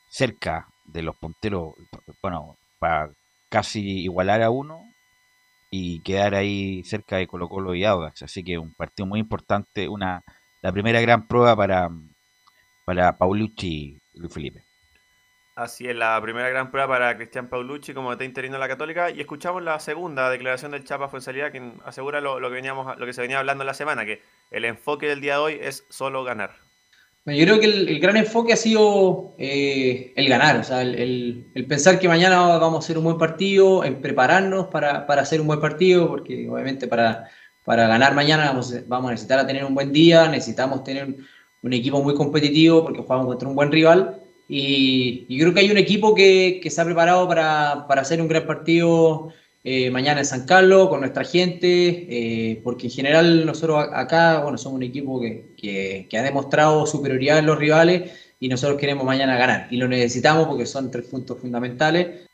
cerca 0.10 0.68
de 0.86 1.04
los 1.04 1.16
punteros, 1.16 1.74
bueno, 2.22 2.58
para 2.80 3.12
casi 3.50 3.80
igualar 4.00 4.42
a 4.42 4.50
uno 4.50 4.82
y 5.78 6.00
quedar 6.00 6.36
ahí 6.36 6.84
cerca 6.86 7.18
de 7.18 7.28
Colo 7.28 7.50
Colo 7.50 7.76
y 7.76 7.84
Audax. 7.84 8.24
Así 8.24 8.46
que 8.46 8.58
un 8.58 8.74
partido 8.74 9.06
muy 9.06 9.20
importante, 9.20 9.90
una 9.90 10.24
la 10.62 10.72
primera 10.72 11.02
gran 11.02 11.28
prueba 11.28 11.54
para, 11.54 11.90
para 12.86 13.18
Paulucci 13.18 13.68
y 13.68 14.20
Luis 14.20 14.34
Felipe. 14.34 14.64
Así 15.56 15.88
es, 15.88 15.96
la 15.96 16.20
primera 16.22 16.50
gran 16.50 16.72
prueba 16.72 16.88
para 16.88 17.16
Cristian 17.18 17.50
Paulucci 17.50 17.94
como 17.94 18.14
está 18.14 18.24
interino 18.24 18.58
la 18.58 18.70
Católica. 18.70 19.10
Y 19.10 19.20
escuchamos 19.20 19.64
la 19.64 19.80
segunda 19.80 20.30
declaración 20.30 20.72
del 20.72 20.86
Chapa 20.86 21.10
Fuensalida, 21.10 21.52
quien 21.52 21.82
asegura 21.84 22.22
lo, 22.22 22.40
lo, 22.40 22.50
que 22.50 22.56
veníamos, 22.56 22.98
lo 22.98 23.06
que 23.06 23.14
se 23.14 23.22
venía 23.22 23.40
hablando 23.40 23.64
en 23.64 23.68
la 23.68 23.74
semana, 23.74 24.06
que 24.06 24.22
el 24.52 24.64
enfoque 24.64 25.08
del 25.08 25.20
día 25.20 25.34
de 25.34 25.40
hoy 25.40 25.60
es 25.62 25.86
solo 25.90 26.24
ganar. 26.24 26.65
Yo 27.26 27.44
creo 27.44 27.60
que 27.60 27.66
el, 27.66 28.00
gran 28.00 28.18
enfoque 28.18 28.54
ha 28.54 28.56
sido 28.56 29.34
eh, 29.40 30.14
el 30.16 30.30
ganar, 30.30 30.58
o 30.58 30.64
sea, 30.64 30.84
el, 30.84 31.48
pensar 31.68 31.98
que 31.98 32.08
mañana 32.08 32.40
vamos 32.60 32.76
a 32.76 32.86
hacer 32.86 33.00
un 33.00 33.06
buen 33.06 33.18
partido, 33.18 33.84
en 33.84 34.00
prepararnos 34.00 34.68
para, 34.68 35.06
hacer 35.08 35.42
un 35.42 35.48
buen 35.48 35.60
partido, 35.60 36.08
porque 36.08 36.48
obviamente 36.48 36.88
para, 36.88 37.28
para 37.64 37.88
ganar 37.88 38.14
mañana 38.14 38.46
vamos, 38.46 38.76
vamos 38.88 39.08
a 39.10 39.12
necesitar 39.14 39.48
tener 39.48 39.66
un 39.66 39.74
buen 39.74 39.92
día, 39.92 40.28
necesitamos 40.28 40.84
tener 40.84 41.16
un 41.64 41.74
equipo 41.74 42.04
muy 42.04 42.14
competitivo 42.14 42.84
porque 42.84 43.02
jugamos 43.02 43.26
contra 43.26 43.50
un 43.50 43.56
buen 43.56 43.72
rival. 43.72 44.22
Y, 44.48 45.26
yo 45.28 45.46
creo 45.46 45.54
que 45.56 45.62
hay 45.62 45.72
un 45.72 45.78
equipo 45.80 46.14
que, 46.14 46.60
que 46.62 46.70
se 46.70 46.80
ha 46.80 46.86
preparado 46.86 47.28
para, 47.28 47.88
para 47.88 48.02
hacer 48.02 48.22
un 48.22 48.28
gran 48.28 48.46
partido 48.46 49.34
eh, 49.68 49.90
mañana 49.90 50.20
en 50.20 50.28
San 50.28 50.46
Carlos 50.46 50.90
con 50.90 51.00
nuestra 51.00 51.24
gente, 51.24 52.06
eh, 52.08 52.62
porque 52.64 52.86
en 52.86 52.94
general 52.94 53.48
nosotros 53.48 53.88
acá, 53.92 54.42
bueno, 54.42 54.60
somos 54.60 54.78
un 54.78 54.84
equipo 54.84 55.20
que, 55.20 55.56
que, 55.58 56.06
que 56.08 56.18
ha 56.20 56.22
demostrado 56.22 56.86
superioridad 56.86 57.40
en 57.40 57.48
los 57.48 57.58
rivales 57.58 58.36
y 58.40 58.48
nosotros 58.48 58.80
queremos 58.80 59.06
mañana 59.06 59.38
ganar. 59.38 59.68
Y 59.72 59.78
lo 59.78 59.88
necesitamos 59.88 60.48
porque 60.48 60.68
son 60.68 60.92
tres 60.92 61.08
puntos 61.08 61.40
fundamentales. 61.40 62.30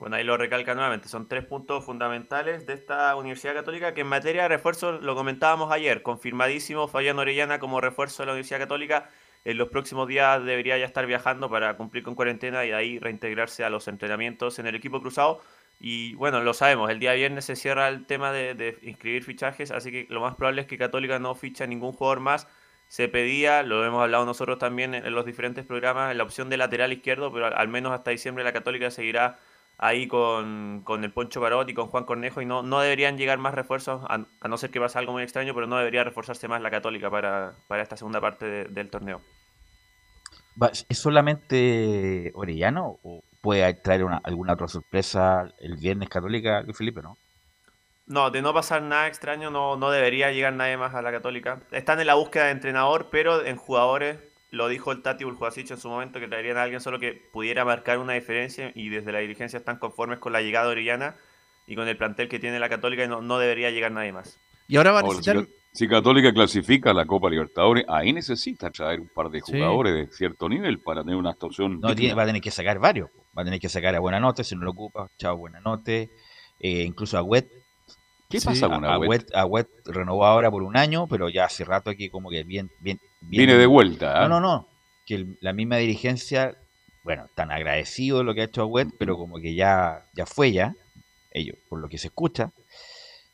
Bueno, 0.00 0.16
ahí 0.16 0.24
lo 0.24 0.36
recalca 0.36 0.74
nuevamente, 0.74 1.06
son 1.06 1.28
tres 1.28 1.44
puntos 1.44 1.84
fundamentales 1.84 2.66
de 2.66 2.72
esta 2.72 3.14
Universidad 3.14 3.54
Católica 3.54 3.94
que 3.94 4.00
en 4.00 4.08
materia 4.08 4.42
de 4.42 4.48
refuerzo, 4.48 4.92
lo 5.00 5.14
comentábamos 5.14 5.70
ayer, 5.70 6.02
confirmadísimo 6.02 6.88
Fabián 6.88 7.20
Orellana 7.20 7.60
como 7.60 7.80
refuerzo 7.80 8.24
de 8.24 8.26
la 8.26 8.32
Universidad 8.32 8.58
Católica, 8.58 9.08
en 9.44 9.58
los 9.58 9.68
próximos 9.68 10.08
días 10.08 10.44
debería 10.44 10.76
ya 10.76 10.86
estar 10.86 11.06
viajando 11.06 11.48
para 11.48 11.76
cumplir 11.76 12.02
con 12.02 12.16
cuarentena 12.16 12.66
y 12.66 12.72
ahí 12.72 12.98
reintegrarse 12.98 13.62
a 13.62 13.70
los 13.70 13.86
entrenamientos 13.86 14.58
en 14.58 14.66
el 14.66 14.74
equipo 14.74 15.00
cruzado. 15.00 15.40
Y 15.78 16.14
bueno, 16.14 16.40
lo 16.40 16.54
sabemos, 16.54 16.90
el 16.90 16.98
día 16.98 17.12
viernes 17.12 17.44
se 17.44 17.56
cierra 17.56 17.88
el 17.88 18.06
tema 18.06 18.32
de, 18.32 18.54
de 18.54 18.78
inscribir 18.82 19.24
fichajes, 19.24 19.70
así 19.70 19.90
que 19.90 20.06
lo 20.08 20.20
más 20.20 20.34
probable 20.34 20.62
es 20.62 20.66
que 20.66 20.78
Católica 20.78 21.18
no 21.18 21.34
ficha 21.34 21.66
ningún 21.66 21.92
jugador 21.92 22.20
más 22.20 22.48
se 22.88 23.08
pedía, 23.08 23.62
lo 23.62 23.84
hemos 23.84 24.02
hablado 24.02 24.24
nosotros 24.24 24.58
también 24.58 24.94
en, 24.94 25.12
los 25.12 25.26
diferentes 25.26 25.64
programas, 25.64 26.14
la 26.14 26.22
opción 26.22 26.48
de 26.48 26.56
lateral 26.56 26.92
izquierdo, 26.92 27.32
pero 27.32 27.46
al, 27.46 27.68
menos 27.68 27.92
hasta 27.92 28.10
diciembre 28.10 28.44
la 28.44 28.52
Católica 28.52 28.90
seguirá 28.90 29.38
ahí 29.78 30.06
con, 30.06 30.84
el 31.02 31.12
Poncho 31.12 31.40
Parot 31.40 31.68
y 31.68 31.74
con 31.74 31.88
Juan 31.88 32.04
Cornejo 32.04 32.40
y 32.40 32.46
no, 32.46 32.62
no 32.62 32.80
deberían 32.80 33.18
llegar 33.18 33.38
más 33.38 33.54
refuerzos, 33.54 34.02
a, 34.08 34.18
no 34.48 34.56
ser 34.56 34.70
que 34.70 34.80
pase 34.80 34.98
algo 34.98 35.12
muy 35.12 35.22
extraño, 35.22 35.52
pero 35.54 35.66
no 35.66 35.76
debería 35.76 36.04
reforzarse 36.04 36.48
más 36.48 36.62
la 36.62 36.70
Católica 36.70 37.10
para, 37.10 37.54
esta 37.82 37.96
segunda 37.96 38.20
parte 38.20 38.66
del 38.66 38.88
torneo. 38.88 39.20
¿Es 40.88 40.98
solamente 40.98 42.32
Orellano 42.34 42.98
o 43.02 43.22
puede 43.40 43.74
traer 43.74 44.04
una, 44.04 44.20
alguna 44.24 44.54
otra 44.54 44.68
sorpresa 44.68 45.48
el 45.58 45.76
viernes 45.76 46.08
Católica, 46.08 46.62
Luis 46.62 46.76
Felipe, 46.76 47.02
no? 47.02 47.16
No, 48.06 48.30
de 48.30 48.40
no 48.40 48.54
pasar 48.54 48.82
nada 48.82 49.08
extraño, 49.08 49.50
no, 49.50 49.76
no 49.76 49.90
debería 49.90 50.30
llegar 50.30 50.52
nadie 50.52 50.76
más 50.76 50.94
a 50.94 51.02
la 51.02 51.10
Católica. 51.10 51.60
Están 51.72 52.00
en 52.00 52.06
la 52.06 52.14
búsqueda 52.14 52.44
de 52.44 52.52
entrenador, 52.52 53.08
pero 53.10 53.44
en 53.44 53.56
jugadores, 53.56 54.18
lo 54.50 54.68
dijo 54.68 54.92
el 54.92 55.02
Tati 55.02 55.24
Buljuasic 55.24 55.72
en 55.72 55.78
su 55.78 55.88
momento, 55.88 56.20
que 56.20 56.28
traerían 56.28 56.56
a 56.56 56.62
alguien 56.62 56.80
solo 56.80 57.00
que 57.00 57.14
pudiera 57.32 57.64
marcar 57.64 57.98
una 57.98 58.12
diferencia 58.12 58.70
y 58.76 58.90
desde 58.90 59.10
la 59.10 59.18
dirigencia 59.18 59.56
están 59.56 59.78
conformes 59.78 60.20
con 60.20 60.32
la 60.32 60.40
llegada 60.40 60.66
de 60.66 60.72
Orellana 60.72 61.16
y 61.66 61.74
con 61.74 61.88
el 61.88 61.96
plantel 61.96 62.28
que 62.28 62.38
tiene 62.38 62.60
la 62.60 62.68
Católica 62.68 63.02
y 63.02 63.08
no, 63.08 63.22
no 63.22 63.38
debería 63.38 63.70
llegar 63.70 63.90
nadie 63.90 64.12
más. 64.12 64.38
Y 64.68 64.76
ahora 64.76 64.92
va 64.92 65.00
a 65.00 65.02
necesitar... 65.02 65.44
Si, 65.76 65.88
Católica 65.88 66.32
clasifica 66.32 66.90
a 66.90 66.94
la 66.94 67.04
Copa 67.04 67.28
Libertadores, 67.28 67.84
ahí 67.88 68.12
necesita 68.12 68.70
traer 68.70 69.00
un 69.00 69.08
par 69.08 69.30
de 69.30 69.40
jugadores 69.40 69.94
de 69.94 70.06
cierto 70.14 70.48
nivel 70.48 70.80
para 70.80 71.02
tener 71.02 71.16
una 71.16 71.30
actuación. 71.30 71.80
No, 71.80 71.94
tiene, 71.94 72.14
va 72.14 72.22
a 72.22 72.26
tener 72.26 72.40
que 72.40 72.50
sacar 72.50 72.78
varios. 72.78 73.10
Va 73.36 73.42
a 73.42 73.44
tener 73.44 73.60
que 73.60 73.68
sacar 73.68 73.94
a 73.94 74.00
Buenanote, 74.00 74.42
si 74.42 74.56
no 74.56 74.64
lo 74.64 74.70
ocupa, 74.70 75.08
chao 75.18 75.36
Buenanote, 75.36 76.10
eh, 76.60 76.82
incluso 76.82 77.18
a 77.18 77.22
Wet 77.22 77.46
¿Qué 78.28 78.40
pasa 78.40 78.68
con 78.68 78.84
Agüet? 78.84 79.34
Agüet 79.34 79.68
renovó 79.84 80.26
ahora 80.26 80.50
por 80.50 80.62
un 80.62 80.76
año, 80.76 81.06
pero 81.06 81.28
ya 81.28 81.44
hace 81.44 81.64
rato 81.64 81.90
aquí 81.90 82.08
como 82.08 82.30
que 82.30 82.42
bien... 82.42 82.70
bien, 82.80 82.98
Viene 83.20 83.56
de 83.56 83.66
vuelta. 83.66 84.24
¿ah? 84.24 84.28
No, 84.28 84.40
no, 84.40 84.40
no. 84.40 84.68
Que 85.06 85.26
la 85.40 85.52
misma 85.52 85.76
dirigencia, 85.76 86.56
bueno, 87.04 87.28
tan 87.34 87.52
agradecido 87.52 88.18
de 88.18 88.24
lo 88.24 88.34
que 88.34 88.40
ha 88.40 88.44
hecho 88.44 88.62
Agüet, 88.62 88.88
pero 88.98 89.16
como 89.16 89.36
que 89.38 89.54
ya, 89.54 90.06
ya 90.14 90.26
fue 90.26 90.52
ya, 90.52 90.74
ellos, 91.30 91.56
por 91.68 91.80
lo 91.80 91.88
que 91.88 91.98
se 91.98 92.08
escucha. 92.08 92.50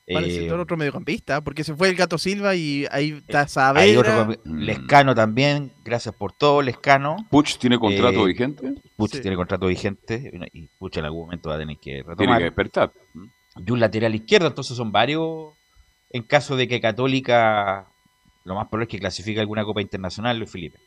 Parece 0.06 0.46
eh, 0.46 0.52
otro 0.52 0.76
mediocampista, 0.76 1.42
porque 1.42 1.62
se 1.62 1.74
fue 1.74 1.88
el 1.88 1.94
Gato 1.94 2.18
Silva 2.18 2.54
y 2.56 2.86
ahí 2.90 3.22
está 3.26 3.46
Saavedra. 3.46 4.24
Mm. 4.44 4.58
Lescano 4.58 5.14
también, 5.14 5.72
gracias 5.84 6.14
por 6.14 6.32
todo, 6.32 6.60
Lescano. 6.60 7.16
¿Puch 7.30 7.56
tiene 7.58 7.78
contrato 7.78 8.24
eh, 8.24 8.32
vigente? 8.32 8.74
Puch 8.96 9.20
tiene 9.20 9.36
contrato 9.36 9.66
vigente 9.66 10.32
y 10.52 10.66
Puch 10.78 10.96
en 10.96 11.04
algún 11.04 11.26
momento 11.26 11.50
va 11.50 11.54
a 11.54 11.58
tener 11.58 11.76
que 11.78 11.98
retomar. 11.98 12.16
Tiene 12.16 12.38
que 12.38 12.44
despertar 12.44 12.92
y 13.56 13.70
un 13.70 13.80
lateral 13.80 14.14
izquierdo, 14.14 14.46
entonces 14.46 14.76
son 14.76 14.92
varios 14.92 15.54
en 16.10 16.22
caso 16.24 16.56
de 16.56 16.68
que 16.68 16.80
Católica, 16.80 17.86
lo 18.44 18.54
más 18.54 18.68
probable 18.68 18.84
es 18.84 18.90
que 18.90 18.98
clasifique 18.98 19.40
alguna 19.40 19.64
Copa 19.64 19.80
Internacional, 19.80 20.38
Luis 20.38 20.50
Felipe. 20.50 20.78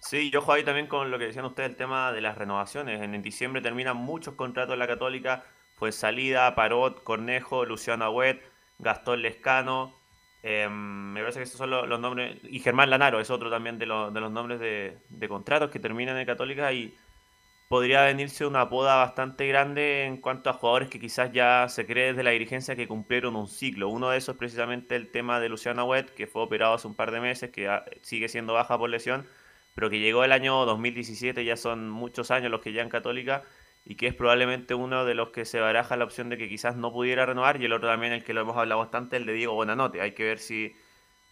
Sí, 0.00 0.30
yo 0.30 0.40
juego 0.40 0.58
ahí 0.58 0.64
también 0.64 0.86
con 0.86 1.10
lo 1.10 1.18
que 1.18 1.26
decían 1.26 1.44
ustedes, 1.44 1.70
el 1.70 1.76
tema 1.76 2.12
de 2.12 2.20
las 2.20 2.36
renovaciones. 2.36 3.00
En, 3.00 3.22
diciembre 3.22 3.62
terminan 3.62 3.96
muchos 3.96 4.34
contratos 4.34 4.74
en 4.74 4.78
la 4.80 4.86
Católica, 4.86 5.44
pues 5.78 5.94
salida, 5.94 6.54
Parot, 6.54 7.02
Cornejo, 7.04 7.64
Luciano 7.64 8.04
Agüet, 8.04 8.42
Gastón 8.78 9.22
Lescano, 9.22 9.94
em, 10.42 11.12
me 11.12 11.20
parece 11.20 11.40
que 11.40 11.44
esos 11.44 11.58
son 11.58 11.70
los, 11.70 12.00
nombres, 12.00 12.38
y 12.44 12.60
Germán 12.60 12.90
Lanaro 12.90 13.20
es 13.20 13.30
otro 13.30 13.50
también 13.50 13.78
de, 13.78 13.86
de 13.86 14.20
los 14.20 14.30
nombres 14.30 14.60
de, 14.60 15.28
contratos 15.28 15.70
que 15.70 15.80
terminan 15.80 16.16
en 16.18 16.26
Católica 16.26 16.72
y 16.72 16.94
podría 17.68 18.04
venirse 18.04 18.46
una 18.46 18.68
poda 18.68 18.96
bastante 18.96 19.46
grande 19.48 20.04
en 20.04 20.18
cuanto 20.18 20.50
a 20.50 20.52
jugadores 20.52 20.88
que 20.88 21.00
quizás 21.00 21.32
ya 21.32 21.68
se 21.68 21.86
cree 21.86 22.08
desde 22.08 22.22
la 22.22 22.30
dirigencia 22.30 22.76
que 22.76 22.86
cumplieron 22.86 23.34
un 23.36 23.48
ciclo. 23.48 23.88
Uno 23.88 24.10
de 24.10 24.18
esos 24.18 24.34
es 24.34 24.38
precisamente 24.38 24.94
el 24.96 25.10
tema 25.10 25.40
de 25.40 25.48
Luciano 25.48 25.84
Wet, 25.84 26.14
que 26.14 26.26
fue 26.26 26.42
operado 26.42 26.74
hace 26.74 26.86
un 26.86 26.94
par 26.94 27.10
de 27.10 27.20
meses, 27.20 27.50
que 27.50 27.68
sigue 28.02 28.28
siendo 28.28 28.52
baja 28.54 28.78
por 28.78 28.88
lesión, 28.90 29.26
pero 29.74 29.90
que 29.90 29.98
llegó 30.00 30.24
el 30.24 30.32
año 30.32 30.64
2017, 30.64 31.44
ya 31.44 31.56
son 31.56 31.90
muchos 31.90 32.30
años 32.30 32.50
los 32.50 32.60
que 32.60 32.72
ya 32.72 32.82
en 32.82 32.88
Católica, 32.88 33.42
y 33.86 33.94
que 33.94 34.08
es 34.08 34.14
probablemente 34.14 34.74
uno 34.74 35.06
de 35.06 35.14
los 35.14 35.30
que 35.30 35.46
se 35.46 35.60
baraja 35.60 35.96
la 35.96 36.04
opción 36.04 36.28
de 36.28 36.36
que 36.36 36.48
quizás 36.48 36.76
no 36.76 36.92
pudiera 36.92 37.24
renovar, 37.24 37.62
y 37.62 37.64
el 37.64 37.72
otro 37.72 37.88
también, 37.88 38.12
el 38.12 38.24
que 38.24 38.34
lo 38.34 38.42
hemos 38.42 38.56
hablado 38.56 38.80
bastante, 38.80 39.16
el 39.16 39.24
de 39.24 39.32
Diego 39.32 39.54
Bonanote. 39.54 40.02
Hay 40.02 40.12
que 40.12 40.24
ver 40.24 40.38
si 40.38 40.76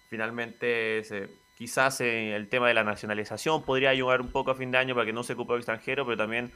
finalmente 0.09 1.05
se 1.05 1.29
Quizás 1.57 2.01
eh, 2.01 2.35
el 2.35 2.49
tema 2.49 2.69
de 2.69 2.75
la 2.75 2.83
nacionalización 2.83 3.63
podría 3.63 3.91
ayudar 3.91 4.21
un 4.21 4.29
poco 4.31 4.51
a 4.51 4.55
fin 4.57 4.71
de 4.73 4.79
año 4.79 4.95
para 4.95 5.07
que 5.07 5.13
no 5.13 5.23
se 5.23 5.35
ocupe 5.35 5.53
el 5.53 5.61
extranjero, 5.61 6.05
pero 6.05 6.17
también 6.17 6.53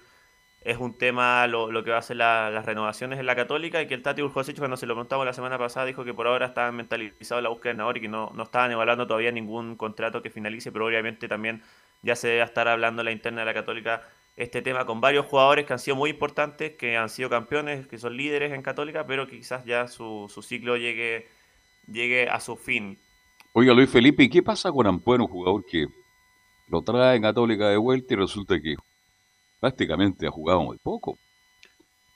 es 0.62 0.76
un 0.78 0.99
tema 0.99 1.46
lo, 1.46 1.84
que 1.84 1.90
va 1.92 1.99
a 1.99 2.03
ser 2.03 2.16
las 2.16 2.66
renovaciones 2.66 3.20
en 3.20 3.26
la 3.26 3.36
Católica 3.36 3.80
y 3.80 3.86
que 3.86 3.94
el 3.94 4.03
Tati 4.03 4.22
Urjosich 4.22 4.59
cuando 4.59 4.76
se 4.76 4.86
lo 4.86 4.94
preguntamos 4.94 5.24
la 5.24 5.32
semana 5.32 5.57
pasada 5.57 5.86
dijo 5.86 6.05
que 6.05 6.12
por 6.14 6.26
ahora 6.26 6.46
estaban 6.46 6.74
mentalizados 6.74 7.38
en 7.38 7.44
la 7.44 7.49
búsqueda 7.51 7.70
de 7.70 7.74
entrenador 7.74 7.96
y 7.99 8.01
que 8.01 8.09
no, 8.09 8.32
no 8.34 8.42
estaban 8.42 8.72
evaluando 8.72 9.07
todavía 9.07 9.30
ningún 9.30 9.76
contrato 9.76 10.20
que 10.20 10.30
finalice, 10.30 10.72
pero 10.72 10.86
obviamente 10.86 11.28
también 11.28 11.62
ya 12.03 12.16
se 12.16 12.26
debe 12.26 12.42
estar 12.42 12.66
hablando 12.66 13.05
la 13.05 13.12
interna 13.12 13.42
de 13.42 13.46
la 13.46 13.55
Católica 13.55 14.03
este 14.39 14.62
tema 14.62 14.86
con 14.86 15.01
varios 15.01 15.26
jugadores 15.26 15.66
que 15.66 15.72
han 15.72 15.80
sido 15.80 15.97
muy 15.97 16.11
importantes, 16.11 16.76
que 16.76 16.97
han 16.97 17.09
sido 17.09 17.28
campeones, 17.28 17.89
que 17.89 17.99
son 17.99 18.16
líderes 18.16 18.53
en 18.53 18.62
Católica, 18.62 19.05
pero 19.05 19.26
quizás 19.26 19.64
ya 19.64 19.89
su, 19.89 20.30
su 20.32 20.43
ciclo 20.43 20.76
llegue, 20.76 21.26
llegue 21.89 22.28
a 22.28 22.39
su 22.39 22.57
fin. 22.57 22.97
Oiga, 23.53 23.74
Luis 23.74 23.91
Felipe, 23.91 24.22
¿y 24.22 24.30
qué 24.30 24.41
pasa 24.41 24.70
con 24.70 24.86
Ampuero, 24.86 25.24
un 25.24 25.30
jugador 25.30 25.64
que 25.66 25.86
lo 26.68 26.82
trae 26.82 27.16
en 27.16 27.22
Católica 27.22 27.68
de 27.68 27.78
vuelta 27.78 28.14
y 28.14 28.16
resulta 28.16 28.61
que 28.61 28.76
prácticamente 29.59 30.28
ha 30.28 30.30
jugado 30.30 30.62
muy 30.62 30.78
poco? 30.78 31.18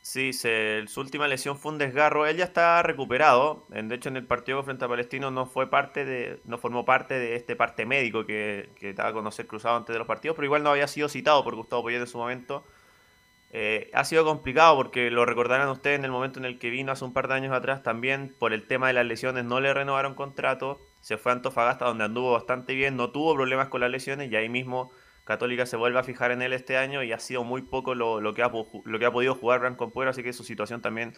Sí, 0.02 0.32
su 0.32 1.00
última 1.00 1.28
lesión 1.28 1.56
fue 1.56 1.72
un 1.72 1.78
desgarro. 1.78 2.26
Él 2.26 2.36
ya 2.36 2.44
está 2.44 2.82
recuperado. 2.82 3.64
De 3.68 3.94
hecho, 3.94 4.08
en 4.08 4.16
el 4.16 4.26
partido 4.26 4.62
frente 4.64 4.84
a 4.84 4.88
Palestino 4.88 5.30
no 5.30 5.46
fue 5.46 5.70
parte 5.70 6.04
de, 6.04 6.40
no 6.44 6.58
formó 6.58 6.84
parte 6.84 7.14
de 7.14 7.36
este 7.36 7.54
parte 7.54 7.86
médico 7.86 8.26
que, 8.26 8.68
que 8.80 8.90
estaba 8.90 9.10
a 9.10 9.12
conocer 9.12 9.46
cruzado 9.46 9.76
antes 9.76 9.94
de 9.94 9.98
los 9.98 10.08
partidos, 10.08 10.34
pero 10.34 10.46
igual 10.46 10.64
no 10.64 10.70
había 10.70 10.88
sido 10.88 11.08
citado 11.08 11.44
por 11.44 11.54
Gustavo 11.54 11.82
Poyet 11.82 12.00
en 12.00 12.06
su 12.08 12.18
momento. 12.18 12.64
Eh, 13.54 13.90
ha 13.92 14.04
sido 14.04 14.24
complicado 14.24 14.74
porque 14.76 15.10
lo 15.10 15.26
recordarán 15.26 15.68
ustedes 15.68 15.98
en 15.98 16.04
el 16.06 16.10
momento 16.10 16.38
en 16.38 16.46
el 16.46 16.58
que 16.58 16.70
vino 16.70 16.90
hace 16.90 17.04
un 17.04 17.12
par 17.12 17.28
de 17.28 17.34
años 17.34 17.52
atrás, 17.52 17.82
también 17.82 18.34
por 18.38 18.54
el 18.54 18.66
tema 18.66 18.86
de 18.86 18.94
las 18.94 19.04
lesiones 19.04 19.44
no 19.44 19.60
le 19.60 19.74
renovaron 19.74 20.14
contrato 20.14 20.80
se 21.02 21.18
fue 21.18 21.32
a 21.32 21.34
Antofagasta 21.34 21.84
donde 21.84 22.04
anduvo 22.04 22.32
bastante 22.32 22.74
bien, 22.74 22.96
no 22.96 23.10
tuvo 23.10 23.34
problemas 23.34 23.68
con 23.68 23.82
las 23.82 23.90
lesiones 23.90 24.32
y 24.32 24.36
ahí 24.36 24.48
mismo 24.48 24.90
Católica 25.32 25.66
se 25.66 25.76
vuelve 25.76 25.98
a 25.98 26.04
fijar 26.04 26.30
en 26.30 26.42
él 26.42 26.52
este 26.52 26.76
año 26.76 27.02
y 27.02 27.12
ha 27.12 27.18
sido 27.18 27.44
muy 27.44 27.62
poco 27.62 27.94
lo, 27.94 28.34
que, 28.34 28.42
ha, 28.42 28.50
lo 28.84 28.98
que 28.98 29.06
ha 29.06 29.12
podido 29.12 29.34
jugar 29.34 29.60
Branco 29.60 29.90
Pueblo, 29.90 30.10
así 30.10 30.22
que 30.22 30.32
su 30.32 30.44
situación 30.44 30.80
también 30.80 31.14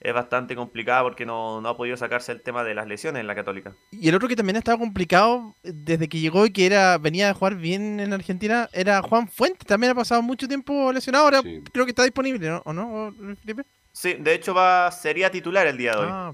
es 0.00 0.12
bastante 0.12 0.54
complicada 0.54 1.02
porque 1.02 1.24
no, 1.24 1.58
ha 1.58 1.76
podido 1.76 1.96
sacarse 1.96 2.32
el 2.32 2.42
tema 2.42 2.64
de 2.64 2.74
las 2.74 2.86
lesiones 2.86 3.20
en 3.20 3.26
la 3.26 3.34
Católica. 3.34 3.74
Y 3.90 4.08
el 4.08 4.14
otro 4.14 4.28
que 4.28 4.36
también 4.36 4.56
estaba 4.56 4.78
complicado 4.78 5.54
desde 5.62 6.08
que 6.08 6.20
llegó 6.20 6.44
y 6.46 6.52
que 6.52 6.66
era 6.66 6.98
venía 6.98 7.30
a 7.30 7.34
jugar 7.34 7.56
bien 7.56 8.00
en 8.00 8.12
Argentina 8.12 8.68
era 8.72 9.02
Juan 9.02 9.28
Fuentes, 9.28 9.66
también 9.66 9.92
ha 9.92 9.94
pasado 9.94 10.22
mucho 10.22 10.48
tiempo 10.48 10.92
lesionado, 10.92 11.24
ahora 11.24 11.42
creo 11.72 11.84
que 11.84 11.90
está 11.90 12.04
disponible, 12.04 12.48
¿no? 12.48 12.62
¿O 12.64 12.72
no, 12.72 13.14
Felipe? 13.40 13.62
Sí, 13.92 14.14
de 14.14 14.34
hecho 14.34 14.52
va 14.52 14.90
sería 14.92 15.30
titular 15.30 15.66
el 15.66 15.78
día 15.78 15.92
de 15.92 15.98
hoy. 15.98 16.08
Ah, 16.10 16.32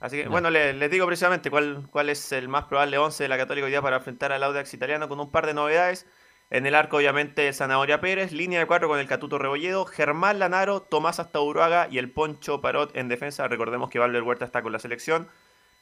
Así 0.00 0.16
que, 0.16 0.28
bueno, 0.28 0.50
les, 0.50 0.90
digo 0.90 1.06
precisamente 1.06 1.50
cuál, 1.50 1.86
cuál 1.90 2.08
es 2.08 2.32
el 2.32 2.48
más 2.48 2.64
probable 2.64 2.98
11 2.98 3.22
de 3.22 3.28
la 3.28 3.36
Católica 3.36 3.66
hoy 3.66 3.70
día 3.70 3.82
para 3.82 3.96
enfrentar 3.96 4.32
al 4.32 4.42
Audax 4.42 4.72
italiano 4.72 5.08
con 5.08 5.20
un 5.20 5.30
par 5.30 5.46
de 5.46 5.54
novedades. 5.54 6.06
En 6.48 6.66
el 6.66 6.74
arco, 6.74 6.96
obviamente, 6.96 7.52
Zanahoria 7.52 8.00
Pérez, 8.00 8.32
línea 8.32 8.58
de 8.58 8.66
cuatro 8.66 8.88
con 8.88 8.98
el 8.98 9.06
Catuto 9.06 9.38
Rebolledo, 9.38 9.84
Germán 9.84 10.40
Lanaro, 10.40 10.80
Tomás 10.80 11.20
Astauruaga 11.20 11.86
y 11.90 11.98
el 11.98 12.10
Poncho 12.10 12.60
Parot 12.60 12.96
en 12.96 13.08
defensa. 13.08 13.46
Recordemos 13.46 13.88
que 13.90 14.00
Valver 14.00 14.22
Huerta 14.22 14.46
está 14.46 14.62
con 14.62 14.72
la 14.72 14.80
selección. 14.80 15.28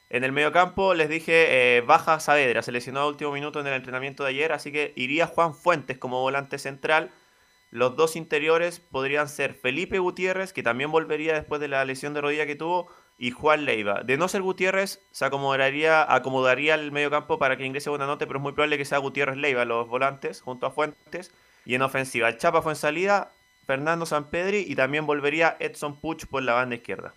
En 0.09 0.23
el 0.23 0.31
mediocampo 0.31 0.93
les 0.93 1.07
dije 1.07 1.77
eh, 1.77 1.81
baja 1.81 2.19
Saavedra, 2.19 2.61
se 2.61 2.71
lesionó 2.71 3.01
a 3.01 3.07
último 3.07 3.31
minuto 3.31 3.59
en 3.59 3.67
el 3.67 3.73
entrenamiento 3.73 4.23
de 4.23 4.29
ayer, 4.29 4.51
así 4.51 4.71
que 4.71 4.91
iría 4.95 5.27
Juan 5.27 5.53
Fuentes 5.53 5.97
como 5.97 6.21
volante 6.21 6.57
central. 6.57 7.11
Los 7.71 7.95
dos 7.95 8.15
interiores 8.15 8.79
podrían 8.79 9.29
ser 9.29 9.53
Felipe 9.53 9.99
Gutiérrez, 9.99 10.51
que 10.51 10.63
también 10.63 10.91
volvería 10.91 11.33
después 11.33 11.61
de 11.61 11.67
la 11.67 11.85
lesión 11.85 12.15
de 12.15 12.21
rodilla 12.21 12.47
que 12.47 12.55
tuvo, 12.55 12.91
y 13.19 13.31
Juan 13.31 13.65
Leiva. 13.65 14.01
De 14.03 14.17
no 14.17 14.29
ser 14.29 14.41
Gutiérrez, 14.41 15.01
se 15.11 15.25
acomodaría, 15.25 16.11
acomodaría 16.11 16.73
el 16.75 16.91
medio 16.91 17.11
campo 17.11 17.37
para 17.37 17.57
que 17.57 17.65
ingrese 17.65 17.89
buena 17.89 18.07
nota, 18.07 18.25
pero 18.25 18.39
es 18.39 18.43
muy 18.43 18.53
probable 18.53 18.77
que 18.77 18.85
sea 18.85 18.97
Gutiérrez 18.97 19.37
Leiva 19.37 19.65
los 19.65 19.87
volantes 19.89 20.41
junto 20.41 20.65
a 20.65 20.71
Fuentes. 20.71 21.33
Y 21.65 21.75
en 21.75 21.81
ofensiva, 21.81 22.29
el 22.29 22.37
Chapa 22.37 22.61
fue 22.61 22.71
en 22.71 22.77
salida, 22.77 23.31
Fernando 23.67 24.05
Sampedri 24.05 24.63
y 24.65 24.75
también 24.75 25.05
volvería 25.05 25.57
Edson 25.59 25.99
Puch 25.99 26.25
por 26.25 26.41
la 26.41 26.53
banda 26.53 26.75
izquierda. 26.75 27.13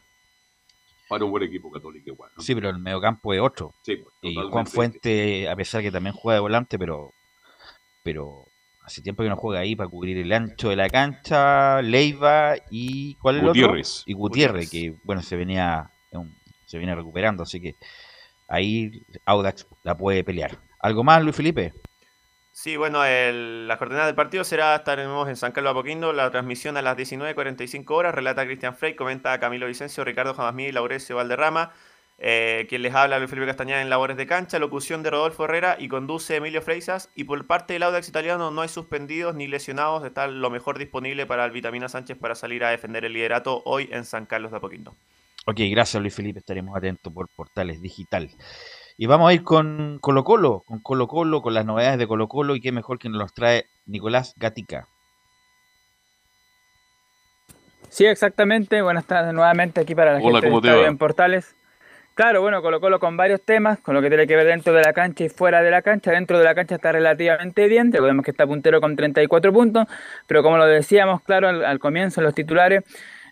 Para 1.09 1.25
un 1.25 1.31
buen 1.31 1.45
equipo 1.45 1.71
católico 1.71 2.11
igual. 2.11 2.33
¿no? 2.37 2.43
Sí, 2.43 2.55
pero 2.55 2.71
el 2.71 2.79
mediocampo 2.79 3.33
es 3.33 3.41
otro. 3.41 3.73
Sí, 3.83 3.97
pues, 3.97 4.13
y 4.23 4.35
Juan 4.35 4.67
Fuente, 4.67 5.49
a 5.49 5.55
pesar 5.55 5.83
que 5.83 5.93
también 5.93 6.15
juega 6.15 6.35
de 6.35 6.41
volante, 6.41 6.79
pero 6.79 7.13
pero 8.03 8.45
hace 8.85 9.03
tiempo 9.03 9.23
que 9.23 9.29
no 9.29 9.37
juega 9.37 9.61
ahí 9.61 9.77
para 9.77 9.89
cubrir 9.89 10.19
el 10.19 10.33
ancho 10.33 10.69
de 10.69 10.77
la 10.77 10.89
cancha, 10.89 11.81
Leiva 11.83 12.55
y 12.71 13.15
¿cuál 13.17 13.37
es 13.37 13.43
el 13.43 13.49
otro? 13.49 13.61
Gutiérrez. 13.63 14.03
Y 14.07 14.13
Gutiérrez, 14.13 14.71
que 14.71 14.95
bueno, 15.05 15.23
se 15.23 15.37
venía 15.37 15.91
se 16.67 16.79
viene 16.79 16.95
recuperando, 16.95 17.43
así 17.43 17.61
que 17.61 17.77
ahí 18.49 19.05
Audax 19.27 19.67
la 19.83 19.95
puede 19.97 20.25
pelear. 20.25 20.59
¿Algo 20.81 21.05
más, 21.05 21.23
Luis 21.23 21.37
Felipe? 21.37 21.75
Sí, 22.51 22.77
bueno, 22.77 23.05
el- 23.05 23.67
la 23.69 23.79
coordenada 23.79 24.07
del 24.07 24.15
partido 24.15 24.43
será, 24.45 24.75
estaremos 24.77 25.29
en 25.29 25.37
San 25.37 25.53
Carlos 25.53 25.73
de 25.75 25.79
Apoquindo, 25.81 26.13
la 26.13 26.31
transmisión 26.31 26.77
a 26.77 26.83
las 26.83 26.97
19.45 26.97 27.95
horas, 27.95 28.15
relata 28.15 28.45
Cristian 28.45 28.75
Frey, 28.77 28.95
comenta 28.97 29.39
Camilo 29.39 29.67
Vicencio, 29.67 30.05
Ricardo 30.05 30.35
Jamasmí 30.35 30.65
y 30.65 30.73
Laurecio 30.73 31.17
Valderrama, 31.17 31.73
eh, 32.25 32.67
quien 32.69 32.83
les 32.83 32.95
habla 32.95 33.19
Luis 33.19 33.29
Felipe 33.29 33.49
Castañeda 33.49 33.83
en 33.83 33.91
Labores 33.91 34.17
de 34.17 34.29
Cancha, 34.29 34.61
locución 34.61 35.03
de 35.03 35.11
Rodolfo 35.11 35.45
Herrera 35.45 35.75
y 35.77 35.89
conduce 35.89 36.37
Emilio 36.37 36.63
Freisas, 36.63 37.11
y 37.17 37.25
por 37.25 37.45
parte 37.49 37.73
del 37.73 37.83
Audax 37.83 38.09
italiano 38.09 38.53
no 38.53 38.61
hay 38.61 38.69
suspendidos 38.69 39.35
ni 39.35 39.49
lesionados, 39.49 40.05
está 40.05 40.29
lo 40.29 40.49
mejor 40.49 40.79
disponible 40.79 41.27
para 41.27 41.45
el 41.45 41.51
Vitamina 41.51 41.89
Sánchez 41.89 42.17
para 42.17 42.37
salir 42.37 42.63
a 42.63 42.71
defender 42.71 43.05
el 43.05 43.13
liderato 43.13 43.61
hoy 43.65 43.89
en 43.91 44.05
San 44.05 44.27
Carlos 44.27 44.53
de 44.53 44.59
Apoquindo. 44.59 44.95
Ok, 45.47 45.57
gracias 45.73 46.01
Luis 46.01 46.15
Felipe, 46.15 46.39
estaremos 46.39 46.77
atentos 46.77 47.13
por 47.13 47.29
Portales 47.35 47.83
Digital. 47.83 48.31
Y 48.97 49.07
vamos 49.07 49.29
a 49.29 49.35
ir 49.35 49.43
con 49.43 49.99
Colo 50.01 50.23
Colo, 50.23 50.63
con 50.65 50.79
Colo 50.79 51.09
Colo, 51.09 51.43
con 51.43 51.55
las 51.55 51.67
novedades 51.67 51.99
de 51.99 52.07
Colo 52.07 52.29
Colo 52.29 52.55
y 52.55 52.61
qué 52.61 52.71
mejor 52.71 53.01
que 53.01 53.09
nos 53.09 53.19
los 53.19 53.35
trae 53.35 53.67
Nicolás 53.85 54.35
Gatica. 54.37 54.87
Sí, 57.89 58.07
exactamente. 58.07 58.81
Buenas 58.81 59.07
tardes 59.07 59.35
nuevamente 59.35 59.81
aquí 59.81 59.97
para 59.97 60.13
la 60.13 60.19
Hola, 60.21 60.41
gente 60.41 60.49
¿cómo 60.49 60.61
de 60.61 60.87
en 60.87 60.99
Portales. 60.99 61.57
Claro, 62.15 62.43
bueno, 62.43 62.61
Colo 62.61 63.01
con 63.01 63.17
varios 63.17 63.41
temas, 63.41 63.79
con 63.81 63.95
lo 63.95 64.03
que 64.03 64.09
tiene 64.09 64.27
que 64.27 64.37
ver 64.37 64.47
dentro 64.47 64.75
de 64.75 64.83
la 64.83 64.93
cancha 64.93 65.25
y 65.25 65.31
fuera 65.31 65.63
de 65.63 65.71
la 65.71 65.81
cancha. 65.81 66.11
Dentro 66.11 66.39
de 66.39 66.45
la 66.45 66.55
cancha 66.55 66.75
está 66.75 66.93
relativamente 66.93 67.67
bien, 67.69 67.91
recordemos 67.91 68.23
que 68.23 68.33
está 68.33 68.47
puntero 68.47 68.83
con 68.83 68.97
34 68.97 69.51
puntos, 69.51 69.87
pero 70.27 70.43
como 70.43 70.59
lo 70.59 70.67
decíamos, 70.67 71.23
claro, 71.23 71.49
al, 71.49 71.79
comienzo 71.79 72.21
en 72.21 72.27
los 72.27 72.35
titulares, 72.35 72.85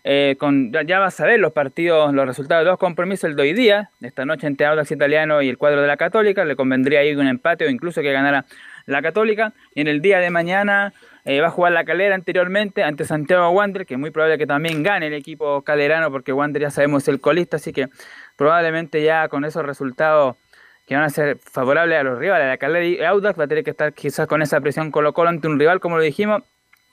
eh, 0.03 0.35
con, 0.39 0.71
ya, 0.71 0.81
ya 0.81 0.97
vas 0.97 1.19
a 1.19 1.27
ver 1.27 1.39
los 1.39 1.53
partidos, 1.53 2.11
los 2.11 2.25
resultados 2.25 2.65
de 2.65 2.71
los 2.71 2.79
compromisos 2.79 3.29
el 3.29 3.35
de 3.35 3.43
hoy 3.43 3.53
día, 3.53 3.91
esta 4.01 4.25
noche 4.25 4.47
entre 4.47 4.65
Audax 4.65 4.91
Italiano 4.91 5.43
y 5.43 5.49
el 5.49 5.59
cuadro 5.59 5.81
de 5.81 5.87
la 5.87 5.97
Católica, 5.97 6.43
le 6.43 6.55
convendría 6.55 7.01
ahí 7.01 7.13
un 7.13 7.27
empate 7.27 7.65
o 7.65 7.69
incluso 7.69 8.01
que 8.01 8.11
ganara 8.11 8.45
la 8.87 9.03
Católica. 9.03 9.53
Y 9.75 9.81
en 9.81 9.89
el 9.89 10.01
día 10.01 10.17
de 10.17 10.31
mañana 10.31 10.91
eh, 11.25 11.39
va 11.41 11.47
a 11.47 11.51
jugar 11.51 11.71
la 11.73 11.85
calera 11.85 12.15
anteriormente 12.15 12.83
ante 12.83 13.05
Santiago 13.05 13.49
Wander, 13.49 13.85
que 13.85 13.95
es 13.95 13.99
muy 13.99 14.11
probable 14.11 14.37
que 14.37 14.47
también 14.47 14.83
gane 14.83 15.07
el 15.07 15.13
equipo 15.13 15.61
calerano, 15.61 16.11
porque 16.11 16.33
Wander 16.33 16.61
ya 16.61 16.71
sabemos 16.71 17.03
es 17.03 17.09
el 17.09 17.21
colista, 17.21 17.57
así 17.57 17.71
que 17.71 17.89
probablemente 18.35 19.03
ya 19.03 19.27
con 19.27 19.45
esos 19.45 19.65
resultados 19.65 20.35
que 20.87 20.95
van 20.95 21.03
a 21.03 21.09
ser 21.09 21.37
favorables 21.37 21.99
a 21.99 22.03
los 22.03 22.17
rivales, 22.17 22.47
la 22.47 22.57
calera 22.57 22.85
y 22.85 23.01
Audax 23.03 23.39
va 23.39 23.45
a 23.45 23.47
tener 23.47 23.63
que 23.63 23.69
estar 23.69 23.93
quizás 23.93 24.27
con 24.27 24.41
esa 24.41 24.59
presión 24.59 24.91
Colo 24.91 25.13
Colo 25.13 25.29
ante 25.29 25.47
un 25.47 25.59
rival, 25.59 25.79
como 25.79 25.97
lo 25.97 26.03
dijimos, 26.03 26.43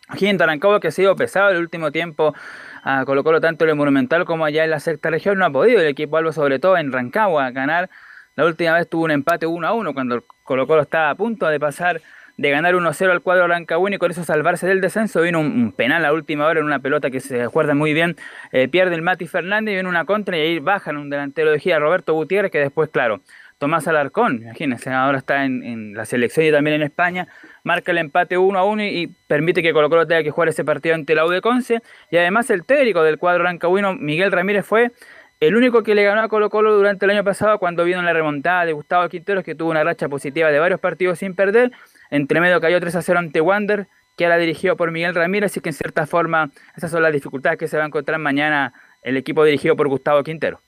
aquí 0.09 0.27
en 0.27 0.39
Tarancagua, 0.39 0.81
que 0.81 0.89
ha 0.89 0.93
sido 0.93 1.17
pesado 1.17 1.51
el 1.51 1.59
último 1.59 1.91
tiempo 1.91 2.35
a 2.83 3.05
Colo 3.05 3.25
Colo, 3.25 3.41
tanto 3.41 3.65
en 3.65 3.71
el 3.71 3.77
Monumental 3.77 4.25
como 4.25 4.45
allá 4.45 4.65
en 4.65 4.71
la 4.71 4.81
sexta 4.81 5.11
región, 5.11 5.39
no 5.39 5.47
ha 5.47 5.51
podido 5.51 5.81
el 5.81 5.87
equipo 5.87 6.17
Albo, 6.17 6.33
sobre 6.33 6.59
todo 6.59 6.77
en 6.77 6.93
Rancagua, 6.93 7.51
ganar. 7.51 7.91
La 8.37 8.45
última 8.45 8.75
vez 8.75 8.89
tuvo 8.89 9.05
un 9.05 9.11
empate 9.11 9.47
1 9.47 9.67
a 9.67 9.73
1 9.73 9.95
cuando 9.95 10.23
Colo 10.45 10.67
Colo 10.67 10.83
estaba 10.83 11.11
a 11.11 11.15
punto 11.15 11.49
de 11.49 11.59
pasar 11.59 12.01
de 12.39 12.51
ganar 12.51 12.74
1-0 12.74 13.10
al 13.10 13.20
cuadro 13.20 13.47
rancagüino 13.48 13.97
y 13.97 13.98
con 13.98 14.10
eso 14.10 14.24
salvarse 14.24 14.66
del 14.66 14.81
descenso. 14.81 15.20
Vino 15.20 15.40
un, 15.40 15.73
penal 15.73 16.05
a 16.06 16.12
última 16.12 16.47
hora 16.47 16.60
en 16.60 16.66
una 16.66 16.78
pelota 16.78 17.10
que 17.10 17.20
se 17.20 17.43
acuerda 17.43 17.74
muy 17.74 17.93
bien. 17.93 18.16
eh, 18.52 18.69
pierde 18.69 18.94
el 18.94 19.02
Mati 19.02 19.27
Fernández 19.27 19.73
y 19.73 19.74
viene 19.74 19.89
una 19.89 20.06
contra 20.06 20.39
y 20.39 20.40
ahí 20.40 20.59
bajan 20.60 20.97
un 20.97 21.10
delantero 21.10 21.51
de 21.51 21.59
gira, 21.59 21.78
Roberto 21.78 22.15
Gutiérrez, 22.15 22.51
que 22.51 22.60
después, 22.60 22.89
claro, 22.90 23.20
Tomás 23.59 23.89
Alarcón, 23.89 24.43
imagínense, 24.43 24.89
ahora 24.90 25.19
está 25.19 25.44
en, 25.44 25.65
en 25.65 25.94
la 25.94 26.06
selección 26.06 26.47
y 26.47 26.52
también 26.52 26.77
en 26.77 26.82
España, 26.82 27.27
marca 27.65 27.90
el 27.90 27.98
empate 27.98 28.39
1 28.39 28.56
a 28.56 28.65
1 28.65 28.85
y, 28.85 29.15
permite 29.27 29.62
que 29.62 29.73
Colo 29.73 29.90
Colo 29.90 30.06
tenga 30.06 30.23
que 30.23 30.31
jugar 30.31 30.48
ese 30.48 30.65
partido 30.65 30.94
ante 30.94 31.15
la 31.15 31.27
U 31.27 31.28
de 31.28 31.40
Conce. 31.40 31.82
Y 32.10 32.16
además 32.16 32.48
el 32.51 32.65
técnico 32.65 33.02
del 33.02 33.19
cuadro 33.19 33.44
rancagüino, 33.44 33.94
Miguel 33.94 34.32
Ramírez, 34.32 34.65
fue 34.65 34.93
el 35.40 35.55
único 35.55 35.82
que 35.82 35.94
le 35.94 36.02
ganó 36.02 36.23
a 36.23 36.28
Colo 36.28 36.51
Colo 36.51 36.74
durante 36.74 37.05
el 37.05 37.10
año 37.10 37.24
pasado 37.24 37.59
cuando 37.59 37.85
vino 37.85 38.01
la 38.01 38.12
remontada 38.12 38.65
de 38.65 38.73
Gustavo 38.73 39.09
Quinteros, 39.09 39.44
que 39.44 39.55
tuvo 39.55 39.70
una 39.70 39.85
racha 39.85 40.09
positiva 40.09 40.51
de 40.51 40.59
varios 40.59 40.81
partidos 40.81 41.19
sin 41.19 41.35
perder. 41.35 41.70
Entre 42.10 42.40
medio 42.40 42.60
cayó 42.60 42.80
3 42.80 42.97
a 42.97 43.02
0 43.02 43.18
ante 43.18 43.40
Wander, 43.40 43.89
que 44.16 44.24
era 44.24 44.36
dirigido 44.36 44.76
por 44.76 44.90
Miguel 44.90 45.14
Ramírez, 45.14 45.56
y 45.56 45.60
que 45.60 45.68
en 45.68 45.74
cierta 45.74 46.06
forma 46.06 46.51
esas 46.76 46.90
son 46.90 47.02
las 47.02 47.12
dificultades 47.12 47.59
que 47.59 47.68
se 47.68 47.76
va 47.76 47.85
a 47.85 47.86
encontrar 47.86 48.18
mañana 48.18 48.72
el 49.02 49.16
equipo 49.16 49.44
dirigido 49.44 49.76
por 49.76 49.89
Gustavo 49.89 50.22
Quintero. 50.22 50.60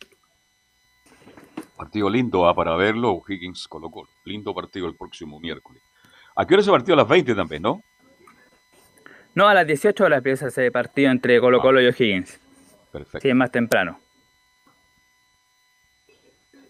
Partido 1.77 2.11
lindo 2.11 2.47
ah, 2.47 2.55
para 2.55 2.77
verlo, 2.77 3.23
Higgins 3.27 3.67
Colo 3.67 3.91
Colo. 3.91 4.09
Lindo 4.25 4.55
partido 4.55 4.87
el 4.87 4.97
próximo 4.97 5.41
miércoles. 5.41 5.83
¿A 6.37 6.47
qué 6.47 6.55
hora 6.55 6.61
ese 6.61 6.71
partido? 6.71 6.95
A 6.95 6.99
las 6.99 7.09
20 7.09 7.35
también, 7.35 7.63
¿no? 7.63 7.83
No, 9.35 9.49
a 9.49 9.55
las 9.55 9.67
18 9.67 10.05
horas 10.05 10.19
empieza 10.19 10.49
ese 10.49 10.71
partido 10.71 11.11
entre 11.11 11.41
Colo 11.41 11.61
Colo 11.61 11.81
y 11.81 11.87
O'Higgins. 11.87 12.39
Perfecto. 12.93 13.21
Sí, 13.21 13.29
es 13.31 13.35
más 13.35 13.51
temprano. 13.51 13.99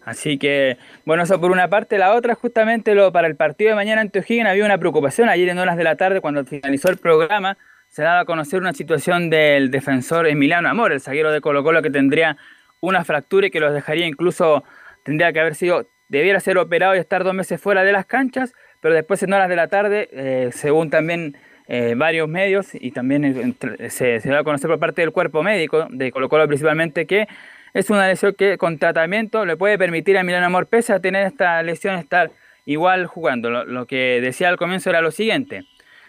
Así 0.03 0.37
que, 0.37 0.77
bueno, 1.05 1.23
eso 1.23 1.39
por 1.39 1.51
una 1.51 1.69
parte. 1.69 1.97
La 1.97 2.15
otra, 2.15 2.35
justamente 2.35 2.95
lo, 2.95 3.11
para 3.11 3.27
el 3.27 3.35
partido 3.35 3.69
de 3.69 3.75
mañana 3.75 4.01
ante 4.01 4.19
O'Higgins 4.19 4.47
había 4.47 4.65
una 4.65 4.77
preocupación. 4.77 5.29
Ayer 5.29 5.49
en 5.49 5.59
horas 5.59 5.77
de 5.77 5.83
la 5.83 5.95
tarde, 5.95 6.21
cuando 6.21 6.43
finalizó 6.43 6.89
el 6.89 6.97
programa, 6.97 7.57
se 7.87 8.03
daba 8.03 8.21
a 8.21 8.25
conocer 8.25 8.61
una 8.61 8.73
situación 8.73 9.29
del 9.29 9.69
defensor 9.69 10.27
Emiliano 10.27 10.69
Amor, 10.69 10.91
el 10.91 11.01
zaguero 11.01 11.31
de 11.31 11.41
Colo 11.41 11.63
Colo, 11.63 11.81
que 11.81 11.91
tendría 11.91 12.37
una 12.79 13.03
fractura 13.03 13.47
y 13.47 13.51
que 13.51 13.59
los 13.59 13.73
dejaría 13.73 14.07
incluso, 14.07 14.63
tendría 15.03 15.33
que 15.33 15.39
haber 15.39 15.55
sido, 15.55 15.87
debiera 16.07 16.39
ser 16.39 16.57
operado 16.57 16.95
y 16.95 16.99
estar 16.99 17.23
dos 17.23 17.33
meses 17.33 17.61
fuera 17.61 17.83
de 17.83 17.91
las 17.91 18.05
canchas, 18.05 18.53
pero 18.79 18.95
después 18.95 19.21
en 19.23 19.33
horas 19.33 19.49
de 19.49 19.55
la 19.55 19.67
tarde, 19.67 20.09
eh, 20.13 20.49
según 20.51 20.89
también 20.89 21.37
eh, 21.67 21.93
varios 21.95 22.27
medios 22.27 22.69
y 22.73 22.91
también 22.91 23.55
se, 23.89 24.19
se 24.19 24.29
da 24.29 24.39
a 24.39 24.43
conocer 24.43 24.69
por 24.69 24.79
parte 24.79 25.01
del 25.01 25.11
cuerpo 25.11 25.43
médico 25.43 25.87
de 25.89 26.11
Colo 26.11 26.27
Colo 26.27 26.47
principalmente 26.47 27.05
que 27.05 27.27
es 27.73 27.89
una 27.89 28.07
lesión 28.07 28.33
que 28.35 28.57
con 28.57 28.77
tratamiento 28.77 29.45
le 29.45 29.55
puede 29.55 29.77
permitir 29.77 30.17
a 30.17 30.23
Milán 30.23 30.43
Amor, 30.43 30.67
tener 31.01 31.27
esta 31.27 31.61
lesión, 31.63 31.95
estar 31.95 32.31
igual 32.65 33.05
jugando. 33.05 33.49
Lo, 33.49 33.85
que 33.85 34.19
decía 34.21 34.49
al 34.49 34.57
comienzo 34.57 34.89
era 34.89 35.01
lo 35.01 35.11
siguiente. 35.11 35.65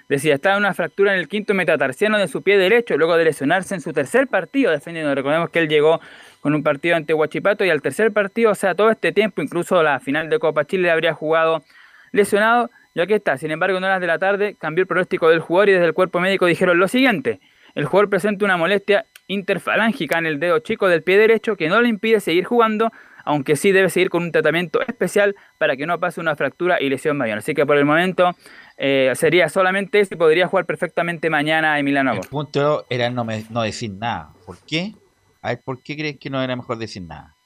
Decía, 0.08 0.34
está 0.34 0.52
en 0.52 0.58
una 0.58 0.74
fractura 0.74 1.14
en 1.14 1.20
el 1.20 1.28
quinto 1.28 1.54
metatarsiano 1.54 2.18
de 2.18 2.28
su 2.28 2.42
pie 2.42 2.58
derecho, 2.58 2.96
luego 2.98 3.16
de 3.16 3.24
lesionarse 3.24 3.74
en 3.74 3.80
su 3.80 3.92
tercer 3.92 4.26
partido 4.26 4.70
defendiendo. 4.70 5.14
Recordemos 5.14 5.50
que 5.50 5.60
él 5.60 5.68
llegó 5.68 6.00
con 6.40 6.54
un 6.54 6.62
partido 6.62 6.96
ante 6.96 7.14
Huachipato 7.14 7.64
y 7.64 7.70
al 7.70 7.80
tercer 7.80 8.12
partido, 8.12 8.50
o 8.50 8.54
sea, 8.54 8.74
todo 8.74 8.90
este 8.90 9.12
tiempo, 9.12 9.40
incluso 9.40 9.82
la 9.82 10.00
final 10.00 10.28
de 10.28 10.38
Copa 10.38 10.66
Chile, 10.66 10.90
habría 10.90 11.14
jugado 11.14 11.62
lesionado. 12.10 12.70
Y 12.94 13.00
aquí 13.00 13.14
está, 13.14 13.38
sin 13.38 13.52
embargo, 13.52 13.78
en 13.78 13.84
horas 13.84 14.00
de 14.00 14.06
la 14.06 14.18
tarde 14.18 14.56
cambió 14.58 14.82
el 14.82 14.88
pronóstico 14.88 15.30
del 15.30 15.40
jugador 15.40 15.70
y 15.70 15.72
desde 15.72 15.86
el 15.86 15.94
cuerpo 15.94 16.20
médico 16.20 16.44
dijeron 16.46 16.78
lo 16.78 16.88
siguiente. 16.88 17.40
El 17.74 17.86
jugador 17.86 18.10
presenta 18.10 18.44
una 18.44 18.58
molestia 18.58 19.06
interfalángica 19.26 20.18
en 20.18 20.26
el 20.26 20.38
dedo 20.40 20.58
chico 20.60 20.88
del 20.88 21.02
pie 21.02 21.18
derecho 21.18 21.56
que 21.56 21.68
no 21.68 21.80
le 21.80 21.88
impide 21.88 22.20
seguir 22.20 22.44
jugando, 22.44 22.90
aunque 23.24 23.56
sí 23.56 23.72
debe 23.72 23.88
seguir 23.88 24.10
con 24.10 24.24
un 24.24 24.32
tratamiento 24.32 24.80
especial 24.86 25.34
para 25.58 25.76
que 25.76 25.86
no 25.86 25.98
pase 26.00 26.20
una 26.20 26.34
fractura 26.36 26.80
y 26.80 26.88
lesión 26.88 27.16
mayor. 27.16 27.38
Así 27.38 27.54
que 27.54 27.64
por 27.64 27.76
el 27.78 27.84
momento 27.84 28.32
eh, 28.76 29.12
sería 29.14 29.48
solamente 29.48 30.00
eso 30.00 30.14
y 30.14 30.18
podría 30.18 30.48
jugar 30.48 30.66
perfectamente 30.66 31.30
mañana 31.30 31.78
Emiliano 31.78 32.10
Amor. 32.10 32.24
El 32.24 32.30
punto 32.30 32.84
era 32.90 33.10
no, 33.10 33.24
me- 33.24 33.44
no 33.50 33.62
decir 33.62 33.92
nada. 33.92 34.32
¿Por 34.44 34.58
qué? 34.66 34.92
A 35.40 35.50
ver, 35.50 35.60
¿por 35.64 35.82
qué 35.82 35.96
crees 35.96 36.18
que 36.18 36.30
no 36.30 36.42
era 36.42 36.54
mejor 36.56 36.78
decir 36.78 37.02
nada? 37.02 37.36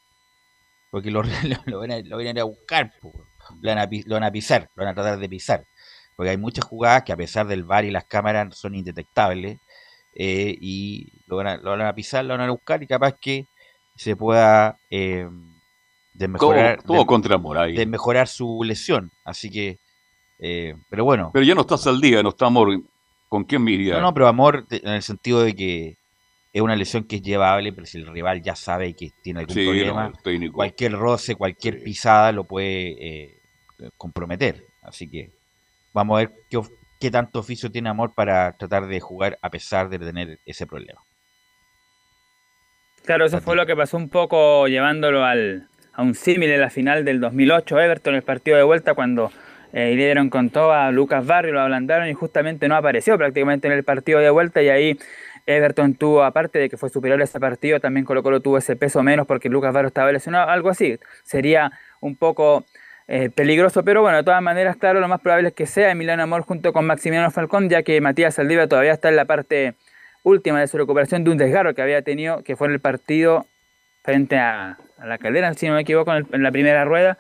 Porque 0.90 1.10
lo, 1.10 1.22
lo, 1.22 1.28
lo 1.66 1.78
van, 1.80 1.90
a, 1.92 1.98
lo 2.00 2.16
van 2.16 2.26
a 2.26 2.30
ir 2.30 2.40
a 2.40 2.44
buscar, 2.44 2.92
po. 3.00 3.12
lo, 3.60 3.70
van 3.70 3.78
a, 3.78 3.88
pi- 3.88 4.02
lo 4.06 4.14
van 4.14 4.24
a 4.24 4.30
pisar, 4.32 4.68
lo 4.74 4.84
van 4.84 4.92
a 4.92 4.94
tratar 4.94 5.18
de 5.18 5.28
pisar. 5.28 5.64
Porque 6.16 6.30
hay 6.30 6.38
muchas 6.38 6.64
jugadas 6.64 7.02
que 7.02 7.12
a 7.12 7.16
pesar 7.16 7.46
del 7.46 7.64
VAR 7.64 7.84
y 7.84 7.90
las 7.90 8.04
cámaras 8.06 8.56
son 8.56 8.74
indetectables 8.74 9.58
eh, 10.18 10.56
y 10.60 11.06
lo 11.26 11.36
van, 11.36 11.46
a, 11.46 11.56
lo 11.58 11.70
van 11.70 11.82
a 11.82 11.94
pisar, 11.94 12.24
lo 12.24 12.36
van 12.36 12.48
a 12.48 12.50
buscar 12.50 12.82
y 12.82 12.86
capaz 12.86 13.14
que 13.20 13.46
se 13.94 14.16
pueda 14.16 14.78
eh, 14.90 15.28
desmejorar, 16.12 16.82
Todo- 16.82 16.94
todo 16.94 17.06
contra 17.06 17.38
desmejorar 17.74 18.28
su 18.28 18.62
lesión. 18.64 19.10
Así 19.24 19.50
que, 19.50 19.78
eh, 20.38 20.74
pero 20.88 21.04
bueno. 21.04 21.30
Pero 21.32 21.44
ya 21.44 21.54
no 21.54 21.62
estás 21.62 21.86
al 21.86 22.00
día, 22.00 22.22
no 22.22 22.30
está 22.30 22.46
amor. 22.46 22.80
¿Con 23.28 23.44
quién 23.44 23.62
me 23.62 23.72
iría? 23.72 23.94
No, 23.94 24.00
no, 24.00 24.14
pero 24.14 24.28
amor 24.28 24.66
de- 24.68 24.78
en 24.78 24.90
el 24.90 25.02
sentido 25.02 25.42
de 25.42 25.54
que 25.54 25.96
es 26.52 26.62
una 26.62 26.76
lesión 26.76 27.04
que 27.04 27.16
es 27.16 27.22
llevable, 27.22 27.72
pero 27.72 27.86
si 27.86 27.98
el 27.98 28.06
rival 28.06 28.40
ya 28.42 28.54
sabe 28.54 28.94
que 28.94 29.10
tiene 29.22 29.40
algún 29.40 29.54
Sí, 29.54 29.64
problema, 29.64 30.08
no, 30.08 30.52
cualquier 30.52 30.92
roce, 30.92 31.34
cualquier 31.34 31.82
pisada 31.82 32.32
lo 32.32 32.44
puede 32.44 32.94
eh, 33.26 33.40
comprometer. 33.96 34.64
Así 34.82 35.10
que 35.10 35.32
vamos 35.92 36.16
a 36.16 36.18
ver 36.20 36.32
qué, 36.48 36.60
qué 36.98 37.10
tanto 37.10 37.40
oficio 37.40 37.70
tiene 37.70 37.88
amor 37.88 38.14
para 38.14 38.56
tratar 38.56 38.86
de 38.86 39.00
jugar 39.00 39.38
a 39.42 39.50
pesar 39.50 39.88
de 39.88 39.98
tener 39.98 40.38
ese 40.44 40.66
problema. 40.66 41.00
Claro, 43.04 43.24
eso 43.24 43.40
fue 43.40 43.54
lo 43.54 43.66
que 43.66 43.76
pasó 43.76 43.96
un 43.96 44.08
poco 44.08 44.66
llevándolo 44.66 45.24
al, 45.24 45.68
a 45.92 46.02
un 46.02 46.14
símil 46.14 46.50
en 46.50 46.60
la 46.60 46.70
final 46.70 47.04
del 47.04 47.20
2008 47.20 47.80
Everton, 47.80 48.14
el 48.16 48.22
partido 48.22 48.56
de 48.56 48.64
vuelta 48.64 48.94
cuando 48.94 49.30
eh, 49.72 49.94
dieron 49.94 50.28
con 50.28 50.50
todo 50.50 50.72
a 50.72 50.90
Lucas 50.90 51.24
Barrio, 51.24 51.52
lo 51.52 51.60
ablandaron 51.60 52.08
y 52.08 52.14
justamente 52.14 52.68
no 52.68 52.76
apareció 52.76 53.16
prácticamente 53.16 53.68
en 53.68 53.74
el 53.74 53.84
partido 53.84 54.18
de 54.18 54.30
vuelta 54.30 54.62
y 54.62 54.68
ahí 54.70 54.98
Everton 55.46 55.94
tuvo, 55.94 56.24
aparte 56.24 56.58
de 56.58 56.68
que 56.68 56.76
fue 56.76 56.90
superior 56.90 57.20
a 57.20 57.24
ese 57.24 57.38
partido, 57.38 57.78
también 57.78 58.04
Colo 58.04 58.22
Colo 58.22 58.40
tuvo 58.40 58.58
ese 58.58 58.74
peso 58.74 59.02
menos 59.02 59.26
porque 59.26 59.48
Lucas 59.48 59.72
Varo 59.72 59.86
estaba 59.86 60.10
lesionado, 60.10 60.50
algo 60.50 60.70
así. 60.70 60.98
Sería 61.22 61.70
un 62.00 62.16
poco 62.16 62.64
eh, 63.08 63.30
peligroso, 63.30 63.84
pero 63.84 64.02
bueno, 64.02 64.16
de 64.16 64.24
todas 64.24 64.42
maneras, 64.42 64.76
claro, 64.76 64.98
lo 64.98 65.06
más 65.06 65.20
probable 65.20 65.48
es 65.48 65.54
que 65.54 65.66
sea 65.66 65.92
Emiliano 65.92 66.24
Amor 66.24 66.42
junto 66.42 66.72
con 66.72 66.86
Maximiliano 66.86 67.30
Falcón, 67.30 67.68
ya 67.68 67.82
que 67.84 68.00
Matías 68.00 68.34
Saldiva 68.34 68.66
todavía 68.66 68.92
está 68.92 69.08
en 69.08 69.16
la 69.16 69.26
parte 69.26 69.74
última 70.24 70.58
de 70.58 70.66
su 70.66 70.76
recuperación 70.76 71.22
de 71.22 71.30
un 71.30 71.38
desgarro 71.38 71.72
que 71.74 71.82
había 71.82 72.02
tenido, 72.02 72.42
que 72.42 72.56
fue 72.56 72.66
en 72.66 72.72
el 72.74 72.80
partido 72.80 73.46
frente 74.02 74.38
a, 74.38 74.78
la 75.04 75.18
caldera, 75.18 75.54
si 75.54 75.68
no 75.68 75.74
me 75.74 75.82
equivoco, 75.82 76.12
en, 76.14 76.42
la 76.42 76.50
primera 76.50 76.84
rueda. 76.84 77.16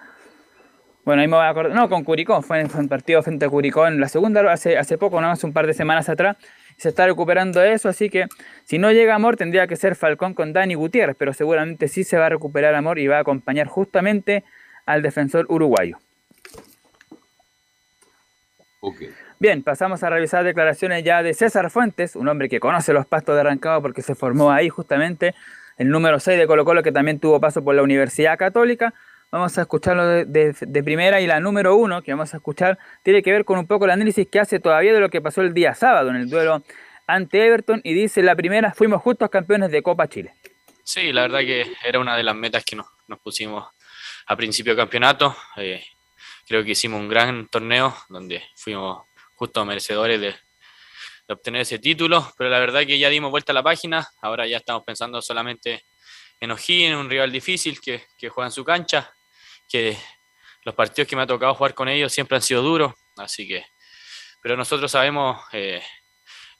Bueno, 1.04 1.22
ahí 1.22 1.28
me 1.28 1.36
voy 1.36 1.44
a 1.44 1.50
acordar, 1.50 1.72
no, 1.72 1.88
con 1.88 2.02
Curicó, 2.02 2.42
fue 2.42 2.60
en 2.60 2.68
un 2.76 2.88
partido 2.88 3.22
frente 3.22 3.44
a 3.44 3.48
Curicó 3.48 3.86
en 3.86 4.00
la 4.00 4.08
segunda, 4.08 4.40
hace, 4.50 4.76
hace 4.76 4.98
poco, 4.98 5.20
no, 5.20 5.30
hace 5.30 5.46
un 5.46 5.52
par 5.52 5.68
de 5.68 5.74
semanas 5.74 6.08
atrás, 6.08 6.36
se 6.76 6.88
está 6.88 7.06
recuperando 7.06 7.62
eso, 7.62 7.88
así 7.88 8.10
que 8.10 8.26
si 8.64 8.78
no 8.78 8.90
llega 8.90 9.14
Amor 9.14 9.36
tendría 9.36 9.68
que 9.68 9.76
ser 9.76 9.94
Falcón 9.94 10.34
con 10.34 10.52
Dani 10.52 10.74
Gutiérrez, 10.74 11.14
pero 11.16 11.32
seguramente 11.32 11.86
sí 11.86 12.02
se 12.02 12.18
va 12.18 12.26
a 12.26 12.30
recuperar 12.30 12.74
Amor 12.74 12.98
y 12.98 13.06
va 13.06 13.18
a 13.18 13.20
acompañar 13.20 13.68
justamente 13.68 14.42
al 14.86 15.02
defensor 15.02 15.46
uruguayo. 15.48 15.98
Bien, 19.38 19.62
pasamos 19.62 20.02
a 20.02 20.10
revisar 20.10 20.44
declaraciones 20.44 21.04
ya 21.04 21.22
de 21.22 21.34
César 21.34 21.70
Fuentes, 21.70 22.16
un 22.16 22.28
hombre 22.28 22.48
que 22.48 22.60
conoce 22.60 22.92
los 22.92 23.06
pastos 23.06 23.34
de 23.34 23.42
Arrancado 23.42 23.82
porque 23.82 24.00
se 24.00 24.14
formó 24.14 24.50
ahí 24.50 24.68
justamente, 24.68 25.34
el 25.76 25.90
número 25.90 26.20
6 26.20 26.38
de 26.38 26.46
Colo 26.46 26.64
Colo 26.64 26.82
que 26.82 26.92
también 26.92 27.18
tuvo 27.18 27.40
paso 27.40 27.62
por 27.62 27.74
la 27.74 27.82
Universidad 27.82 28.38
Católica. 28.38 28.94
Vamos 29.30 29.58
a 29.58 29.62
escucharlo 29.62 30.24
de, 30.24 30.82
primera 30.84 31.20
y 31.20 31.26
la 31.26 31.40
número 31.40 31.76
1 31.76 32.02
que 32.02 32.12
vamos 32.12 32.32
a 32.32 32.38
escuchar 32.38 32.78
tiene 33.02 33.22
que 33.22 33.32
ver 33.32 33.44
con 33.44 33.58
un 33.58 33.66
poco 33.66 33.84
el 33.84 33.90
análisis 33.90 34.26
que 34.28 34.38
hace 34.38 34.60
todavía 34.60 34.94
de 34.94 35.00
lo 35.00 35.10
que 35.10 35.20
pasó 35.20 35.42
el 35.42 35.52
día 35.52 35.74
sábado 35.74 36.10
en 36.10 36.16
el 36.16 36.30
duelo 36.30 36.62
ante 37.06 37.44
Everton 37.44 37.80
y 37.84 37.92
dice 37.92 38.22
la 38.22 38.36
primera 38.36 38.72
fuimos 38.72 39.02
justos 39.02 39.28
campeones 39.28 39.70
de 39.70 39.82
Copa 39.82 40.08
Chile. 40.08 40.32
Sí, 40.84 41.12
la 41.12 41.22
verdad 41.22 41.40
que 41.40 41.66
era 41.84 41.98
una 41.98 42.16
de 42.16 42.22
las 42.22 42.36
metas 42.36 42.64
que 42.64 42.76
nos, 42.76 42.86
nos 43.08 43.18
pusimos 43.18 43.66
a 44.26 44.36
principio 44.36 44.74
de 44.74 44.76
campeonato. 44.78 45.36
Eh, 45.56 45.84
creo 46.46 46.64
que 46.64 46.72
hicimos 46.72 47.00
un 47.00 47.08
gran 47.08 47.48
torneo 47.48 47.96
donde 48.08 48.42
fuimos 48.56 49.06
justo 49.34 49.64
merecedores 49.64 50.20
de, 50.20 50.34
obtener 51.28 51.62
ese 51.62 51.80
título, 51.80 52.32
pero 52.38 52.50
la 52.50 52.60
verdad 52.60 52.86
que 52.86 53.00
ya 53.00 53.08
dimos 53.08 53.32
vuelta 53.32 53.50
a 53.50 53.54
la 53.54 53.62
página, 53.62 54.08
ahora 54.22 54.46
ya 54.46 54.58
estamos 54.58 54.84
pensando 54.84 55.20
solamente 55.20 55.84
en 56.38 56.52
O'Higgins, 56.52 56.94
un 56.94 57.10
rival 57.10 57.32
difícil 57.32 57.80
que, 57.80 58.06
juega 58.28 58.46
en 58.46 58.52
su 58.52 58.64
cancha, 58.64 59.12
que 59.68 59.98
los 60.62 60.74
partidos 60.76 61.08
que 61.08 61.16
me 61.16 61.22
ha 61.22 61.26
tocado 61.26 61.52
jugar 61.54 61.74
con 61.74 61.88
ellos 61.88 62.12
siempre 62.12 62.36
han 62.36 62.42
sido 62.42 62.62
duros, 62.62 62.94
así 63.16 63.48
que, 63.48 63.66
pero 64.40 64.56
nosotros 64.56 64.88
sabemos 64.88 65.42
eh, 65.52 65.82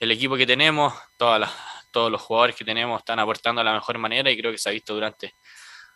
el 0.01 0.11
equipo 0.11 0.37
que 0.37 0.47
tenemos, 0.47 0.93
todas 1.17 1.49
todos 1.93 2.11
los 2.11 2.21
jugadores 2.21 2.55
que 2.55 2.65
tenemos 2.65 2.99
están 2.99 3.19
aportando 3.21 3.61
de 3.61 3.65
la 3.65 3.73
mejor 3.73 3.97
manera 3.97 4.31
y 4.31 4.37
creo 4.37 4.53
que 4.53 4.59
se 4.59 4.69
ha 4.69 4.73
visto 4.73 4.93
durante 4.93 5.35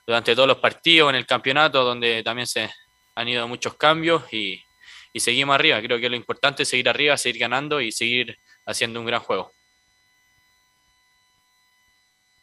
durante 0.06 0.34
todos 0.34 0.48
los 0.48 0.58
partidos 0.58 1.10
en 1.10 1.16
el 1.16 1.26
campeonato, 1.26 1.84
donde 1.84 2.22
también 2.22 2.46
se 2.46 2.70
han 3.14 3.28
ido 3.28 3.46
muchos 3.48 3.74
cambios 3.74 4.32
y, 4.32 4.62
seguimos 5.16 5.54
arriba. 5.54 5.80
Creo 5.82 6.00
que 6.00 6.08
lo 6.08 6.16
importante 6.16 6.62
es 6.62 6.68
seguir 6.68 6.88
arriba, 6.88 7.16
seguir 7.16 7.40
ganando 7.40 7.80
y 7.80 7.92
seguir 7.92 8.38
haciendo 8.66 9.00
un 9.00 9.06
gran 9.06 9.20
juego. 9.20 9.52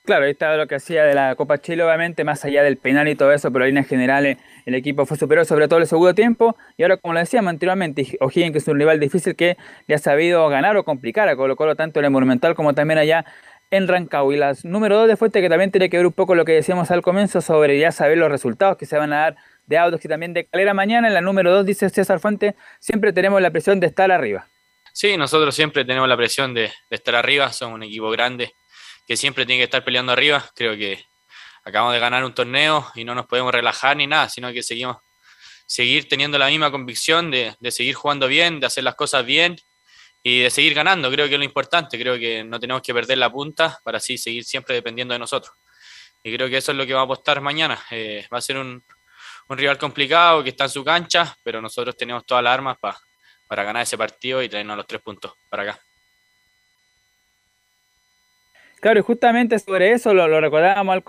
Claro, 0.08 0.24
ahí 0.24 0.32
estaba 0.32 0.56
lo 0.56 0.68
que 0.68 0.76
hacía 0.76 1.04
de 1.04 1.14
la 1.14 1.36
Copa 1.36 1.58
Chile, 1.58 1.84
obviamente, 1.84 2.24
más 2.24 2.46
allá 2.46 2.64
del 2.64 2.78
penal 2.78 3.10
y 3.10 3.16
todo 3.16 3.34
eso, 3.34 3.52
pero 3.52 3.66
en 3.66 3.72
líneas 3.72 3.88
generales 3.88 4.38
el 4.66 4.74
equipo 4.74 5.06
fue 5.06 5.18
superior, 5.18 5.46
sobre 5.46 5.68
todo 5.68 5.80
el 5.80 5.88
segundo 5.88 6.14
tiempo. 6.14 6.56
Y 6.78 6.84
ahora, 6.84 6.96
como 6.96 7.14
lo 7.14 7.20
decíamos 7.20 7.50
anteriormente, 7.50 8.18
O'Higgins, 8.22 8.54
que 8.54 8.60
es 8.60 8.68
un 8.70 8.80
rival 8.80 9.02
difícil 9.02 9.36
que 9.36 9.58
le 9.86 9.96
ha 9.96 9.98
sabido 9.98 10.48
ganar 10.48 10.78
o 10.78 10.86
complicar 10.86 11.28
a 11.28 11.36
Colo, 11.36 11.76
tanto 11.76 12.00
en 12.00 12.06
el 12.06 12.12
Monumental 12.12 12.56
como 12.56 12.74
también 12.74 13.00
allá 13.00 13.26
en 13.72 13.88
Rancagua. 13.88 14.34
Y 14.34 14.38
la 14.38 14.56
número 14.64 14.98
dos 14.98 15.08
de 15.08 15.18
fuente 15.18 15.42
que 15.42 15.50
también 15.50 15.72
tiene 15.72 15.90
que 15.90 15.98
ver 15.98 16.06
un 16.06 16.14
poco 16.14 16.36
lo 16.36 16.46
que 16.46 16.54
decíamos 16.54 16.92
al 16.92 17.02
comienzo 17.02 17.42
sobre 17.42 17.80
ya 17.80 17.92
saber 17.92 18.18
los 18.18 18.30
resultados 18.30 18.78
que 18.78 18.86
se 18.86 18.98
van 18.98 19.14
a 19.14 19.18
dar 19.18 19.36
de 19.66 19.78
Autos 19.78 20.04
y 20.04 20.08
también 20.08 20.34
de 20.34 20.46
Calera 20.46 20.74
mañana. 20.74 21.08
En 21.08 21.14
la 21.14 21.22
número 21.22 21.54
dos 21.54 21.66
dice 21.66 21.90
César 21.90 22.20
Fuente, 22.20 22.56
siempre 22.80 23.14
tenemos 23.14 23.42
la 23.42 23.52
presión 23.52 23.80
de 23.80 23.88
estar 23.88 24.12
arriba. 24.12 24.48
Sí, 24.94 25.18
nosotros 25.18 25.54
siempre 25.54 25.86
tenemos 25.86 26.10
la 26.10 26.18
presión 26.18 26.54
de, 26.54 26.72
estar 26.90 27.16
arriba, 27.16 27.52
somos 27.54 27.76
un 27.76 27.84
equipo 27.84 28.10
grande 28.10 28.54
que 29.08 29.16
siempre 29.16 29.46
tiene 29.46 29.60
que 29.60 29.66
estar 29.66 29.84
peleando 29.84 30.12
arriba. 30.12 30.44
Creo 30.56 30.76
que 30.76 31.06
acabamos 31.64 31.94
de 31.94 32.00
ganar 32.00 32.24
un 32.24 32.34
torneo 32.34 32.88
y 32.96 33.04
no 33.04 33.14
nos 33.14 33.28
podemos 33.28 33.54
relajar 33.54 33.96
ni 33.96 34.08
nada, 34.08 34.28
sino 34.30 34.52
que 34.52 34.64
seguimos 34.64 34.98
seguir 35.68 36.08
teniendo 36.08 36.38
la 36.38 36.48
misma 36.48 36.72
convicción 36.72 37.30
de 37.30 37.56
seguir 37.70 37.94
jugando 37.94 38.28
bien, 38.28 38.60
de 38.60 38.68
hacer 38.68 38.84
las 38.84 38.96
cosas 38.96 39.26
bien 39.26 39.58
y 40.24 40.42
de 40.42 40.50
seguir 40.50 40.74
ganando, 40.74 41.10
creo 41.10 41.28
que 41.28 41.34
es 41.34 41.40
lo 41.40 41.46
importante, 41.46 41.98
creo 41.98 42.18
que 42.18 42.44
no 42.44 42.60
tenemos 42.60 42.82
que 42.82 42.94
perder 42.94 43.18
la 43.18 43.32
punta 43.32 43.80
para 43.84 43.98
así 43.98 44.18
seguir 44.18 44.44
siempre 44.44 44.76
dependiendo 44.76 45.14
de 45.14 45.20
nosotros. 45.20 45.56
Y 46.24 46.36
creo 46.36 46.50
que 46.50 46.58
eso 46.58 46.72
es 46.72 46.78
lo 46.78 46.86
que 46.86 46.94
va 46.94 47.02
a 47.02 47.04
apostar 47.04 47.40
mañana. 47.40 47.80
Eh, 47.92 48.28
va 48.34 48.40
a 48.40 48.42
ser 48.42 48.58
un, 48.58 48.84
rival 49.50 49.78
complicado 49.78 50.44
que 50.44 50.50
está 50.50 50.66
en 50.66 50.70
su 50.70 50.84
cancha, 50.84 51.34
pero 51.44 51.62
nosotros 51.62 51.96
tenemos 51.96 52.26
todas 52.26 52.44
las 52.44 52.54
armas 52.54 52.78
para 52.80 53.64
ganar 53.64 53.84
ese 53.84 53.98
partido 53.98 54.44
y 54.44 54.50
traernos 54.50 54.76
los 54.76 54.88
tres 54.88 55.02
puntos 55.02 55.34
para 55.50 55.64
acá. 55.64 55.80
Claro, 58.80 59.00
y 59.00 59.04
justamente 59.04 59.58
sobre 59.58 59.92
eso 59.92 60.14
lo, 60.14 60.28
lo 60.28 60.40
recordábamos 60.40 60.94
al 60.94 61.04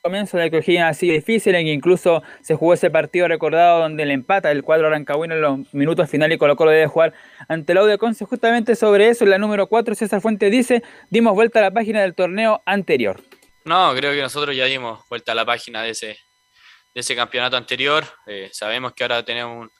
comienzo 0.00 0.38
de 0.38 0.44
O'Higgins 0.44 0.84
ha 0.84 0.94
sido 0.94 1.14
difícil, 1.14 1.54
en 1.54 1.66
que 1.66 1.72
incluso 1.72 2.22
se 2.40 2.54
jugó 2.54 2.74
ese 2.74 2.90
partido 2.90 3.28
recordado 3.28 3.80
donde 3.80 4.04
el 4.04 4.10
empata 4.10 4.50
el 4.50 4.62
cuadro 4.62 4.86
arancagüino 4.86 5.34
en 5.34 5.40
los 5.40 5.74
minutos 5.74 6.08
finales 6.08 6.36
y 6.36 6.38
colocó 6.38 6.64
lo 6.64 6.70
debe 6.70 6.86
jugar 6.86 7.14
ante 7.48 7.72
el 7.72 7.86
de 7.86 7.98
Conce. 7.98 8.24
Justamente 8.24 8.74
sobre 8.76 9.08
eso, 9.08 9.24
en 9.24 9.30
la 9.30 9.38
número 9.38 9.66
4, 9.66 9.94
César 9.94 10.20
Fuente 10.20 10.50
dice, 10.50 10.82
dimos 11.10 11.34
vuelta 11.34 11.58
a 11.58 11.62
la 11.62 11.70
página 11.70 12.00
del 12.02 12.14
torneo 12.14 12.62
anterior. 12.64 13.22
No, 13.64 13.92
creo 13.94 14.12
que 14.12 14.22
nosotros 14.22 14.56
ya 14.56 14.64
dimos 14.64 15.00
vuelta 15.10 15.32
a 15.32 15.34
la 15.34 15.44
página 15.44 15.82
de 15.82 15.90
ese, 15.90 16.06
de 16.06 17.00
ese 17.00 17.14
campeonato 17.14 17.56
anterior. 17.56 18.04
Eh, 18.26 18.48
sabemos 18.52 18.92
que 18.94 19.04
ahora 19.04 19.22
tenemos 19.22 19.62
un, 19.62 19.70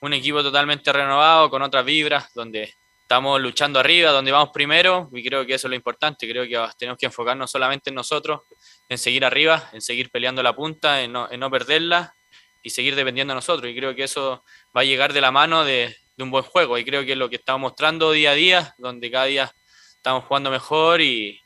un 0.00 0.12
equipo 0.12 0.42
totalmente 0.42 0.92
renovado, 0.92 1.48
con 1.50 1.62
otras 1.62 1.84
vibras, 1.84 2.32
donde 2.34 2.74
estamos 3.06 3.40
luchando 3.40 3.78
arriba, 3.78 4.10
donde 4.10 4.32
vamos 4.32 4.50
primero, 4.52 5.08
y 5.12 5.22
creo 5.22 5.46
que 5.46 5.54
eso 5.54 5.68
es 5.68 5.70
lo 5.70 5.76
importante. 5.76 6.28
Creo 6.28 6.42
que 6.42 6.74
tenemos 6.76 6.98
que 6.98 7.06
enfocarnos 7.06 7.48
solamente 7.48 7.90
en 7.90 7.94
nosotros, 7.94 8.40
en 8.88 8.98
seguir 8.98 9.24
arriba, 9.24 9.70
en 9.72 9.80
seguir 9.80 10.10
peleando 10.10 10.42
la 10.42 10.56
punta, 10.56 11.00
en 11.00 11.12
no, 11.12 11.30
en 11.30 11.38
no 11.38 11.48
perderla 11.48 12.16
y 12.64 12.70
seguir 12.70 12.96
dependiendo 12.96 13.30
de 13.30 13.36
nosotros. 13.36 13.70
Y 13.70 13.76
creo 13.76 13.94
que 13.94 14.02
eso 14.02 14.42
va 14.76 14.80
a 14.80 14.84
llegar 14.84 15.12
de 15.12 15.20
la 15.20 15.30
mano 15.30 15.64
de, 15.64 15.96
un 16.18 16.32
buen 16.32 16.42
juego. 16.42 16.78
Y 16.78 16.84
creo 16.84 17.04
que 17.04 17.12
es 17.12 17.18
lo 17.18 17.30
que 17.30 17.36
estamos 17.36 17.60
mostrando 17.60 18.10
día 18.10 18.32
a 18.32 18.34
día, 18.34 18.74
donde 18.76 19.08
cada 19.08 19.26
día 19.26 19.54
estamos 19.94 20.24
jugando 20.24 20.50
mejor 20.50 21.00
y, 21.00 21.40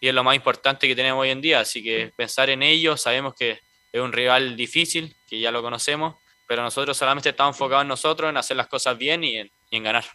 y 0.00 0.08
es 0.08 0.14
lo 0.14 0.24
más 0.24 0.34
importante 0.34 0.88
que 0.88 0.96
tenemos 0.96 1.20
hoy 1.20 1.28
en 1.28 1.42
día. 1.42 1.60
Así 1.60 1.82
que 1.82 2.10
pensar 2.16 2.48
en 2.48 2.62
ello, 2.62 2.96
sabemos 2.96 3.34
que 3.34 3.60
es 3.92 4.00
un 4.00 4.12
rival 4.12 4.56
difícil, 4.56 5.14
que 5.28 5.38
ya 5.38 5.50
lo 5.50 5.60
conocemos, 5.60 6.14
pero 6.48 6.62
nosotros 6.62 6.96
solamente 6.96 7.28
estamos 7.28 7.54
enfocados 7.54 7.82
en 7.82 7.88
nosotros, 7.88 8.30
en 8.30 8.38
hacer 8.38 8.56
las 8.56 8.68
cosas 8.68 8.96
bien 8.96 9.22
y 9.24 9.36
en 9.36 9.82
ganar. 9.82 10.06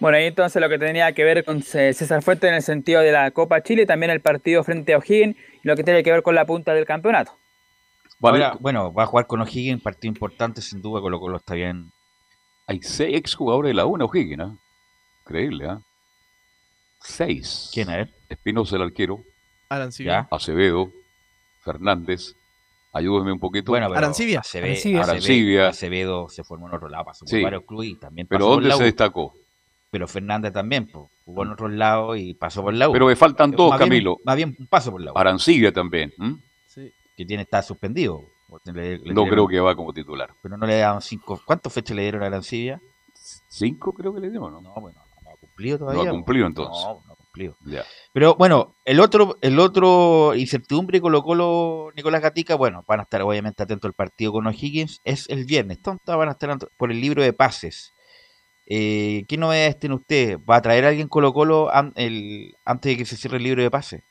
Bueno, 0.00 0.16
ahí 0.16 0.24
entonces 0.24 0.60
lo 0.62 0.68
que 0.70 0.78
tenía 0.78 1.12
que 1.12 1.24
ver 1.24 1.44
con 1.44 1.62
César 1.62 2.22
Fuente 2.22 2.48
en 2.48 2.54
el 2.54 2.62
sentido 2.62 3.02
de 3.02 3.12
la 3.12 3.30
Copa 3.32 3.62
Chile, 3.62 3.84
también 3.84 4.10
el 4.10 4.22
partido 4.22 4.64
frente 4.64 4.94
a 4.94 4.98
O'Higgins 4.98 5.36
y 5.36 5.68
lo 5.68 5.76
que 5.76 5.84
tiene 5.84 6.02
que 6.02 6.10
ver 6.10 6.22
con 6.22 6.34
la 6.34 6.46
punta 6.46 6.72
del 6.72 6.86
campeonato. 6.86 7.36
bueno, 8.18 8.92
va 8.94 9.02
a 9.02 9.06
jugar 9.06 9.26
con 9.26 9.42
O'Higgins, 9.42 9.82
partido 9.82 10.08
importante, 10.08 10.62
sin 10.62 10.80
duda, 10.80 11.02
con 11.02 11.12
lo 11.12 11.20
que 11.20 11.36
está 11.36 11.54
bien. 11.54 11.92
Hay 12.66 12.80
seis 12.82 13.14
exjugadores 13.14 13.70
de 13.70 13.74
la 13.74 13.84
UNA 13.84 14.06
O'Higgins, 14.06 14.42
¿eh? 14.42 14.56
Increíble, 15.20 15.66
¿ah? 15.68 15.80
Seis. 17.02 17.70
¿Quién 17.72 17.90
es? 17.90 18.08
Espinosa, 18.28 18.76
el 18.76 18.82
arquero. 18.82 19.22
Arancibia. 19.68 20.28
Acevedo, 20.30 20.90
Fernández. 21.60 22.34
Ayúdeme 22.92 23.32
un 23.32 23.38
poquito. 23.38 23.72
Bueno, 23.72 23.86
Arancibia. 23.86 24.40
Acevedo, 24.40 25.68
Acevedo 25.68 26.28
se 26.28 26.42
formó 26.42 26.68
en 26.68 26.74
otro 26.74 26.88
lado, 26.88 27.04
pasó 27.04 27.26
por 27.26 27.42
varios 27.42 27.64
clubes 27.64 27.90
y 27.90 27.96
también 27.96 28.26
pasó 28.26 28.38
Pero 28.38 28.50
¿dónde 28.50 28.72
se 28.72 28.84
destacó? 28.84 29.34
Pero 29.90 30.06
Fernández 30.06 30.52
también 30.52 30.88
jugó 31.24 31.42
en 31.42 31.50
otros 31.50 31.72
lados 31.72 32.16
y 32.18 32.34
pasó 32.34 32.62
por 32.62 32.72
la 32.74 32.88
U. 32.88 32.92
Pero 32.92 33.06
me 33.06 33.16
faltan 33.16 33.50
dos, 33.50 33.76
Camilo. 33.76 34.18
más 34.24 34.36
bien 34.36 34.56
un 34.58 34.66
paso 34.66 34.92
por 34.92 35.00
la 35.00 35.12
U. 35.12 35.18
Arancibia 35.18 35.72
también. 35.72 36.12
Sí. 36.66 36.92
Que 37.16 37.24
tiene 37.26 37.42
está 37.42 37.62
suspendido. 37.62 38.22
no 39.06 39.26
creo 39.26 39.48
que 39.48 39.60
va 39.60 39.74
como 39.74 39.92
titular. 39.92 40.32
Pero 40.42 40.56
no 40.56 40.66
le 40.66 40.78
daban 40.78 41.02
cinco. 41.02 41.40
¿Cuántas 41.44 41.72
fechas 41.72 41.96
le 41.96 42.02
dieron 42.02 42.22
a 42.22 42.26
Arancibia? 42.26 42.80
Cinco 43.48 43.92
creo 43.92 44.14
que 44.14 44.20
le 44.20 44.30
dieron, 44.30 44.52
¿no? 44.52 44.60
No, 44.60 44.74
bueno, 44.80 45.00
no 45.24 45.30
ha 45.30 45.36
cumplido 45.36 45.78
todavía. 45.78 46.04
No 46.04 46.10
ha 46.10 46.12
cumplido 46.12 46.46
entonces. 46.46 46.84
No, 46.84 47.02
no 47.06 47.12
ha 47.12 47.16
cumplido. 47.16 47.56
Pero 48.12 48.34
bueno, 48.36 48.76
el 48.84 49.00
otro, 49.00 49.36
el 49.40 49.58
otro 49.58 50.34
incertidumbre 50.36 51.00
colocó 51.00 51.28
Colo 51.28 51.92
Nicolás 51.96 52.22
Gatica, 52.22 52.54
bueno, 52.54 52.84
van 52.86 53.00
a 53.00 53.02
estar 53.02 53.22
obviamente 53.22 53.62
atentos 53.62 53.88
al 53.88 53.94
partido 53.94 54.32
con 54.32 54.46
O'Higgins, 54.46 55.00
es 55.04 55.28
el 55.28 55.44
viernes. 55.44 55.82
Tonta 55.82 56.16
van 56.16 56.28
a 56.28 56.32
estar 56.32 56.56
por 56.76 56.90
el 56.90 57.00
libro 57.00 57.22
de 57.22 57.32
pases. 57.32 57.92
Eh, 58.72 59.24
¿Qué 59.26 59.36
novedades 59.36 59.80
tiene 59.80 59.96
usted? 59.96 60.38
¿Va 60.48 60.54
a 60.54 60.62
traer 60.62 60.84
a 60.84 60.88
alguien 60.88 61.08
Colo 61.08 61.32
Colo 61.32 61.68
el, 61.96 62.54
antes 62.64 62.92
de 62.92 62.98
que 62.98 63.04
se 63.04 63.16
cierre 63.16 63.38
el 63.38 63.42
libro 63.42 63.64
de 63.64 63.70
pase? 63.70 64.04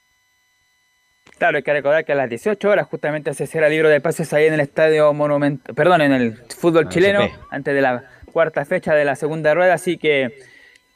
Claro, 1.38 1.56
hay 1.56 1.64
que 1.64 1.72
recordar 1.72 2.04
que 2.04 2.12
a 2.12 2.16
las 2.16 2.30
18 2.30 2.70
horas 2.70 2.86
justamente 2.88 3.34
se 3.34 3.48
cierra 3.48 3.68
el 3.68 3.74
libro 3.74 3.88
de 3.88 4.02
pases 4.02 4.34
ahí 4.34 4.48
en 4.48 4.56
el 4.56 4.60
estadio 4.60 5.14
Monumental, 5.14 5.74
perdón, 5.74 6.02
en 6.02 6.12
el 6.12 6.36
fútbol 6.50 6.90
chileno, 6.90 7.30
antes 7.50 7.74
de 7.74 7.80
la 7.80 8.04
cuarta 8.34 8.66
fecha 8.66 8.94
de 8.94 9.06
la 9.06 9.16
segunda 9.16 9.54
rueda, 9.54 9.76
así 9.76 9.98
que 9.98 10.42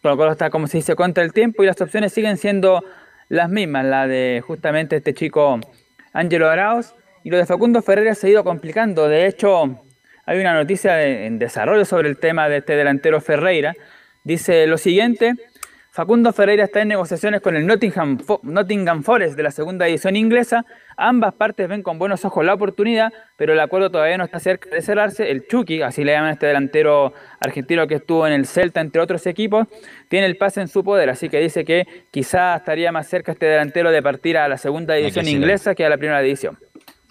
Colo 0.02 0.18
Colo 0.18 0.32
está, 0.34 0.50
como 0.50 0.68
se 0.68 0.80
dice, 0.80 0.98
contra 0.98 1.24
el 1.24 1.32
tiempo 1.32 1.64
y 1.64 1.68
las 1.68 1.80
opciones 1.80 2.12
siguen 2.12 2.36
siendo 2.36 2.84
las 3.30 3.50
mismas, 3.50 3.86
la 3.86 4.08
de 4.08 4.44
justamente 4.46 4.98
este 4.98 5.14
chico 5.14 5.62
Ángelo 6.12 6.50
Arauz 6.50 6.94
y 7.24 7.30
lo 7.30 7.38
de 7.38 7.46
Facundo 7.46 7.82
Ferreira 7.82 8.14
se 8.14 8.28
ha 8.28 8.32
ido 8.32 8.44
complicando. 8.44 9.08
De 9.08 9.26
hecho, 9.26 9.80
hay 10.26 10.40
una 10.40 10.54
noticia 10.54 11.04
en 11.04 11.40
desarrollo 11.40 11.86
sobre 11.86 12.10
el 12.10 12.18
tema 12.18 12.50
de 12.50 12.58
este 12.58 12.76
delantero 12.76 13.20
Ferreira. 13.22 13.74
Dice 14.24 14.68
lo 14.68 14.78
siguiente, 14.78 15.34
Facundo 15.92 16.34
Ferreira 16.34 16.64
está 16.64 16.82
en 16.82 16.88
negociaciones 16.88 17.42
con 17.42 17.56
el 17.56 17.68
Nottingham, 17.68 18.18
Nottingham 18.42 19.04
Forest 19.04 19.36
de 19.36 19.44
la 19.44 19.52
segunda 19.52 19.88
edición 19.88 20.16
inglesa. 20.16 20.66
Ambas 20.98 21.36
partes 21.36 21.68
ven 21.68 21.84
con 21.84 22.00
buenos 22.00 22.26
ojos 22.26 22.44
la 22.44 22.54
oportunidad, 22.54 23.14
pero 23.36 23.54
el 23.54 23.60
acuerdo 23.60 23.92
todavía 23.92 24.18
no 24.18 24.24
está 24.24 24.40
cerca 24.40 24.70
de 24.70 24.82
cerrarse. 24.82 25.30
El 25.30 25.46
Chucky, 25.46 25.84
así 25.84 26.04
le 26.04 26.14
llaman 26.14 26.30
a 26.30 26.34
este 26.34 26.48
delantero 26.48 27.14
argentino 27.40 27.86
que 27.86 27.96
estuvo 27.96 28.26
en 28.26 28.34
el 28.34 28.48
Celta, 28.48 28.82
entre 28.82 29.02
otros 29.02 29.28
equipos, 29.28 29.68
tiene 30.08 30.26
el 30.26 30.38
pase 30.38 30.62
en 30.62 30.68
su 30.68 30.84
poder. 30.84 31.12
Así 31.12 31.30
que 31.30 31.40
dice 31.40 31.64
que 31.64 31.86
quizá 32.10 32.56
estaría 32.56 32.92
más 32.92 33.08
cerca 33.08 33.34
este 33.34 33.46
delantero 33.46 33.92
de 33.92 34.02
partir 34.02 34.38
a 34.38 34.48
la 34.48 34.58
segunda 34.58 34.98
edición 34.98 35.28
inglesa 35.28 35.76
que 35.76 35.86
a 35.86 35.90
la 35.90 35.98
primera 35.98 36.22
edición. 36.22 36.58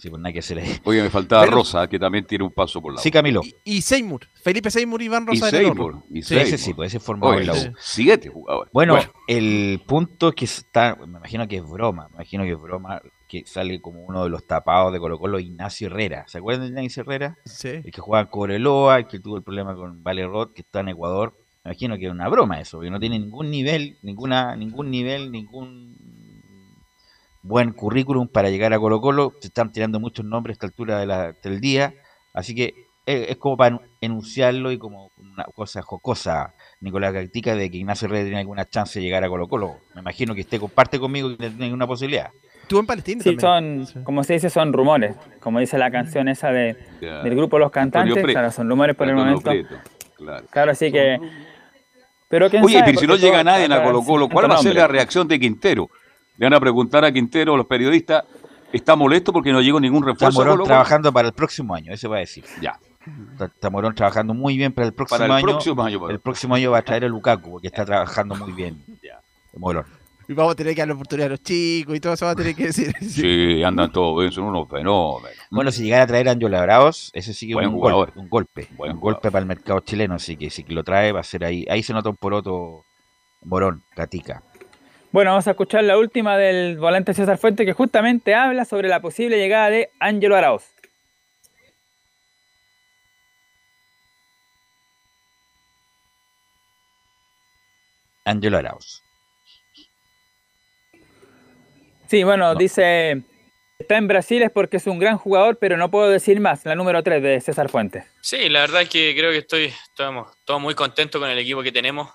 Sí, 0.02 0.10
pues 0.10 0.20
nada 0.20 0.32
que 0.32 0.42
se 0.42 0.56
le... 0.56 0.64
Oye, 0.82 1.00
me 1.00 1.10
faltaba 1.10 1.46
Rosa, 1.46 1.86
que 1.86 1.96
también 1.96 2.24
tiene 2.24 2.42
un 2.42 2.50
paso 2.50 2.82
por 2.82 2.92
la 2.92 3.00
Sí, 3.00 3.08
Camilo. 3.12 3.40
Y, 3.62 3.82
Seymour. 3.82 4.26
Felipe 4.42 4.68
Seymour 4.68 5.00
y 5.00 5.04
Iván 5.04 5.28
Rosa 5.28 5.46
y 5.46 5.50
Seymour. 5.52 6.02
Y 6.10 6.22
sí, 6.22 6.36
ese 6.36 6.58
sí, 6.58 6.74
pues 6.74 6.88
ese 6.88 6.98
formado 6.98 7.38
en 7.38 7.46
la 7.46 7.52
U. 7.52 7.72
Siete 7.78 8.28
jugadores. 8.28 8.72
Bueno, 8.72 8.94
bueno, 8.94 9.12
el 9.28 9.80
punto 9.86 10.30
es 10.30 10.34
que 10.34 10.44
está, 10.44 10.96
me 10.96 11.18
imagino 11.18 11.46
que 11.46 11.58
es 11.58 11.62
broma, 11.62 12.08
me 12.08 12.14
imagino 12.16 12.42
que 12.42 12.50
es 12.50 12.60
broma, 12.60 13.00
que 13.28 13.44
sale 13.46 13.80
como 13.80 14.04
uno 14.04 14.24
de 14.24 14.30
los 14.30 14.44
tapados 14.44 14.92
de 14.92 14.98
Colo 14.98 15.20
Colo, 15.20 15.38
Ignacio 15.38 15.86
Herrera. 15.86 16.24
¿Se 16.26 16.38
acuerdan 16.38 16.74
de 16.74 16.80
Ignacio 16.80 17.04
Herrera? 17.04 17.38
Sí. 17.44 17.68
El 17.68 17.92
que 17.92 18.00
juega 18.00 18.22
en 18.22 18.26
Cobreloa, 18.26 18.98
el 18.98 19.06
que 19.06 19.20
tuvo 19.20 19.36
el 19.36 19.44
problema 19.44 19.76
con 19.76 20.02
Valerot, 20.02 20.52
que 20.52 20.62
está 20.62 20.80
en 20.80 20.88
Ecuador. 20.88 21.32
Me 21.62 21.70
imagino 21.70 21.96
que 21.96 22.06
es 22.06 22.10
una 22.10 22.28
broma 22.28 22.60
eso, 22.60 22.80
que 22.80 22.90
no 22.90 22.98
tiene 22.98 23.20
ningún 23.20 23.52
nivel, 23.52 23.98
ninguna, 24.02 24.56
ningún 24.56 24.90
nivel, 24.90 25.30
ningún 25.30 25.96
buen 27.42 27.72
currículum 27.72 28.28
para 28.28 28.50
llegar 28.50 28.72
a 28.72 28.78
Colo 28.78 29.00
Colo. 29.00 29.34
Se 29.40 29.48
están 29.48 29.72
tirando 29.72 30.00
muchos 30.00 30.24
nombres 30.24 30.54
a 30.54 30.56
esta 30.56 30.66
altura 30.66 30.98
de 30.98 31.06
la, 31.06 31.32
del 31.32 31.60
día. 31.60 31.94
Así 32.32 32.54
que 32.54 32.86
es, 33.04 33.36
como 33.36 33.56
para 33.56 33.80
enunciarlo 34.00 34.70
y 34.70 34.78
como 34.78 35.10
una 35.16 35.44
cosa 35.54 35.82
jocosa, 35.82 36.54
Nicolás 36.80 37.12
Gatica, 37.12 37.54
de 37.54 37.70
que 37.70 37.78
Ignacio 37.78 38.06
Herrera 38.06 38.24
tiene 38.24 38.38
alguna 38.38 38.64
chance 38.68 38.98
de 38.98 39.04
llegar 39.04 39.24
a 39.24 39.28
Colo 39.28 39.48
Colo. 39.48 39.76
Me 39.94 40.00
imagino 40.00 40.34
que 40.34 40.42
esté 40.42 40.58
comparte 40.58 40.98
conmigo 40.98 41.36
que 41.36 41.50
tiene 41.50 41.72
una 41.72 41.86
posibilidad. 41.86 42.30
Tú 42.68 42.78
en 42.78 42.86
Palestina 42.86 43.22
sí, 43.22 43.36
son, 43.38 43.86
como 44.04 44.22
se 44.22 44.34
dice, 44.34 44.48
son 44.48 44.72
rumores. 44.72 45.16
Como 45.40 45.58
dice 45.58 45.76
la 45.78 45.90
canción 45.90 46.28
esa 46.28 46.52
de, 46.52 46.76
del 47.00 47.34
grupo 47.34 47.58
Los 47.58 47.70
Cantantes, 47.70 48.24
claro, 48.24 48.50
son 48.50 48.68
rumores 48.68 48.96
por 48.96 49.08
el 49.08 49.16
momento. 49.16 49.50
claro. 50.16 50.46
claro, 50.50 50.70
así 50.70 50.92
que... 50.92 51.18
Pero 52.28 52.46
Oye, 52.46 52.82
pero 52.82 52.98
si 52.98 53.06
no 53.06 53.16
llega 53.16 53.44
nadie 53.44 53.66
a 53.66 53.82
Colo 53.82 54.02
Colo, 54.02 54.28
¿cuál 54.30 54.50
va 54.50 54.54
a 54.54 54.58
ser 54.58 54.74
la 54.74 54.86
reacción 54.86 55.28
de 55.28 55.38
Quintero? 55.38 55.90
Le 56.42 56.46
van 56.46 56.54
a 56.54 56.60
preguntar 56.60 57.04
a 57.04 57.12
Quintero, 57.12 57.56
los 57.56 57.66
periodistas, 57.66 58.24
¿está 58.72 58.96
molesto 58.96 59.32
porque 59.32 59.52
no 59.52 59.60
llegó 59.60 59.78
ningún 59.78 60.02
refuerzo? 60.02 60.40
Está 60.40 60.50
Morón 60.50 60.66
trabajando 60.66 61.12
para 61.12 61.28
el 61.28 61.34
próximo 61.34 61.72
año, 61.72 61.92
eso 61.92 62.10
va 62.10 62.16
a 62.16 62.18
decir. 62.18 62.42
Ya. 62.60 62.80
Está, 63.38 63.70
Morón 63.70 63.94
trabajando 63.94 64.34
muy 64.34 64.56
bien 64.56 64.72
para 64.72 64.88
el 64.88 64.92
próximo 64.92 65.18
para 65.18 65.26
el 65.26 65.32
año. 65.34 65.46
Próximo 65.46 65.84
año 65.84 66.10
el 66.10 66.18
próximo 66.18 66.56
año 66.56 66.72
va 66.72 66.78
a 66.78 66.82
traer 66.82 67.04
a 67.04 67.08
Lukaku 67.08 67.48
porque 67.48 67.68
está 67.68 67.84
trabajando 67.84 68.34
muy 68.34 68.50
bien. 68.50 68.82
Ya. 69.04 69.20
Morón. 69.56 69.84
Y 70.26 70.32
vamos 70.32 70.54
a 70.54 70.56
tener 70.56 70.74
que 70.74 70.80
dar 70.80 70.88
la 70.88 70.94
oportunidad 70.94 71.26
a 71.26 71.30
los 71.30 71.44
chicos 71.44 71.94
y 71.94 72.00
todo 72.00 72.14
eso 72.14 72.26
va 72.26 72.32
a 72.32 72.34
tener 72.34 72.56
que 72.56 72.66
decir. 72.66 72.92
Sí, 73.00 73.62
andan 73.62 73.92
todos 73.92 74.18
bien, 74.18 74.32
son 74.32 74.46
unos 74.46 74.68
fenómenos. 74.68 75.22
Bueno, 75.48 75.70
si 75.70 75.84
llegara 75.84 76.02
a 76.02 76.06
traer 76.08 76.28
a 76.28 76.32
Angelo 76.32 76.60
Bravos, 76.60 77.12
ese 77.14 77.34
sí 77.34 77.46
que 77.46 77.52
es 77.52 77.68
un, 77.68 77.78
golpe, 77.78 78.18
un 78.18 78.28
golpe. 78.28 78.68
un 78.78 78.98
golpe 78.98 79.30
para 79.30 79.42
el 79.42 79.46
mercado 79.46 79.78
chileno, 79.78 80.16
así 80.16 80.36
que 80.36 80.50
si 80.50 80.64
lo 80.64 80.82
trae 80.82 81.12
va 81.12 81.20
a 81.20 81.22
ser 81.22 81.44
ahí. 81.44 81.64
Ahí 81.70 81.84
se 81.84 81.92
nota 81.92 82.08
un 82.08 82.16
poroto 82.16 82.84
Morón, 83.44 83.84
Gatica. 83.94 84.42
Bueno, 85.12 85.32
vamos 85.32 85.46
a 85.46 85.50
escuchar 85.50 85.84
la 85.84 85.98
última 85.98 86.38
del 86.38 86.78
volante 86.78 87.12
César 87.12 87.36
Fuente 87.36 87.66
que 87.66 87.74
justamente 87.74 88.34
habla 88.34 88.64
sobre 88.64 88.88
la 88.88 89.00
posible 89.00 89.36
llegada 89.36 89.68
de 89.68 89.90
Ángelo 90.00 90.36
Arauz. 90.36 90.64
Ángelo 98.24 98.56
Arauz. 98.56 99.02
Sí, 102.08 102.24
bueno, 102.24 102.54
dice, 102.54 103.22
está 103.78 103.98
en 103.98 104.08
Brasil 104.08 104.42
es 104.42 104.50
porque 104.50 104.78
es 104.78 104.86
un 104.86 104.98
gran 104.98 105.18
jugador, 105.18 105.58
pero 105.58 105.76
no 105.76 105.90
puedo 105.90 106.08
decir 106.08 106.40
más, 106.40 106.64
la 106.64 106.74
número 106.74 107.02
3 107.02 107.22
de 107.22 107.38
César 107.42 107.68
Fuentes. 107.68 108.06
Sí, 108.22 108.48
la 108.48 108.60
verdad 108.60 108.80
es 108.80 108.88
que 108.88 109.14
creo 109.14 109.30
que 109.30 109.38
estoy, 109.38 109.64
estamos 109.90 110.32
todos 110.46 110.60
muy 110.62 110.74
contentos 110.74 111.20
con 111.20 111.28
el 111.28 111.38
equipo 111.38 111.62
que 111.62 111.72
tenemos, 111.72 112.08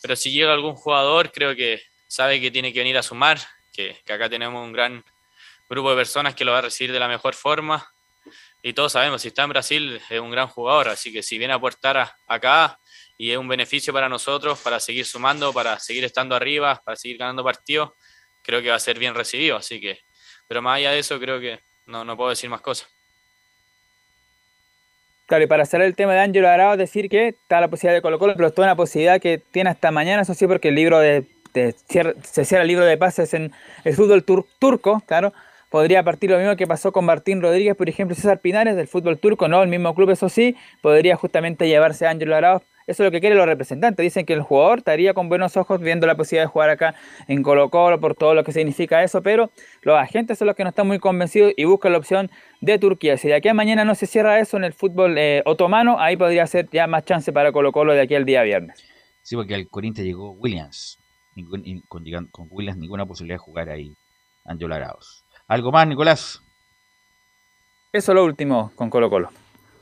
pero 0.00 0.16
si 0.16 0.32
llega 0.32 0.54
algún 0.54 0.76
jugador, 0.76 1.30
creo 1.30 1.54
que 1.54 1.82
sabe 2.06 2.40
que 2.40 2.50
tiene 2.50 2.72
que 2.72 2.80
venir 2.80 2.96
a 2.98 3.02
sumar, 3.02 3.38
que, 3.72 3.96
acá 4.08 4.28
tenemos 4.28 4.64
un 4.64 4.72
gran 4.72 5.04
grupo 5.68 5.90
de 5.90 5.96
personas 5.96 6.34
que 6.34 6.44
lo 6.44 6.52
va 6.52 6.58
a 6.58 6.62
recibir 6.62 6.92
de 6.92 7.00
la 7.00 7.08
mejor 7.08 7.34
forma. 7.34 7.90
Y 8.62 8.72
todos 8.72 8.92
sabemos, 8.92 9.22
si 9.22 9.28
está 9.28 9.44
en 9.44 9.50
Brasil 9.50 10.00
es 10.10 10.20
un 10.20 10.30
gran 10.30 10.48
jugador, 10.48 10.88
así 10.88 11.12
que 11.12 11.22
si 11.22 11.38
viene 11.38 11.52
a 11.52 11.56
aportar 11.56 12.14
acá 12.26 12.78
y 13.18 13.30
es 13.30 13.38
un 13.38 13.48
beneficio 13.48 13.92
para 13.92 14.08
nosotros, 14.08 14.58
para 14.60 14.80
seguir 14.80 15.06
sumando, 15.06 15.52
para 15.52 15.78
seguir 15.78 16.04
estando 16.04 16.34
arriba, 16.34 16.80
para 16.84 16.96
seguir 16.96 17.18
ganando 17.18 17.44
partidos, 17.44 17.92
creo 18.42 18.62
que 18.62 18.70
va 18.70 18.76
a 18.76 18.80
ser 18.80 18.98
bien 18.98 19.14
recibido. 19.14 19.56
Así 19.56 19.80
que, 19.80 20.00
pero 20.48 20.62
más 20.62 20.76
allá 20.78 20.92
de 20.92 20.98
eso, 20.98 21.18
creo 21.20 21.40
que 21.40 21.60
no, 21.86 22.04
no 22.04 22.16
puedo 22.16 22.30
decir 22.30 22.50
más 22.50 22.60
cosas. 22.60 22.88
Claro, 25.26 25.42
y 25.42 25.46
para 25.48 25.66
cerrar 25.66 25.86
el 25.86 25.96
tema 25.96 26.14
de 26.14 26.20
Ángelo 26.20 26.48
Arao, 26.48 26.76
decir 26.76 27.08
que 27.08 27.28
está 27.28 27.60
la 27.60 27.68
posibilidad 27.68 27.98
de 27.98 28.02
Colo 28.02 28.18
Colo, 28.18 28.34
pero 28.36 28.46
es 28.46 28.54
toda 28.54 28.68
una 28.68 28.76
posibilidad 28.76 29.20
que 29.20 29.38
tiene 29.38 29.70
hasta 29.70 29.90
mañana, 29.90 30.22
eso 30.22 30.34
sí, 30.34 30.46
porque 30.46 30.68
el 30.68 30.76
libro 30.76 31.00
de 31.00 31.26
se 31.56 32.44
cierra 32.44 32.62
el 32.62 32.68
libro 32.68 32.84
de 32.84 32.96
pases 32.96 33.34
en 33.34 33.52
el 33.84 33.94
fútbol 33.94 34.24
turco, 34.24 35.02
claro. 35.06 35.32
Podría 35.70 36.02
partir 36.04 36.30
lo 36.30 36.38
mismo 36.38 36.56
que 36.56 36.66
pasó 36.66 36.92
con 36.92 37.04
Martín 37.04 37.42
Rodríguez, 37.42 37.74
por 37.74 37.88
ejemplo, 37.88 38.14
César 38.14 38.38
Pinares 38.40 38.76
del 38.76 38.86
fútbol 38.86 39.18
turco, 39.18 39.48
no 39.48 39.62
el 39.62 39.68
mismo 39.68 39.94
club, 39.94 40.10
eso 40.10 40.28
sí, 40.28 40.56
podría 40.80 41.16
justamente 41.16 41.68
llevarse 41.68 42.06
a 42.06 42.10
Ángelo 42.10 42.36
Arauz. 42.36 42.62
Eso 42.86 43.02
es 43.02 43.08
lo 43.08 43.10
que 43.10 43.20
quieren 43.20 43.36
los 43.36 43.46
representantes. 43.46 44.02
Dicen 44.02 44.24
que 44.24 44.32
el 44.32 44.42
jugador 44.42 44.78
estaría 44.78 45.12
con 45.12 45.28
buenos 45.28 45.56
ojos 45.56 45.80
viendo 45.80 46.06
la 46.06 46.14
posibilidad 46.16 46.44
de 46.44 46.52
jugar 46.52 46.70
acá 46.70 46.94
en 47.26 47.42
Colo 47.42 47.68
Colo 47.68 47.98
por 47.98 48.14
todo 48.14 48.34
lo 48.34 48.44
que 48.44 48.52
significa 48.52 49.02
eso, 49.02 49.22
pero 49.22 49.50
los 49.82 49.98
agentes 49.98 50.38
son 50.38 50.46
los 50.46 50.54
que 50.54 50.62
no 50.62 50.68
están 50.68 50.86
muy 50.86 51.00
convencidos 51.00 51.52
y 51.56 51.64
buscan 51.64 51.92
la 51.92 51.98
opción 51.98 52.30
de 52.60 52.78
Turquía. 52.78 53.16
Si 53.16 53.26
de 53.26 53.34
aquí 53.34 53.48
a 53.48 53.54
mañana 53.54 53.84
no 53.84 53.96
se 53.96 54.06
cierra 54.06 54.38
eso 54.38 54.56
en 54.56 54.64
el 54.64 54.72
fútbol 54.72 55.18
eh, 55.18 55.42
otomano, 55.46 55.98
ahí 55.98 56.16
podría 56.16 56.46
ser 56.46 56.68
ya 56.70 56.86
más 56.86 57.04
chance 57.04 57.32
para 57.32 57.50
Colo 57.50 57.72
Colo 57.72 57.92
de 57.92 58.02
aquí 58.02 58.14
al 58.14 58.24
día 58.24 58.42
viernes. 58.44 58.84
Sí, 59.22 59.34
porque 59.34 59.56
al 59.56 59.68
Corinthians 59.68 60.06
llegó 60.06 60.30
Williams, 60.30 61.00
con, 61.44 62.06
con 62.30 62.48
Williams 62.50 62.78
ninguna 62.78 63.06
posibilidad 63.06 63.34
de 63.34 63.44
jugar 63.44 63.68
ahí 63.68 63.96
Angelo 64.44 64.74
Araos. 64.74 65.24
¿Algo 65.48 65.70
más, 65.72 65.86
Nicolás? 65.86 66.42
Eso 67.92 68.14
lo 68.14 68.24
último 68.24 68.72
con 68.74 68.90
Colo 68.90 69.08
Colo. 69.08 69.30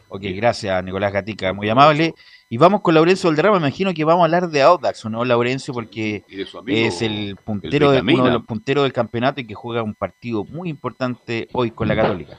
Ok, 0.08 0.22
gracias, 0.36 0.84
Nicolás 0.84 1.12
Gatica, 1.12 1.52
muy 1.52 1.68
amable. 1.68 2.14
Y 2.48 2.56
vamos 2.56 2.82
con 2.82 2.94
Laurencio 2.94 3.28
Valderrama, 3.28 3.58
me 3.58 3.66
imagino 3.66 3.92
que 3.92 4.04
vamos 4.04 4.22
a 4.22 4.24
hablar 4.26 4.48
de 4.48 4.62
Audax, 4.62 5.04
¿o 5.06 5.08
no, 5.08 5.24
Laurencio? 5.24 5.74
Porque 5.74 6.22
es 6.66 7.02
el 7.02 7.36
puntero, 7.42 7.90
de, 7.90 8.00
uno 8.00 8.24
de 8.26 8.30
los 8.30 8.44
punteros 8.44 8.84
del 8.84 8.92
campeonato 8.92 9.40
y 9.40 9.46
que 9.46 9.54
juega 9.54 9.82
un 9.82 9.94
partido 9.94 10.44
muy 10.44 10.68
importante 10.68 11.48
hoy 11.52 11.72
con 11.72 11.88
la 11.88 11.96
Católica. 11.96 12.38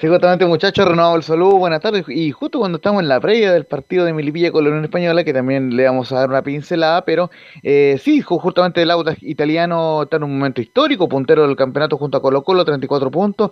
Sí, 0.00 0.08
justamente 0.08 0.46
muchachos, 0.46 0.88
renovado 0.88 1.16
el 1.16 1.22
saludo, 1.22 1.58
buenas 1.58 1.80
tardes. 1.82 2.06
Y 2.08 2.30
justo 2.30 2.58
cuando 2.58 2.76
estamos 2.76 3.02
en 3.02 3.08
la 3.08 3.20
previa 3.20 3.52
del 3.52 3.66
partido 3.66 4.06
de 4.06 4.14
Milipilla 4.14 4.50
con 4.50 4.64
la 4.64 4.70
Unión 4.70 4.84
Española, 4.84 5.24
que 5.24 5.34
también 5.34 5.76
le 5.76 5.84
vamos 5.84 6.10
a 6.10 6.20
dar 6.20 6.30
una 6.30 6.42
pincelada, 6.42 7.04
pero 7.04 7.30
eh, 7.62 8.00
sí, 8.02 8.22
justamente 8.22 8.80
el 8.80 8.90
Audax 8.90 9.22
italiano 9.22 10.04
está 10.04 10.16
en 10.16 10.24
un 10.24 10.38
momento 10.38 10.62
histórico, 10.62 11.06
puntero 11.06 11.46
del 11.46 11.54
campeonato 11.54 11.98
junto 11.98 12.16
a 12.16 12.22
Colo 12.22 12.42
Colo, 12.42 12.64
34 12.64 13.10
puntos, 13.10 13.50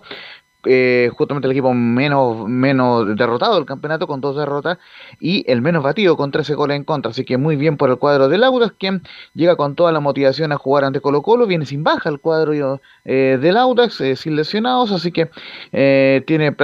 eh, 0.65 1.09
justamente 1.15 1.47
el 1.47 1.51
equipo 1.51 1.73
menos, 1.73 2.47
menos 2.47 3.15
derrotado 3.15 3.55
del 3.55 3.65
campeonato 3.65 4.07
con 4.07 4.19
dos 4.21 4.35
derrotas 4.35 4.77
y 5.19 5.49
el 5.49 5.61
menos 5.61 5.83
batido 5.83 6.17
con 6.17 6.31
13 6.31 6.55
goles 6.55 6.77
en 6.77 6.83
contra. 6.83 7.11
Así 7.11 7.23
que 7.23 7.37
muy 7.37 7.55
bien 7.55 7.77
por 7.77 7.89
el 7.89 7.97
cuadro 7.97 8.27
de 8.27 8.43
Audax, 8.43 8.73
quien 8.77 9.03
llega 9.33 9.55
con 9.55 9.75
toda 9.75 9.91
la 9.91 9.99
motivación 9.99 10.51
a 10.51 10.57
jugar 10.57 10.83
ante 10.83 11.01
Colo 11.01 11.21
Colo. 11.21 11.47
Viene 11.47 11.65
sin 11.65 11.83
baja 11.83 12.09
el 12.09 12.19
cuadro 12.19 12.79
eh, 13.05 13.37
del 13.41 13.57
Audax, 13.57 14.01
eh, 14.01 14.15
sin 14.15 14.35
lesionados, 14.35 14.91
así 14.91 15.11
que 15.11 15.29
eh, 15.71 16.23
tiene 16.25 16.55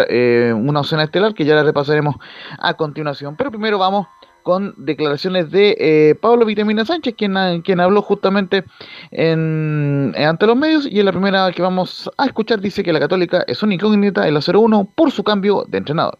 una 0.53 0.79
opción 0.79 0.99
estelar 0.99 1.33
que 1.33 1.45
ya 1.45 1.55
la 1.55 1.63
repasaremos 1.63 2.15
a 2.59 2.73
continuación. 2.75 3.35
Pero 3.35 3.51
primero 3.51 3.77
vamos 3.77 4.07
con 4.45 4.75
declaraciones 4.77 5.49
de 5.49 5.75
eh, 5.79 6.13
Pablo 6.21 6.45
Vitamina 6.45 6.85
Sánchez, 6.85 7.15
quien, 7.17 7.33
quien 7.63 7.79
habló 7.79 8.03
justamente 8.03 8.63
en, 9.09 10.13
ante 10.15 10.45
los 10.45 10.55
medios. 10.55 10.87
Y 10.87 10.99
en 10.99 11.05
la 11.07 11.11
primera 11.11 11.51
que 11.51 11.63
vamos 11.63 12.11
a 12.15 12.27
escuchar 12.27 12.61
dice 12.61 12.83
que 12.83 12.93
la 12.93 12.99
Católica 12.99 13.43
es 13.47 13.63
una 13.63 13.73
incógnita 13.73 14.27
en 14.27 14.35
la 14.35 14.41
0-1 14.41 14.87
por 14.93 15.09
su 15.09 15.23
cambio 15.23 15.65
de 15.67 15.79
entrenador. 15.79 16.19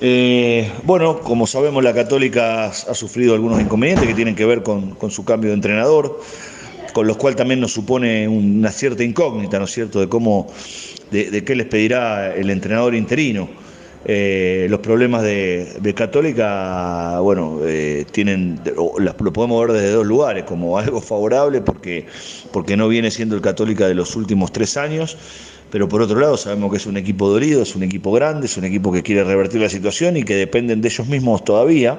Eh, 0.00 0.70
bueno, 0.84 1.18
como 1.18 1.48
sabemos, 1.48 1.82
la 1.82 1.92
Católica 1.92 2.66
ha, 2.66 2.94
sufrido 2.94 3.34
algunos 3.34 3.60
inconvenientes 3.60 4.06
que 4.06 4.14
tienen 4.14 4.36
que 4.36 4.46
ver 4.46 4.62
con, 4.62 4.96
su 5.10 5.24
cambio 5.24 5.50
de 5.50 5.54
entrenador, 5.54 6.20
con 6.92 7.08
los 7.08 7.16
cuales 7.16 7.36
también 7.36 7.58
nos 7.58 7.72
supone 7.72 8.28
una 8.28 8.70
cierta 8.70 9.02
incógnita, 9.02 9.58
¿no 9.58 9.64
es 9.64 9.72
cierto?, 9.72 9.98
de 9.98 10.08
cómo, 10.08 10.46
de, 11.10 11.32
de 11.32 11.42
qué 11.42 11.56
les 11.56 11.66
pedirá 11.66 12.32
el 12.32 12.48
entrenador 12.48 12.94
interino. 12.94 13.48
Eh, 14.04 14.66
los 14.70 14.80
problemas 14.80 15.22
de, 15.22 15.76
de 15.78 15.94
Católica, 15.94 17.20
bueno, 17.20 17.60
eh, 17.62 18.06
tienen, 18.10 18.58
lo 18.74 19.32
podemos 19.32 19.66
ver 19.66 19.76
desde 19.76 19.92
dos 19.92 20.06
lugares, 20.06 20.44
como 20.44 20.78
algo 20.78 21.00
favorable 21.00 21.60
porque, 21.60 22.06
porque 22.50 22.76
no 22.76 22.88
viene 22.88 23.10
siendo 23.10 23.34
el 23.34 23.42
Católica 23.42 23.86
de 23.86 23.94
los 23.94 24.16
últimos 24.16 24.52
tres 24.52 24.76
años, 24.76 25.18
pero 25.70 25.88
por 25.88 26.00
otro 26.00 26.18
lado 26.18 26.36
sabemos 26.36 26.70
que 26.70 26.78
es 26.78 26.86
un 26.86 26.96
equipo 26.96 27.28
dolido, 27.28 27.62
es 27.62 27.76
un 27.76 27.82
equipo 27.82 28.10
grande, 28.12 28.46
es 28.46 28.56
un 28.56 28.64
equipo 28.64 28.90
que 28.90 29.02
quiere 29.02 29.22
revertir 29.22 29.60
la 29.60 29.68
situación 29.68 30.16
y 30.16 30.22
que 30.22 30.34
dependen 30.34 30.80
de 30.80 30.88
ellos 30.88 31.06
mismos 31.06 31.44
todavía, 31.44 31.98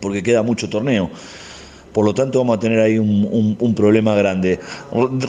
porque 0.00 0.22
queda 0.22 0.42
mucho 0.42 0.68
torneo. 0.68 1.10
Por 1.94 2.04
lo 2.04 2.12
tanto, 2.12 2.40
vamos 2.40 2.56
a 2.56 2.60
tener 2.60 2.80
ahí 2.80 2.98
un, 2.98 3.74
problema 3.76 4.16
grande. 4.16 4.58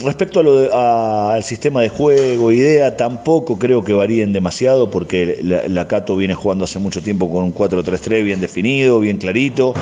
Respecto 0.03 0.39
al 0.73 1.43
sistema 1.43 1.81
de 1.81 1.89
juego, 1.89 2.51
idea, 2.51 2.97
tampoco 2.97 3.59
creo 3.59 3.83
que 3.83 3.93
varíen 3.93 4.33
demasiado, 4.33 4.89
porque 4.89 5.37
la, 5.43 5.67
la 5.67 5.87
Cato 5.87 6.17
viene 6.17 6.33
jugando 6.33 6.65
hace 6.65 6.79
mucho 6.79 7.03
tiempo 7.03 7.31
con 7.31 7.43
un 7.43 7.53
4-3-3 7.53 8.23
bien 8.23 8.41
definido, 8.41 8.99
bien 8.99 9.17
clarito. 9.17 9.75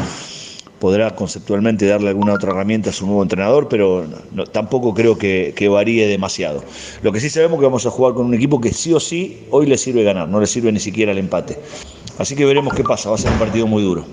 Podrá 0.80 1.15
conceptualmente 1.15 1.85
darle 1.85 2.10
alguna 2.10 2.34
otra 2.34 2.51
herramienta 2.51 2.89
a 2.89 2.93
su 2.93 3.05
nuevo 3.05 3.23
entrenador, 3.23 3.69
pero 3.69 4.05
tampoco 4.51 4.93
creo 4.93 5.18
que, 5.18 5.53
que 5.55 5.69
varíe 5.69 6.05
demasiado. 6.07 6.65
Lo 7.01 7.14
que 7.14 7.22
sí 7.22 7.30
sabemos 7.30 7.60
que 7.60 7.65
vamos 7.65 7.85
a 7.85 7.91
jugar 7.91 8.14
con 8.14 8.26
un 8.26 8.34
equipo 8.34 8.60
que 8.60 8.73
sí 8.73 8.93
o 8.93 8.99
sí 8.99 9.45
hoy 9.51 9.68
le 9.68 9.77
sirve 9.77 10.03
ganar, 10.03 10.27
no 10.27 10.41
le 10.41 10.47
sirve 10.47 10.69
ni 10.73 10.81
siquiera 10.81 11.14
el 11.14 11.18
empate. 11.18 11.57
Así 12.18 12.35
que 12.35 12.43
veremos 12.43 12.73
qué 12.73 12.84
pasa, 12.84 13.07
va 13.07 13.15
a 13.15 13.18
ser 13.18 13.31
un 13.31 13.39
partido 13.39 13.68
muy 13.68 13.81
duro. 13.81 14.03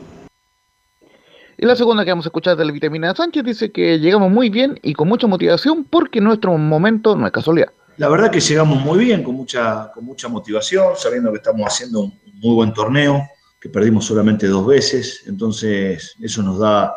Y 1.63 1.67
la 1.67 1.77
segunda 1.77 2.07
que 2.07 2.11
vamos 2.11 2.25
a 2.25 2.31
escuchar 2.31 2.57
de 2.57 2.65
la 2.65 2.73
vitamina 2.73 3.15
Sánchez 3.15 3.45
dice 3.45 3.71
que 3.71 3.99
llegamos 3.99 4.31
muy 4.31 4.49
bien 4.49 4.81
y 4.83 4.95
con 4.95 5.09
mucha 5.09 5.27
motivación 5.27 5.85
porque 5.85 6.19
nuestro 6.19 6.57
momento 6.57 7.15
no 7.15 7.27
es 7.27 7.33
casualidad. 7.33 7.69
La 7.99 8.09
verdad 8.09 8.31
que 8.31 8.41
llegamos 8.41 8.83
muy 8.83 8.99
bien, 9.05 9.23
con 9.23 9.35
mucha, 9.35 9.91
con 9.93 10.07
mucha 10.07 10.27
motivación, 10.29 10.95
sabiendo 10.97 11.31
que 11.31 11.37
estamos 11.37 11.67
haciendo 11.67 12.01
un 12.01 12.19
muy 12.41 12.55
buen 12.55 12.73
torneo, 12.73 13.29
que 13.61 13.69
perdimos 13.69 14.07
solamente 14.07 14.47
dos 14.47 14.67
veces, 14.67 15.25
entonces 15.27 16.15
eso 16.19 16.43
nos 16.43 16.59
da 16.61 16.95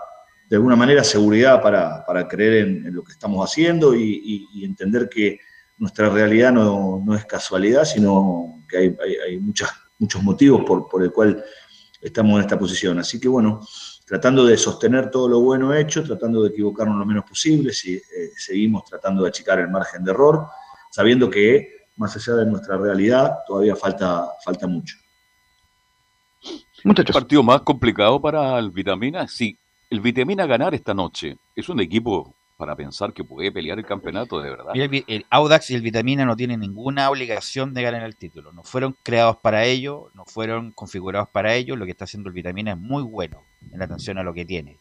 de 0.50 0.56
alguna 0.56 0.78
manera 0.78 1.04
seguridad 1.04 1.62
para, 1.62 2.06
para 2.06 2.26
creer 2.26 2.66
en, 2.86 2.96
lo 2.96 3.04
que 3.04 3.12
estamos 3.12 3.46
haciendo 3.46 3.94
y 3.94 4.48
entender 4.64 5.10
que 5.10 5.40
nuestra 5.78 6.08
realidad 6.08 6.54
no, 6.54 7.02
no 7.06 7.14
es 7.16 7.26
casualidad, 7.26 7.84
sino 7.84 8.64
que 8.70 8.78
hay, 8.78 8.96
hay- 9.04 9.16
hay 9.28 9.40
muchas, 9.40 9.72
muchos 10.00 10.24
motivos 10.24 10.64
por, 10.66 10.88
por 10.88 11.04
el 11.04 11.12
cual 11.12 11.44
estamos 12.02 12.36
en 12.36 12.42
esta 12.42 12.58
posición. 12.58 13.00
Así 13.00 13.20
que 13.20 13.28
bueno, 13.28 13.60
tratando 14.06 14.46
de 14.46 14.58
sostener 14.58 15.10
todo 15.10 15.28
lo 15.28 15.40
bueno 15.40 15.74
hecho, 15.74 16.04
tratando 16.04 16.44
de 16.44 16.50
equivocarnos 16.50 16.98
lo 16.98 17.06
menos 17.06 17.24
posible, 17.24 17.72
si, 17.74 17.96
eh, 17.96 18.02
seguimos 18.36 18.84
tratando 18.86 19.24
de 19.24 19.30
achicar 19.30 19.60
el 19.60 19.70
margen 19.70 20.04
de 20.04 20.12
error, 20.12 20.48
sabiendo 20.92 21.30
que 21.30 21.88
más 21.98 22.16
allá 22.16 22.38
de 22.38 22.46
nuestra 22.46 22.78
realidad 22.78 23.38
todavía 23.48 23.76
falta, 23.76 24.28
falta 24.44 24.68
mucho. 24.68 24.98
¿El 26.84 27.06
partido 27.06 27.44
más 27.44 27.62
complicado 27.62 28.20
para 28.22 28.60
el 28.60 28.72
Vitamina? 28.72 29.28
Sí, 29.28 29.58
el 29.90 30.02
Vitamina 30.02 30.46
ganar 30.46 30.74
esta 30.74 30.94
noche 30.94 31.38
es 31.56 31.70
un 31.70 31.80
equipo 31.80 32.36
para 32.58 32.76
pensar 32.76 33.14
que 33.14 33.24
puede 33.24 33.52
pelear 33.52 33.80
el 33.80 33.86
campeonato 33.86 34.42
de 34.42 34.50
verdad. 34.50 34.74
Mira, 34.74 35.04
el 35.08 35.26
Audax 35.30 35.72
y 35.72 35.76
el 35.76 35.82
Vitamina 35.82 36.26
no 36.26 36.36
tienen 36.36 36.60
ninguna 36.60 37.10
obligación 37.10 37.74
de 37.74 37.84
ganar 37.84 38.04
el 38.04 38.18
título. 38.18 38.52
No 38.52 38.64
fueron 38.64 38.96
creados 39.02 39.38
para 39.38 39.66
ello, 39.66 40.12
no 40.14 40.26
fueron 40.26 40.72
configurados 40.72 41.30
para 41.30 41.56
ello. 41.56 41.76
Lo 41.76 41.86
que 41.86 41.92
está 41.92 42.04
haciendo 42.04 42.30
el 42.30 42.36
Vitamina 42.36 42.72
es 42.74 42.78
muy 42.78 43.04
bueno 43.04 43.44
en 43.72 43.82
atención 43.82 44.18
a 44.18 44.24
lo 44.24 44.34
que 44.34 44.46
tiene. 44.46 44.78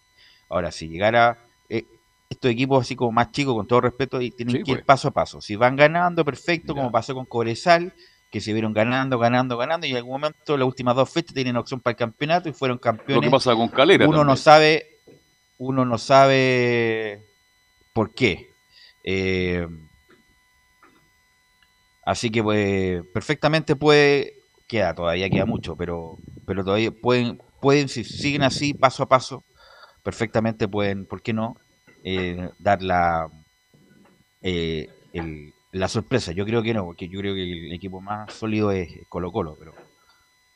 Ahora, 0.49 0.71
si 0.73 0.89
llegara 0.89 1.39
eh, 1.69 1.85
estos 2.29 2.51
equipos 2.51 2.83
así 2.83 2.97
como 2.97 3.13
más 3.13 3.31
chicos, 3.33 3.55
con 3.55 3.67
todo 3.67 3.81
respeto, 3.83 4.21
y 4.21 4.31
tienen 4.31 4.57
Sí, 4.57 4.63
que 4.63 4.71
ir 4.73 4.77
pues. 4.79 4.87
paso 4.87 5.09
a 5.09 5.11
paso. 5.13 5.41
Si 5.41 5.57
van 5.57 5.77
ganando, 5.77 6.25
perfecto, 6.25 6.75
como 6.75 6.91
pasó 6.91 7.15
con 7.15 7.25
Cobresal, 7.27 7.93
que 8.31 8.41
se 8.41 8.53
vieron 8.55 8.73
ganando, 8.73 9.19
ganando, 9.19 9.59
ganando, 9.59 9.87
y 9.87 9.91
en 9.91 9.97
algún 9.97 10.13
momento, 10.13 10.57
las 10.57 10.67
últimas 10.67 10.97
dos 10.97 11.11
fechas, 11.11 11.35
tienen 11.35 11.57
opción 11.57 11.81
para 11.81 11.93
el 11.93 11.97
campeonato 11.99 12.49
y 12.49 12.53
fueron 12.53 12.79
campeones. 12.79 13.17
Lo 13.17 13.21
que 13.21 13.31
pasa 13.31 13.55
con 13.55 13.69
Calera 13.69 14.09
Uno 14.09 14.25
no 14.25 14.37
sabe, 14.37 14.99
uno 15.59 15.85
no 15.85 15.99
sabe 15.99 17.23
por 17.93 18.15
qué. 18.15 18.49
Eh, 19.05 19.67
así 22.05 22.31
que 22.31 22.43
pues 22.43 23.03
perfectamente 23.13 23.77
puede, 23.77 24.35
queda, 24.67 24.95
todavía 24.95 25.29
queda 25.29 25.45
mucho, 25.47 25.77
pero, 25.77 26.19
pero 26.47 26.65
todavía 26.65 26.91
pueden, 26.91 27.41
pueden, 27.62 27.89
si 27.89 28.05
siguen 28.05 28.43
así, 28.43 28.74
paso 28.74 29.05
a 29.05 29.09
paso, 29.09 29.43
perfectamente 30.02 30.68
pueden, 30.68 31.06
¿por 31.06 31.22
qué 31.22 31.32
no? 31.32 31.56
Eh, 32.05 32.51
dar 32.59 32.82
la, 32.82 33.28
eh, 34.43 34.89
el- 35.12 35.52
la 35.72 35.89
sorpresa. 35.89 36.32
Yo 36.32 36.44
creo 36.44 36.62
que 36.62 36.74
no, 36.74 36.84
porque 36.84 37.09
yo 37.09 37.20
creo 37.20 37.34
que 37.34 37.43
el 37.44 37.72
equipo 37.72 38.01
más 38.01 38.32
sólido 38.34 38.72
es 38.72 38.89
Colo 39.09 39.30
Colo, 39.32 39.56
pero 39.59 39.72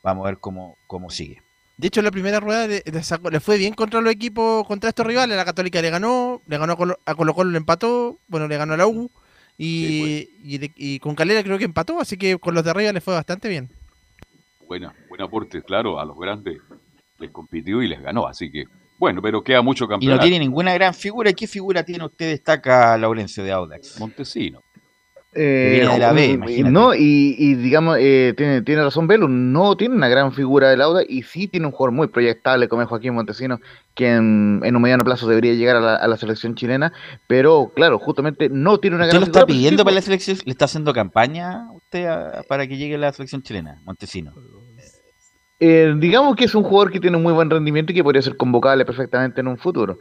vamos 0.03 0.25
a 0.25 0.29
ver 0.29 0.37
cómo, 0.39 0.75
cómo 0.85 1.09
sigue. 1.09 1.41
De 1.77 1.87
hecho, 1.87 1.99
en 2.01 2.05
la 2.05 2.11
primera 2.11 2.39
rueda 2.39 2.67
le, 2.67 2.83
le 2.85 3.03
sacó- 3.03 3.29
le 3.29 3.39
fue 3.39 3.57
bien 3.57 3.73
contra 3.73 4.01
los 4.01 4.11
equipos, 4.11 4.67
contra 4.67 4.89
estos 4.89 5.05
rivales. 5.05 5.37
La 5.37 5.45
Católica 5.45 5.81
le 5.81 5.89
ganó, 5.89 6.41
le 6.47 6.57
ganó 6.57 6.73
a 6.73 6.75
Colo, 6.75 6.99
a 7.05 7.15
Colo 7.15 7.33
Colo, 7.33 7.51
le 7.51 7.57
empató, 7.57 8.19
bueno, 8.27 8.47
le 8.47 8.57
ganó 8.57 8.73
a 8.73 8.77
la 8.77 8.87
U. 8.87 9.09
Y, 9.59 10.29
y, 10.43 10.57
le- 10.59 10.73
y 10.75 10.99
con 10.99 11.15
Calera 11.15 11.41
creo 11.43 11.57
que 11.57 11.65
empató, 11.65 11.99
así 11.99 12.17
que 12.17 12.37
con 12.37 12.53
los 12.53 12.63
de 12.63 12.69
arriba 12.71 12.91
le 12.91 13.01
fue 13.01 13.13
bastante 13.15 13.47
bien. 13.47 13.69
Buena, 14.67 14.93
buen 15.07 15.21
aporte, 15.21 15.61
claro, 15.63 15.99
a 15.99 16.05
los 16.05 16.17
grandes 16.19 16.57
les 17.19 17.31
compitió 17.31 17.81
y 17.81 17.87
les 17.87 18.01
ganó, 18.01 18.27
así 18.27 18.51
que 18.51 18.65
bueno, 18.99 19.21
pero 19.21 19.43
queda 19.43 19.61
mucho 19.61 19.83
Y 19.85 19.87
no 19.87 19.89
campeonato. 19.91 20.21
tiene 20.23 20.39
ninguna 20.39 20.73
gran 20.73 20.93
figura. 20.93 21.31
¿Qué 21.33 21.45
figura 21.45 21.83
tiene 21.83 22.03
usted 22.05 22.31
destaca 22.31 22.97
Laurencio 22.97 23.43
de 23.43 23.51
Audax? 23.51 23.99
Montesino. 23.99 24.61
Eh, 25.33 25.85
de 25.87 25.99
la 25.99 26.13
B, 26.13 26.25
imagínate. 26.29 26.71
no, 26.73 26.95
y, 26.95 27.35
y 27.37 27.53
digamos, 27.55 27.97
eh, 27.99 28.33
tiene, 28.35 28.63
tiene 28.63 28.81
razón 28.83 29.05
Velo, 29.05 29.27
no 29.27 29.77
tiene 29.77 29.93
una 29.93 30.07
gran 30.07 30.31
figura 30.33 30.69
de 30.69 30.77
Lauda 30.77 31.01
y 31.07 31.21
sí 31.21 31.47
tiene 31.47 31.67
un 31.67 31.73
jugador 31.73 31.91
muy 31.93 32.07
proyectable 32.07 32.67
como 32.67 32.81
es 32.81 32.87
Joaquín 32.87 33.13
Montesino, 33.13 33.59
que 33.93 34.13
en, 34.13 34.61
en 34.63 34.75
un 34.75 34.81
mediano 34.81 35.03
plazo 35.03 35.27
debería 35.27 35.53
llegar 35.53 35.75
a 35.75 35.79
la, 35.81 35.95
a 35.95 36.07
la 36.07 36.17
selección 36.17 36.55
chilena, 36.55 36.91
pero 37.27 37.71
claro, 37.75 37.99
justamente 37.99 38.49
no 38.49 38.79
tiene 38.79 38.95
una 38.95 39.05
¿Usted 39.05 39.11
gran 39.19 39.21
lo 39.21 39.25
está 39.27 39.39
figura, 39.41 39.45
pero 39.45 39.53
sí 39.53 39.59
pidiendo 39.59 39.83
para 39.83 39.95
la 39.95 40.01
selección? 40.01 40.37
¿Le 40.43 40.51
está 40.51 40.65
haciendo 40.65 40.91
campaña 40.93 41.67
usted 41.71 42.05
a- 42.07 42.41
para 42.47 42.65
que 42.65 42.77
llegue 42.77 42.95
a 42.95 42.99
la 42.99 43.13
selección 43.13 43.43
chilena, 43.43 43.79
Montesino? 43.85 44.33
Eh, 45.59 45.95
digamos 45.97 46.35
que 46.35 46.45
es 46.45 46.53
un 46.53 46.61
jugador 46.63 46.91
que 46.91 46.99
tiene 46.99 47.17
un 47.17 47.23
muy 47.23 47.33
buen 47.33 47.49
rendimiento 47.49 47.91
y 47.91 47.95
que 47.95 48.03
podría 48.03 48.21
ser 48.21 48.37
convocable 48.37 48.85
perfectamente 48.85 49.41
en 49.41 49.47
un 49.47 49.57
futuro. 49.57 49.97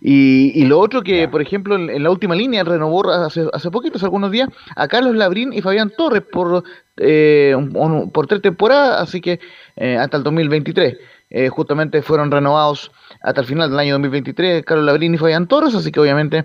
Y, 0.00 0.52
y 0.54 0.64
lo 0.66 0.78
otro 0.78 1.02
que, 1.02 1.26
por 1.26 1.42
ejemplo, 1.42 1.74
en, 1.74 1.90
en 1.90 2.02
la 2.04 2.10
última 2.10 2.34
línea 2.36 2.62
renovó 2.62 3.08
hace, 3.10 3.44
hace 3.52 3.70
poquitos, 3.70 4.04
algunos 4.04 4.30
días, 4.30 4.48
a 4.76 4.86
Carlos 4.86 5.16
Labrín 5.16 5.52
y 5.52 5.62
Fabián 5.62 5.90
Torres 5.96 6.22
por, 6.30 6.62
eh, 6.96 7.54
un- 7.56 7.76
un- 7.76 8.10
por 8.12 8.26
tres 8.28 8.40
temporadas, 8.40 9.00
así 9.02 9.20
que 9.20 9.40
eh, 9.76 9.96
hasta 9.96 10.16
el 10.16 10.22
2023. 10.22 10.96
Eh, 11.32 11.48
justamente 11.48 12.02
fueron 12.02 12.30
renovados 12.30 12.90
hasta 13.22 13.40
el 13.42 13.46
final 13.46 13.70
del 13.70 13.78
año 13.78 13.92
2023 13.94 14.64
Carlos 14.64 14.84
Labrín 14.86 15.14
y 15.14 15.18
Fabián 15.18 15.46
Torres, 15.46 15.74
así 15.76 15.92
que 15.92 16.00
obviamente 16.00 16.44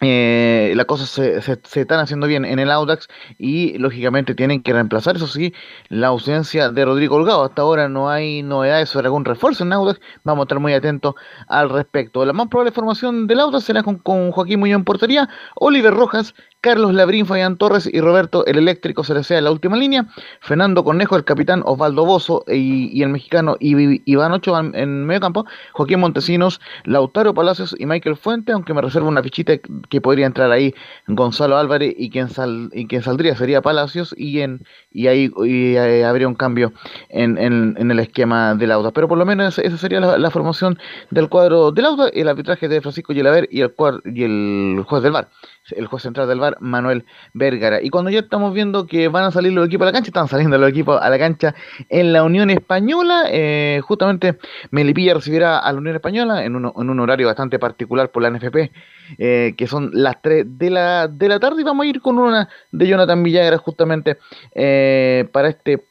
eh, 0.00 0.72
las 0.76 0.86
cosas 0.86 1.10
se, 1.10 1.42
se- 1.42 1.60
están 1.80 2.00
haciendo 2.00 2.26
bien 2.26 2.44
en 2.44 2.58
el 2.58 2.70
Audax 2.70 3.08
y 3.38 3.76
lógicamente 3.78 4.34
tienen 4.34 4.62
que 4.62 4.72
reemplazar, 4.72 5.16
eso 5.16 5.26
sí, 5.26 5.52
la 5.88 6.08
ausencia 6.08 6.70
de 6.70 6.84
Rodrigo 6.84 7.16
Holgado. 7.16 7.44
Hasta 7.44 7.62
ahora 7.62 7.88
no 7.88 8.08
hay 8.08 8.42
novedades 8.42 8.88
sobre 8.88 9.06
algún 9.08 9.24
refuerzo 9.24 9.64
en 9.64 9.72
Audax, 9.72 10.00
vamos 10.24 10.42
a 10.42 10.44
estar 10.44 10.58
muy 10.60 10.72
atentos 10.72 11.14
al 11.48 11.68
respecto. 11.70 12.24
La 12.24 12.32
más 12.32 12.48
probable 12.48 12.72
formación 12.72 13.26
del 13.26 13.40
Audax 13.40 13.64
será 13.64 13.82
con, 13.82 13.98
con 13.98 14.30
Joaquín 14.32 14.60
Muñoz 14.60 14.78
en 14.78 14.84
portería, 14.84 15.28
Oliver 15.56 15.92
Rojas, 15.94 16.34
Carlos 16.60 16.92
Labrín, 16.92 17.24
Fabián 17.24 17.56
Torres 17.56 17.88
y 17.90 18.00
Roberto 18.00 18.44
el 18.46 18.58
Eléctrico 18.58 19.02
Cerecea 19.02 19.38
en 19.38 19.44
la 19.44 19.50
última 19.50 19.76
línea, 19.78 20.06
Fernando 20.40 20.84
Cornejo, 20.84 21.16
el 21.16 21.24
capitán 21.24 21.62
Osvaldo 21.64 22.04
Bozo 22.04 22.44
y, 22.46 23.02
el 23.02 23.08
mexicano 23.08 23.56
Iván 23.60 24.32
Ochoa 24.32 24.60
en, 24.74 25.06
medio 25.06 25.20
campo, 25.20 25.46
Joaquín 25.72 26.00
Montesinos, 26.00 26.60
Lautaro 26.84 27.32
Palacios 27.32 27.74
y 27.78 27.86
Michael 27.86 28.16
Fuente, 28.16 28.52
aunque 28.52 28.74
me 28.74 28.82
reservo 28.82 29.08
una 29.08 29.22
fichita 29.22 29.54
que 29.88 30.00
podría 30.02 30.26
entrar 30.26 30.50
ahí 30.52 30.74
Gonzalo 31.06 31.56
Álvarez 31.56 31.94
y 31.96 32.10
quien, 32.10 32.28
sal, 32.28 32.68
y 32.74 32.86
quien 32.86 33.02
saldría 33.02 33.34
sería 33.36 33.62
Palacios 33.62 34.14
y 34.18 34.40
en 34.40 34.62
y 34.92 35.06
ahí 35.06 35.30
y, 35.46 35.76
eh, 35.76 36.04
habría 36.04 36.28
un 36.28 36.34
cambio 36.34 36.72
en, 37.08 37.38
en- 37.38 37.74
en 37.78 37.90
el 37.90 38.00
esquema 38.00 38.54
del 38.54 38.72
Auda. 38.72 38.90
Pero 38.90 39.08
por 39.08 39.16
lo 39.16 39.24
menos 39.24 39.58
esa 39.58 39.76
sería 39.78 40.00
la, 40.00 40.30
formación 40.30 40.78
del 41.10 41.28
cuadro 41.28 41.72
del 41.72 41.86
Auda, 41.86 42.08
el 42.12 42.28
arbitraje 42.28 42.68
de 42.68 42.80
Francisco 42.82 43.14
Gilaver 43.14 43.48
y 43.50 43.62
el, 43.62 43.72
y 44.04 44.22
el 44.24 44.84
juez 44.86 45.02
del 45.02 45.12
VAR 45.12 45.28
el 45.70 45.86
juez 45.86 46.02
central 46.02 46.28
del 46.28 46.40
VAR, 46.40 46.56
Manuel 46.60 47.04
Vergara. 47.34 47.82
Y 47.82 47.90
cuando 47.90 48.10
ya 48.10 48.20
estamos 48.20 48.54
viendo 48.54 48.86
que 48.86 49.08
van 49.08 49.24
a 49.24 49.30
salir 49.30 49.52
los 49.52 49.66
equipos 49.66 49.84
a 49.84 49.86
la 49.86 49.92
cancha, 49.92 50.08
están 50.08 50.28
saliendo 50.28 50.58
los 50.58 50.68
equipos 50.68 51.00
a 51.00 51.08
la 51.08 51.18
cancha 51.18 51.54
en 51.88 52.12
la 52.12 52.24
Unión 52.24 52.50
Española. 52.50 53.24
eh, 53.30 53.80
justamente 53.82 54.38
Melipilla 54.70 55.14
recibirá 55.14 55.58
a 55.58 55.72
la 55.72 55.78
Unión 55.78 55.94
Española 55.96 56.44
en 56.44 56.56
un, 56.56 56.72
en 56.76 56.90
un 56.90 57.00
horario 57.00 57.26
bastante 57.26 57.58
particular 57.58 58.10
por 58.10 58.22
la 58.22 58.30
NFP, 58.30 58.70
eh, 59.18 59.54
que 59.56 59.66
son 59.66 59.90
las 59.92 60.20
3 60.22 60.58
de 60.58 60.70
la, 60.70 61.08
de 61.08 61.28
la 61.28 61.38
tarde. 61.38 61.60
Y 61.62 61.64
vamos 61.64 61.84
a 61.84 61.88
ir 61.88 62.00
con 62.00 62.18
una 62.18 62.48
de 62.72 62.86
Jonathan 62.86 63.22
Villagra 63.22 63.58
justamente 63.58 64.18
eh, 64.54 65.28
para 65.32 65.48
este 65.48 65.84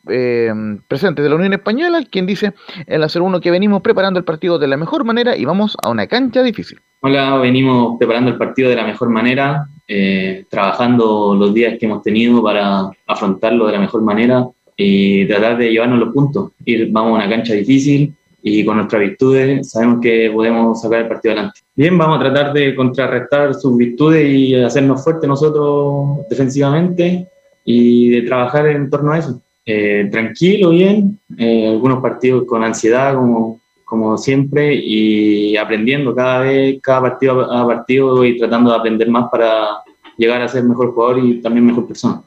presente 0.88 1.22
de 1.22 1.30
la 1.30 1.36
Unión 1.36 1.54
Española, 1.54 2.04
quien 2.10 2.26
dice 2.26 2.54
en 2.88 3.02
la 3.02 3.08
01 3.08 3.40
que 3.42 3.52
venimos 3.52 3.82
preparando 3.82 4.20
el 4.20 4.26
partido 4.26 4.60
de 4.60 4.68
la 4.68 4.78
mejor 4.78 5.04
manera 5.04 5.36
y 5.36 5.46
vamos 5.46 5.78
a 5.82 5.90
una 5.90 6.08
cancha 6.08 6.42
difícil. 6.44 6.80
Hola, 7.02 7.38
venimos 7.38 7.98
preparando 7.98 8.30
el 8.30 8.38
partido 8.38 8.70
de 8.70 8.76
la 8.76 8.86
mejor 8.86 9.10
manera, 9.10 9.70
eh, 9.88 10.44
trabajando 10.50 11.34
los 11.34 11.54
días 11.54 11.78
que 11.80 11.86
hemos 11.86 12.04
tenido 12.04 12.44
para 12.44 12.90
afrontarlo 13.08 13.68
de 13.68 13.74
la 13.74 13.80
mejor 13.80 14.02
manera. 14.02 14.46
y 14.82 15.26
tratar 15.28 15.58
de 15.58 15.72
llevarnos 15.72 16.00
los 16.00 16.14
puntos. 16.14 16.52
Ir, 16.64 16.90
vamos 16.90 17.12
a 17.12 17.16
una 17.16 17.30
cancha 17.30 17.54
difícil 17.54 18.14
y 18.42 18.64
con 18.64 18.78
nuestras 18.78 19.02
virtudes 19.02 19.70
sabemos 19.70 20.00
que 20.02 20.32
podemos 20.34 20.82
sacar 20.82 21.02
el 21.02 21.08
partido 21.10 21.34
adelante. 21.34 21.60
Bien, 21.76 21.98
vamos 21.98 22.18
a 22.18 22.22
tratar 22.22 22.54
de 22.54 22.74
contrarrestar 22.76 23.54
sus 23.56 23.76
virtudes 23.76 24.26
y 24.30 24.56
hacernos 24.56 25.04
fuertes 25.04 25.28
nosotros 25.28 26.26
defensivamente 26.30 27.28
y 27.66 28.10
de 28.10 28.22
trabajar 28.22 28.68
en 28.68 28.90
torno 28.90 29.12
a 29.12 29.20
eso. 29.20 29.42
Eh, 29.66 30.08
tranquilo, 30.12 30.70
bien, 30.70 31.20
eh, 31.38 31.68
algunos 31.68 32.02
partidos 32.02 32.46
con 32.46 32.64
ansiedad 32.64 33.16
como, 33.16 33.60
como 33.90 34.20
siempre 34.20 34.76
y 34.76 35.58
aprendiendo 35.58 36.14
cada 36.14 36.42
vez, 36.42 36.80
cada 36.80 37.02
partido 37.02 37.52
a 37.52 37.66
partido 37.66 38.24
y 38.24 38.38
tratando 38.38 38.70
de 38.70 38.78
aprender 38.78 39.10
más 39.10 39.30
para 39.32 39.82
llegar 40.16 40.44
a 40.44 40.48
ser 40.48 40.64
mejor 40.64 40.94
jugador 40.94 41.26
y 41.26 41.42
también 41.42 41.66
mejor 41.66 41.88
persona. 41.88 42.22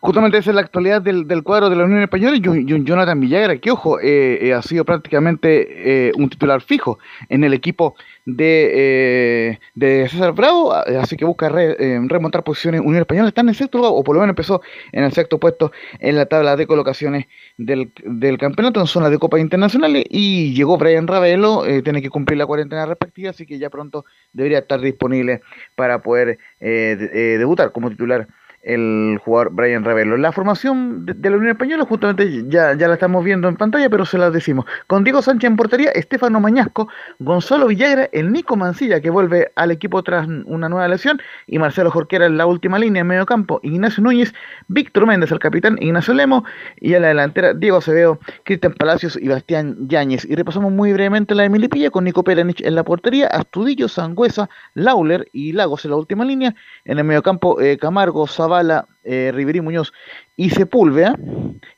Justamente 0.00 0.36
esa 0.36 0.50
es 0.50 0.54
la 0.54 0.60
actualidad 0.60 1.00
del, 1.00 1.26
del 1.26 1.42
cuadro 1.42 1.70
de 1.70 1.76
la 1.76 1.84
Unión 1.84 2.02
Española 2.02 2.36
y 2.36 2.40
Jonathan 2.40 3.18
Villagra, 3.18 3.56
que 3.56 3.70
ojo, 3.70 3.98
eh, 3.98 4.38
eh, 4.42 4.52
ha 4.52 4.60
sido 4.60 4.84
prácticamente 4.84 6.08
eh, 6.08 6.12
un 6.16 6.28
titular 6.28 6.60
fijo 6.60 6.98
en 7.30 7.44
el 7.44 7.54
equipo 7.54 7.96
de, 8.26 9.58
de 9.74 10.08
César 10.08 10.32
Bravo, 10.32 10.72
así 10.72 11.16
que 11.16 11.24
busca 11.24 11.48
remontar 11.48 12.44
posiciones. 12.44 12.82
Unión 12.82 13.00
Española 13.00 13.28
está 13.28 13.40
en 13.40 13.48
el 13.48 13.54
sexto 13.54 13.78
lugar, 13.78 13.92
o 13.94 14.04
por 14.04 14.14
lo 14.14 14.20
menos 14.20 14.32
empezó 14.32 14.60
en 14.92 15.04
el 15.04 15.12
sexto 15.12 15.38
puesto 15.38 15.72
en 15.98 16.16
la 16.16 16.26
tabla 16.26 16.56
de 16.56 16.66
colocaciones 16.66 17.26
del, 17.56 17.90
del 18.04 18.36
campeonato 18.36 18.80
en 18.80 18.86
zona 18.86 19.08
de 19.08 19.18
Copas 19.18 19.40
Internacionales 19.40 20.04
y 20.10 20.52
llegó 20.54 20.76
Brian 20.76 21.06
Ravelo, 21.06 21.64
tiene 21.82 22.02
que 22.02 22.10
cumplir 22.10 22.38
la 22.38 22.46
cuarentena 22.46 22.84
respectiva, 22.84 23.30
así 23.30 23.46
que 23.46 23.58
ya 23.58 23.70
pronto 23.70 24.04
debería 24.32 24.58
estar 24.58 24.80
disponible 24.80 25.40
para 25.74 26.02
poder 26.02 26.38
debutar 26.60 27.72
como 27.72 27.90
titular 27.90 28.28
el 28.66 29.20
jugador 29.24 29.52
Brian 29.52 29.84
Ravelo. 29.84 30.16
La 30.16 30.32
formación 30.32 31.06
de, 31.06 31.30
la 31.30 31.36
Unión 31.36 31.52
Española 31.52 31.84
justamente 31.84 32.44
ya, 32.48 32.74
ya 32.74 32.88
la 32.88 32.94
estamos 32.94 33.24
viendo 33.24 33.48
en 33.48 33.56
pantalla, 33.56 33.88
pero 33.88 34.04
se 34.04 34.18
la 34.18 34.30
decimos. 34.30 34.66
Con 34.88 35.04
Diego 35.04 35.22
Sánchez 35.22 35.48
en 35.48 35.56
portería, 35.56 35.90
Estefano 35.90 36.40
Mañasco, 36.40 36.88
Gonzalo 37.20 37.68
Villagra, 37.68 38.08
el 38.12 38.32
Nico 38.32 38.56
Mancilla 38.56 39.00
que 39.00 39.08
vuelve 39.08 39.52
al 39.54 39.70
equipo 39.70 40.02
tras 40.02 40.26
una 40.46 40.68
nueva 40.68 40.88
lesión 40.88 41.20
y 41.46 41.60
Marcelo 41.60 41.92
Jorquera 41.92 42.26
en 42.26 42.36
la 42.36 42.46
última 42.46 42.78
línea 42.78 43.02
en 43.02 43.06
medio 43.06 43.24
campo, 43.24 43.60
Ignacio 43.62 44.02
Núñez, 44.02 44.34
Víctor 44.66 45.06
Méndez 45.06 45.30
el 45.30 45.38
capitán, 45.38 45.78
Ignacio 45.80 46.12
Lemo 46.12 46.44
y 46.80 46.94
a 46.94 47.00
la 47.00 47.08
delantera 47.08 47.54
Diego 47.54 47.76
Acevedo, 47.76 48.18
Cristian 48.42 48.74
Palacios 48.74 49.16
y 49.16 49.28
Bastián 49.28 49.76
Yáñez. 49.88 50.24
Y 50.24 50.34
repasamos 50.34 50.72
muy 50.72 50.92
brevemente 50.92 51.36
la 51.36 51.44
de 51.44 51.50
Milipilla 51.50 51.90
con 51.90 52.02
Nico 52.02 52.24
Perenich 52.24 52.60
en 52.62 52.74
la 52.74 52.82
portería, 52.82 53.28
Astudillo, 53.28 53.86
Sangüesa, 53.86 54.50
Lauler 54.74 55.28
y 55.32 55.52
Lagos 55.52 55.84
en 55.84 55.92
la 55.92 55.98
última 55.98 56.24
línea, 56.24 56.54
en 56.84 56.98
el 56.98 57.04
medio 57.04 57.22
campo 57.22 57.60
eh, 57.60 57.78
Camargo, 57.78 58.26
Zavala, 58.26 58.55
Zavala, 58.56 58.86
eh, 59.04 59.32
Riverí 59.34 59.60
Muñoz 59.60 59.92
y 60.36 60.50
Sepúlveda. 60.50 61.16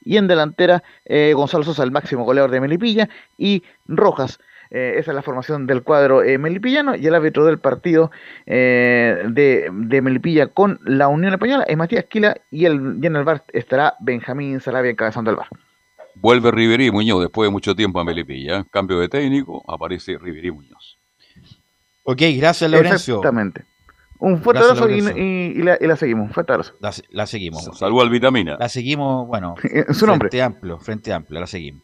Y 0.05 0.17
en 0.17 0.29
delantera 0.29 0.83
eh, 1.05 1.33
Gonzalo 1.35 1.65
Sosa, 1.65 1.83
el 1.83 1.91
máximo 1.91 2.25
goleador 2.25 2.51
de 2.51 2.61
Melipilla, 2.61 3.09
y 3.37 3.63
Rojas. 3.87 4.39
Eh, 4.71 4.95
esa 4.99 5.13
es 5.13 5.15
la 5.15 5.23
formación 5.23 5.67
del 5.67 5.83
cuadro 5.83 6.23
eh, 6.23 6.37
melipillano 6.37 6.95
y 6.95 7.07
el 7.07 7.15
árbitro 7.15 7.47
del 7.47 7.59
partido 7.59 8.11
de, 8.45 9.71
de, 9.73 10.03
Melipilla 10.03 10.49
con 10.49 10.79
la 10.85 11.09
Unión 11.09 11.33
Española 11.33 11.65
es 11.67 11.75
Matías 11.75 12.05
Quila 12.05 12.37
y, 12.51 12.67
el, 12.67 12.99
y 13.01 13.07
en 13.07 13.17
el 13.17 13.25
bar 13.25 13.45
estará 13.55 13.95
Benjamín 14.01 14.61
Sarabia 14.61 14.91
encabezando 14.91 15.31
el 15.31 15.39
bar. 15.39 15.49
Vuelve 16.17 16.51
Riverí 16.51 16.91
Muñoz 16.91 17.23
después 17.23 17.47
de 17.47 17.51
mucho 17.51 17.75
tiempo 17.75 17.99
a 17.99 18.05
Melipilla. 18.05 18.63
Cambio 18.71 18.99
de 18.99 19.09
técnico, 19.09 19.65
aparece 19.67 20.19
Riverí 20.19 20.51
Muñoz. 20.51 20.99
Ok, 22.03 22.21
gracias 22.37 22.71
Lorenzo. 22.71 23.15
Exactamente. 23.15 23.65
Un 24.21 24.43
fuerte 24.43 24.63
abrazo 24.63 24.89
y, 24.89 25.63
la, 25.63 25.97
seguimos. 25.97 26.33
Fuerte 26.33 26.53
abrazo. 26.53 26.75
La, 26.81 27.27
seguimos. 27.27 27.65
Saludos 27.79 28.05
al 28.05 28.11
Vitamina. 28.11 28.57
La 28.59 28.69
seguimos, 28.69 29.27
bueno. 29.29 29.55
Su 29.93 30.07
nombre. 30.07 30.29
Frente 30.29 30.43
amplio, 30.43 30.79
frente 30.81 31.13
amplio, 31.13 31.41
la 31.41 31.47
seguimos. 31.47 31.83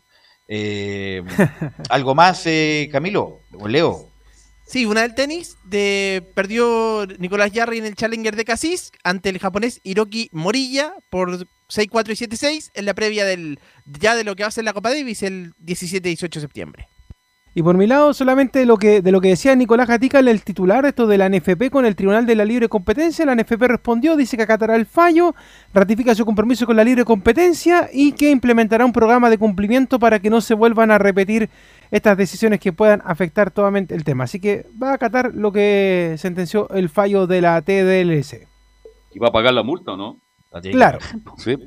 Eh, 0.49 1.23
¿Algo 1.91 2.15
más, 2.15 2.43
eh, 2.47 2.89
Camilo? 2.91 3.39
¿O 3.59 3.69
Leo? 3.69 4.09
Sí, 4.67 4.85
una 4.87 5.03
del 5.03 5.15
tenis. 5.15 5.57
De, 5.65 6.29
perdió 6.35 7.07
Nicolás 7.19 7.53
Yarri 7.53 7.79
en 7.79 7.87
el 7.87 7.95
Challenger 7.95 8.35
de 8.35 8.45
Cassis 8.45 8.91
ante 9.05 9.29
el 9.29 9.39
japonés 9.39 9.81
Hiroki 9.85 10.29
Morilla 10.33 10.95
por 11.11 11.31
6-4 11.37 11.47
y 11.69 12.27
7-6 12.27 12.71
en 12.75 12.85
la 12.85 12.95
previa 12.95 13.25
del 13.25 13.61
ya 13.85 14.17
de 14.17 14.25
lo 14.25 14.35
que 14.35 14.43
va 14.43 14.49
a 14.49 14.53
ser 14.53 14.65
la 14.65 14.73
Copa 14.73 14.91
Davis 14.91 15.23
el 15.23 15.55
17-18 15.65 16.35
de 16.35 16.41
septiembre. 16.41 16.89
Y 17.57 17.63
por 17.63 17.77
mi 17.77 17.87
lado, 17.87 18.13
solamente 18.15 18.67
lo 18.67 18.77
que, 18.79 19.01
de 19.01 19.13
lo 19.13 19.21
que 19.21 19.29
decía 19.29 19.55
Nicolás 19.55 19.87
Gatica, 19.87 20.19
el 20.19 20.43
titular, 20.43 20.85
esto 20.87 21.07
de 21.07 21.19
la 21.19 21.29
NFP 21.29 21.71
con 21.71 21.87
el 21.87 21.95
Tribunal 21.95 22.27
de 22.27 22.35
la 22.35 22.45
Libre 22.45 22.69
Competencia. 22.69 23.25
La 23.25 23.37
NFP 23.37 23.63
respondió, 23.63 24.17
dice 24.17 24.37
que 24.37 24.43
acatará 24.43 24.75
el 24.75 24.87
fallo, 24.87 25.37
ratifica 25.73 26.17
su 26.17 26.27
compromiso 26.27 26.67
con 26.67 26.75
la 26.75 26.83
libre 26.83 27.05
competencia 27.05 27.89
y 27.93 28.13
que 28.13 28.31
implementará 28.31 28.85
un 28.85 28.93
programa 28.93 29.31
de 29.31 29.39
cumplimiento 29.39 30.01
para 30.01 30.19
que 30.19 30.31
no 30.31 30.41
se 30.41 30.55
vuelvan 30.55 30.91
a 30.91 30.99
repetir 30.99 31.49
estas 31.93 32.17
decisiones 32.17 32.59
que 32.59 32.73
puedan 32.73 33.01
afectar 33.05 33.53
totalmente 33.53 33.95
el 33.95 34.03
tema. 34.03 34.25
Así 34.25 34.41
que 34.41 34.67
va 34.83 34.91
a 34.91 34.95
acatar 34.95 35.33
lo 35.33 35.53
que 35.53 36.17
sentenció 36.19 36.69
el 36.71 36.89
fallo 36.89 37.29
de 37.29 37.41
la 37.41 37.63
TDLS. 37.63 38.49
¿Y 39.13 39.19
va 39.21 39.29
a 39.29 39.33
pagar 39.33 39.55
la 39.55 39.63
multa 39.63 39.93
o 39.93 39.97
no? 39.97 40.19
Claro, 40.73 40.99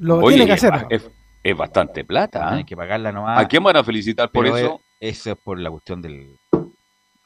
lo 0.02 0.22
tiene 0.28 0.46
que 0.46 0.52
hacer. 0.52 0.74
Es, 0.90 1.58
bastante 1.58 2.04
plata. 2.04 2.52
Hay 2.52 2.62
¿eh? 2.62 2.66
que 2.66 2.76
pagarla 2.76 3.14
nomás. 3.14 3.40
¿A 3.40 3.48
quién 3.48 3.64
van 3.64 3.78
a 3.78 3.84
felicitar 3.86 4.30
por 4.30 4.46
eso? 4.46 4.82
Eso 5.00 5.32
es 5.32 5.38
por 5.38 5.60
la 5.60 5.70
cuestión 5.70 6.02
del. 6.02 6.38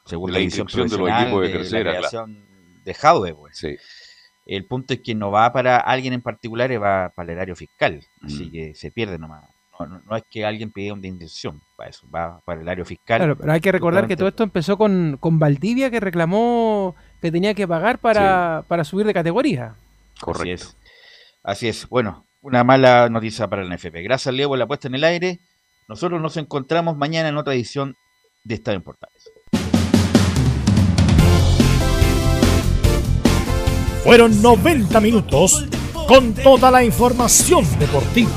Según 0.04 0.32
la, 0.32 0.40
inscripción 0.40 0.88
de 0.88 0.98
los 0.98 1.08
equipos 1.08 1.42
de, 1.42 1.48
tercera. 1.48 2.00
de 2.84 2.94
Jaude, 2.94 3.34
pues. 3.34 3.64
El 4.44 4.66
punto 4.66 4.94
es 4.94 5.00
que 5.00 5.14
no 5.14 5.30
va 5.30 5.52
para 5.52 5.78
alguien 5.78 6.12
en 6.14 6.22
particular, 6.22 6.70
va 6.82 7.10
para 7.10 7.30
el 7.30 7.36
erario 7.36 7.54
fiscal. 7.54 8.04
Así 8.22 8.46
mm. 8.46 8.50
que 8.50 8.74
se 8.74 8.90
pierde 8.90 9.18
nomás. 9.18 9.44
No, 9.78 10.16
es 10.16 10.22
que 10.30 10.44
alguien 10.44 10.70
pida 10.70 10.92
una 10.92 11.06
indemnización 11.06 11.60
para 11.76 11.90
eso, 11.90 12.06
va 12.08 12.40
para 12.44 12.60
el 12.60 12.68
área 12.68 12.84
fiscal. 12.84 13.18
Claro, 13.18 13.36
pero 13.36 13.52
hay 13.52 13.60
que 13.60 13.72
recordar 13.72 14.06
que 14.06 14.16
todo 14.16 14.28
esto 14.28 14.44
empezó 14.44 14.76
con, 14.76 15.16
con 15.18 15.38
Valdivia, 15.38 15.90
que 15.90 15.98
reclamó 15.98 16.94
que 17.20 17.32
tenía 17.32 17.54
que 17.54 17.66
pagar 17.66 17.98
para, 17.98 18.64
para 18.68 18.84
subir 18.84 19.06
de 19.06 19.14
categoría. 19.14 19.74
Correcto. 20.20 20.42
Así 20.42 20.50
es. 20.50 20.76
Así 21.42 21.68
es. 21.68 21.88
Bueno, 21.88 22.26
una 22.42 22.62
mala 22.64 23.08
noticia 23.08 23.48
para 23.48 23.62
el 23.62 23.72
NFP. 23.72 24.02
Gracias, 24.02 24.34
Leo, 24.34 24.48
por 24.48 24.58
la 24.58 24.66
puesta 24.66 24.88
en 24.88 24.94
el 24.94 25.04
aire. 25.04 25.40
Nosotros 25.88 26.20
nos 26.20 26.36
encontramos 26.36 26.96
mañana 26.96 27.28
en 27.28 27.36
otra 27.36 27.54
edición 27.54 27.96
de 28.44 28.54
Estadio 28.54 28.76
en 28.76 28.82
Portales. 28.82 29.30
Fueron 34.04 34.42
90 34.42 35.00
minutos 35.00 35.64
con 36.08 36.34
toda 36.34 36.70
la 36.70 36.84
información 36.84 37.64
deportiva. 37.78 38.30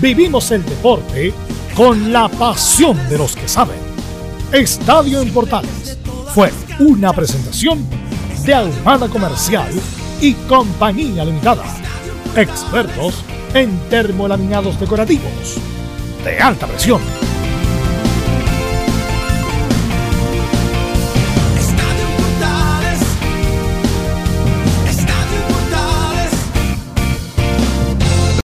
Vivimos 0.00 0.50
el 0.50 0.64
deporte 0.64 1.32
con 1.76 2.12
la 2.12 2.28
pasión 2.28 2.96
de 3.08 3.18
los 3.18 3.36
que 3.36 3.48
saben. 3.48 3.78
Estadio 4.52 5.20
en 5.20 5.32
Portales 5.32 5.98
fue 6.34 6.50
una 6.80 7.12
presentación 7.12 7.86
de 8.44 8.54
Almada 8.54 9.08
Comercial 9.08 9.72
y 10.20 10.34
Compañía 10.48 11.24
Limitada. 11.24 11.64
Expertos 12.36 13.24
en 13.54 13.78
termolaminados 13.88 14.78
decorativos 14.80 15.71
de 16.24 16.38
alta 16.38 16.66
presión. 16.66 17.31